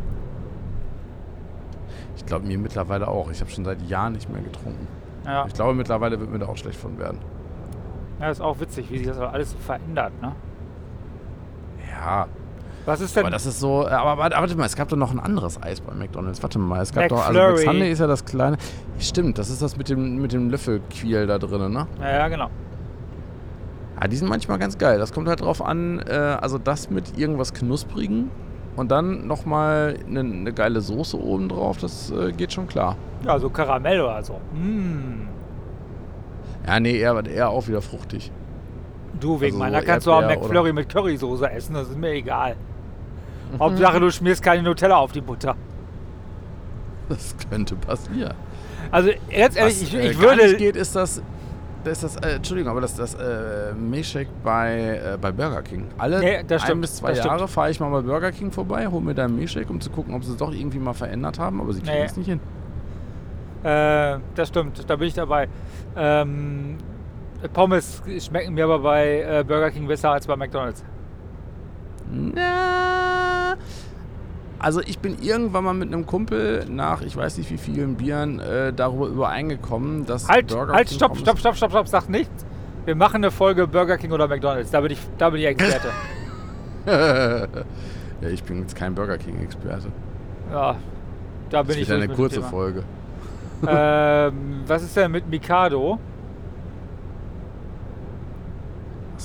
Ich 2.15 2.25
glaube 2.25 2.45
mir 2.45 2.57
mittlerweile 2.57 3.07
auch. 3.07 3.29
Ich 3.31 3.41
habe 3.41 3.51
schon 3.51 3.65
seit 3.65 3.81
Jahren 3.83 4.13
nicht 4.13 4.29
mehr 4.29 4.41
getrunken. 4.41 4.87
Ja. 5.25 5.45
Ich 5.47 5.53
glaube 5.53 5.73
mittlerweile 5.73 6.19
wird 6.19 6.31
mir 6.31 6.39
da 6.39 6.47
auch 6.47 6.57
schlecht 6.57 6.79
von 6.79 6.97
werden. 6.97 7.19
Ja, 8.19 8.29
ist 8.29 8.41
auch 8.41 8.59
witzig, 8.59 8.89
wie 8.91 8.97
sich 8.99 9.07
das 9.07 9.19
alles 9.19 9.51
so 9.51 9.57
verändert, 9.57 10.13
ne? 10.21 10.33
Ja. 11.91 12.27
Was 12.85 13.01
ist 13.01 13.15
denn? 13.15 13.23
Aber 13.23 13.31
das 13.31 13.45
ist 13.45 13.59
so, 13.59 13.83
äh, 13.83 13.89
aber 13.89 14.17
warte, 14.17 14.55
mal, 14.55 14.65
es 14.65 14.75
gab 14.75 14.89
doch 14.89 14.97
noch 14.97 15.11
ein 15.11 15.19
anderes 15.19 15.61
Eis 15.61 15.81
bei 15.81 15.93
McDonalds. 15.93 16.41
Warte 16.43 16.59
mal, 16.59 16.81
es 16.81 16.93
gab 16.93 17.09
doch, 17.09 17.25
also 17.25 17.39
McFlurry. 17.39 17.65
McSunday 17.65 17.91
ist 17.91 17.99
ja 17.99 18.07
das 18.07 18.25
kleine. 18.25 18.57
Stimmt, 18.99 19.37
das 19.39 19.49
ist 19.49 19.61
das 19.61 19.75
mit 19.75 19.89
dem, 19.89 20.21
mit 20.21 20.33
dem 20.33 20.49
Löffelquiel 20.51 21.25
da 21.25 21.39
drin, 21.39 21.73
ne? 21.73 21.87
ja, 21.99 22.09
ja, 22.09 22.27
genau. 22.27 22.49
Ja, 23.99 24.07
die 24.07 24.15
sind 24.15 24.27
manchmal 24.27 24.59
ganz 24.59 24.77
geil. 24.77 24.99
Das 24.99 25.13
kommt 25.13 25.27
halt 25.27 25.41
drauf 25.41 25.63
an, 25.63 25.99
äh, 25.99 26.11
also 26.13 26.57
das 26.57 26.89
mit 26.89 27.17
irgendwas 27.17 27.53
Knusprigen 27.53 28.29
und 28.75 28.91
dann 28.91 29.27
nochmal 29.27 29.97
eine 30.07 30.23
ne 30.23 30.53
geile 30.53 30.81
Soße 30.81 31.19
oben 31.21 31.49
drauf, 31.49 31.77
das 31.77 32.11
äh, 32.11 32.31
geht 32.31 32.53
schon 32.53 32.67
klar. 32.67 32.97
Ja, 33.25 33.39
so 33.39 33.49
Karamell 33.49 34.01
oder 34.01 34.23
so. 34.23 34.39
Mm. 34.53 35.27
Ja, 36.67 36.79
nee, 36.79 36.97
eher, 36.97 37.25
eher 37.25 37.49
auch 37.49 37.67
wieder 37.67 37.81
fruchtig. 37.81 38.31
Du, 39.19 39.39
wegen 39.39 39.55
Also 39.55 39.59
meiner 39.59 39.79
so 39.81 39.85
kannst 39.85 40.07
du 40.07 40.11
auch 40.11 40.21
Erdbeer 40.21 40.39
McFlurry 40.39 40.73
mit 40.73 40.89
Currysoße 40.89 41.49
essen, 41.49 41.75
das 41.75 41.89
ist 41.89 41.97
mir 41.97 42.11
egal. 42.11 42.55
Hauptsache, 43.59 43.99
du 43.99 44.11
schmierst 44.11 44.41
keine 44.41 44.63
Nutella 44.63 44.97
auf 44.97 45.11
die 45.11 45.21
Butter. 45.21 45.55
Das 47.07 47.35
könnte 47.49 47.75
passieren. 47.75 48.33
Also, 48.91 49.11
ganz 49.31 49.55
ehrlich, 49.55 49.81
Was, 49.81 49.81
ich, 49.81 49.93
äh, 49.93 50.09
ich 50.09 50.19
gar 50.19 50.31
würde. 50.31 50.47
nicht 50.47 50.57
geht, 50.57 50.75
ist 50.75 50.95
das, 50.95 51.21
das, 51.85 52.03
ist 52.03 52.15
das 52.17 52.23
äh, 52.31 52.35
Entschuldigung, 52.35 52.71
aber 52.71 52.81
das, 52.81 52.95
das 52.95 53.13
äh, 53.15 53.73
Milkshake 53.73 54.27
bei, 54.43 54.99
äh, 55.13 55.17
bei 55.19 55.31
Burger 55.31 55.61
King. 55.61 55.87
Alle 55.97 56.19
Nee, 56.19 56.43
das 56.47 56.61
ein 56.63 56.65
stimmt, 56.67 56.81
bis 56.81 56.95
zwei. 56.97 57.13
Jahre 57.13 57.47
fahre 57.47 57.71
ich 57.71 57.79
mal 57.79 57.89
bei 57.89 58.01
Burger 58.01 58.31
King 58.31 58.51
vorbei, 58.51 58.87
hole 58.87 59.03
mir 59.03 59.13
da 59.13 59.25
einen 59.25 59.39
um 59.69 59.79
zu 59.81 59.89
gucken, 59.89 60.13
ob 60.13 60.23
sie 60.23 60.31
es 60.31 60.37
doch 60.37 60.51
irgendwie 60.51 60.79
mal 60.79 60.93
verändert 60.93 61.39
haben, 61.39 61.61
aber 61.61 61.71
sie 61.73 61.81
kriegen 61.81 61.93
Nee. 61.97 62.03
es 62.05 62.17
nicht 62.17 62.27
hin. 62.27 62.39
Äh, 63.63 64.19
das 64.35 64.49
stimmt, 64.49 64.87
da 64.89 64.95
bin 64.95 65.07
ich 65.07 65.13
dabei. 65.13 65.47
Ähm, 65.95 66.77
Pommes 67.53 68.01
schmecken 68.19 68.53
mir 68.53 68.65
aber 68.65 68.79
bei 68.79 69.21
äh, 69.21 69.43
Burger 69.47 69.71
King 69.71 69.87
besser 69.87 70.11
als 70.11 70.27
bei 70.27 70.35
McDonalds. 70.35 70.83
Na, 72.11 73.55
also 74.65 74.81
ich 74.81 74.97
bin 74.97 75.17
irgendwann 75.21 75.63
mal 75.63 75.73
mit 75.75 75.93
einem 75.93 76.07
Kumpel 76.07 76.65
nach, 76.67 77.01
ich 77.03 77.15
weiß 77.15 77.37
nicht 77.37 77.51
wie 77.51 77.57
vielen 77.59 77.93
Bieren, 77.97 78.39
äh, 78.39 78.73
darüber 78.73 79.05
übereingekommen, 79.07 80.07
dass 80.07 80.27
Halt, 80.27 80.47
Burger 80.47 80.73
halt, 80.73 80.87
King 80.87 80.95
stopp, 80.97 81.09
Pommes- 81.11 81.21
stopp, 81.21 81.37
stopp, 81.39 81.55
stopp, 81.55 81.69
stopp, 81.69 81.87
sag 81.87 82.09
nichts. 82.09 82.43
Wir 82.85 82.95
machen 82.95 83.17
eine 83.17 83.29
Folge 83.29 83.67
Burger 83.67 83.97
King 83.99 84.11
oder 84.11 84.27
McDonalds. 84.27 84.71
Da 84.71 84.81
bin 84.81 84.91
ich, 84.91 84.99
da 85.19 85.29
bin 85.29 85.39
ich 85.41 85.45
Experte. 85.47 85.89
ja, 88.21 88.27
ich 88.29 88.43
bin 88.43 88.61
jetzt 88.61 88.75
kein 88.75 88.95
Burger 88.95 89.17
King-Experte. 89.19 89.87
ja, 90.51 90.75
da 91.51 91.63
Das 91.63 91.67
bin 91.67 91.79
ich 91.83 91.87
wird 91.87 91.97
eine 92.01 92.07
durch 92.07 92.19
mit 92.19 92.31
dem 92.35 92.41
kurze. 92.41 92.49
Folge. 92.49 92.83
ähm, 93.67 94.61
was 94.65 94.81
ist 94.83 94.97
denn 94.97 95.11
mit 95.11 95.29
Mikado? 95.29 95.99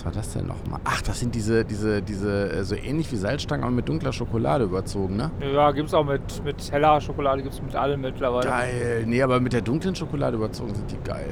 Was 0.00 0.06
war 0.06 0.12
das 0.12 0.32
denn 0.32 0.46
nochmal? 0.46 0.80
Ach, 0.84 1.02
das 1.02 1.20
sind 1.20 1.34
diese, 1.34 1.62
diese, 1.62 2.00
diese, 2.00 2.50
äh, 2.50 2.64
so 2.64 2.74
ähnlich 2.74 3.12
wie 3.12 3.16
Salzstangen, 3.16 3.64
aber 3.64 3.74
mit 3.74 3.86
dunkler 3.86 4.14
Schokolade 4.14 4.64
überzogen, 4.64 5.16
ne? 5.16 5.30
Ja, 5.52 5.72
gibt's 5.72 5.92
auch 5.92 6.06
mit, 6.06 6.42
mit 6.42 6.72
heller 6.72 6.98
Schokolade, 7.02 7.42
gibt's 7.42 7.60
mit 7.60 7.76
allem 7.76 8.00
mittlerweile. 8.00 8.48
Geil. 8.48 9.04
Nee, 9.06 9.22
aber 9.22 9.40
mit 9.40 9.52
der 9.52 9.60
dunklen 9.60 9.94
Schokolade 9.94 10.38
überzogen 10.38 10.74
sind 10.74 10.90
die 10.90 10.96
geil. 11.04 11.28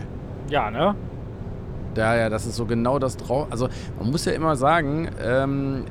Ja, 0.50 0.70
ne? 0.70 0.94
Ja, 1.96 2.14
ja, 2.14 2.28
das 2.28 2.44
ist 2.44 2.56
so 2.56 2.66
genau 2.66 2.98
das 2.98 3.16
drauf. 3.16 3.46
Also 3.48 3.70
man 3.98 4.10
muss 4.10 4.26
ja 4.26 4.32
immer 4.32 4.54
sagen, 4.54 5.08
ähm, 5.18 5.86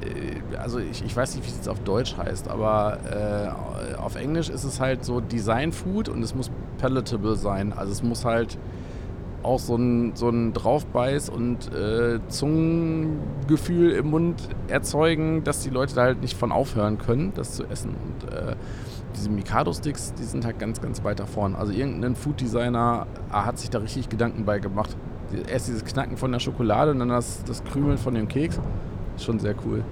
äh, 0.51 0.55
also 0.57 0.77
ich, 0.77 1.03
ich 1.03 1.15
weiß 1.17 1.35
nicht, 1.35 1.45
wie 1.45 1.49
es 1.49 1.55
jetzt 1.55 1.69
auf 1.69 1.79
Deutsch 1.79 2.15
heißt, 2.15 2.47
aber 2.47 2.99
äh, 3.11 3.97
auf 3.97 4.15
Englisch 4.17 4.49
ist 4.49 4.65
es 4.65 4.79
halt 4.79 5.03
so 5.03 5.19
Design 5.19 5.71
Food 5.71 6.09
und 6.09 6.21
es 6.21 6.35
muss 6.35 6.51
palatable 6.77 7.37
sein. 7.37 7.73
Also 7.73 7.91
es 7.91 8.03
muss 8.03 8.23
halt 8.23 8.59
auch 9.43 9.59
so 9.59 9.75
ein, 9.75 10.15
so 10.15 10.29
ein 10.29 10.53
Draufbeiß 10.53 11.29
und 11.29 11.73
äh, 11.73 12.19
Zungengefühl 12.27 13.91
im 13.91 14.09
Mund 14.09 14.49
erzeugen, 14.67 15.43
dass 15.43 15.61
die 15.61 15.69
Leute 15.69 15.95
da 15.95 16.03
halt 16.03 16.21
nicht 16.21 16.37
von 16.37 16.51
aufhören 16.51 16.97
können, 16.97 17.31
das 17.35 17.53
zu 17.53 17.63
essen. 17.65 17.95
Und 17.95 18.33
äh, 18.33 18.55
diese 19.15 19.29
Mikado-Sticks, 19.29 20.13
die 20.13 20.23
sind 20.23 20.45
halt 20.45 20.59
ganz, 20.59 20.81
ganz 20.81 21.03
weit 21.03 21.19
da 21.19 21.25
vorne. 21.25 21.57
Also 21.57 21.73
irgendein 21.73 22.15
Food-Designer 22.15 23.07
ah, 23.31 23.45
hat 23.45 23.57
sich 23.57 23.69
da 23.69 23.79
richtig 23.79 24.09
Gedanken 24.09 24.45
bei 24.45 24.59
gemacht. 24.59 24.95
Erst 25.49 25.67
dieses 25.67 25.83
Knacken 25.83 26.17
von 26.17 26.31
der 26.31 26.39
Schokolade 26.39 26.91
und 26.91 26.99
dann 26.99 27.09
das, 27.09 27.43
das 27.43 27.63
Krümeln 27.63 27.97
von 27.97 28.13
dem 28.15 28.27
Keks. 28.27 28.59
Ist 29.15 29.25
schon 29.25 29.39
sehr 29.39 29.55
cool. 29.65 29.83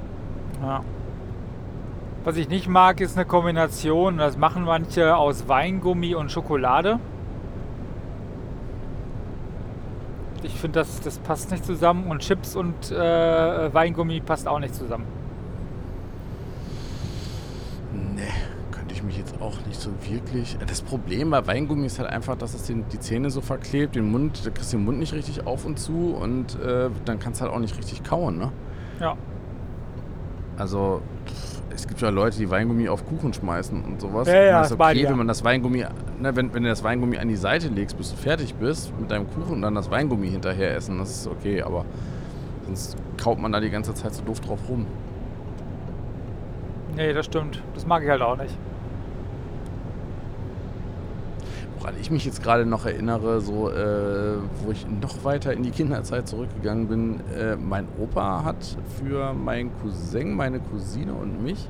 Ja. 0.62 0.84
Was 2.24 2.38
ich 2.38 2.50
nicht 2.50 2.68
mag, 2.68 3.02
ist 3.02 3.18
eine 3.18 3.26
Kombination, 3.26 4.18
das 4.18 4.38
machen 4.38 4.64
manche 4.64 5.16
aus 5.16 5.48
Weingummi 5.48 6.16
und 6.16 6.32
Schokolade. 6.32 7.00
Ich 10.46 10.60
finde, 10.60 10.80
das, 10.80 11.02
das 11.02 11.18
passt 11.20 11.50
nicht 11.52 11.66
zusammen 11.66 12.12
und 12.12 12.20
Chips 12.20 12.56
und 12.56 12.91
äh, 12.91 13.74
Weingummi 13.74 14.22
passt 14.22 14.48
auch 14.48 14.60
nicht 14.60 14.76
zusammen. 14.76 15.06
Nee, 18.16 18.22
könnte 18.72 18.93
ich 18.93 19.02
mich 19.02 19.18
jetzt 19.18 19.41
auch 19.41 19.58
nicht 19.66 19.80
so 19.80 19.89
wirklich. 20.08 20.56
Das 20.68 20.82
Problem 20.82 21.32
bei 21.32 21.46
Weingummi 21.48 21.88
ist 21.88 21.98
halt 21.98 22.10
einfach, 22.10 22.38
dass 22.38 22.54
es 22.54 22.64
den, 22.64 22.88
die 22.89 23.00
Zähne 23.00 23.32
so 23.32 23.41
verklebt, 23.41 23.96
den 23.96 24.12
Mund, 24.12 24.46
da 24.46 24.52
kriegst 24.52 24.72
du 24.72 24.78
den 24.78 24.86
Mund 24.86 25.00
nicht 25.00 25.14
richtig 25.14 25.48
auf 25.48 25.66
und 25.66 25.80
zu 25.80 26.16
und 26.20 26.60
äh, 26.60 26.89
dann 27.06 27.18
kannst 27.20 27.41
du 27.41 27.46
halt 27.46 27.54
auch 27.54 27.60
nicht 27.60 27.78
richtig 27.78 28.04
kauen, 28.04 28.38
ne? 28.38 28.52
Ja. 29.00 29.18
Also, 30.58 31.02
pff, 31.26 31.55
es 31.74 31.88
gibt 31.88 32.01
ja 32.01 32.09
Leute, 32.09 32.38
die 32.38 32.49
Weingummi 32.49 32.88
auf 32.89 33.05
Kuchen 33.05 33.34
schmeißen 33.34 33.84
und 33.84 33.99
sowas. 34.01 34.28
Ja, 34.28 34.36
ja, 34.36 34.55
Und 34.57 34.63
das 34.63 34.72
ist 34.72 34.80
okay, 34.80 35.05
wenn 35.09 35.18
man 35.18 35.28
das 35.28 35.43
Weingummi, 35.43 35.86
ne, 36.20 36.36
wenn, 36.36 36.53
wenn 36.53 36.63
du 36.63 36.70
das 36.70 36.84
Weingummi 36.84 37.18
an 37.18 37.28
die 37.28 37.36
Seite 37.36 37.68
legst, 37.68 37.97
bis 37.97 38.11
du 38.11 38.18
fertig 38.18 38.55
bist 38.55 38.97
mit 38.99 39.11
deinem 39.11 39.28
Kuchen 39.28 39.53
und 39.53 39.61
dann 39.61 39.76
das 39.76 39.89
Weingummi 39.89 40.30
hinterher 40.30 40.76
essen, 40.76 40.97
das 40.99 41.09
ist 41.09 41.28
okay, 41.28 41.61
aber 41.61 41.86
sonst 42.66 42.97
kaut 43.22 43.39
man 43.39 43.51
da 43.51 43.59
die 43.59 43.70
ganze 43.70 43.93
Zeit 43.93 44.13
so 44.13 44.24
doof 44.24 44.39
drauf 44.39 44.59
rum. 44.70 44.86
Nee, 46.95 47.13
das 47.13 47.26
stimmt. 47.26 47.61
Das 47.74 47.86
mag 47.86 48.03
ich 48.03 48.09
halt 48.09 48.22
auch 48.22 48.38
nicht. 48.38 48.57
Woran 51.86 52.02
ich 52.02 52.10
mich 52.10 52.26
jetzt 52.26 52.42
gerade 52.42 52.66
noch 52.66 52.88
erinnere, 52.88 53.42
so 53.42 53.70
äh, 53.70 54.38
wo 54.64 54.72
ich 54.72 54.88
noch 54.88 55.24
weiter 55.24 55.54
in 55.54 55.62
die 55.62 55.70
Kinderzeit 55.70 56.28
zurückgegangen 56.28 56.88
bin, 56.88 57.20
äh, 57.38 57.56
mein 57.58 57.88
Opa 58.02 58.44
hat 58.44 58.56
für 58.98 59.34
meinen 59.34 59.70
Cousin, 59.80 60.34
meine 60.34 60.60
Cousine 60.60 61.14
und 61.14 61.44
mich 61.44 61.70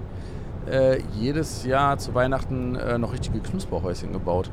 äh, 0.72 1.01
jedes 1.20 1.66
Jahr 1.66 1.97
zu 1.97 2.16
Weihnachten 2.16 2.76
äh, 2.76 2.97
noch 2.97 3.11
richtige 3.11 3.41
Knusperhäuschen 3.41 4.13
gebaut. 4.13 4.49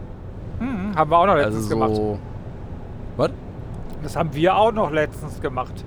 Hm, 0.58 0.96
haben 0.96 1.10
wir 1.12 1.18
auch 1.18 1.26
noch 1.26 1.34
Also 1.34 1.46
letztens 1.50 1.68
gemacht. 1.68 1.94
so. 1.94 2.18
Was? 3.16 3.30
Das 4.02 4.16
haben 4.16 4.34
wir 4.34 4.56
auch 4.56 4.72
noch 4.72 4.90
letztens 4.90 5.40
gemacht. 5.40 5.84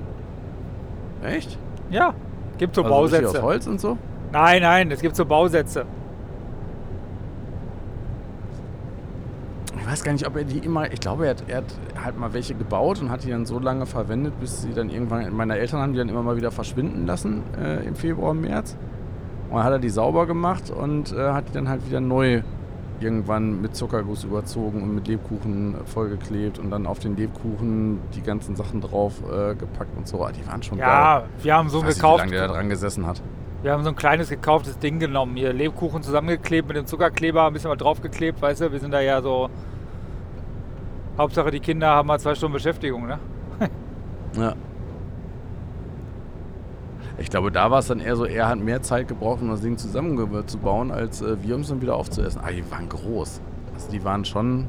Echt? 1.22 1.60
Ja. 1.90 2.14
Gibt 2.58 2.76
so 2.76 2.84
also 2.84 2.96
Bausätze. 2.96 3.28
aus 3.28 3.42
Holz 3.42 3.68
und 3.68 3.82
so? 3.82 3.98
Nein, 4.32 4.62
nein, 4.62 4.90
es 4.90 5.02
gibt 5.02 5.18
so 5.18 5.26
Bausätze. 5.26 5.86
Ich 9.86 9.92
weiß 9.92 10.04
gar 10.04 10.14
nicht, 10.14 10.26
ob 10.26 10.36
er 10.36 10.44
die 10.46 10.58
immer. 10.58 10.92
Ich 10.92 11.00
glaube, 11.00 11.26
er 11.26 11.30
hat, 11.32 11.44
er 11.48 11.58
hat 11.58 11.66
halt 12.04 12.18
mal 12.18 12.34
welche 12.34 12.56
gebaut 12.56 13.00
und 13.02 13.12
hat 13.12 13.24
die 13.24 13.30
dann 13.30 13.46
so 13.46 13.60
lange 13.60 13.86
verwendet, 13.86 14.34
bis 14.40 14.64
sie 14.64 14.74
dann 14.74 14.90
irgendwann. 14.90 15.32
Meine 15.36 15.60
Eltern 15.60 15.80
haben 15.80 15.94
die 15.94 16.00
dann 16.00 16.10
immer 16.10 16.24
mal 16.24 16.38
wieder 16.38 16.50
verschwinden 16.50 17.06
lassen 17.06 17.44
äh, 17.64 17.86
im 17.86 17.96
Februar, 17.96 18.34
März. 18.34 18.76
Und 19.50 19.58
dann 19.58 19.64
hat 19.64 19.74
er 19.74 19.80
die 19.80 19.90
sauber 19.90 20.26
gemacht 20.26 20.72
und 20.72 21.14
äh, 21.14 21.30
hat 21.32 21.50
die 21.50 21.54
dann 21.54 21.70
halt 21.70 21.86
wieder 21.88 22.00
neu 22.02 22.42
irgendwann 23.00 23.62
mit 23.62 23.76
Zuckerguss 23.76 24.24
überzogen 24.24 24.82
und 24.82 24.96
mit 24.96 25.08
Lebkuchen 25.08 25.76
vollgeklebt 25.86 26.58
und 26.58 26.72
dann 26.72 26.88
auf 26.88 26.98
den 26.98 27.16
Lebkuchen 27.16 28.00
die 28.16 28.24
ganzen 28.24 28.56
Sachen 28.56 28.82
drauf 28.82 29.22
äh, 29.32 29.54
gepackt 29.54 29.96
und 29.96 30.08
so. 30.08 30.24
Ah, 30.26 30.32
Die 30.32 30.48
waren 30.48 30.64
schon 30.64 30.80
geil. 30.80 30.88
Ja, 30.88 31.24
wir 31.44 31.54
haben 31.56 31.70
so 31.70 31.80
ich 31.80 31.84
weiß 31.84 31.90
nicht, 31.90 31.98
wie 31.98 32.02
gekauft. 32.02 32.20
lange 32.22 32.32
der 32.32 32.48
da 32.48 32.54
dran 32.56 32.70
gesessen 32.70 33.06
hat. 33.06 33.22
Wir 33.62 33.72
haben 33.72 33.84
so 33.84 33.90
ein 33.90 33.96
kleines 33.96 34.30
gekauftes 34.30 34.80
Ding 34.80 34.98
genommen. 34.98 35.36
Hier 35.36 35.54
Lebkuchen 35.54 36.02
zusammengeklebt 36.02 36.68
mit 36.68 36.78
dem 36.78 36.88
Zuckerkleber, 36.88 37.46
ein 37.46 37.54
bisschen 37.54 37.70
was 37.70 37.78
draufgeklebt, 37.78 38.42
weißt 38.42 38.62
du? 38.62 38.72
Wir 38.72 38.80
sind 38.80 38.92
da 38.92 39.02
ja 39.02 39.22
so. 39.22 39.50
Hauptsache 41.18 41.52
die 41.52 41.60
Kinder 41.60 41.88
haben 41.90 42.08
mal 42.08 42.20
zwei 42.20 42.36
Stunden 42.36 42.54
Beschäftigung, 42.54 43.08
ne? 43.08 43.20
Ja. 44.38 44.54
Ich 47.18 47.30
glaube, 47.30 47.50
da 47.52 47.72
war 47.72 47.80
es 47.80 47.88
dann 47.88 48.02
eher 48.02 48.18
so, 48.18 48.26
er 48.26 48.50
hat 48.50 48.60
mehr 48.60 48.82
Zeit 48.82 49.08
gebraucht, 49.08 49.42
um 49.42 49.50
das 49.50 49.62
Ding 49.62 49.78
zusammenzubauen, 49.78 50.92
als 50.92 51.22
äh, 51.22 51.38
wir, 51.42 51.56
um 51.56 51.62
es 51.62 51.70
dann 51.70 51.82
wieder 51.82 51.96
aufzuessen. 51.96 52.42
Aber 52.42 52.52
die 52.52 52.70
waren 52.70 52.90
groß. 52.90 53.40
Also 53.74 53.92
die 53.92 54.04
waren 54.04 54.26
schon. 54.26 54.68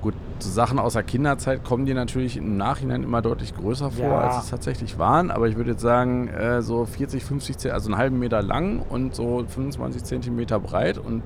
Gut, 0.00 0.14
so 0.40 0.50
Sachen 0.50 0.80
aus 0.80 0.94
der 0.94 1.04
Kinderzeit 1.04 1.62
kommen 1.64 1.86
dir 1.86 1.94
natürlich 1.94 2.36
im 2.36 2.56
Nachhinein 2.56 3.04
immer 3.04 3.22
deutlich 3.22 3.54
größer 3.54 3.92
vor, 3.92 4.06
Ja. 4.06 4.18
als 4.20 4.44
es 4.44 4.50
tatsächlich 4.50 4.98
waren. 4.98 5.30
Aber 5.30 5.46
ich 5.46 5.56
würde 5.56 5.70
jetzt 5.72 5.82
sagen, 5.82 6.26
äh, 6.28 6.60
so 6.62 6.84
40, 6.84 7.24
50, 7.24 7.56
Zeh- 7.56 7.70
also 7.70 7.88
einen 7.90 7.98
halben 7.98 8.18
Meter 8.18 8.42
lang 8.42 8.80
und 8.88 9.14
so 9.14 9.44
25 9.46 10.02
Zentimeter 10.02 10.58
breit 10.58 10.98
und 10.98 11.22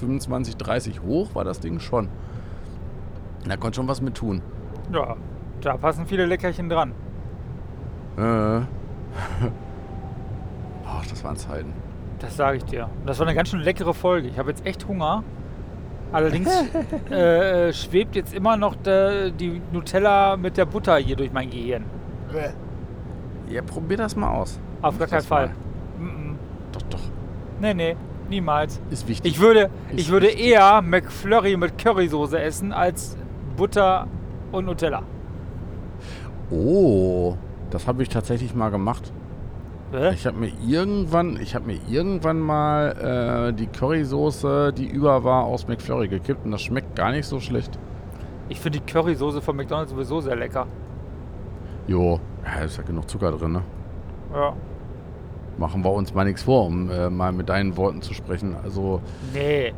25, 0.00 0.56
30 0.58 1.02
hoch 1.02 1.34
war 1.34 1.44
das 1.44 1.60
Ding 1.60 1.80
schon. 1.80 2.08
Da 3.48 3.56
konnte 3.56 3.76
schon 3.76 3.88
was 3.88 4.00
mit 4.02 4.14
tun. 4.14 4.42
Ja, 4.92 5.16
da 5.62 5.76
passen 5.76 6.06
viele 6.06 6.26
Leckerchen 6.26 6.68
dran. 6.68 6.92
Äh. 8.16 8.20
Ach, 10.86 11.06
das 11.08 11.24
waren 11.24 11.36
Zeiten. 11.36 11.72
Das 12.18 12.36
sage 12.36 12.58
ich 12.58 12.64
dir. 12.64 12.90
Das 13.06 13.18
war 13.18 13.26
eine 13.26 13.34
ganz 13.34 13.48
schön 13.48 13.60
leckere 13.60 13.94
Folge. 13.94 14.28
Ich 14.28 14.38
habe 14.38 14.50
jetzt 14.50 14.66
echt 14.66 14.86
Hunger. 14.86 15.22
Allerdings 16.12 16.48
äh, 17.10 17.72
schwebt 17.72 18.16
jetzt 18.16 18.34
immer 18.34 18.56
noch 18.56 18.74
der, 18.76 19.30
die 19.30 19.62
Nutella 19.72 20.36
mit 20.36 20.56
der 20.56 20.64
Butter 20.64 20.96
hier 20.96 21.16
durch 21.16 21.32
mein 21.32 21.50
Gehirn. 21.50 21.84
Ja, 23.48 23.62
probier 23.62 23.96
das 23.96 24.16
mal 24.16 24.30
aus. 24.30 24.60
Auf 24.82 24.98
gar 24.98 25.08
keinen 25.08 25.22
Fall. 25.22 25.50
Mm, 25.98 26.04
mm. 26.04 26.38
Doch, 26.72 26.82
doch. 26.90 27.00
Nee, 27.60 27.74
nee, 27.74 27.96
niemals. 28.28 28.80
Ist 28.90 29.08
wichtig. 29.08 29.32
Ich 29.32 29.40
würde, 29.40 29.70
Ist 29.90 30.00
ich 30.00 30.10
würde 30.10 30.26
wichtig. 30.28 30.46
eher 30.48 30.82
McFlurry 30.82 31.56
mit 31.56 31.78
Currysoße 31.78 32.40
essen 32.40 32.72
als 32.72 33.16
Butter 33.58 34.06
und 34.52 34.66
Nutella. 34.66 35.02
Oh, 36.50 37.34
das 37.70 37.86
habe 37.86 38.02
ich 38.02 38.08
tatsächlich 38.08 38.54
mal 38.54 38.70
gemacht. 38.70 39.12
Hä? 39.90 40.12
Ich 40.14 40.26
habe 40.26 40.38
mir 40.38 40.52
irgendwann, 40.66 41.38
ich 41.40 41.54
habe 41.54 41.66
mir 41.66 41.78
irgendwann 41.88 42.38
mal 42.38 43.48
äh, 43.50 43.52
die 43.52 43.66
Currysoße, 43.66 44.72
die 44.72 44.86
über 44.86 45.24
war, 45.24 45.44
aus 45.44 45.66
McFlurry 45.66 46.08
gekippt 46.08 46.44
und 46.44 46.52
das 46.52 46.62
schmeckt 46.62 46.94
gar 46.94 47.10
nicht 47.10 47.26
so 47.26 47.40
schlecht. 47.40 47.78
Ich 48.48 48.60
finde 48.60 48.78
die 48.78 48.92
Currysoße 48.92 49.42
von 49.42 49.56
McDonald's 49.56 49.90
sowieso 49.90 50.20
sehr 50.20 50.36
lecker. 50.36 50.66
Jo, 51.86 52.20
ja, 52.44 52.64
ist 52.64 52.76
ja 52.76 52.84
genug 52.84 53.10
Zucker 53.10 53.32
drin, 53.32 53.52
ne? 53.52 53.62
Ja. 54.32 54.54
Machen 55.58 55.82
wir 55.82 55.90
uns 55.90 56.14
mal 56.14 56.24
nichts 56.24 56.44
vor, 56.44 56.66
um 56.66 56.88
äh, 56.90 57.10
mal 57.10 57.32
mit 57.32 57.48
deinen 57.48 57.76
Worten 57.76 58.02
zu 58.02 58.14
sprechen. 58.14 58.54
Also, 58.62 59.00
Nee. 59.34 59.74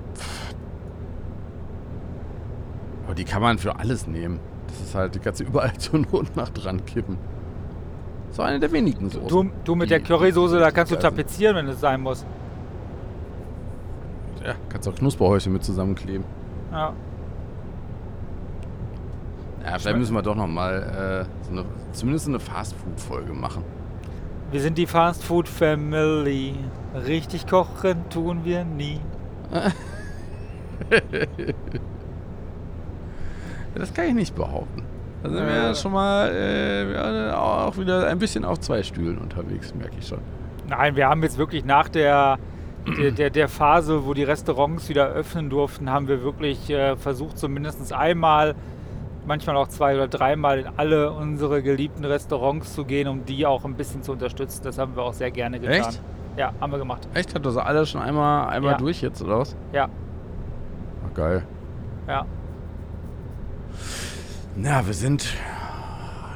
Aber 3.10 3.16
die 3.16 3.24
kann 3.24 3.42
man 3.42 3.58
für 3.58 3.76
alles 3.76 4.06
nehmen. 4.06 4.38
Das 4.68 4.80
ist 4.80 4.94
halt, 4.94 5.16
die 5.16 5.18
kannst 5.18 5.40
du 5.40 5.44
überall 5.44 5.72
zur 5.78 5.98
Not 5.98 6.36
nach 6.36 6.48
dran 6.50 6.86
kippen. 6.86 7.18
So 8.30 8.42
eine 8.42 8.60
der 8.60 8.70
wenigen 8.70 9.10
Soßen. 9.10 9.26
Du, 9.26 9.50
du 9.64 9.74
mit 9.74 9.90
der 9.90 9.98
Currysoße, 9.98 10.60
da 10.60 10.70
kannst 10.70 10.92
du 10.92 10.96
tapezieren, 10.96 11.56
wenn 11.56 11.66
es 11.66 11.80
sein 11.80 12.00
muss. 12.00 12.24
Ja, 14.46 14.54
kannst 14.68 14.86
auch 14.86 14.94
Knusperhäuschen 14.94 15.52
mit 15.52 15.64
zusammenkleben. 15.64 16.24
Ja. 16.70 16.92
Ja, 19.64 19.78
vielleicht 19.80 19.98
müssen 19.98 20.14
wir 20.14 20.22
doch 20.22 20.36
noch 20.36 20.46
mal 20.46 21.26
äh, 21.26 21.44
so 21.44 21.50
eine, 21.50 21.64
zumindest 21.90 22.28
eine 22.28 22.38
Fast-Food-Folge 22.38 23.32
machen. 23.32 23.64
Wir 24.52 24.60
sind 24.60 24.78
die 24.78 24.86
Fast 24.86 25.24
Food 25.24 25.48
Family. 25.48 26.54
Richtig 27.06 27.48
kochen 27.48 28.08
tun 28.08 28.44
wir 28.44 28.64
nie. 28.64 29.00
Das 33.74 33.92
kann 33.94 34.06
ich 34.06 34.14
nicht 34.14 34.34
behaupten. 34.34 34.82
Da 35.22 35.28
sind 35.28 35.38
wir 35.46 35.52
Äh. 35.52 35.62
ja 35.68 35.74
schon 35.74 35.92
mal 35.92 36.28
äh, 36.30 37.32
auch 37.32 37.76
wieder 37.76 38.06
ein 38.08 38.18
bisschen 38.18 38.44
auf 38.44 38.58
zwei 38.60 38.82
Stühlen 38.82 39.18
unterwegs, 39.18 39.74
merke 39.74 39.96
ich 39.98 40.06
schon. 40.08 40.18
Nein, 40.68 40.96
wir 40.96 41.08
haben 41.08 41.22
jetzt 41.22 41.36
wirklich 41.38 41.64
nach 41.64 41.88
der, 41.88 42.38
der, 42.98 43.10
der, 43.10 43.30
der 43.30 43.48
Phase, 43.48 44.06
wo 44.06 44.14
die 44.14 44.22
Restaurants 44.24 44.88
wieder 44.88 45.08
öffnen 45.08 45.50
durften, 45.50 45.90
haben 45.90 46.08
wir 46.08 46.22
wirklich 46.22 46.70
äh, 46.70 46.96
versucht, 46.96 47.38
zumindest 47.38 47.92
einmal, 47.92 48.54
manchmal 49.26 49.56
auch 49.56 49.68
zwei 49.68 49.94
oder 49.94 50.08
dreimal 50.08 50.60
in 50.60 50.66
alle 50.76 51.12
unsere 51.12 51.62
geliebten 51.62 52.04
Restaurants 52.04 52.74
zu 52.74 52.84
gehen, 52.84 53.06
um 53.08 53.24
die 53.24 53.44
auch 53.46 53.64
ein 53.64 53.74
bisschen 53.74 54.02
zu 54.02 54.12
unterstützen. 54.12 54.62
Das 54.64 54.78
haben 54.78 54.96
wir 54.96 55.02
auch 55.02 55.12
sehr 55.12 55.30
gerne 55.30 55.60
getan. 55.60 55.74
Echt? 55.76 56.02
Ja, 56.36 56.52
haben 56.60 56.72
wir 56.72 56.78
gemacht. 56.78 57.06
Echt? 57.12 57.34
Hat 57.34 57.44
das 57.44 57.56
alles 57.56 57.90
schon 57.90 58.00
einmal, 58.00 58.48
einmal 58.48 58.72
Ja. 58.72 58.78
durch 58.78 59.02
jetzt, 59.02 59.20
oder 59.22 59.40
was? 59.40 59.56
Ja, 59.72 59.88
Ach, 61.08 61.14
geil. 61.14 61.42
ja. 62.08 62.24
Na, 64.56 64.84
wir 64.86 64.94
sind. 64.94 65.34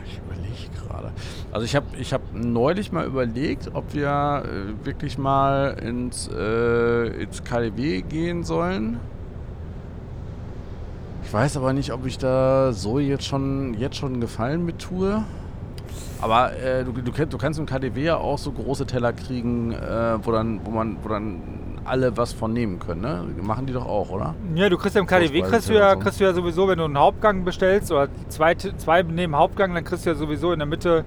Ich 0.07 0.19
überlege 0.19 0.71
gerade. 0.87 1.13
Also 1.53 1.65
ich 1.65 1.75
habe 1.75 1.87
ich 1.99 2.13
hab 2.13 2.23
neulich 2.33 2.93
mal 2.93 3.07
überlegt, 3.07 3.71
ob 3.75 3.93
wir 3.93 4.45
äh, 4.45 4.87
wirklich 4.87 5.19
mal 5.19 5.77
ins, 5.83 6.29
äh, 6.29 7.23
ins 7.23 7.43
KDW 7.43 8.03
gehen 8.03 8.45
sollen. 8.45 9.01
Ich 11.25 11.33
weiß 11.33 11.57
aber 11.57 11.73
nicht, 11.73 11.93
ob 11.93 12.07
ich 12.07 12.17
da 12.19 12.73
so 12.73 13.01
jetzt 13.01 13.25
schon, 13.27 13.75
jetzt 13.75 13.97
schon 13.97 14.13
einen 14.13 14.21
Gefallen 14.21 14.65
mit 14.65 14.79
tue. 14.79 15.25
Aber 16.21 16.57
äh, 16.57 16.85
du, 16.85 16.93
du, 16.93 17.11
du 17.11 17.39
kannst 17.39 17.59
im 17.59 17.67
KDW 17.67 18.05
ja 18.05 18.17
auch 18.17 18.39
so 18.39 18.53
große 18.53 18.87
Teller 18.87 19.13
kriegen, 19.13 19.73
äh, 19.73 20.19
wo, 20.23 20.31
dann, 20.31 20.61
wo, 20.65 20.71
man, 20.71 20.97
wo 21.03 21.09
dann 21.09 21.43
alle 21.85 22.17
was 22.17 22.33
von 22.33 22.53
nehmen 22.53 22.79
können. 22.79 23.03
Ne? 23.03 23.25
Machen 23.43 23.67
die 23.67 23.73
doch 23.73 23.87
auch, 23.87 24.11
oder? 24.11 24.35
Ja, 24.55 24.69
du 24.69 24.77
kriegst 24.77 24.95
ja 24.95 25.01
im 25.01 25.07
KDW, 25.07 25.43
kriegst 25.43 25.69
du, 25.69 25.75
ja, 25.75 25.95
kriegst 25.97 26.21
du 26.21 26.25
ja 26.25 26.33
sowieso, 26.33 26.69
wenn 26.69 26.79
du 26.79 26.85
einen 26.85 26.99
Hauptgang 26.99 27.45
bestellst 27.45 27.93
oder 27.93 28.09
zwei, 28.29 28.55
zwei 28.55 29.03
neben 29.03 29.37
Hauptgang, 29.37 29.75
dann 29.75 29.85
kriegst 29.85 30.07
du 30.07 30.11
ja 30.11 30.17
sowieso 30.17 30.53
in 30.53 30.59
der 30.59 30.67
Mitte 30.67 31.05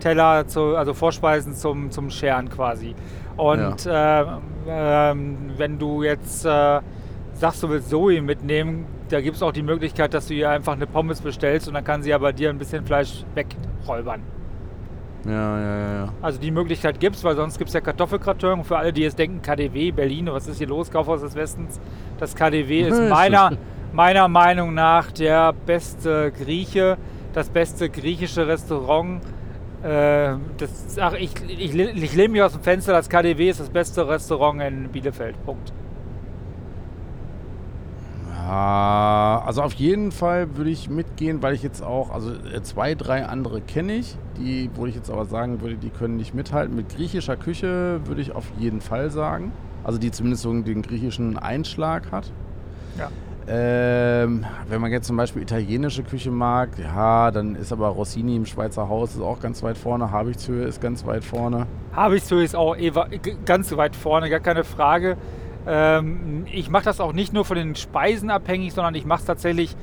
Teller, 0.00 0.46
zu, 0.46 0.76
also 0.76 0.94
Vorspeisen 0.94 1.54
zum, 1.54 1.90
zum 1.90 2.10
Scheren 2.10 2.48
quasi. 2.48 2.94
Und 3.36 3.86
äh, 3.86 4.24
ähm, 4.68 5.50
wenn 5.56 5.78
du 5.78 6.02
jetzt 6.02 6.44
äh, 6.44 6.80
sagst, 7.34 7.62
du 7.62 7.68
willst 7.68 7.90
Zoe 7.90 8.20
mitnehmen, 8.20 8.86
da 9.08 9.20
gibt 9.20 9.36
es 9.36 9.42
auch 9.42 9.52
die 9.52 9.62
Möglichkeit, 9.62 10.14
dass 10.14 10.26
du 10.26 10.34
ihr 10.34 10.50
einfach 10.50 10.72
eine 10.72 10.86
Pommes 10.86 11.20
bestellst 11.20 11.68
und 11.68 11.74
dann 11.74 11.84
kann 11.84 12.02
sie 12.02 12.10
ja 12.10 12.18
bei 12.18 12.32
dir 12.32 12.50
ein 12.50 12.58
bisschen 12.58 12.84
Fleisch 12.84 13.24
wegräubern. 13.34 14.22
Ja, 15.26 15.60
ja, 15.60 15.94
ja. 15.94 16.08
Also 16.22 16.40
die 16.40 16.50
Möglichkeit 16.50 16.98
gibt 16.98 17.16
es, 17.16 17.24
weil 17.24 17.36
sonst 17.36 17.58
gibt 17.58 17.68
es 17.68 17.74
ja 17.74 17.80
Kartoffelgratin. 17.80 18.52
Und 18.52 18.64
für 18.64 18.78
alle, 18.78 18.92
die 18.92 19.02
jetzt 19.02 19.18
denken, 19.18 19.42
KDW, 19.42 19.90
Berlin, 19.90 20.28
was 20.30 20.46
ist 20.48 20.58
hier 20.58 20.66
los, 20.66 20.90
Kaufhaus 20.90 21.20
des 21.20 21.34
Westens? 21.34 21.80
Das 22.18 22.34
KDW 22.34 22.80
ist 22.88 23.08
meiner, 23.08 23.52
meiner 23.92 24.28
Meinung 24.28 24.74
nach 24.74 25.12
der 25.12 25.52
beste 25.52 26.32
Grieche, 26.32 26.96
das 27.32 27.50
beste 27.50 27.90
griechische 27.90 28.46
Restaurant. 28.46 29.22
Äh, 29.82 30.34
das, 30.58 30.98
ach, 30.98 31.14
ich, 31.14 31.32
ich, 31.48 31.74
ich 31.74 32.14
lehne 32.14 32.28
mich 32.30 32.42
aus 32.42 32.52
dem 32.52 32.62
Fenster, 32.62 32.92
das 32.92 33.08
KDW 33.08 33.50
ist 33.50 33.60
das 33.60 33.70
beste 33.70 34.08
Restaurant 34.08 34.62
in 34.62 34.88
Bielefeld. 34.88 35.42
Punkt. 35.44 35.72
Ja, 38.50 39.44
also 39.46 39.62
auf 39.62 39.74
jeden 39.74 40.10
Fall 40.10 40.56
würde 40.56 40.70
ich 40.70 40.90
mitgehen, 40.90 41.40
weil 41.40 41.54
ich 41.54 41.62
jetzt 41.62 41.84
auch, 41.84 42.10
also 42.10 42.32
äh, 42.32 42.60
zwei, 42.64 42.96
drei 42.96 43.24
andere 43.24 43.60
kenne 43.60 43.92
ich, 43.92 44.16
die, 44.38 44.68
wo 44.74 44.86
ich 44.86 44.96
jetzt 44.96 45.08
aber 45.08 45.24
sagen 45.24 45.60
würde, 45.60 45.76
die 45.76 45.90
können 45.90 46.16
nicht 46.16 46.34
mithalten. 46.34 46.74
Mit 46.74 46.88
griechischer 46.88 47.36
Küche 47.36 48.00
würde 48.06 48.20
ich 48.20 48.34
auf 48.34 48.46
jeden 48.58 48.80
Fall 48.80 49.12
sagen. 49.12 49.52
Also 49.84 50.00
die 50.00 50.10
zumindest 50.10 50.42
so 50.42 50.52
den 50.52 50.82
griechischen 50.82 51.38
Einschlag 51.38 52.10
hat. 52.10 52.32
Ja. 52.98 53.08
Ähm, 53.46 54.44
wenn 54.68 54.80
man 54.80 54.90
jetzt 54.90 55.06
zum 55.06 55.16
Beispiel 55.16 55.42
italienische 55.42 56.02
Küche 56.02 56.32
mag, 56.32 56.70
ja, 56.76 57.30
dann 57.30 57.54
ist 57.54 57.72
aber 57.72 57.86
Rossini 57.86 58.34
im 58.34 58.46
Schweizer 58.46 58.88
Haus 58.88 59.14
ist 59.14 59.22
auch 59.22 59.38
ganz 59.38 59.62
weit 59.62 59.78
vorne, 59.78 60.10
Habichtshöhe 60.10 60.64
ist 60.64 60.80
ganz 60.80 61.06
weit 61.06 61.24
vorne. 61.24 61.68
Habichtshöhe 61.94 62.42
ist 62.42 62.56
auch 62.56 62.76
ganz 63.44 63.76
weit 63.76 63.94
vorne, 63.94 64.28
gar 64.28 64.40
keine 64.40 64.64
Frage. 64.64 65.16
Ähm, 65.66 66.46
ich 66.50 66.70
mache 66.70 66.84
das 66.84 67.00
auch 67.00 67.12
nicht 67.12 67.32
nur 67.32 67.44
von 67.44 67.56
den 67.56 67.74
Speisen 67.74 68.30
abhängig, 68.30 68.72
sondern 68.72 68.94
ich 68.94 69.04
mache 69.04 69.20
es 69.20 69.26
tatsächlich 69.26 69.76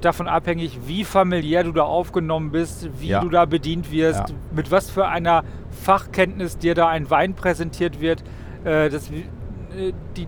davon 0.00 0.26
abhängig, 0.26 0.80
wie 0.86 1.04
familiär 1.04 1.62
du 1.62 1.70
da 1.72 1.82
aufgenommen 1.84 2.50
bist, 2.50 2.88
wie 2.98 3.08
Ja. 3.08 3.20
du 3.20 3.28
da 3.28 3.44
bedient 3.44 3.92
wirst, 3.92 4.30
Ja. 4.30 4.34
mit 4.50 4.70
was 4.72 4.90
für 4.90 5.06
einer 5.06 5.44
Fachkenntnis 5.70 6.58
dir 6.58 6.74
da 6.74 6.88
ein 6.88 7.08
Wein 7.08 7.34
präsentiert 7.34 8.00
wird. 8.00 8.24
Äh, 8.64 8.90
das, 8.90 9.10
äh, 9.10 9.92
die 10.16 10.26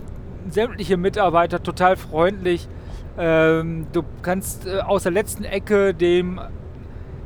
sämtliche 0.49 0.95
Mitarbeiter 0.95 1.61
total 1.61 1.97
freundlich. 1.97 2.69
Ähm, 3.17 3.87
du 3.91 4.03
kannst 4.21 4.65
äh, 4.65 4.79
aus 4.79 5.03
der 5.03 5.11
letzten 5.11 5.43
Ecke 5.43 5.93
dem 5.93 6.39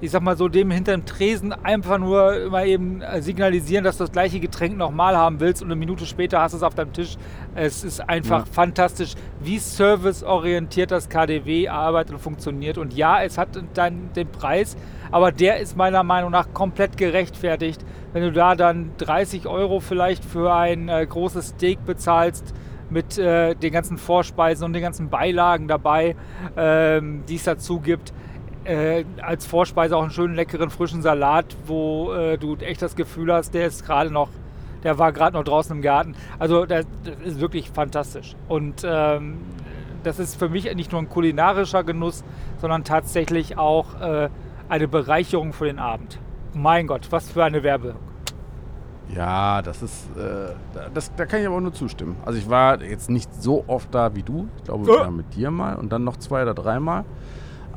ich 0.02 0.12
sag 0.12 0.22
mal 0.22 0.38
so, 0.38 0.48
dem 0.48 0.72
hinter 0.72 0.94
dem 0.94 1.06
Tresen 1.06 1.52
einfach 1.52 1.98
nur 1.98 2.50
mal 2.50 2.66
eben 2.68 3.02
äh, 3.02 3.22
signalisieren, 3.22 3.84
dass 3.84 3.98
du 3.98 4.04
das 4.06 4.12
gleiche 4.12 4.40
Getränk 4.40 4.78
nochmal 4.78 5.18
haben 5.18 5.40
willst 5.40 5.62
und 5.62 5.68
eine 5.68 5.76
Minute 5.76 6.06
später 6.06 6.40
hast 6.42 6.54
du 6.54 6.58
es 6.58 6.64
auf 6.64 6.74
deinem 6.74 6.94
Tisch. 6.94 7.18
Es 7.56 7.84
ist 7.84 8.00
einfach 8.08 8.46
Ja. 8.46 8.52
fantastisch, 8.52 9.16
wie 9.42 9.60
serviceorientiert 9.60 10.92
das 10.92 11.10
KDW 11.10 11.68
arbeitet 11.68 12.14
und 12.14 12.20
funktioniert. 12.20 12.78
Und 12.78 12.94
ja, 12.94 13.22
es 13.22 13.38
hat 13.38 13.50
dann 13.74 14.14
den 14.16 14.28
Preis, 14.32 14.78
aber 15.12 15.32
der 15.32 15.58
ist 15.58 15.76
meiner 15.76 16.04
Meinung 16.04 16.32
nach 16.32 16.54
komplett 16.54 16.96
gerechtfertigt. 16.98 17.84
Wenn 18.14 18.24
du 18.24 18.32
da 18.32 18.56
dann 18.56 18.92
30 18.98 19.48
Euro 19.48 19.80
vielleicht 19.82 20.24
für 20.24 20.54
ein 20.54 20.88
äh, 20.90 21.06
großes 21.06 21.50
Steak 21.50 21.86
bezahlst, 21.86 22.54
mit 22.90 23.20
äh, 23.20 23.54
den 23.54 23.72
ganzen 23.72 24.00
Vorspeisen 24.00 24.66
und 24.66 24.74
den 24.74 24.82
ganzen 24.82 25.10
Beilagen 25.10 25.68
dabei, 25.68 26.16
ähm, 26.58 27.24
die 27.30 27.36
es 27.36 27.44
dazu 27.44 27.80
gibt 27.80 28.14
äh, 28.66 29.06
als 29.22 29.46
Vorspeise 29.46 29.96
auch 29.96 30.02
einen 30.02 30.12
schönen 30.12 30.36
leckeren 30.36 30.70
frischen 30.70 31.02
Salat, 31.02 31.56
wo 31.66 32.14
äh, 32.14 32.38
du 32.38 32.56
echt 32.58 32.82
das 32.82 32.96
Gefühl 32.96 33.34
hast, 33.34 33.54
der 33.54 33.68
ist 33.68 33.86
gerade 33.86 34.12
noch, 34.12 34.30
der 34.84 34.98
war 34.98 35.12
gerade 35.12 35.36
noch 35.36 35.44
draußen 35.44 35.76
im 35.76 35.82
Garten. 35.82 36.16
Also 36.38 36.66
das, 36.66 36.86
das 37.04 37.16
ist 37.26 37.40
wirklich 37.40 37.70
fantastisch. 37.70 38.36
Und 38.48 38.84
ähm, 38.84 39.40
das 40.04 40.20
ist 40.20 40.38
für 40.38 40.50
mich 40.50 40.74
nicht 40.76 40.92
nur 40.92 41.02
ein 41.02 41.10
kulinarischer 41.10 41.84
Genuss, 41.84 42.24
sondern 42.62 42.84
tatsächlich 42.84 43.58
auch 43.58 44.00
äh, 44.00 44.30
eine 44.70 44.88
Bereicherung 44.88 45.54
für 45.54 45.66
den 45.66 45.80
Abend. 45.80 46.20
Mein 46.54 46.88
Gott, 46.88 47.08
was 47.12 47.30
für 47.30 47.44
eine 47.44 47.64
Werbe. 47.64 47.96
Ja, 49.16 49.62
das 49.62 49.82
ist, 49.82 50.16
äh, 50.16 50.54
das, 50.94 51.14
da 51.16 51.26
kann 51.26 51.42
ich 51.42 51.48
aber 51.48 51.60
nur 51.60 51.74
zustimmen. 51.74 52.16
Also 52.26 52.38
ich 52.38 52.50
war 52.50 52.82
jetzt 52.82 53.10
nicht 53.10 53.34
so 53.34 53.64
oft 53.68 53.94
da 53.94 54.16
wie 54.16 54.24
du. 54.24 54.48
Ich 54.58 54.66
glaube, 54.66 54.86
wir 54.86 55.00
waren 55.00 55.16
mit 55.16 55.36
dir 55.36 55.50
mal 55.50 55.76
und 55.76 55.92
dann 55.92 56.04
noch 56.04 56.18
zwei 56.18 56.44
oder 56.44 56.54
dreimal. 56.54 57.06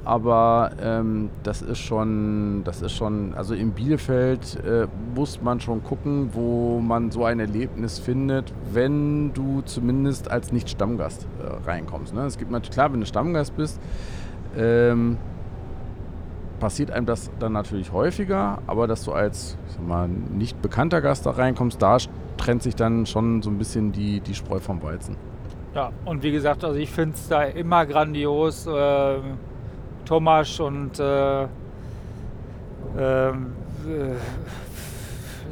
Aber 0.05 0.73
ähm, 0.83 1.31
das 1.45 1.63
ist 1.63 1.79
schon, 1.79 2.63
das 2.65 2.83
ist 2.83 2.93
schon, 2.93 3.35
also 3.35 3.55
in 3.55 3.71
Bielefeld 3.71 4.59
äh, 4.65 4.89
muss 5.15 5.41
man 5.41 5.61
schon 5.61 5.85
gucken, 5.85 6.31
wo 6.33 6.81
man 6.81 7.13
so 7.13 7.25
ein 7.25 7.39
Erlebnis 7.39 8.01
findet, 8.01 8.53
wenn 8.73 9.33
du 9.33 9.63
zumindest 9.63 10.29
als 10.29 10.51
Nicht-Stammgast 10.51 11.29
äh, 11.41 11.69
reinkommst. 11.69 12.15
Ne? 12.15 12.23
Es 12.23 12.37
gibt 12.37 12.51
natürlich, 12.51 12.73
klar, 12.73 12.93
wenn 12.93 13.01
du 13.01 13.07
Stammgast 13.07 13.57
bist, 13.57 13.81
ähm, 14.57 15.19
passiert 16.59 16.91
einem 16.91 17.07
das 17.07 17.31
dann 17.39 17.53
natürlich 17.53 17.93
häufiger, 17.93 18.59
aber 18.67 18.87
dass 18.87 19.05
du 19.05 19.13
als 19.13 19.57
nicht 20.31 20.61
bekannter 20.63 21.01
Gast 21.01 21.27
da 21.27 21.31
reinkommst, 21.31 21.81
da 21.81 21.97
trennt 22.37 22.63
sich 22.63 22.75
dann 22.75 23.07
schon 23.07 23.43
so 23.43 23.51
ein 23.51 23.59
bisschen 23.59 23.93
die, 23.93 24.21
die 24.21 24.35
Spreu 24.35 24.59
vom 24.59 24.83
Weizen. 24.83 25.17
Ja, 25.75 25.91
und 26.05 26.23
wie 26.23 26.33
gesagt, 26.33 26.65
also 26.65 26.79
ich 26.79 26.91
finde 26.91 27.15
es 27.15 27.29
da 27.29 27.45
immer 27.45 27.87
grandios. 27.87 28.67
Äh, 28.67 29.19
Thomas 30.05 30.61
und 30.61 30.99
äh, 30.99 31.43
äh, 31.45 31.49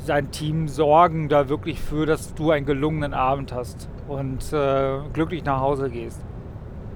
sein 0.05 0.31
Team 0.31 0.69
sorgen 0.69 1.29
da 1.29 1.49
wirklich 1.49 1.81
für, 1.81 2.07
dass 2.07 2.35
du 2.35 2.51
einen 2.51 2.67
gelungenen 2.67 3.15
Abend 3.15 3.53
hast 3.53 3.89
und 4.09 4.53
äh, 4.53 4.99
glücklich 5.13 5.45
nach 5.45 5.61
Hause 5.61 5.91
gehst. 5.91 6.21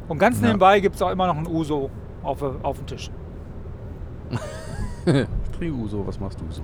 Und 0.09 0.19
ganz 0.19 0.41
ja. 0.41 0.49
nebenbei 0.49 0.81
gibt 0.81 0.97
es 0.97 1.03
auch 1.03 1.11
immer 1.11 1.27
noch 1.27 1.37
ein 1.37 1.47
Uso 1.47 1.91
auf, 2.23 2.43
auf 2.43 2.79
dem 2.79 2.87
Tisch. 2.87 3.11
trinke 5.59 5.77
Uso, 5.77 6.07
was 6.07 6.19
machst 6.19 6.41
du 6.41 6.45
so? 6.51 6.63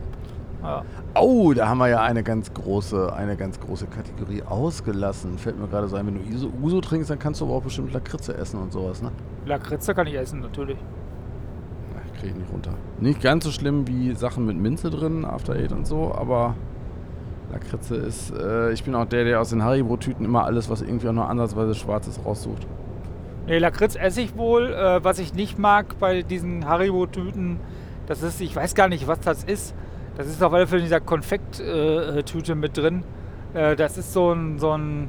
Ja. 0.63 0.85
Oh, 1.15 1.53
da 1.53 1.69
haben 1.69 1.79
wir 1.79 1.89
ja 1.89 2.03
eine 2.03 2.23
ganz 2.23 2.55
große, 2.55 3.13
eine 3.13 3.37
ganz 3.37 3.59
große 3.59 3.87
Kategorie 3.87 4.43
ausgelassen. 4.43 5.39
Fällt 5.39 5.59
mir 5.59 5.67
gerade 5.67 5.89
so 5.89 5.97
ein, 5.97 6.07
wenn 6.07 6.15
du 6.15 6.21
Uso, 6.21 6.53
Uso 6.63 6.81
trinkst, 6.81 7.11
dann 7.11 7.19
kannst 7.19 7.41
du 7.41 7.47
aber 7.47 7.55
auch 7.55 7.63
bestimmt 7.63 7.93
Lakritze 7.93 8.37
essen 8.37 8.61
und 8.61 8.73
sowas, 8.73 9.03
ne? 9.03 9.11
Lakritze 9.47 9.95
kann 9.95 10.07
ich 10.07 10.15
essen, 10.15 10.41
natürlich. 10.41 10.79
Kriege 12.19 12.35
ich 12.35 12.39
nicht 12.39 12.53
runter. 12.53 12.75
Nicht 13.01 13.23
ganz 13.23 13.45
so 13.45 13.51
schlimm 13.51 13.89
wie 13.89 14.15
Sachen 14.15 14.45
mit 14.45 14.57
Minze 14.57 14.91
drin, 14.91 15.25
After 15.25 15.55
Eight 15.55 15.73
und 15.73 15.87
so, 15.87 16.15
aber 16.15 16.55
Lakritze 17.51 17.97
ist. 17.97 18.31
Äh, 18.31 18.73
ich 18.73 18.85
bin 18.85 18.95
auch 18.95 19.07
der, 19.07 19.25
der 19.25 19.41
aus 19.41 19.51
den 19.51 19.65
Haribo-Tüten 19.65 20.25
immer 20.25 20.45
alles, 20.45 20.69
was 20.69 20.83
irgendwie 20.83 21.09
auch 21.09 21.13
nur 21.13 21.29
ansatzweise 21.29 21.75
schwarz 21.75 22.07
ist, 22.07 22.25
raussucht. 22.25 22.67
Nee, 23.47 23.59
Lakritz 23.59 23.97
esse 23.97 24.21
ich 24.21 24.37
wohl. 24.37 24.71
Äh, 24.73 25.03
was 25.03 25.19
ich 25.19 25.35
nicht 25.35 25.59
mag 25.59 25.99
bei 25.99 26.23
diesen 26.23 26.69
Haribo-Tüten, 26.69 27.59
das 28.07 28.23
ist, 28.23 28.41
ich 28.41 28.55
weiß 28.55 28.75
gar 28.75 28.89
nicht, 28.89 29.09
was 29.09 29.21
das 29.21 29.43
ist. 29.43 29.75
Das 30.21 30.29
ist 30.29 30.43
auf 30.43 30.53
alle 30.53 30.67
Fälle 30.67 30.81
in 30.81 30.85
dieser 30.85 31.01
Konfekt-Tüte 31.01 32.55
mit 32.55 32.77
drin. 32.77 33.05
Äh, 33.55 33.75
das 33.75 33.97
ist 33.97 34.13
so 34.13 34.33
ein, 34.33 34.59
so 34.59 34.73
ein 34.73 35.09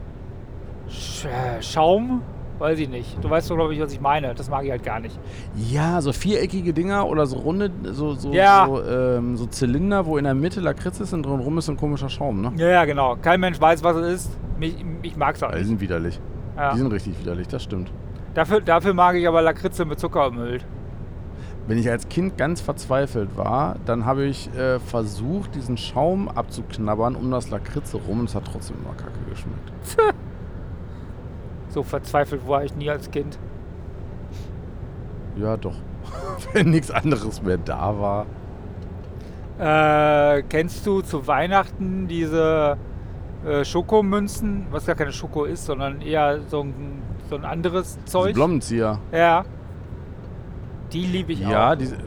Schaum, 1.59 2.21
weiß 2.59 2.79
ich 2.79 2.87
nicht. 2.87 3.21
Du 3.21 3.29
weißt 3.29 3.51
doch, 3.51 3.55
glaube 3.57 3.73
ich, 3.73 3.81
was 3.81 3.91
ich 3.91 3.99
meine. 3.99 4.33
Das 4.33 4.49
mag 4.49 4.63
ich 4.63 4.71
halt 4.71 4.83
gar 4.83 5.01
nicht. 5.01 5.19
Ja, 5.55 5.99
so 5.99 6.13
viereckige 6.13 6.71
Dinger 6.71 7.07
oder 7.09 7.25
so 7.25 7.39
runde, 7.39 7.71
so, 7.91 8.13
so, 8.13 8.31
ja. 8.31 8.65
so, 8.65 8.81
ähm, 8.83 9.35
so 9.35 9.47
Zylinder, 9.47 10.05
wo 10.05 10.17
in 10.17 10.23
der 10.23 10.33
Mitte 10.33 10.61
Lakritz 10.61 11.01
ist 11.01 11.11
und 11.11 11.23
drumherum 11.23 11.57
ist 11.57 11.65
so 11.65 11.73
ein 11.73 11.77
komischer 11.77 12.07
Schaum, 12.07 12.41
ne? 12.41 12.53
Ja, 12.55 12.69
ja, 12.69 12.85
genau. 12.85 13.17
Kein 13.21 13.41
Mensch 13.41 13.59
weiß, 13.59 13.83
was 13.83 13.97
es 13.97 14.13
ist. 14.13 14.37
Ich, 14.61 14.77
ich 15.01 15.17
mag 15.17 15.35
es 15.35 15.41
halt 15.41 15.55
nicht. 15.55 15.63
Die 15.63 15.67
sind 15.67 15.81
widerlich. 15.81 16.21
Ja. 16.55 16.71
Die 16.71 16.77
sind 16.77 16.91
richtig 16.93 17.19
widerlich, 17.19 17.49
das 17.49 17.63
stimmt. 17.63 17.91
Dafür, 18.33 18.61
dafür 18.61 18.93
mag 18.93 19.17
ich 19.17 19.27
aber 19.27 19.41
Lakritze 19.41 19.83
mit 19.83 19.99
Zucker 19.99 20.27
umhüllt. 20.27 20.65
Wenn 21.71 21.77
ich 21.77 21.89
als 21.89 22.09
Kind 22.09 22.37
ganz 22.37 22.59
verzweifelt 22.59 23.37
war, 23.37 23.77
dann 23.85 24.05
habe 24.05 24.25
ich 24.25 24.53
äh, 24.55 24.77
versucht, 24.77 25.55
diesen 25.55 25.77
Schaum 25.77 26.27
abzuknabbern 26.27 27.15
um 27.15 27.31
das 27.31 27.49
Lakritze 27.49 27.95
rum 27.95 28.19
und 28.19 28.25
es 28.27 28.35
hat 28.35 28.43
trotzdem 28.43 28.75
immer 28.83 28.93
kacke 28.93 29.17
geschmeckt. 29.29 30.13
So 31.69 31.81
verzweifelt 31.81 32.45
war 32.45 32.65
ich 32.65 32.75
nie 32.75 32.89
als 32.89 33.09
Kind. 33.09 33.39
Ja, 35.37 35.55
doch. 35.55 35.77
Wenn 36.51 36.71
nichts 36.71 36.91
anderes 36.91 37.41
mehr 37.41 37.57
da 37.57 37.97
war. 37.97 38.25
Äh, 39.57 40.43
kennst 40.49 40.85
du 40.85 40.99
zu 40.99 41.25
Weihnachten 41.25 42.09
diese 42.09 42.75
äh, 43.45 43.63
Schokomünzen, 43.63 44.67
was 44.71 44.85
gar 44.85 44.95
keine 44.95 45.13
Schoko 45.13 45.45
ist, 45.45 45.63
sondern 45.67 46.01
eher 46.01 46.41
so 46.49 46.63
ein, 46.63 47.01
so 47.29 47.37
ein 47.37 47.45
anderes 47.45 47.97
Zeug? 48.03 48.33
Blommenzieher. 48.33 48.99
Ja. 49.13 49.45
Die 50.93 51.05
liebe 51.05 51.33
ich 51.33 51.39
ja, 51.39 51.47
auch. 51.47 51.51
Ja, 51.51 51.75
diese, 51.75 51.97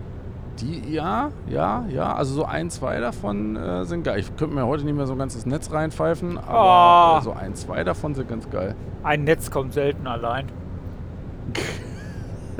die, 0.61 0.93
ja, 0.93 1.31
ja, 1.49 1.85
ja. 1.89 2.15
Also 2.15 2.35
so 2.35 2.45
ein, 2.45 2.71
zwei 2.71 3.01
davon 3.01 3.57
äh, 3.57 3.85
sind 3.85 4.05
geil. 4.05 4.21
Ich 4.21 4.37
könnte 4.37 4.55
mir 4.55 4.67
heute 4.67 4.85
nicht 4.85 4.95
mehr 4.95 5.07
so 5.07 5.15
ein 5.15 5.19
ganzes 5.19 5.47
Netz 5.47 5.73
reinpfeifen, 5.73 6.39
aber 6.39 7.19
oh. 7.19 7.21
so 7.23 7.33
ein, 7.33 7.55
zwei 7.55 7.83
davon 7.85 8.15
sind 8.15 8.29
ganz 8.29 8.49
geil. 8.51 8.75
Ein 9.03 9.25
Netz 9.25 9.51
kommt 9.51 9.73
selten 9.73 10.07
allein. 10.07 10.47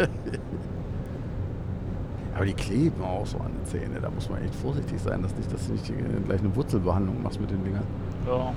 aber 2.35 2.45
die 2.45 2.55
kleben 2.55 3.03
auch 3.03 3.27
so 3.27 3.39
an 3.39 3.53
den 3.53 3.65
Zähnen. 3.65 3.99
Da 4.01 4.11
muss 4.11 4.29
man 4.29 4.43
echt 4.43 4.55
vorsichtig 4.55 5.01
sein, 5.01 5.23
dass, 5.23 5.35
nicht, 5.37 5.53
dass 5.53 5.67
du 5.67 5.73
nicht 5.73 5.93
gleich 6.27 6.41
eine 6.41 6.55
Wurzelbehandlung 6.55 7.23
machst 7.23 7.41
mit 7.41 7.51
den 7.51 7.63
Dingern. 7.65 7.85
Ja. 8.27 8.53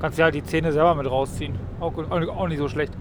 Kannst 0.00 0.18
ja 0.18 0.30
die 0.30 0.42
Zähne 0.42 0.72
selber 0.72 0.94
mit 0.94 1.10
rausziehen. 1.10 1.54
Auch, 1.80 1.92
auch 2.10 2.48
nicht 2.48 2.58
so 2.58 2.68
schlecht. 2.68 2.92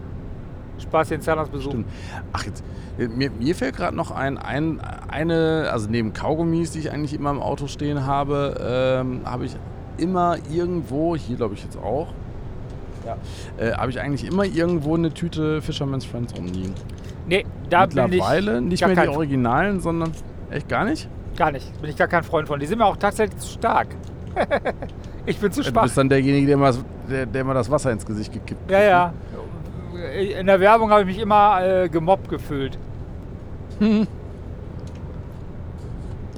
Spaß 0.80 1.10
den 1.10 1.22
Zahnarzt 1.22 1.52
besuchen. 1.52 1.86
Ach, 2.32 2.44
jetzt, 2.46 2.64
mir, 2.98 3.32
mir 3.32 3.56
fällt 3.56 3.76
gerade 3.76 3.96
noch 3.96 4.12
ein, 4.12 4.38
ein, 4.38 4.82
eine, 5.10 5.70
also 5.72 5.90
neben 5.90 6.14
Kaugummis, 6.14 6.72
die 6.72 6.80
ich 6.80 6.92
eigentlich 6.92 7.14
immer 7.14 7.32
im 7.32 7.42
Auto 7.42 7.68
stehen 7.68 8.06
habe, 8.06 9.02
ähm, 9.02 9.22
habe 9.26 9.46
ich 9.46 9.56
immer 9.98 10.38
irgendwo, 10.52 11.16
hier 11.16 11.38
glaube 11.38 11.56
ich 11.56 11.64
jetzt 11.64 11.78
auch, 11.78 12.14
ja, 13.06 13.18
äh, 13.58 13.74
habe 13.74 13.92
ich 13.92 14.00
eigentlich 14.00 14.26
immer 14.26 14.46
irgendwo 14.46 14.96
eine 14.96 15.14
Tüte 15.14 15.62
Fisherman's 15.62 16.06
Friends 16.06 16.36
rumliegen. 16.36 16.74
Nee, 17.28 17.46
da 17.70 17.86
bin 17.86 17.98
ich. 17.98 18.12
Mittlerweile 18.12 18.62
nicht 18.62 18.86
mehr 18.86 18.96
die 18.96 19.10
Originalen, 19.10 19.80
sondern 19.80 20.12
echt 20.52 20.70
gar 20.70 20.86
nicht? 20.86 21.10
Gar 21.36 21.52
nicht. 21.52 21.82
Bin 21.82 21.90
ich 21.90 21.98
gar 21.98 22.08
kein 22.08 22.24
Freund 22.24 22.48
von. 22.48 22.60
Die 22.60 22.66
sind 22.66 22.78
mir 22.78 22.86
auch 22.86 22.98
tatsächlich 22.98 23.40
zu 23.40 23.54
stark. 23.54 23.88
ich 25.26 25.38
bin 25.38 25.52
zu 25.52 25.64
schwach. 25.64 25.82
Du 25.82 25.88
bist 25.88 25.98
dann 25.98 26.10
derjenige, 26.10 26.48
der 26.48 26.58
mal, 26.58 26.74
der, 27.10 27.26
der 27.26 27.44
mal 27.44 27.54
das 27.54 27.70
Wasser 27.70 27.92
ins 27.92 28.06
Gesicht 28.06 28.32
gekippt 28.32 28.64
hat. 28.64 28.72
Ja, 28.72 28.84
ja 28.84 29.14
in 29.96 30.48
der 30.48 30.60
Werbung 30.60 30.92
habe 30.92 31.02
ich 31.02 31.08
mich 31.08 31.20
immer 31.20 31.60
äh, 31.62 31.90
gemobbt 31.90 32.30
gefühlt. 32.30 32.78
Hm. 33.80 34.08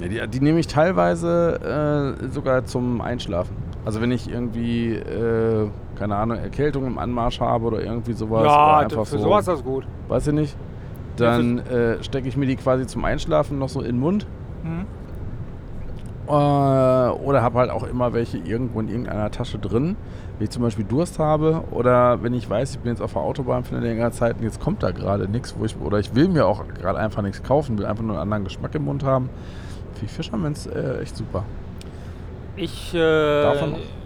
Ja, 0.02 0.10
die, 0.10 0.28
die 0.28 0.40
nehme 0.42 0.60
ich 0.60 0.68
teilweise 0.68 2.18
äh, 2.22 2.28
sogar 2.28 2.66
zum 2.66 3.00
Einschlafen. 3.00 3.56
Also 3.86 4.02
wenn 4.02 4.12
ich 4.12 4.30
irgendwie, 4.30 4.94
äh, 4.94 5.70
keine 5.98 6.16
Ahnung, 6.16 6.38
Erkältung 6.38 6.86
im 6.86 6.98
Anmarsch 6.98 7.40
habe 7.40 7.66
oder 7.66 7.82
irgendwie 7.82 8.14
sowas. 8.14 8.44
Ja, 8.44 8.80
einfach 8.80 9.06
für 9.06 9.18
so, 9.18 9.24
sowas 9.24 9.42
ist 9.42 9.48
das 9.48 9.64
gut. 9.64 9.86
Weiß 10.08 10.28
ich 10.28 10.34
nicht. 10.34 10.58
Dann 11.18 11.60
äh, 11.60 12.04
stecke 12.04 12.28
ich 12.28 12.36
mir 12.36 12.46
die 12.46 12.58
quasi 12.58 12.88
zum 12.88 13.06
Einschlafen 13.06 13.58
noch 13.58 13.70
so 13.70 13.80
in 13.80 13.86
den 13.86 14.00
Mund. 14.00 14.28
Mhm. 14.64 14.86
Äh, 16.28 16.32
oder 16.32 17.42
habe 17.42 17.60
halt 17.60 17.70
auch 17.70 17.84
immer 17.84 18.12
welche 18.14 18.38
irgendwo 18.40 18.80
in 18.80 18.90
irgendeiner 18.90 19.32
Tasche 19.32 19.60
drin. 19.60 19.96
Wenn 20.38 20.46
ich 20.46 20.50
zum 20.50 20.64
Beispiel 20.64 20.84
Durst 20.84 21.18
habe 21.18 21.64
oder 21.72 22.22
wenn 22.22 22.34
ich 22.34 22.50
weiß, 22.50 22.72
ich 22.72 22.80
bin 22.80 22.92
jetzt 22.92 23.02
auf 23.02 23.14
der 23.14 23.22
Autobahn 23.22 23.64
für 23.64 23.78
eine 23.78 23.86
längere 23.86 24.12
Zeit 24.12 24.38
und 24.38 24.44
jetzt 24.44 24.60
kommt 24.60 24.84
da 24.84 24.92
gerade 24.92 25.30
nichts, 25.30 25.56
wo 25.58 25.64
ich, 25.64 25.80
oder 25.80 26.00
ich 26.00 26.14
will 26.14 26.28
mir 26.28 26.46
auch 26.46 26.68
gerade 26.68 27.00
einfach 27.00 27.22
nichts 27.22 27.42
kaufen, 27.42 27.78
will 27.78 27.86
einfach 27.86 28.04
nur 28.04 28.16
einen 28.16 28.24
anderen 28.24 28.44
Geschmack 28.44 28.76
im 28.76 28.84
Mund 28.84 29.04
haben. 29.04 29.30
Finde 29.94 30.08
ich 30.08 30.12
Fischermans 30.12 30.68
äh, 30.68 31.02
echt 31.02 31.16
super. 31.16 31.46
Ich, 32.58 32.94
äh, 32.94 33.44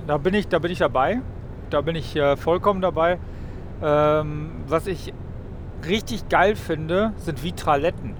da 0.07 0.17
bin 0.17 0.35
ich, 0.35 0.47
da 0.47 0.59
bin 0.59 0.71
ich 0.71 0.79
dabei. 0.79 1.21
Da 1.69 1.81
bin 1.81 1.95
ich 1.95 2.15
äh, 2.15 2.37
vollkommen 2.37 2.81
dabei. 2.81 3.19
Ähm, 3.81 4.51
was 4.67 4.87
ich 4.87 5.13
richtig 5.87 6.27
geil 6.29 6.55
finde, 6.55 7.13
sind 7.17 7.43
Vitraletten. 7.43 8.15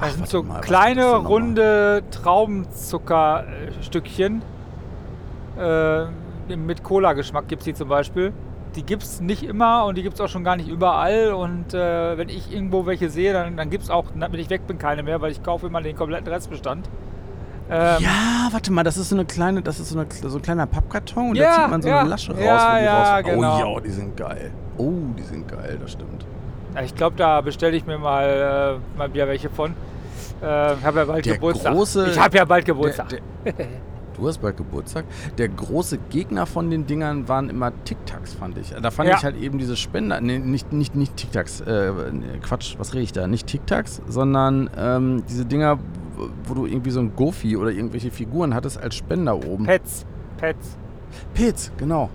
Das 0.00 0.10
Ach, 0.10 0.14
sind 0.14 0.28
so 0.28 0.42
mal, 0.42 0.60
kleine, 0.60 1.14
runde 1.16 2.02
Traubenzuckerstückchen. 2.10 4.42
Äh, 5.58 6.56
mit 6.56 6.82
Cola-Geschmack 6.82 7.48
gibt 7.48 7.60
es 7.62 7.64
die 7.66 7.74
zum 7.74 7.88
Beispiel. 7.88 8.32
Die 8.76 8.82
gibt 8.82 9.02
es 9.02 9.20
nicht 9.20 9.42
immer 9.42 9.84
und 9.86 9.96
die 9.96 10.02
gibt 10.02 10.14
es 10.14 10.20
auch 10.20 10.28
schon 10.28 10.44
gar 10.44 10.56
nicht 10.56 10.68
überall. 10.68 11.32
Und 11.32 11.74
äh, 11.74 12.16
wenn 12.16 12.28
ich 12.28 12.52
irgendwo 12.52 12.86
welche 12.86 13.10
sehe, 13.10 13.32
dann, 13.32 13.56
dann 13.56 13.70
gibt 13.70 13.84
es 13.84 13.90
auch, 13.90 14.04
wenn 14.14 14.34
ich 14.34 14.50
weg 14.50 14.66
bin, 14.66 14.78
keine 14.78 15.02
mehr, 15.02 15.20
weil 15.20 15.32
ich 15.32 15.42
kaufe 15.42 15.66
immer 15.66 15.80
den 15.82 15.96
kompletten 15.96 16.28
Restbestand. 16.32 16.88
Ähm, 17.70 17.96
ja, 18.02 18.48
warte 18.50 18.72
mal, 18.72 18.82
das 18.82 18.96
ist 18.96 19.10
so 19.10 19.16
eine 19.16 19.26
kleine, 19.26 19.60
das 19.60 19.78
ist 19.78 19.90
so, 19.90 19.98
eine, 19.98 20.08
so 20.10 20.38
ein 20.38 20.42
kleiner 20.42 20.66
Pappkarton 20.66 21.30
und 21.30 21.36
ja, 21.36 21.44
da 21.44 21.52
zieht 21.62 21.70
man 21.70 21.82
so 21.82 21.88
ja, 21.88 22.00
eine 22.00 22.08
Lasche 22.08 22.32
raus. 22.32 22.40
Ja, 22.42 22.78
ja, 22.80 23.14
raus. 23.16 23.24
genau. 23.26 23.56
Oh 23.56 23.74
ja, 23.76 23.80
die 23.80 23.90
sind 23.90 24.16
geil. 24.16 24.50
Oh, 24.78 24.92
die 25.18 25.22
sind 25.22 25.48
geil, 25.48 25.76
das 25.80 25.92
stimmt. 25.92 26.24
Ja, 26.74 26.82
ich 26.82 26.94
glaube, 26.94 27.16
da 27.16 27.40
bestelle 27.42 27.76
ich 27.76 27.84
mir 27.84 27.98
mal, 27.98 28.78
äh, 28.96 28.98
mal 28.98 29.12
wieder 29.12 29.28
welche 29.28 29.50
von. 29.50 29.72
Äh, 30.42 30.74
ich 30.74 30.84
habe 30.84 30.98
ja 31.00 31.04
bald 31.04 31.26
Der 31.26 31.34
Geburtstag. 31.34 31.74
große- 31.74 32.06
ich 32.08 32.18
habe 32.18 32.36
ja 32.38 32.44
bald 32.46 32.64
Geburtstag. 32.64 33.08
Der, 33.10 33.52
der, 33.52 33.66
du 34.18 34.28
hast 34.28 34.38
bald 34.38 34.56
Geburtstag. 34.56 35.04
Der 35.38 35.48
große 35.48 35.98
Gegner 36.10 36.46
von 36.46 36.70
den 36.70 36.86
Dingern 36.86 37.28
waren 37.28 37.48
immer 37.48 37.72
Tic-Tacs, 37.84 38.34
fand 38.34 38.58
ich. 38.58 38.70
Da 38.80 38.90
fand 38.90 39.08
Ja. 39.08 39.16
ich 39.16 39.24
halt 39.24 39.36
eben 39.36 39.58
diese 39.58 39.76
Spender. 39.76 40.20
Nee, 40.20 40.38
nicht, 40.38 40.72
nicht, 40.72 40.94
nicht 40.96 41.16
Tic-Tacs. 41.16 41.60
Äh, 41.62 41.92
nee, 42.12 42.26
Quatsch, 42.42 42.74
was 42.78 42.92
rede 42.94 43.04
ich 43.04 43.12
da? 43.12 43.26
Nicht 43.26 43.46
Tic-Tacs, 43.46 44.02
sondern 44.08 44.68
ähm, 44.76 45.22
diese 45.28 45.44
Dinger, 45.46 45.78
wo- 46.46 46.54
du 46.54 46.66
irgendwie 46.66 46.90
so 46.90 47.00
ein 47.00 47.14
Goofy 47.14 47.56
oder 47.56 47.70
irgendwelche 47.70 48.10
Figuren 48.10 48.54
hattest 48.54 48.78
als 48.82 48.96
Spender 48.96 49.36
oben. 49.36 49.64
Pets. 49.64 50.04
Pets. 50.38 50.76
Pets, 51.34 51.72
genau. 51.76 52.10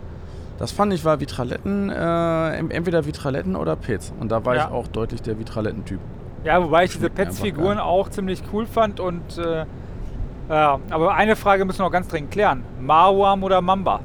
Das 0.60 0.72
fand 0.72 0.94
ich 0.94 1.04
war 1.04 1.20
Vitraletten, 1.20 1.90
äh, 1.90 2.58
entweder 2.58 3.06
Vitraletten 3.06 3.56
oder 3.56 3.76
Pets. 3.76 4.14
Und 4.20 4.32
da 4.32 4.46
war 4.46 4.56
Ja. 4.56 4.66
ich 4.68 4.72
auch 4.72 4.88
deutlich 4.88 5.22
der 5.22 5.40
Vitraletten-Typ. 5.40 6.00
Ja, 6.44 6.62
wobei 6.62 6.84
ich 6.86 6.92
diese 6.94 7.10
Pets-Figuren 7.10 7.80
auch 7.80 8.10
ziemlich 8.10 8.44
cool 8.52 8.66
fand 8.66 9.00
und 9.00 9.38
äh, 9.38 9.66
ja, 10.50 10.80
aber 10.90 11.14
eine 11.16 11.36
Frage 11.36 11.66
müssen 11.66 11.80
wir 11.80 11.86
noch 11.86 11.92
ganz 11.92 12.08
dringend 12.08 12.32
klären. 12.32 12.64
Marwam 12.80 13.44
oder 13.44 13.62
Mamba? 13.62 14.00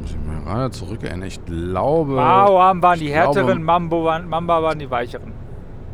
Muss 0.00 0.10
ich 0.12 0.16
mal 0.26 0.40
gerade 0.42 0.70
zurück 0.70 1.02
erinnern. 1.02 1.28
Ich 1.28 1.44
glaube. 1.44 2.12
Marwam 2.14 2.82
waren 2.82 2.98
die 2.98 3.06
ich 3.06 3.12
glaube- 3.12 3.26
härteren, 3.40 3.62
Mambo 3.62 4.04
waren, 4.04 4.28
Mamba 4.28 4.62
waren 4.62 4.78
die 4.78 4.90
weicheren. 4.90 5.32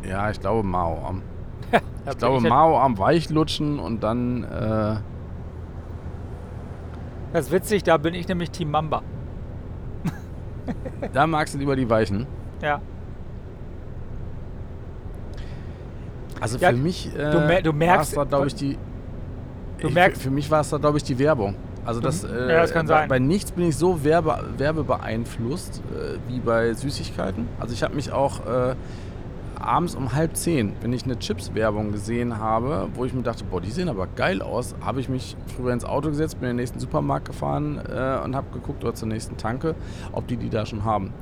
Ja, 0.07 0.29
ich 0.29 0.39
glaube 0.39 0.65
Mao 0.67 1.03
am. 1.07 1.21
Da 1.71 2.11
Ich 2.11 2.17
glaube 2.19 2.43
ja- 2.43 2.49
Mao 2.49 2.79
am 2.79 2.97
Weichlutschen 2.97 3.79
und 3.79 4.01
dann. 4.03 4.43
Äh, 4.43 4.95
Das 7.33 7.47
ist 7.47 7.51
witzig, 7.51 7.83
da 7.83 7.97
bin 7.97 8.13
ich 8.13 8.27
nämlich 8.27 8.51
Team 8.51 8.71
Mamba. 8.71 9.01
da 11.13 11.27
magst 11.27 11.53
du 11.53 11.57
lieber 11.59 11.75
die 11.75 11.89
Weichen. 11.89 12.25
Ja. 12.61 12.79
Also 16.41 16.57
Ja, 16.57 16.69
für 16.69 16.75
mich. 16.77 17.09
Äh, 17.17 17.31
du 17.31 17.39
mer- 17.39 17.61
du 17.61 17.71
merkst- 17.71 17.97
war's 17.97 18.11
da, 18.11 18.23
glaube 18.23 18.47
ich, 18.47 18.55
die. 18.55 18.77
Du 19.79 19.87
ich, 19.89 19.93
merkst- 19.95 20.17
Für 20.19 20.31
mich 20.31 20.49
war 20.49 20.61
es 20.61 20.69
da, 20.69 20.77
glaube 20.77 20.97
ich, 20.97 21.03
die 21.03 21.17
Werbung. 21.19 21.55
Also 21.85 22.01
das, 22.01 22.23
äh, 22.23 22.27
ja, 22.51 22.61
das 22.61 22.73
kann 22.73 22.85
bei, 22.87 22.93
sein. 22.93 23.07
bei 23.09 23.19
nichts 23.19 23.51
bin 23.51 23.67
ich 23.69 23.77
so 23.77 24.03
werbe, 24.03 24.37
werbebeeinflusst 24.57 25.81
äh, 25.93 26.17
wie 26.31 26.39
bei 26.39 26.73
Süßigkeiten. 26.73 27.47
Also 27.59 27.73
ich 27.73 27.81
habe 27.83 27.95
mich 27.95 28.11
auch 28.11 28.41
äh, 28.45 28.75
abends 29.59 29.95
um 29.95 30.13
halb 30.13 30.35
zehn, 30.35 30.73
wenn 30.81 30.91
ich 30.91 31.05
eine 31.05 31.17
Chips-Werbung 31.17 31.91
gesehen 31.93 32.39
habe, 32.39 32.89
wo 32.93 33.05
ich 33.05 33.13
mir 33.13 33.21
dachte, 33.23 33.43
boah, 33.45 33.61
die 33.61 33.71
sehen 33.71 33.87
aber 33.89 34.07
geil 34.07 34.41
aus, 34.41 34.75
habe 34.85 34.99
ich 34.99 35.07
mich 35.09 35.37
früher 35.55 35.71
ins 35.71 35.85
Auto 35.85 36.09
gesetzt, 36.09 36.39
bin 36.39 36.49
in 36.49 36.55
den 36.57 36.61
nächsten 36.61 36.79
Supermarkt 36.79 37.25
gefahren 37.27 37.77
äh, 37.89 38.19
und 38.23 38.35
habe 38.35 38.47
geguckt 38.53 38.83
oder 38.83 38.93
zur 38.93 39.07
nächsten 39.07 39.37
Tanke, 39.37 39.73
ob 40.11 40.27
die 40.27 40.35
die 40.37 40.49
da 40.49 40.65
schon 40.65 40.83
haben. 40.83 41.13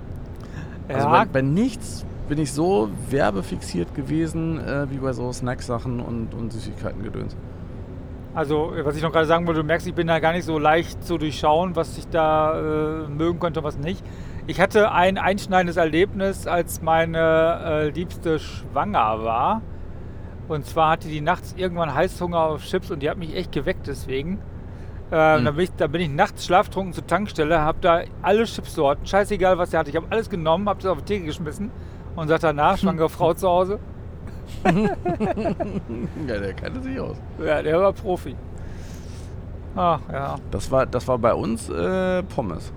Also 0.88 1.08
Ja, 1.08 1.12
bei, 1.12 1.26
bei 1.26 1.42
nichts 1.44 2.06
bin 2.28 2.38
ich 2.40 2.52
so 2.52 2.90
werbefixiert 3.10 3.94
gewesen 3.96 4.60
äh, 4.60 4.90
wie 4.90 4.98
bei 4.98 5.14
so 5.14 5.32
Snacksachen 5.32 6.00
und, 6.00 6.34
und 6.34 6.52
Süßigkeiten-Gedöns. 6.54 7.36
also 8.34 8.74
was 8.84 8.96
ich 8.98 9.02
noch 9.04 9.12
gerade 9.12 9.26
sagen 9.28 9.48
wollte, 9.48 9.62
du 9.62 9.66
merkst, 9.66 9.88
ich 9.88 9.94
bin 9.94 10.08
da 10.08 10.20
gar 10.20 10.34
nicht 10.34 10.46
so 10.46 10.60
leicht 10.60 11.04
zu 11.04 11.18
durchschauen, 11.18 11.76
was 11.76 11.98
ich 11.98 12.08
da 12.10 13.06
äh, 13.06 13.08
mögen 13.08 13.40
könnte 13.40 13.60
und 13.62 13.66
was 13.66 13.78
nicht. 13.78 14.04
Ich 14.48 14.60
hatte 14.62 14.92
ein 14.92 15.18
einschneidendes 15.18 15.78
Erlebnis, 15.78 16.46
als 16.46 16.82
meine 16.82 17.60
äh, 17.64 17.90
Liebste 17.90 18.40
schwanger 18.40 19.24
war. 19.24 19.62
Und 20.48 20.66
zwar 20.66 20.92
hatte 20.92 21.08
die 21.08 21.22
nachts 21.22 21.56
irgendwann 21.58 21.96
Heißhunger 21.96 22.40
auf 22.40 22.64
Chips 22.64 22.92
und 22.92 23.02
die 23.02 23.10
hat 23.10 23.18
mich 23.18 23.36
echt 23.36 23.52
geweckt 23.52 23.88
deswegen. 23.88 24.40
Äh, 25.12 25.38
Hm. 25.38 25.46
da, 25.46 25.52
bin 25.52 25.64
ich, 25.64 25.72
da 25.78 25.88
bin 25.88 26.02
ich 26.02 26.10
nachts 26.10 26.46
schlaftrunken 26.46 26.94
zur 26.94 27.08
Tankstelle, 27.08 27.62
habe 27.62 27.78
da 27.82 28.02
alle 28.22 28.44
Chipsorten, 28.46 29.06
scheißegal 29.06 29.58
was 29.58 29.72
sie 29.72 29.78
hatte, 29.78 29.90
ich 29.90 29.96
habe 29.96 30.08
alles 30.10 30.30
genommen, 30.30 30.68
habe 30.68 30.82
das 30.82 30.92
auf 30.92 30.98
die 31.00 31.06
Theke 31.06 31.26
geschmissen 31.26 31.72
und 32.16 32.28
sagte 32.28 32.48
danach, 32.48 32.78
schwangere 32.78 33.10
Frau 33.18 33.34
zu 33.34 33.48
Hause, 33.48 33.80
Ja, 34.64 36.38
der 36.40 36.54
kannte 36.54 36.82
sich 36.82 37.00
aus. 37.00 37.18
ja, 37.44 37.62
der 37.62 37.80
war 37.80 37.94
Profi. 37.94 38.36
Ach 39.76 40.00
ja, 40.12 40.36
Das 40.52 40.72
war, 40.72 40.86
das 40.86 41.08
war 41.08 41.18
bei 41.18 41.34
uns 41.34 41.70
äh, 41.70 42.24
Pommes. 42.24 42.72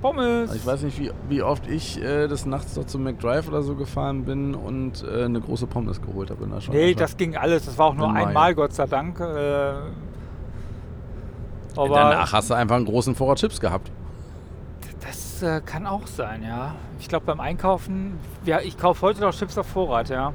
Pommes. 0.00 0.48
Also 0.50 0.54
ich 0.54 0.66
weiß 0.66 0.82
nicht, 0.82 0.98
wie, 0.98 1.10
wie 1.28 1.42
oft 1.42 1.66
ich 1.66 2.00
äh, 2.02 2.26
des 2.28 2.46
Nachts 2.46 2.76
noch 2.76 2.84
zum 2.86 3.02
McDrive 3.02 3.48
oder 3.48 3.62
so 3.62 3.74
gefahren 3.74 4.24
bin 4.24 4.54
und 4.54 5.04
äh, 5.04 5.24
eine 5.24 5.40
große 5.40 5.66
Pommes 5.66 6.00
geholt 6.00 6.30
habe 6.30 6.44
in 6.44 6.50
der 6.50 6.60
Nee, 6.70 6.94
das 6.94 7.16
ging 7.16 7.36
alles. 7.36 7.66
Das 7.66 7.76
war 7.76 7.86
auch 7.86 7.94
nur 7.94 8.06
Im 8.06 8.14
Mai. 8.14 8.26
einmal, 8.28 8.54
Gott 8.54 8.72
sei 8.72 8.86
Dank. 8.86 9.20
Äh, 9.20 9.72
aber 11.76 11.94
Danach 11.94 12.32
hast 12.32 12.50
du 12.50 12.54
einfach 12.54 12.76
einen 12.76 12.86
großen 12.86 13.14
Vorrat 13.14 13.38
Chips 13.38 13.60
gehabt. 13.60 13.90
Das 15.00 15.42
äh, 15.42 15.60
kann 15.64 15.86
auch 15.86 16.06
sein, 16.06 16.42
ja. 16.42 16.74
Ich 16.98 17.08
glaube 17.08 17.26
beim 17.26 17.40
Einkaufen, 17.40 18.18
ja, 18.44 18.60
ich 18.60 18.78
kaufe 18.78 19.02
heute 19.02 19.20
noch 19.20 19.34
Chips 19.34 19.56
auf 19.58 19.66
Vorrat, 19.66 20.08
ja. 20.08 20.32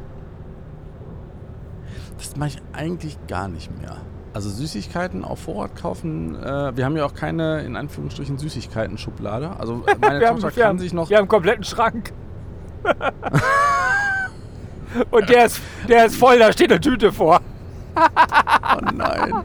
Das 2.18 2.36
mache 2.36 2.50
ich 2.50 2.62
eigentlich 2.74 3.18
gar 3.28 3.48
nicht 3.48 3.72
mehr. 3.80 3.98
Also 4.34 4.50
Süßigkeiten 4.50 5.24
auf 5.24 5.40
Vorrat 5.40 5.76
kaufen. 5.76 6.36
Äh, 6.36 6.76
wir 6.76 6.86
haben 6.86 6.98
ja 6.98 7.06
auch 7.06 7.14
keine, 7.14 7.62
in 7.62 7.76
Anführungsstrichen, 7.76 8.38
Süßigkeiten-Schublade. 8.38 9.58
Also 9.58 9.84
äh, 9.86 9.96
meine 10.02 10.20
wir, 10.20 10.28
haben, 10.28 10.40
Tochter 10.40 10.56
wir, 10.56 10.64
kann 10.64 10.70
haben, 10.72 10.80
sich 10.80 10.94
noch... 10.94 11.10
wir 11.10 11.18
haben 11.18 11.24
einen 11.24 11.30
kompletten 11.30 11.64
Schrank. 11.64 12.12
Und 15.12 15.30
der 15.30 15.46
ist, 15.46 15.62
der 15.88 16.06
ist 16.06 16.16
voll, 16.16 16.40
da 16.40 16.52
steht 16.52 16.72
eine 16.72 16.80
Tüte 16.80 17.12
vor. 17.12 17.42
Oh 17.96 18.80
nein. 18.94 19.44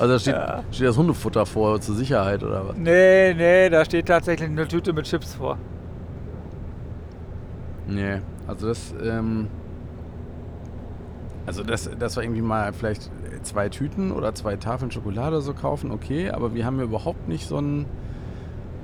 Also 0.00 0.14
da 0.14 0.18
steht, 0.18 0.74
steht 0.74 0.88
das 0.88 0.96
Hundefutter 0.96 1.44
vor 1.44 1.78
zur 1.78 1.94
Sicherheit 1.94 2.42
oder 2.42 2.68
was? 2.68 2.76
Nee, 2.76 3.34
nee, 3.34 3.68
da 3.68 3.84
steht 3.84 4.06
tatsächlich 4.06 4.48
eine 4.48 4.66
Tüte 4.66 4.94
mit 4.94 5.04
Chips 5.04 5.34
vor. 5.34 5.58
Nee, 7.86 8.22
also 8.46 8.68
das, 8.68 8.94
ähm, 9.04 9.48
also 11.44 11.62
das, 11.62 11.90
das 11.98 12.16
war 12.16 12.22
irgendwie 12.22 12.40
mal 12.40 12.72
vielleicht 12.72 13.10
zwei 13.42 13.68
Tüten 13.68 14.10
oder 14.10 14.34
zwei 14.34 14.56
Tafeln 14.56 14.90
Schokolade 14.90 15.42
so 15.42 15.52
kaufen, 15.52 15.90
okay, 15.90 16.30
aber 16.30 16.54
wir 16.54 16.64
haben 16.64 16.78
ja 16.78 16.84
überhaupt 16.84 17.28
nicht 17.28 17.46
so 17.46 17.58
einen, 17.58 17.84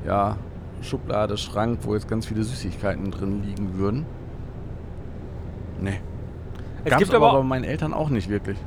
ja, 0.04 0.36
Schublade, 0.82 1.38
Schrank, 1.38 1.78
wo 1.84 1.94
jetzt 1.94 2.08
ganz 2.08 2.26
viele 2.26 2.44
Süßigkeiten 2.44 3.10
drin 3.10 3.42
liegen 3.42 3.78
würden. 3.78 4.04
Nee. 5.80 5.98
Es 6.84 6.90
Gab's 6.90 6.98
gibt 6.98 7.14
aber, 7.14 7.30
aber 7.30 7.38
bei 7.38 7.44
meinen 7.46 7.64
Eltern 7.64 7.94
auch 7.94 8.10
nicht 8.10 8.28
wirklich. 8.28 8.58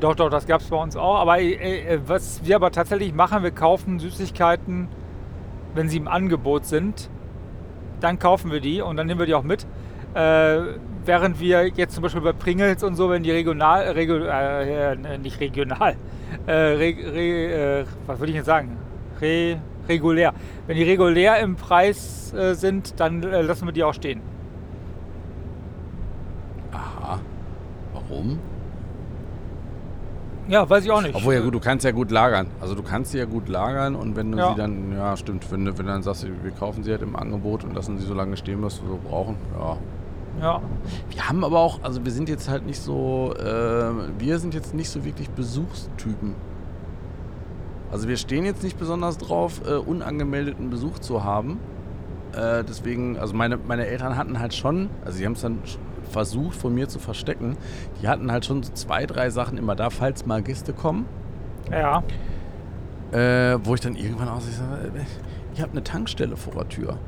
Doch, 0.00 0.14
doch, 0.14 0.30
das 0.30 0.46
gab 0.46 0.60
es 0.60 0.68
bei 0.68 0.76
uns 0.76 0.96
auch. 0.96 1.16
Aber 1.16 1.40
äh, 1.40 1.54
äh, 1.54 2.00
was 2.06 2.44
wir 2.44 2.56
aber 2.56 2.70
tatsächlich 2.70 3.12
machen, 3.12 3.42
wir 3.42 3.50
kaufen 3.50 3.98
Süßigkeiten, 3.98 4.88
wenn 5.74 5.88
sie 5.88 5.96
im 5.96 6.08
Angebot 6.08 6.66
sind. 6.66 7.10
Dann 8.00 8.20
kaufen 8.20 8.52
wir 8.52 8.60
die 8.60 8.80
und 8.80 8.96
dann 8.96 9.08
nehmen 9.08 9.18
wir 9.18 9.26
die 9.26 9.34
auch 9.34 9.42
mit. 9.42 9.66
Äh, 10.14 10.60
während 11.04 11.40
wir 11.40 11.66
jetzt 11.68 11.94
zum 11.94 12.02
Beispiel 12.02 12.20
bei 12.20 12.32
Pringles 12.32 12.84
und 12.84 12.94
so, 12.94 13.10
wenn 13.10 13.24
die 13.24 13.32
regional, 13.32 13.88
regu, 13.90 14.14
äh, 14.14 14.92
äh, 14.92 15.18
nicht 15.18 15.40
regional, 15.40 15.96
äh, 16.46 16.52
re, 16.52 16.94
re, 17.12 17.80
äh, 17.80 17.84
was 18.06 18.20
würde 18.20 18.30
ich 18.30 18.36
jetzt 18.36 18.46
sagen? 18.46 18.76
Re, 19.20 19.58
regulär. 19.88 20.32
Wenn 20.68 20.76
die 20.76 20.84
regulär 20.84 21.40
im 21.40 21.56
Preis 21.56 22.32
äh, 22.32 22.54
sind, 22.54 23.00
dann 23.00 23.22
äh, 23.24 23.42
lassen 23.42 23.66
wir 23.66 23.72
die 23.72 23.82
auch 23.82 23.94
stehen. 23.94 24.20
Aha. 26.72 27.18
Warum? 27.92 28.38
Ja, 30.48 30.68
weiß 30.68 30.84
ich 30.84 30.90
auch 30.90 31.02
nicht. 31.02 31.14
Obwohl 31.14 31.34
ja 31.34 31.40
gut, 31.40 31.54
du 31.54 31.60
kannst 31.60 31.84
ja 31.84 31.90
gut 31.90 32.10
lagern. 32.10 32.46
Also 32.60 32.74
du 32.74 32.82
kannst 32.82 33.12
sie 33.12 33.18
ja 33.18 33.26
gut 33.26 33.48
lagern 33.48 33.94
und 33.94 34.16
wenn 34.16 34.32
du 34.32 34.38
Ja. 34.38 34.48
sie 34.50 34.54
dann, 34.56 34.92
ja 34.92 35.16
stimmt, 35.16 35.50
wenn 35.52 35.64
du, 35.66 35.76
wenn 35.78 35.86
du 35.86 35.92
dann 35.92 36.02
sagst, 36.02 36.26
wir 36.42 36.50
kaufen 36.52 36.82
sie 36.82 36.90
halt 36.90 37.02
im 37.02 37.16
Angebot 37.16 37.64
und 37.64 37.74
lassen 37.74 37.98
sie 37.98 38.06
so 38.06 38.14
lange 38.14 38.36
stehen, 38.36 38.62
was 38.62 38.80
wir 38.82 38.88
so 38.88 38.98
brauchen, 39.08 39.36
ja. 39.58 39.76
Ja. 40.40 40.62
Wir 41.10 41.28
haben 41.28 41.44
aber 41.44 41.58
auch, 41.58 41.82
also 41.82 42.04
wir 42.04 42.12
sind 42.12 42.28
jetzt 42.28 42.48
halt 42.48 42.64
nicht 42.64 42.80
so, 42.80 43.34
äh, 43.38 43.90
wir 44.18 44.38
sind 44.38 44.54
jetzt 44.54 44.72
nicht 44.74 44.88
so 44.88 45.04
wirklich 45.04 45.28
Besuchstypen. 45.30 46.34
Also 47.90 48.06
wir 48.08 48.16
stehen 48.16 48.44
jetzt 48.44 48.62
nicht 48.62 48.78
besonders 48.78 49.18
drauf, 49.18 49.60
äh, 49.68 49.74
unangemeldeten 49.74 50.70
Besuch 50.70 50.98
zu 51.00 51.24
haben. 51.24 51.58
Äh, 52.34 52.62
deswegen, 52.62 53.18
also 53.18 53.34
meine, 53.34 53.56
meine 53.56 53.86
Eltern 53.86 54.16
hatten 54.16 54.38
halt 54.38 54.54
schon, 54.54 54.90
also 55.04 55.18
sie 55.18 55.24
haben 55.26 55.32
es 55.32 55.40
dann 55.40 55.58
sch- 55.64 55.78
versucht 56.08 56.56
von 56.56 56.74
mir 56.74 56.88
zu 56.88 56.98
verstecken, 56.98 57.56
die 58.02 58.08
hatten 58.08 58.30
halt 58.32 58.44
schon 58.46 58.62
so 58.62 58.72
zwei, 58.72 59.06
drei 59.06 59.30
Sachen 59.30 59.58
immer 59.58 59.76
da, 59.76 59.90
falls 59.90 60.26
mal 60.26 60.42
Gäste 60.42 60.72
kommen. 60.72 61.06
Ja. 61.70 62.02
Äh, 63.12 63.58
wo 63.64 63.74
ich 63.74 63.80
dann 63.80 63.94
irgendwann 63.96 64.28
aus, 64.28 64.48
ich 64.48 64.56
sage, 64.56 64.88
äh, 64.94 65.56
ihr 65.56 65.62
habt 65.62 65.72
eine 65.72 65.82
Tankstelle 65.84 66.36
vor 66.36 66.52
der 66.54 66.68
Tür. 66.68 66.98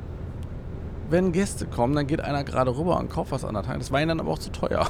Wenn 1.09 1.31
Gäste 1.33 1.65
kommen, 1.65 1.93
dann 1.93 2.07
geht 2.07 2.21
einer 2.21 2.43
gerade 2.43 2.75
rüber 2.75 2.97
und 2.97 3.09
kauft 3.09 3.31
was 3.31 3.43
an 3.43 3.53
der 3.53 3.63
Tankstelle. 3.63 3.79
Das 3.79 3.91
war 3.91 3.99
ihnen 3.99 4.09
dann 4.09 4.19
aber 4.21 4.31
auch 4.31 4.39
zu 4.39 4.51
teuer. 4.51 4.87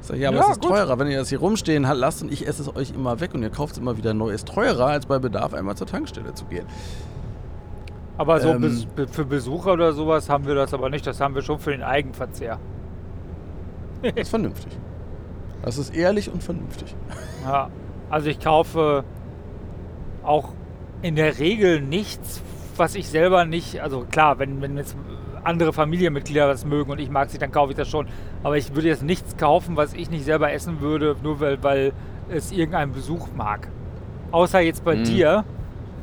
Ich 0.00 0.06
sage, 0.06 0.20
ja, 0.20 0.28
aber 0.28 0.38
Ja, 0.38 0.44
es 0.44 0.50
ist 0.52 0.60
gut. 0.62 0.70
teurer. 0.70 0.98
Wenn 0.98 1.08
ihr 1.08 1.18
das 1.18 1.28
hier 1.28 1.40
rumstehen 1.40 1.82
lasst 1.82 2.22
und 2.22 2.32
ich 2.32 2.46
esse 2.46 2.62
es 2.62 2.74
euch 2.74 2.92
immer 2.92 3.20
weg 3.20 3.34
und 3.34 3.42
ihr 3.42 3.50
kauft 3.50 3.72
es 3.72 3.78
immer 3.78 3.96
wieder 3.96 4.14
neu, 4.14 4.30
ist 4.30 4.48
teurer, 4.48 4.86
als 4.86 5.06
bei 5.06 5.18
Bedarf 5.18 5.52
einmal 5.54 5.76
zur 5.76 5.86
Tankstelle 5.86 6.32
zu 6.34 6.44
gehen. 6.46 6.64
Aber 8.16 8.40
so 8.40 8.48
Ähm, 8.50 8.86
für 9.10 9.24
Besucher 9.24 9.72
oder 9.74 9.92
sowas 9.92 10.28
haben 10.30 10.46
wir 10.46 10.54
das 10.54 10.72
aber 10.74 10.88
nicht. 10.90 11.06
Das 11.06 11.20
haben 11.20 11.34
wir 11.34 11.42
schon 11.42 11.58
für 11.58 11.70
den 11.70 11.82
Eigenverzehr. 11.82 12.58
Das 14.02 14.12
ist 14.16 14.28
vernünftig. 14.30 14.76
Das 15.62 15.78
ist 15.78 15.94
ehrlich 15.94 16.30
und 16.32 16.42
vernünftig. 16.42 16.94
Ja. 17.44 17.70
Also 18.10 18.28
ich 18.30 18.40
kaufe 18.40 19.04
auch 20.22 20.52
in 21.02 21.16
der 21.16 21.38
Regel 21.38 21.80
nichts, 21.80 22.42
was 22.76 22.94
ich 22.94 23.08
selber 23.08 23.44
nicht, 23.44 23.80
also 23.80 24.06
klar, 24.10 24.38
wenn, 24.38 24.60
wenn 24.62 24.76
jetzt 24.76 24.96
andere 25.44 25.72
Familienmitglieder 25.72 26.46
das 26.46 26.64
mögen 26.64 26.90
und 26.90 26.98
ich 27.00 27.10
mag 27.10 27.30
sie, 27.30 27.38
dann 27.38 27.50
kaufe 27.52 27.72
ich 27.72 27.76
das 27.76 27.88
schon. 27.88 28.06
Aber 28.42 28.56
ich 28.56 28.74
würde 28.74 28.88
jetzt 28.88 29.02
nichts 29.02 29.36
kaufen, 29.36 29.76
was 29.76 29.94
ich 29.94 30.10
nicht 30.10 30.24
selber 30.24 30.52
essen 30.52 30.80
würde, 30.80 31.16
nur 31.22 31.40
weil, 31.40 31.62
weil 31.62 31.92
es 32.30 32.52
irgendeinen 32.52 32.92
Besuch 32.92 33.28
mag. 33.36 33.68
Außer 34.30 34.60
jetzt 34.60 34.84
bei 34.84 34.96
Mhm. 34.96 35.04
dir, 35.04 35.44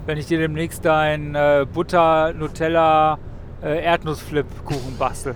wenn 0.05 0.17
ich 0.17 0.25
dir 0.27 0.39
demnächst 0.39 0.83
dein 0.85 1.35
äh, 1.35 1.65
Butter, 1.71 2.33
Nutella, 2.33 3.19
äh, 3.63 3.83
Erdnussflip-Kuchen 3.83 4.97
bastel. 4.97 5.35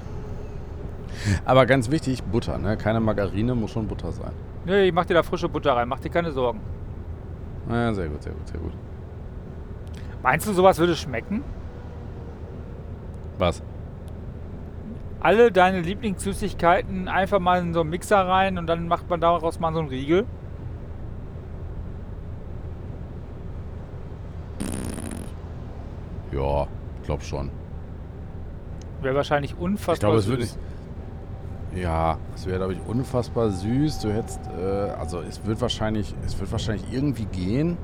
Aber 1.45 1.65
ganz 1.65 1.89
wichtig, 1.91 2.23
Butter, 2.23 2.57
ne? 2.57 2.77
Keine 2.77 2.99
Margarine, 2.99 3.55
muss 3.55 3.71
schon 3.71 3.87
Butter 3.87 4.11
sein. 4.11 4.31
Nee, 4.65 4.85
ich 4.85 4.93
mach 4.93 5.05
dir 5.05 5.15
da 5.15 5.23
frische 5.23 5.49
Butter 5.49 5.73
rein, 5.73 5.87
mach 5.87 5.99
dir 5.99 6.09
keine 6.09 6.31
Sorgen. 6.31 6.59
Ja, 7.69 7.93
sehr 7.93 8.07
gut, 8.07 8.23
sehr 8.23 8.33
gut, 8.33 8.47
sehr 8.47 8.59
gut. 8.59 8.73
Meinst 10.21 10.47
du, 10.47 10.53
sowas 10.53 10.77
würde 10.79 10.95
schmecken? 10.95 11.43
Was? 13.37 13.63
Alle 15.21 15.51
deine 15.51 15.81
Lieblingssüßigkeiten 15.81 17.07
einfach 17.07 17.39
mal 17.39 17.61
in 17.61 17.73
so 17.73 17.81
einen 17.81 17.89
Mixer 17.89 18.19
rein 18.19 18.57
und 18.57 18.67
dann 18.67 18.87
macht 18.87 19.09
man 19.09 19.19
daraus 19.19 19.59
mal 19.59 19.73
so 19.73 19.79
einen 19.79 19.89
Riegel? 19.89 20.25
Ja, 26.31 26.67
glaub 27.03 27.23
schon. 27.23 27.49
Wäre 29.01 29.15
wahrscheinlich 29.15 29.57
unfassbar 29.57 29.93
Ich 29.93 29.99
glaube, 29.99 30.17
es 30.17 30.27
würde. 30.27 30.45
Ja, 31.75 32.17
es 32.35 32.45
wäre, 32.45 32.57
glaube 32.57 32.73
ich, 32.73 32.79
unfassbar 32.87 33.51
süß. 33.51 33.99
Du 33.99 34.11
hättest, 34.11 34.39
äh, 34.47 34.89
also 34.99 35.21
es 35.21 35.45
wird 35.45 35.61
wahrscheinlich, 35.61 36.15
es 36.25 36.39
wird 36.39 36.51
wahrscheinlich 36.51 36.85
irgendwie 36.91 37.25
gehen. 37.25 37.77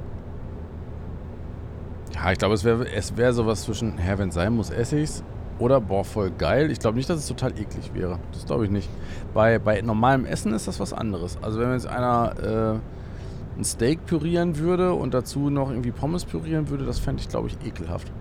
Ja, 2.15 2.31
ich 2.31 2.37
glaube, 2.37 2.55
es 2.55 2.63
wäre 2.63 2.87
es 2.91 3.15
wär 3.17 3.33
sowas 3.33 3.63
zwischen, 3.63 3.97
hä, 3.97 4.13
wenn 4.17 4.29
es 4.29 4.35
sein 4.35 4.53
muss, 4.53 4.69
esse 4.69 4.97
ich's. 4.99 5.23
Oder, 5.59 5.79
boah, 5.79 6.03
voll 6.03 6.31
geil. 6.31 6.69
Ich 6.71 6.79
glaube 6.79 6.97
nicht, 6.97 7.09
dass 7.09 7.19
es 7.19 7.27
total 7.27 7.51
eklig 7.51 7.93
wäre. 7.93 8.19
Das 8.33 8.45
glaube 8.45 8.65
ich 8.65 8.71
nicht. 8.71 8.89
Bei, 9.33 9.57
bei 9.59 9.81
normalem 9.81 10.25
Essen 10.25 10.53
ist 10.53 10.67
das 10.67 10.79
was 10.79 10.91
anderes. 10.91 11.37
Also 11.41 11.59
wenn 11.59 11.71
jetzt 11.71 11.87
einer 11.87 12.33
äh, 12.75 13.59
ein 13.59 13.63
Steak 13.63 14.05
pürieren 14.05 14.57
würde 14.57 14.93
und 14.93 15.13
dazu 15.13 15.49
noch 15.49 15.69
irgendwie 15.69 15.91
Pommes 15.91 16.25
pürieren 16.25 16.69
würde, 16.69 16.85
das 16.85 16.99
fände 16.99 17.21
ich, 17.21 17.29
glaube 17.29 17.47
ich, 17.47 17.57
ekelhaft. 17.65 18.11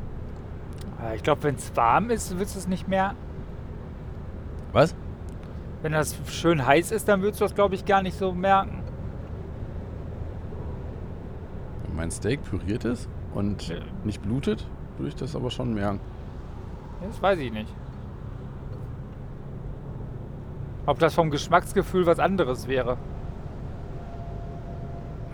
Ja, 1.02 1.14
Ich 1.14 1.24
glaube, 1.24 1.42
wenn 1.42 1.56
es 1.56 1.74
warm 1.74 2.10
ist, 2.10 2.38
willst 2.38 2.54
du 2.54 2.60
es 2.60 2.68
nicht 2.68 2.86
mehr. 2.86 3.14
Was? 4.72 4.94
Wenn 5.84 5.92
das 5.92 6.16
schön 6.28 6.64
heiß 6.64 6.92
ist, 6.92 7.08
dann 7.08 7.20
würdest 7.20 7.42
du 7.42 7.44
das, 7.44 7.54
glaube 7.54 7.74
ich, 7.74 7.84
gar 7.84 8.00
nicht 8.00 8.16
so 8.16 8.32
merken. 8.32 8.82
Wenn 11.86 11.94
mein 11.94 12.10
Steak 12.10 12.42
püriert 12.42 12.86
ist 12.86 13.06
und 13.34 13.68
Ja. 13.68 13.76
nicht 14.02 14.22
blutet, 14.22 14.66
würde 14.96 15.10
ich 15.10 15.14
das 15.14 15.36
aber 15.36 15.50
schon 15.50 15.74
merken. 15.74 16.00
Das 17.06 17.20
weiß 17.20 17.38
ich 17.38 17.52
nicht. 17.52 17.68
Ob 20.86 20.98
das 21.00 21.12
vom 21.12 21.30
Geschmacksgefühl 21.30 22.06
was 22.06 22.18
anderes 22.18 22.66
wäre. 22.66 22.96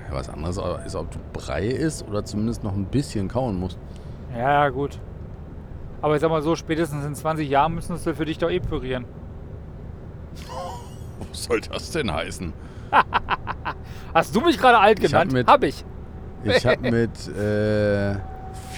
Ja, 0.08 0.16
was 0.16 0.28
anderes 0.28 0.58
ist, 0.84 0.96
ob 0.96 1.12
du 1.12 1.20
Brei 1.32 1.68
isst 1.68 2.08
oder 2.08 2.24
zumindest 2.24 2.64
noch 2.64 2.74
ein 2.74 2.86
bisschen 2.86 3.28
kauen 3.28 3.60
musst. 3.60 3.78
Ja, 4.36 4.68
gut. 4.70 4.98
Aber 6.02 6.16
ich 6.16 6.20
sag 6.20 6.28
mal 6.28 6.42
so, 6.42 6.56
spätestens 6.56 7.04
in 7.04 7.14
20 7.14 7.48
Jahren 7.48 7.72
müssen 7.76 7.94
es 7.94 8.02
für 8.02 8.24
dich 8.24 8.38
doch 8.38 8.50
eh 8.50 8.58
pürieren. 8.58 9.04
Was 11.30 11.44
soll 11.44 11.60
das 11.60 11.90
denn 11.92 12.12
heißen? 12.12 12.52
Hast 14.14 14.34
du 14.34 14.40
mich 14.40 14.58
gerade 14.58 14.78
alt 14.78 14.98
Ich 14.98 15.04
hab 15.06 15.10
genannt? 15.28 15.32
mit- 15.32 15.46
Hab 15.48 15.62
ich. 15.64 15.84
Ich 16.44 16.66
habe 16.66 16.90
mit 16.90 17.28
äh, 17.36 18.16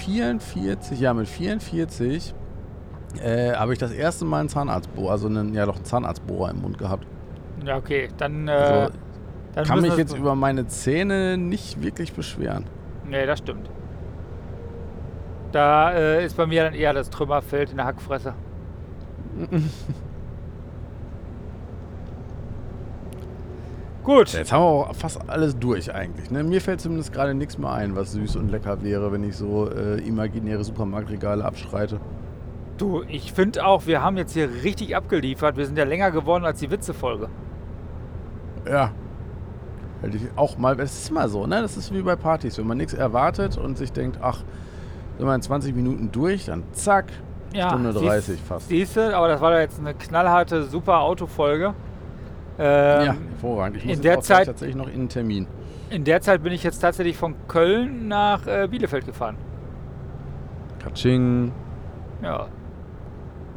44, 0.05 0.99
ja 0.99 1.13
mit 1.13 1.27
44, 1.27 2.33
äh, 3.23 3.53
habe 3.53 3.73
ich 3.73 3.79
das 3.79 3.91
erste 3.91 4.25
Mal 4.25 4.41
einen 4.41 4.49
Zahnarztbohrer, 4.49 5.11
also 5.11 5.27
einen, 5.27 5.53
ja 5.53 5.65
doch 5.65 5.75
einen 5.77 5.85
Zahnarztbohrer 5.85 6.51
im 6.51 6.61
Mund 6.61 6.77
gehabt. 6.77 7.07
Ja, 7.65 7.77
okay. 7.77 8.09
Dann, 8.17 8.47
äh, 8.47 8.51
Also 8.51 8.93
dann 9.55 9.65
kann 9.65 9.81
mich 9.81 9.95
jetzt 9.97 10.15
über 10.17 10.35
meine 10.35 10.67
Zähne 10.67 11.37
nicht 11.37 11.81
wirklich 11.81 12.13
beschweren. 12.13 12.65
Nee, 13.07 13.25
das 13.25 13.39
stimmt. 13.39 13.69
Da 15.51 15.91
äh, 15.93 16.25
ist 16.25 16.35
bei 16.35 16.45
mir 16.47 16.63
dann 16.63 16.73
eher 16.73 16.93
das 16.93 17.09
Trümmerfeld 17.09 17.71
in 17.71 17.77
der 17.77 17.85
Hackfresse. 17.85 18.33
Gut. 24.03 24.33
Jetzt 24.33 24.51
haben 24.51 24.61
wir 24.61 24.89
auch 24.89 24.95
fast 24.95 25.29
alles 25.29 25.57
durch 25.57 25.93
eigentlich. 25.93 26.29
Ne? 26.29 26.43
Mir 26.43 26.59
fällt 26.59 26.81
zumindest 26.81 27.13
gerade 27.13 27.33
nichts 27.33 27.57
mehr 27.57 27.71
ein, 27.71 27.95
was 27.95 28.11
süß 28.11 28.35
und 28.35 28.49
lecker 28.49 28.83
wäre, 28.83 29.11
wenn 29.11 29.23
ich 29.23 29.37
so 29.37 29.69
äh, 29.69 29.97
imaginäre 30.05 30.63
Supermarktregale 30.63 31.43
abschreite. 31.43 31.99
Du, 32.77 33.03
ich 33.07 33.31
finde 33.31 33.65
auch, 33.65 33.85
wir 33.85 34.01
haben 34.01 34.17
jetzt 34.17 34.33
hier 34.33 34.49
richtig 34.63 34.95
abgeliefert. 34.95 35.55
Wir 35.55 35.65
sind 35.65 35.77
ja 35.77 35.85
länger 35.85 36.11
geworden 36.11 36.43
als 36.43 36.59
die 36.59 36.69
Witzefolge. 36.69 37.29
Ja. 38.67 38.91
Hätte 40.01 40.17
ich 40.17 40.23
auch 40.35 40.57
mal, 40.57 40.77
es 40.81 41.03
ist 41.03 41.11
mal 41.11 41.29
so, 41.29 41.47
ne? 41.47 41.61
Das 41.61 41.77
ist 41.77 41.93
wie 41.93 42.01
bei 42.01 42.17
Partys. 42.17 42.57
Wenn 42.57 42.67
man 42.67 42.77
nichts 42.77 42.93
erwartet 42.93 43.57
und 43.57 43.77
sich 43.77 43.93
denkt, 43.93 44.19
ach, 44.21 44.43
sind 45.17 45.25
wir 45.25 45.35
in 45.35 45.41
20 45.41 45.73
Minuten 45.75 46.11
durch, 46.11 46.45
dann 46.45 46.63
zack, 46.73 47.05
Stunde 47.55 47.93
30 47.93 48.39
fast. 48.41 48.67
Siehst 48.67 48.97
du, 48.97 49.15
aber 49.15 49.27
das 49.27 49.39
war 49.39 49.51
doch 49.51 49.59
jetzt 49.59 49.79
eine 49.79 49.93
knallharte, 49.93 50.63
super 50.63 50.99
Autofolge. 50.99 51.73
Ähm, 52.59 53.05
ja, 53.05 53.15
hervorragend. 53.31 53.77
Ich 53.77 53.85
muss 53.85 53.95
in 53.95 54.01
der 54.01 54.21
Zeit- 54.21 54.45
tatsächlich 54.47 54.75
noch 54.75 54.87
in 54.87 54.93
einen 54.93 55.09
Termin. 55.09 55.47
In 55.89 56.03
der 56.03 56.21
Zeit 56.21 56.43
bin 56.43 56.53
ich 56.53 56.63
jetzt 56.63 56.79
tatsächlich 56.79 57.17
von 57.17 57.35
Köln 57.47 58.07
nach 58.07 58.45
äh, 58.47 58.67
Bielefeld 58.69 59.05
gefahren. 59.05 59.35
Katsching. 60.79 61.51
Ja. 62.21 62.47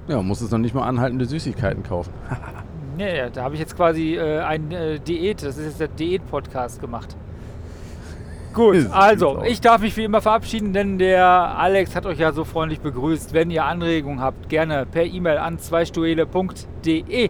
Ja, 0.08 0.22
muss 0.22 0.40
es 0.40 0.50
noch 0.50 0.58
nicht 0.58 0.74
mal 0.74 0.86
anhaltende 0.86 1.24
Süßigkeiten 1.24 1.82
kaufen. 1.82 2.12
Nee, 2.98 3.28
da 3.30 3.42
habe 3.42 3.52
ich 3.52 3.60
jetzt 3.60 3.76
quasi 3.76 4.14
äh, 4.16 4.38
ein 4.38 4.72
äh, 4.72 4.98
Diät, 4.98 5.42
das 5.42 5.58
ist 5.58 5.66
jetzt 5.66 5.80
der 5.80 5.88
Diät-Podcast 5.88 6.80
gemacht. 6.80 7.14
Gut, 8.54 8.80
So 8.84 8.90
also, 8.90 9.42
ich 9.44 9.60
darf 9.60 9.82
mich 9.82 9.94
wie 9.98 10.04
immer 10.04 10.22
verabschieden, 10.22 10.72
denn 10.72 10.96
der 10.98 11.26
Alex 11.26 11.94
hat 11.94 12.06
euch 12.06 12.18
ja 12.18 12.32
so 12.32 12.44
freundlich 12.44 12.80
begrüßt. 12.80 13.34
Wenn 13.34 13.50
ihr 13.50 13.66
Anregungen 13.66 14.22
habt, 14.22 14.48
gerne 14.48 14.86
per 14.86 15.04
E-Mail 15.04 15.36
an 15.36 15.58
zweistuele.de. 15.58 17.28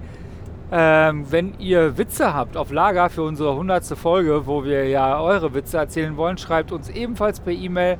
Ähm, 0.72 1.30
wenn 1.30 1.54
ihr 1.60 1.96
Witze 1.96 2.34
habt 2.34 2.56
auf 2.56 2.72
Lager 2.72 3.08
für 3.08 3.22
unsere 3.22 3.50
100. 3.50 3.84
Folge, 3.96 4.46
wo 4.46 4.64
wir 4.64 4.88
ja 4.88 5.20
eure 5.20 5.54
Witze 5.54 5.78
erzählen 5.78 6.16
wollen, 6.16 6.38
schreibt 6.38 6.72
uns 6.72 6.88
ebenfalls 6.88 7.38
per 7.38 7.52
E-Mail. 7.52 7.98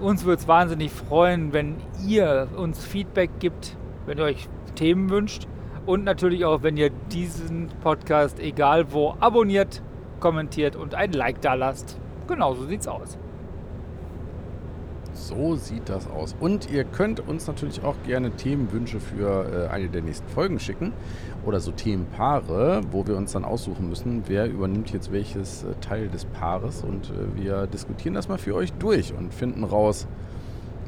Uns 0.00 0.24
würde 0.24 0.40
es 0.42 0.48
wahnsinnig 0.48 0.90
freuen, 0.90 1.52
wenn 1.52 1.76
ihr 2.04 2.48
uns 2.56 2.84
Feedback 2.84 3.30
gibt, 3.38 3.76
wenn 4.06 4.18
ihr 4.18 4.24
euch 4.24 4.48
Themen 4.74 5.08
wünscht. 5.08 5.46
Und 5.86 6.02
natürlich 6.02 6.44
auch, 6.44 6.62
wenn 6.62 6.76
ihr 6.76 6.90
diesen 7.12 7.68
Podcast, 7.82 8.40
egal 8.40 8.92
wo, 8.92 9.14
abonniert, 9.20 9.82
kommentiert 10.18 10.74
und 10.74 10.94
ein 10.94 11.12
Like 11.12 11.42
da 11.42 11.54
lasst. 11.54 12.00
Genau 12.26 12.54
so 12.54 12.64
sieht's 12.64 12.88
aus. 12.88 13.18
So 15.28 15.56
sieht 15.56 15.88
das 15.88 16.06
aus. 16.10 16.36
Und 16.38 16.70
ihr 16.70 16.84
könnt 16.84 17.26
uns 17.26 17.46
natürlich 17.46 17.82
auch 17.82 17.94
gerne 18.06 18.30
Themenwünsche 18.32 19.00
für 19.00 19.68
äh, 19.70 19.72
eine 19.72 19.88
der 19.88 20.02
nächsten 20.02 20.28
Folgen 20.28 20.60
schicken. 20.60 20.92
Oder 21.46 21.60
so 21.60 21.72
Themenpaare, 21.72 22.82
wo 22.90 23.06
wir 23.06 23.16
uns 23.16 23.32
dann 23.32 23.44
aussuchen 23.44 23.88
müssen, 23.88 24.24
wer 24.26 24.46
übernimmt 24.46 24.92
jetzt 24.92 25.12
welches 25.12 25.64
äh, 25.64 25.68
Teil 25.80 26.08
des 26.08 26.26
Paares. 26.26 26.84
Und 26.84 27.10
äh, 27.10 27.42
wir 27.42 27.66
diskutieren 27.66 28.12
das 28.12 28.28
mal 28.28 28.36
für 28.36 28.54
euch 28.54 28.74
durch 28.74 29.14
und 29.14 29.32
finden 29.32 29.64
raus, 29.64 30.06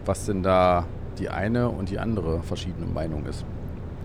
was 0.04 0.26
denn 0.26 0.42
da 0.42 0.84
die 1.18 1.30
eine 1.30 1.70
und 1.70 1.88
die 1.88 1.98
andere 1.98 2.42
verschiedene 2.42 2.86
Meinung 2.86 3.24
ist. 3.24 3.46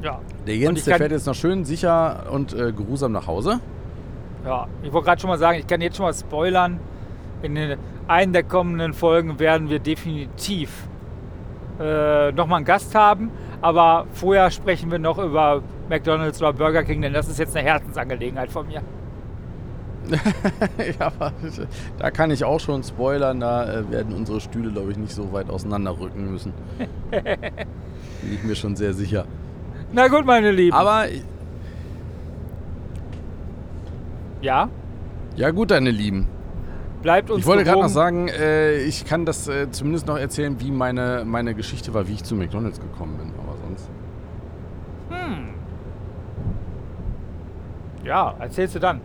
Ja. 0.01 0.21
Der 0.47 0.55
Jens, 0.55 0.85
der 0.85 0.95
fährt 0.95 1.11
jetzt 1.11 1.27
noch 1.27 1.35
schön 1.35 1.65
sicher 1.65 2.27
und 2.31 2.53
äh, 2.53 2.71
geruhsam 2.71 3.11
nach 3.11 3.27
Hause. 3.27 3.59
Ja, 4.45 4.67
ich 4.81 4.93
wollte 4.93 5.07
gerade 5.07 5.19
schon 5.19 5.29
mal 5.29 5.37
sagen, 5.37 5.59
ich 5.59 5.67
kann 5.67 5.81
jetzt 5.81 5.97
schon 5.97 6.05
mal 6.05 6.13
spoilern. 6.13 6.79
In 7.43 7.55
den, 7.55 7.77
einen 8.11 8.33
der 8.33 8.43
kommenden 8.43 8.93
Folgen 8.93 9.39
werden 9.39 9.69
wir 9.69 9.79
definitiv 9.79 10.69
äh, 11.79 12.31
nochmal 12.33 12.57
einen 12.57 12.65
Gast 12.65 12.93
haben. 12.93 13.31
Aber 13.61 14.05
vorher 14.11 14.51
sprechen 14.51 14.91
wir 14.91 14.99
noch 14.99 15.17
über 15.17 15.63
McDonalds 15.89 16.41
oder 16.41 16.51
Burger 16.51 16.83
King, 16.83 17.01
denn 17.01 17.13
das 17.13 17.29
ist 17.29 17.39
jetzt 17.39 17.55
eine 17.55 17.67
Herzensangelegenheit 17.67 18.51
von 18.51 18.67
mir. 18.67 18.81
ja, 20.99 21.05
aber 21.05 21.31
da 21.99 22.11
kann 22.11 22.31
ich 22.31 22.43
auch 22.43 22.59
schon 22.59 22.83
spoilern. 22.83 23.39
Da 23.39 23.71
äh, 23.71 23.89
werden 23.91 24.13
unsere 24.13 24.41
Stühle, 24.41 24.71
glaube 24.71 24.91
ich, 24.91 24.97
nicht 24.97 25.13
so 25.13 25.31
weit 25.31 25.49
auseinanderrücken 25.49 26.31
müssen. 26.31 26.53
Bin 27.11 28.33
ich 28.33 28.43
mir 28.43 28.55
schon 28.55 28.75
sehr 28.75 28.93
sicher. 28.93 29.25
Na 29.93 30.07
gut, 30.07 30.25
meine 30.25 30.51
Lieben. 30.51 30.75
Aber 30.75 31.05
ja, 34.41 34.69
ja 35.35 35.51
gut, 35.51 35.71
deine 35.71 35.91
Lieben. 35.91 36.27
Bleibt 37.01 37.29
uns 37.29 37.41
Ich 37.41 37.45
wollte 37.45 37.63
gerade 37.63 37.81
noch 37.81 37.89
sagen, 37.89 38.27
äh, 38.27 38.77
ich 38.83 39.05
kann 39.05 39.25
das 39.25 39.47
äh, 39.47 39.69
zumindest 39.71 40.07
noch 40.07 40.17
erzählen, 40.17 40.59
wie 40.59 40.71
meine, 40.71 41.23
meine 41.25 41.53
Geschichte 41.53 41.93
war, 41.93 42.07
wie 42.07 42.13
ich 42.13 42.23
zu 42.23 42.35
McDonalds 42.35 42.79
gekommen 42.79 43.17
bin. 43.17 43.31
Aber 43.37 43.57
sonst. 43.57 43.89
Hm. 45.09 45.49
Ja, 48.05 48.35
erzählst 48.39 48.75
du 48.75 48.79
dann. 48.79 49.01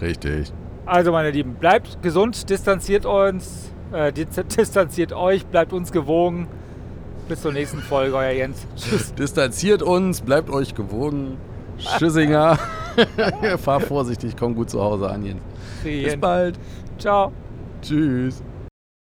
Richtig. 0.00 0.52
Also, 0.84 1.12
meine 1.12 1.30
Lieben, 1.30 1.54
bleibt 1.54 2.02
gesund, 2.02 2.48
distanziert 2.50 3.06
uns, 3.06 3.72
äh, 3.92 4.12
distanziert 4.58 5.12
euch, 5.12 5.46
bleibt 5.46 5.72
uns 5.72 5.92
gewogen. 5.92 6.48
Bis 7.28 7.40
zur 7.42 7.52
nächsten 7.52 7.78
Folge, 7.78 8.16
euer 8.16 8.32
Jens. 8.32 8.66
Tschüss. 8.76 9.14
Distanziert 9.18 9.82
uns, 9.82 10.20
bleibt 10.20 10.50
euch 10.50 10.74
gewogen. 10.74 11.38
Tschüssinger. 11.78 12.58
Fahr 13.58 13.80
vorsichtig, 13.80 14.36
komm 14.36 14.54
gut 14.54 14.70
zu 14.70 14.82
Hause 14.82 15.08
an, 15.08 15.24
Jens. 15.24 15.40
Bis 15.82 16.16
bald. 16.16 16.58
Ciao. 16.98 17.32
Tschüss. 17.82 18.42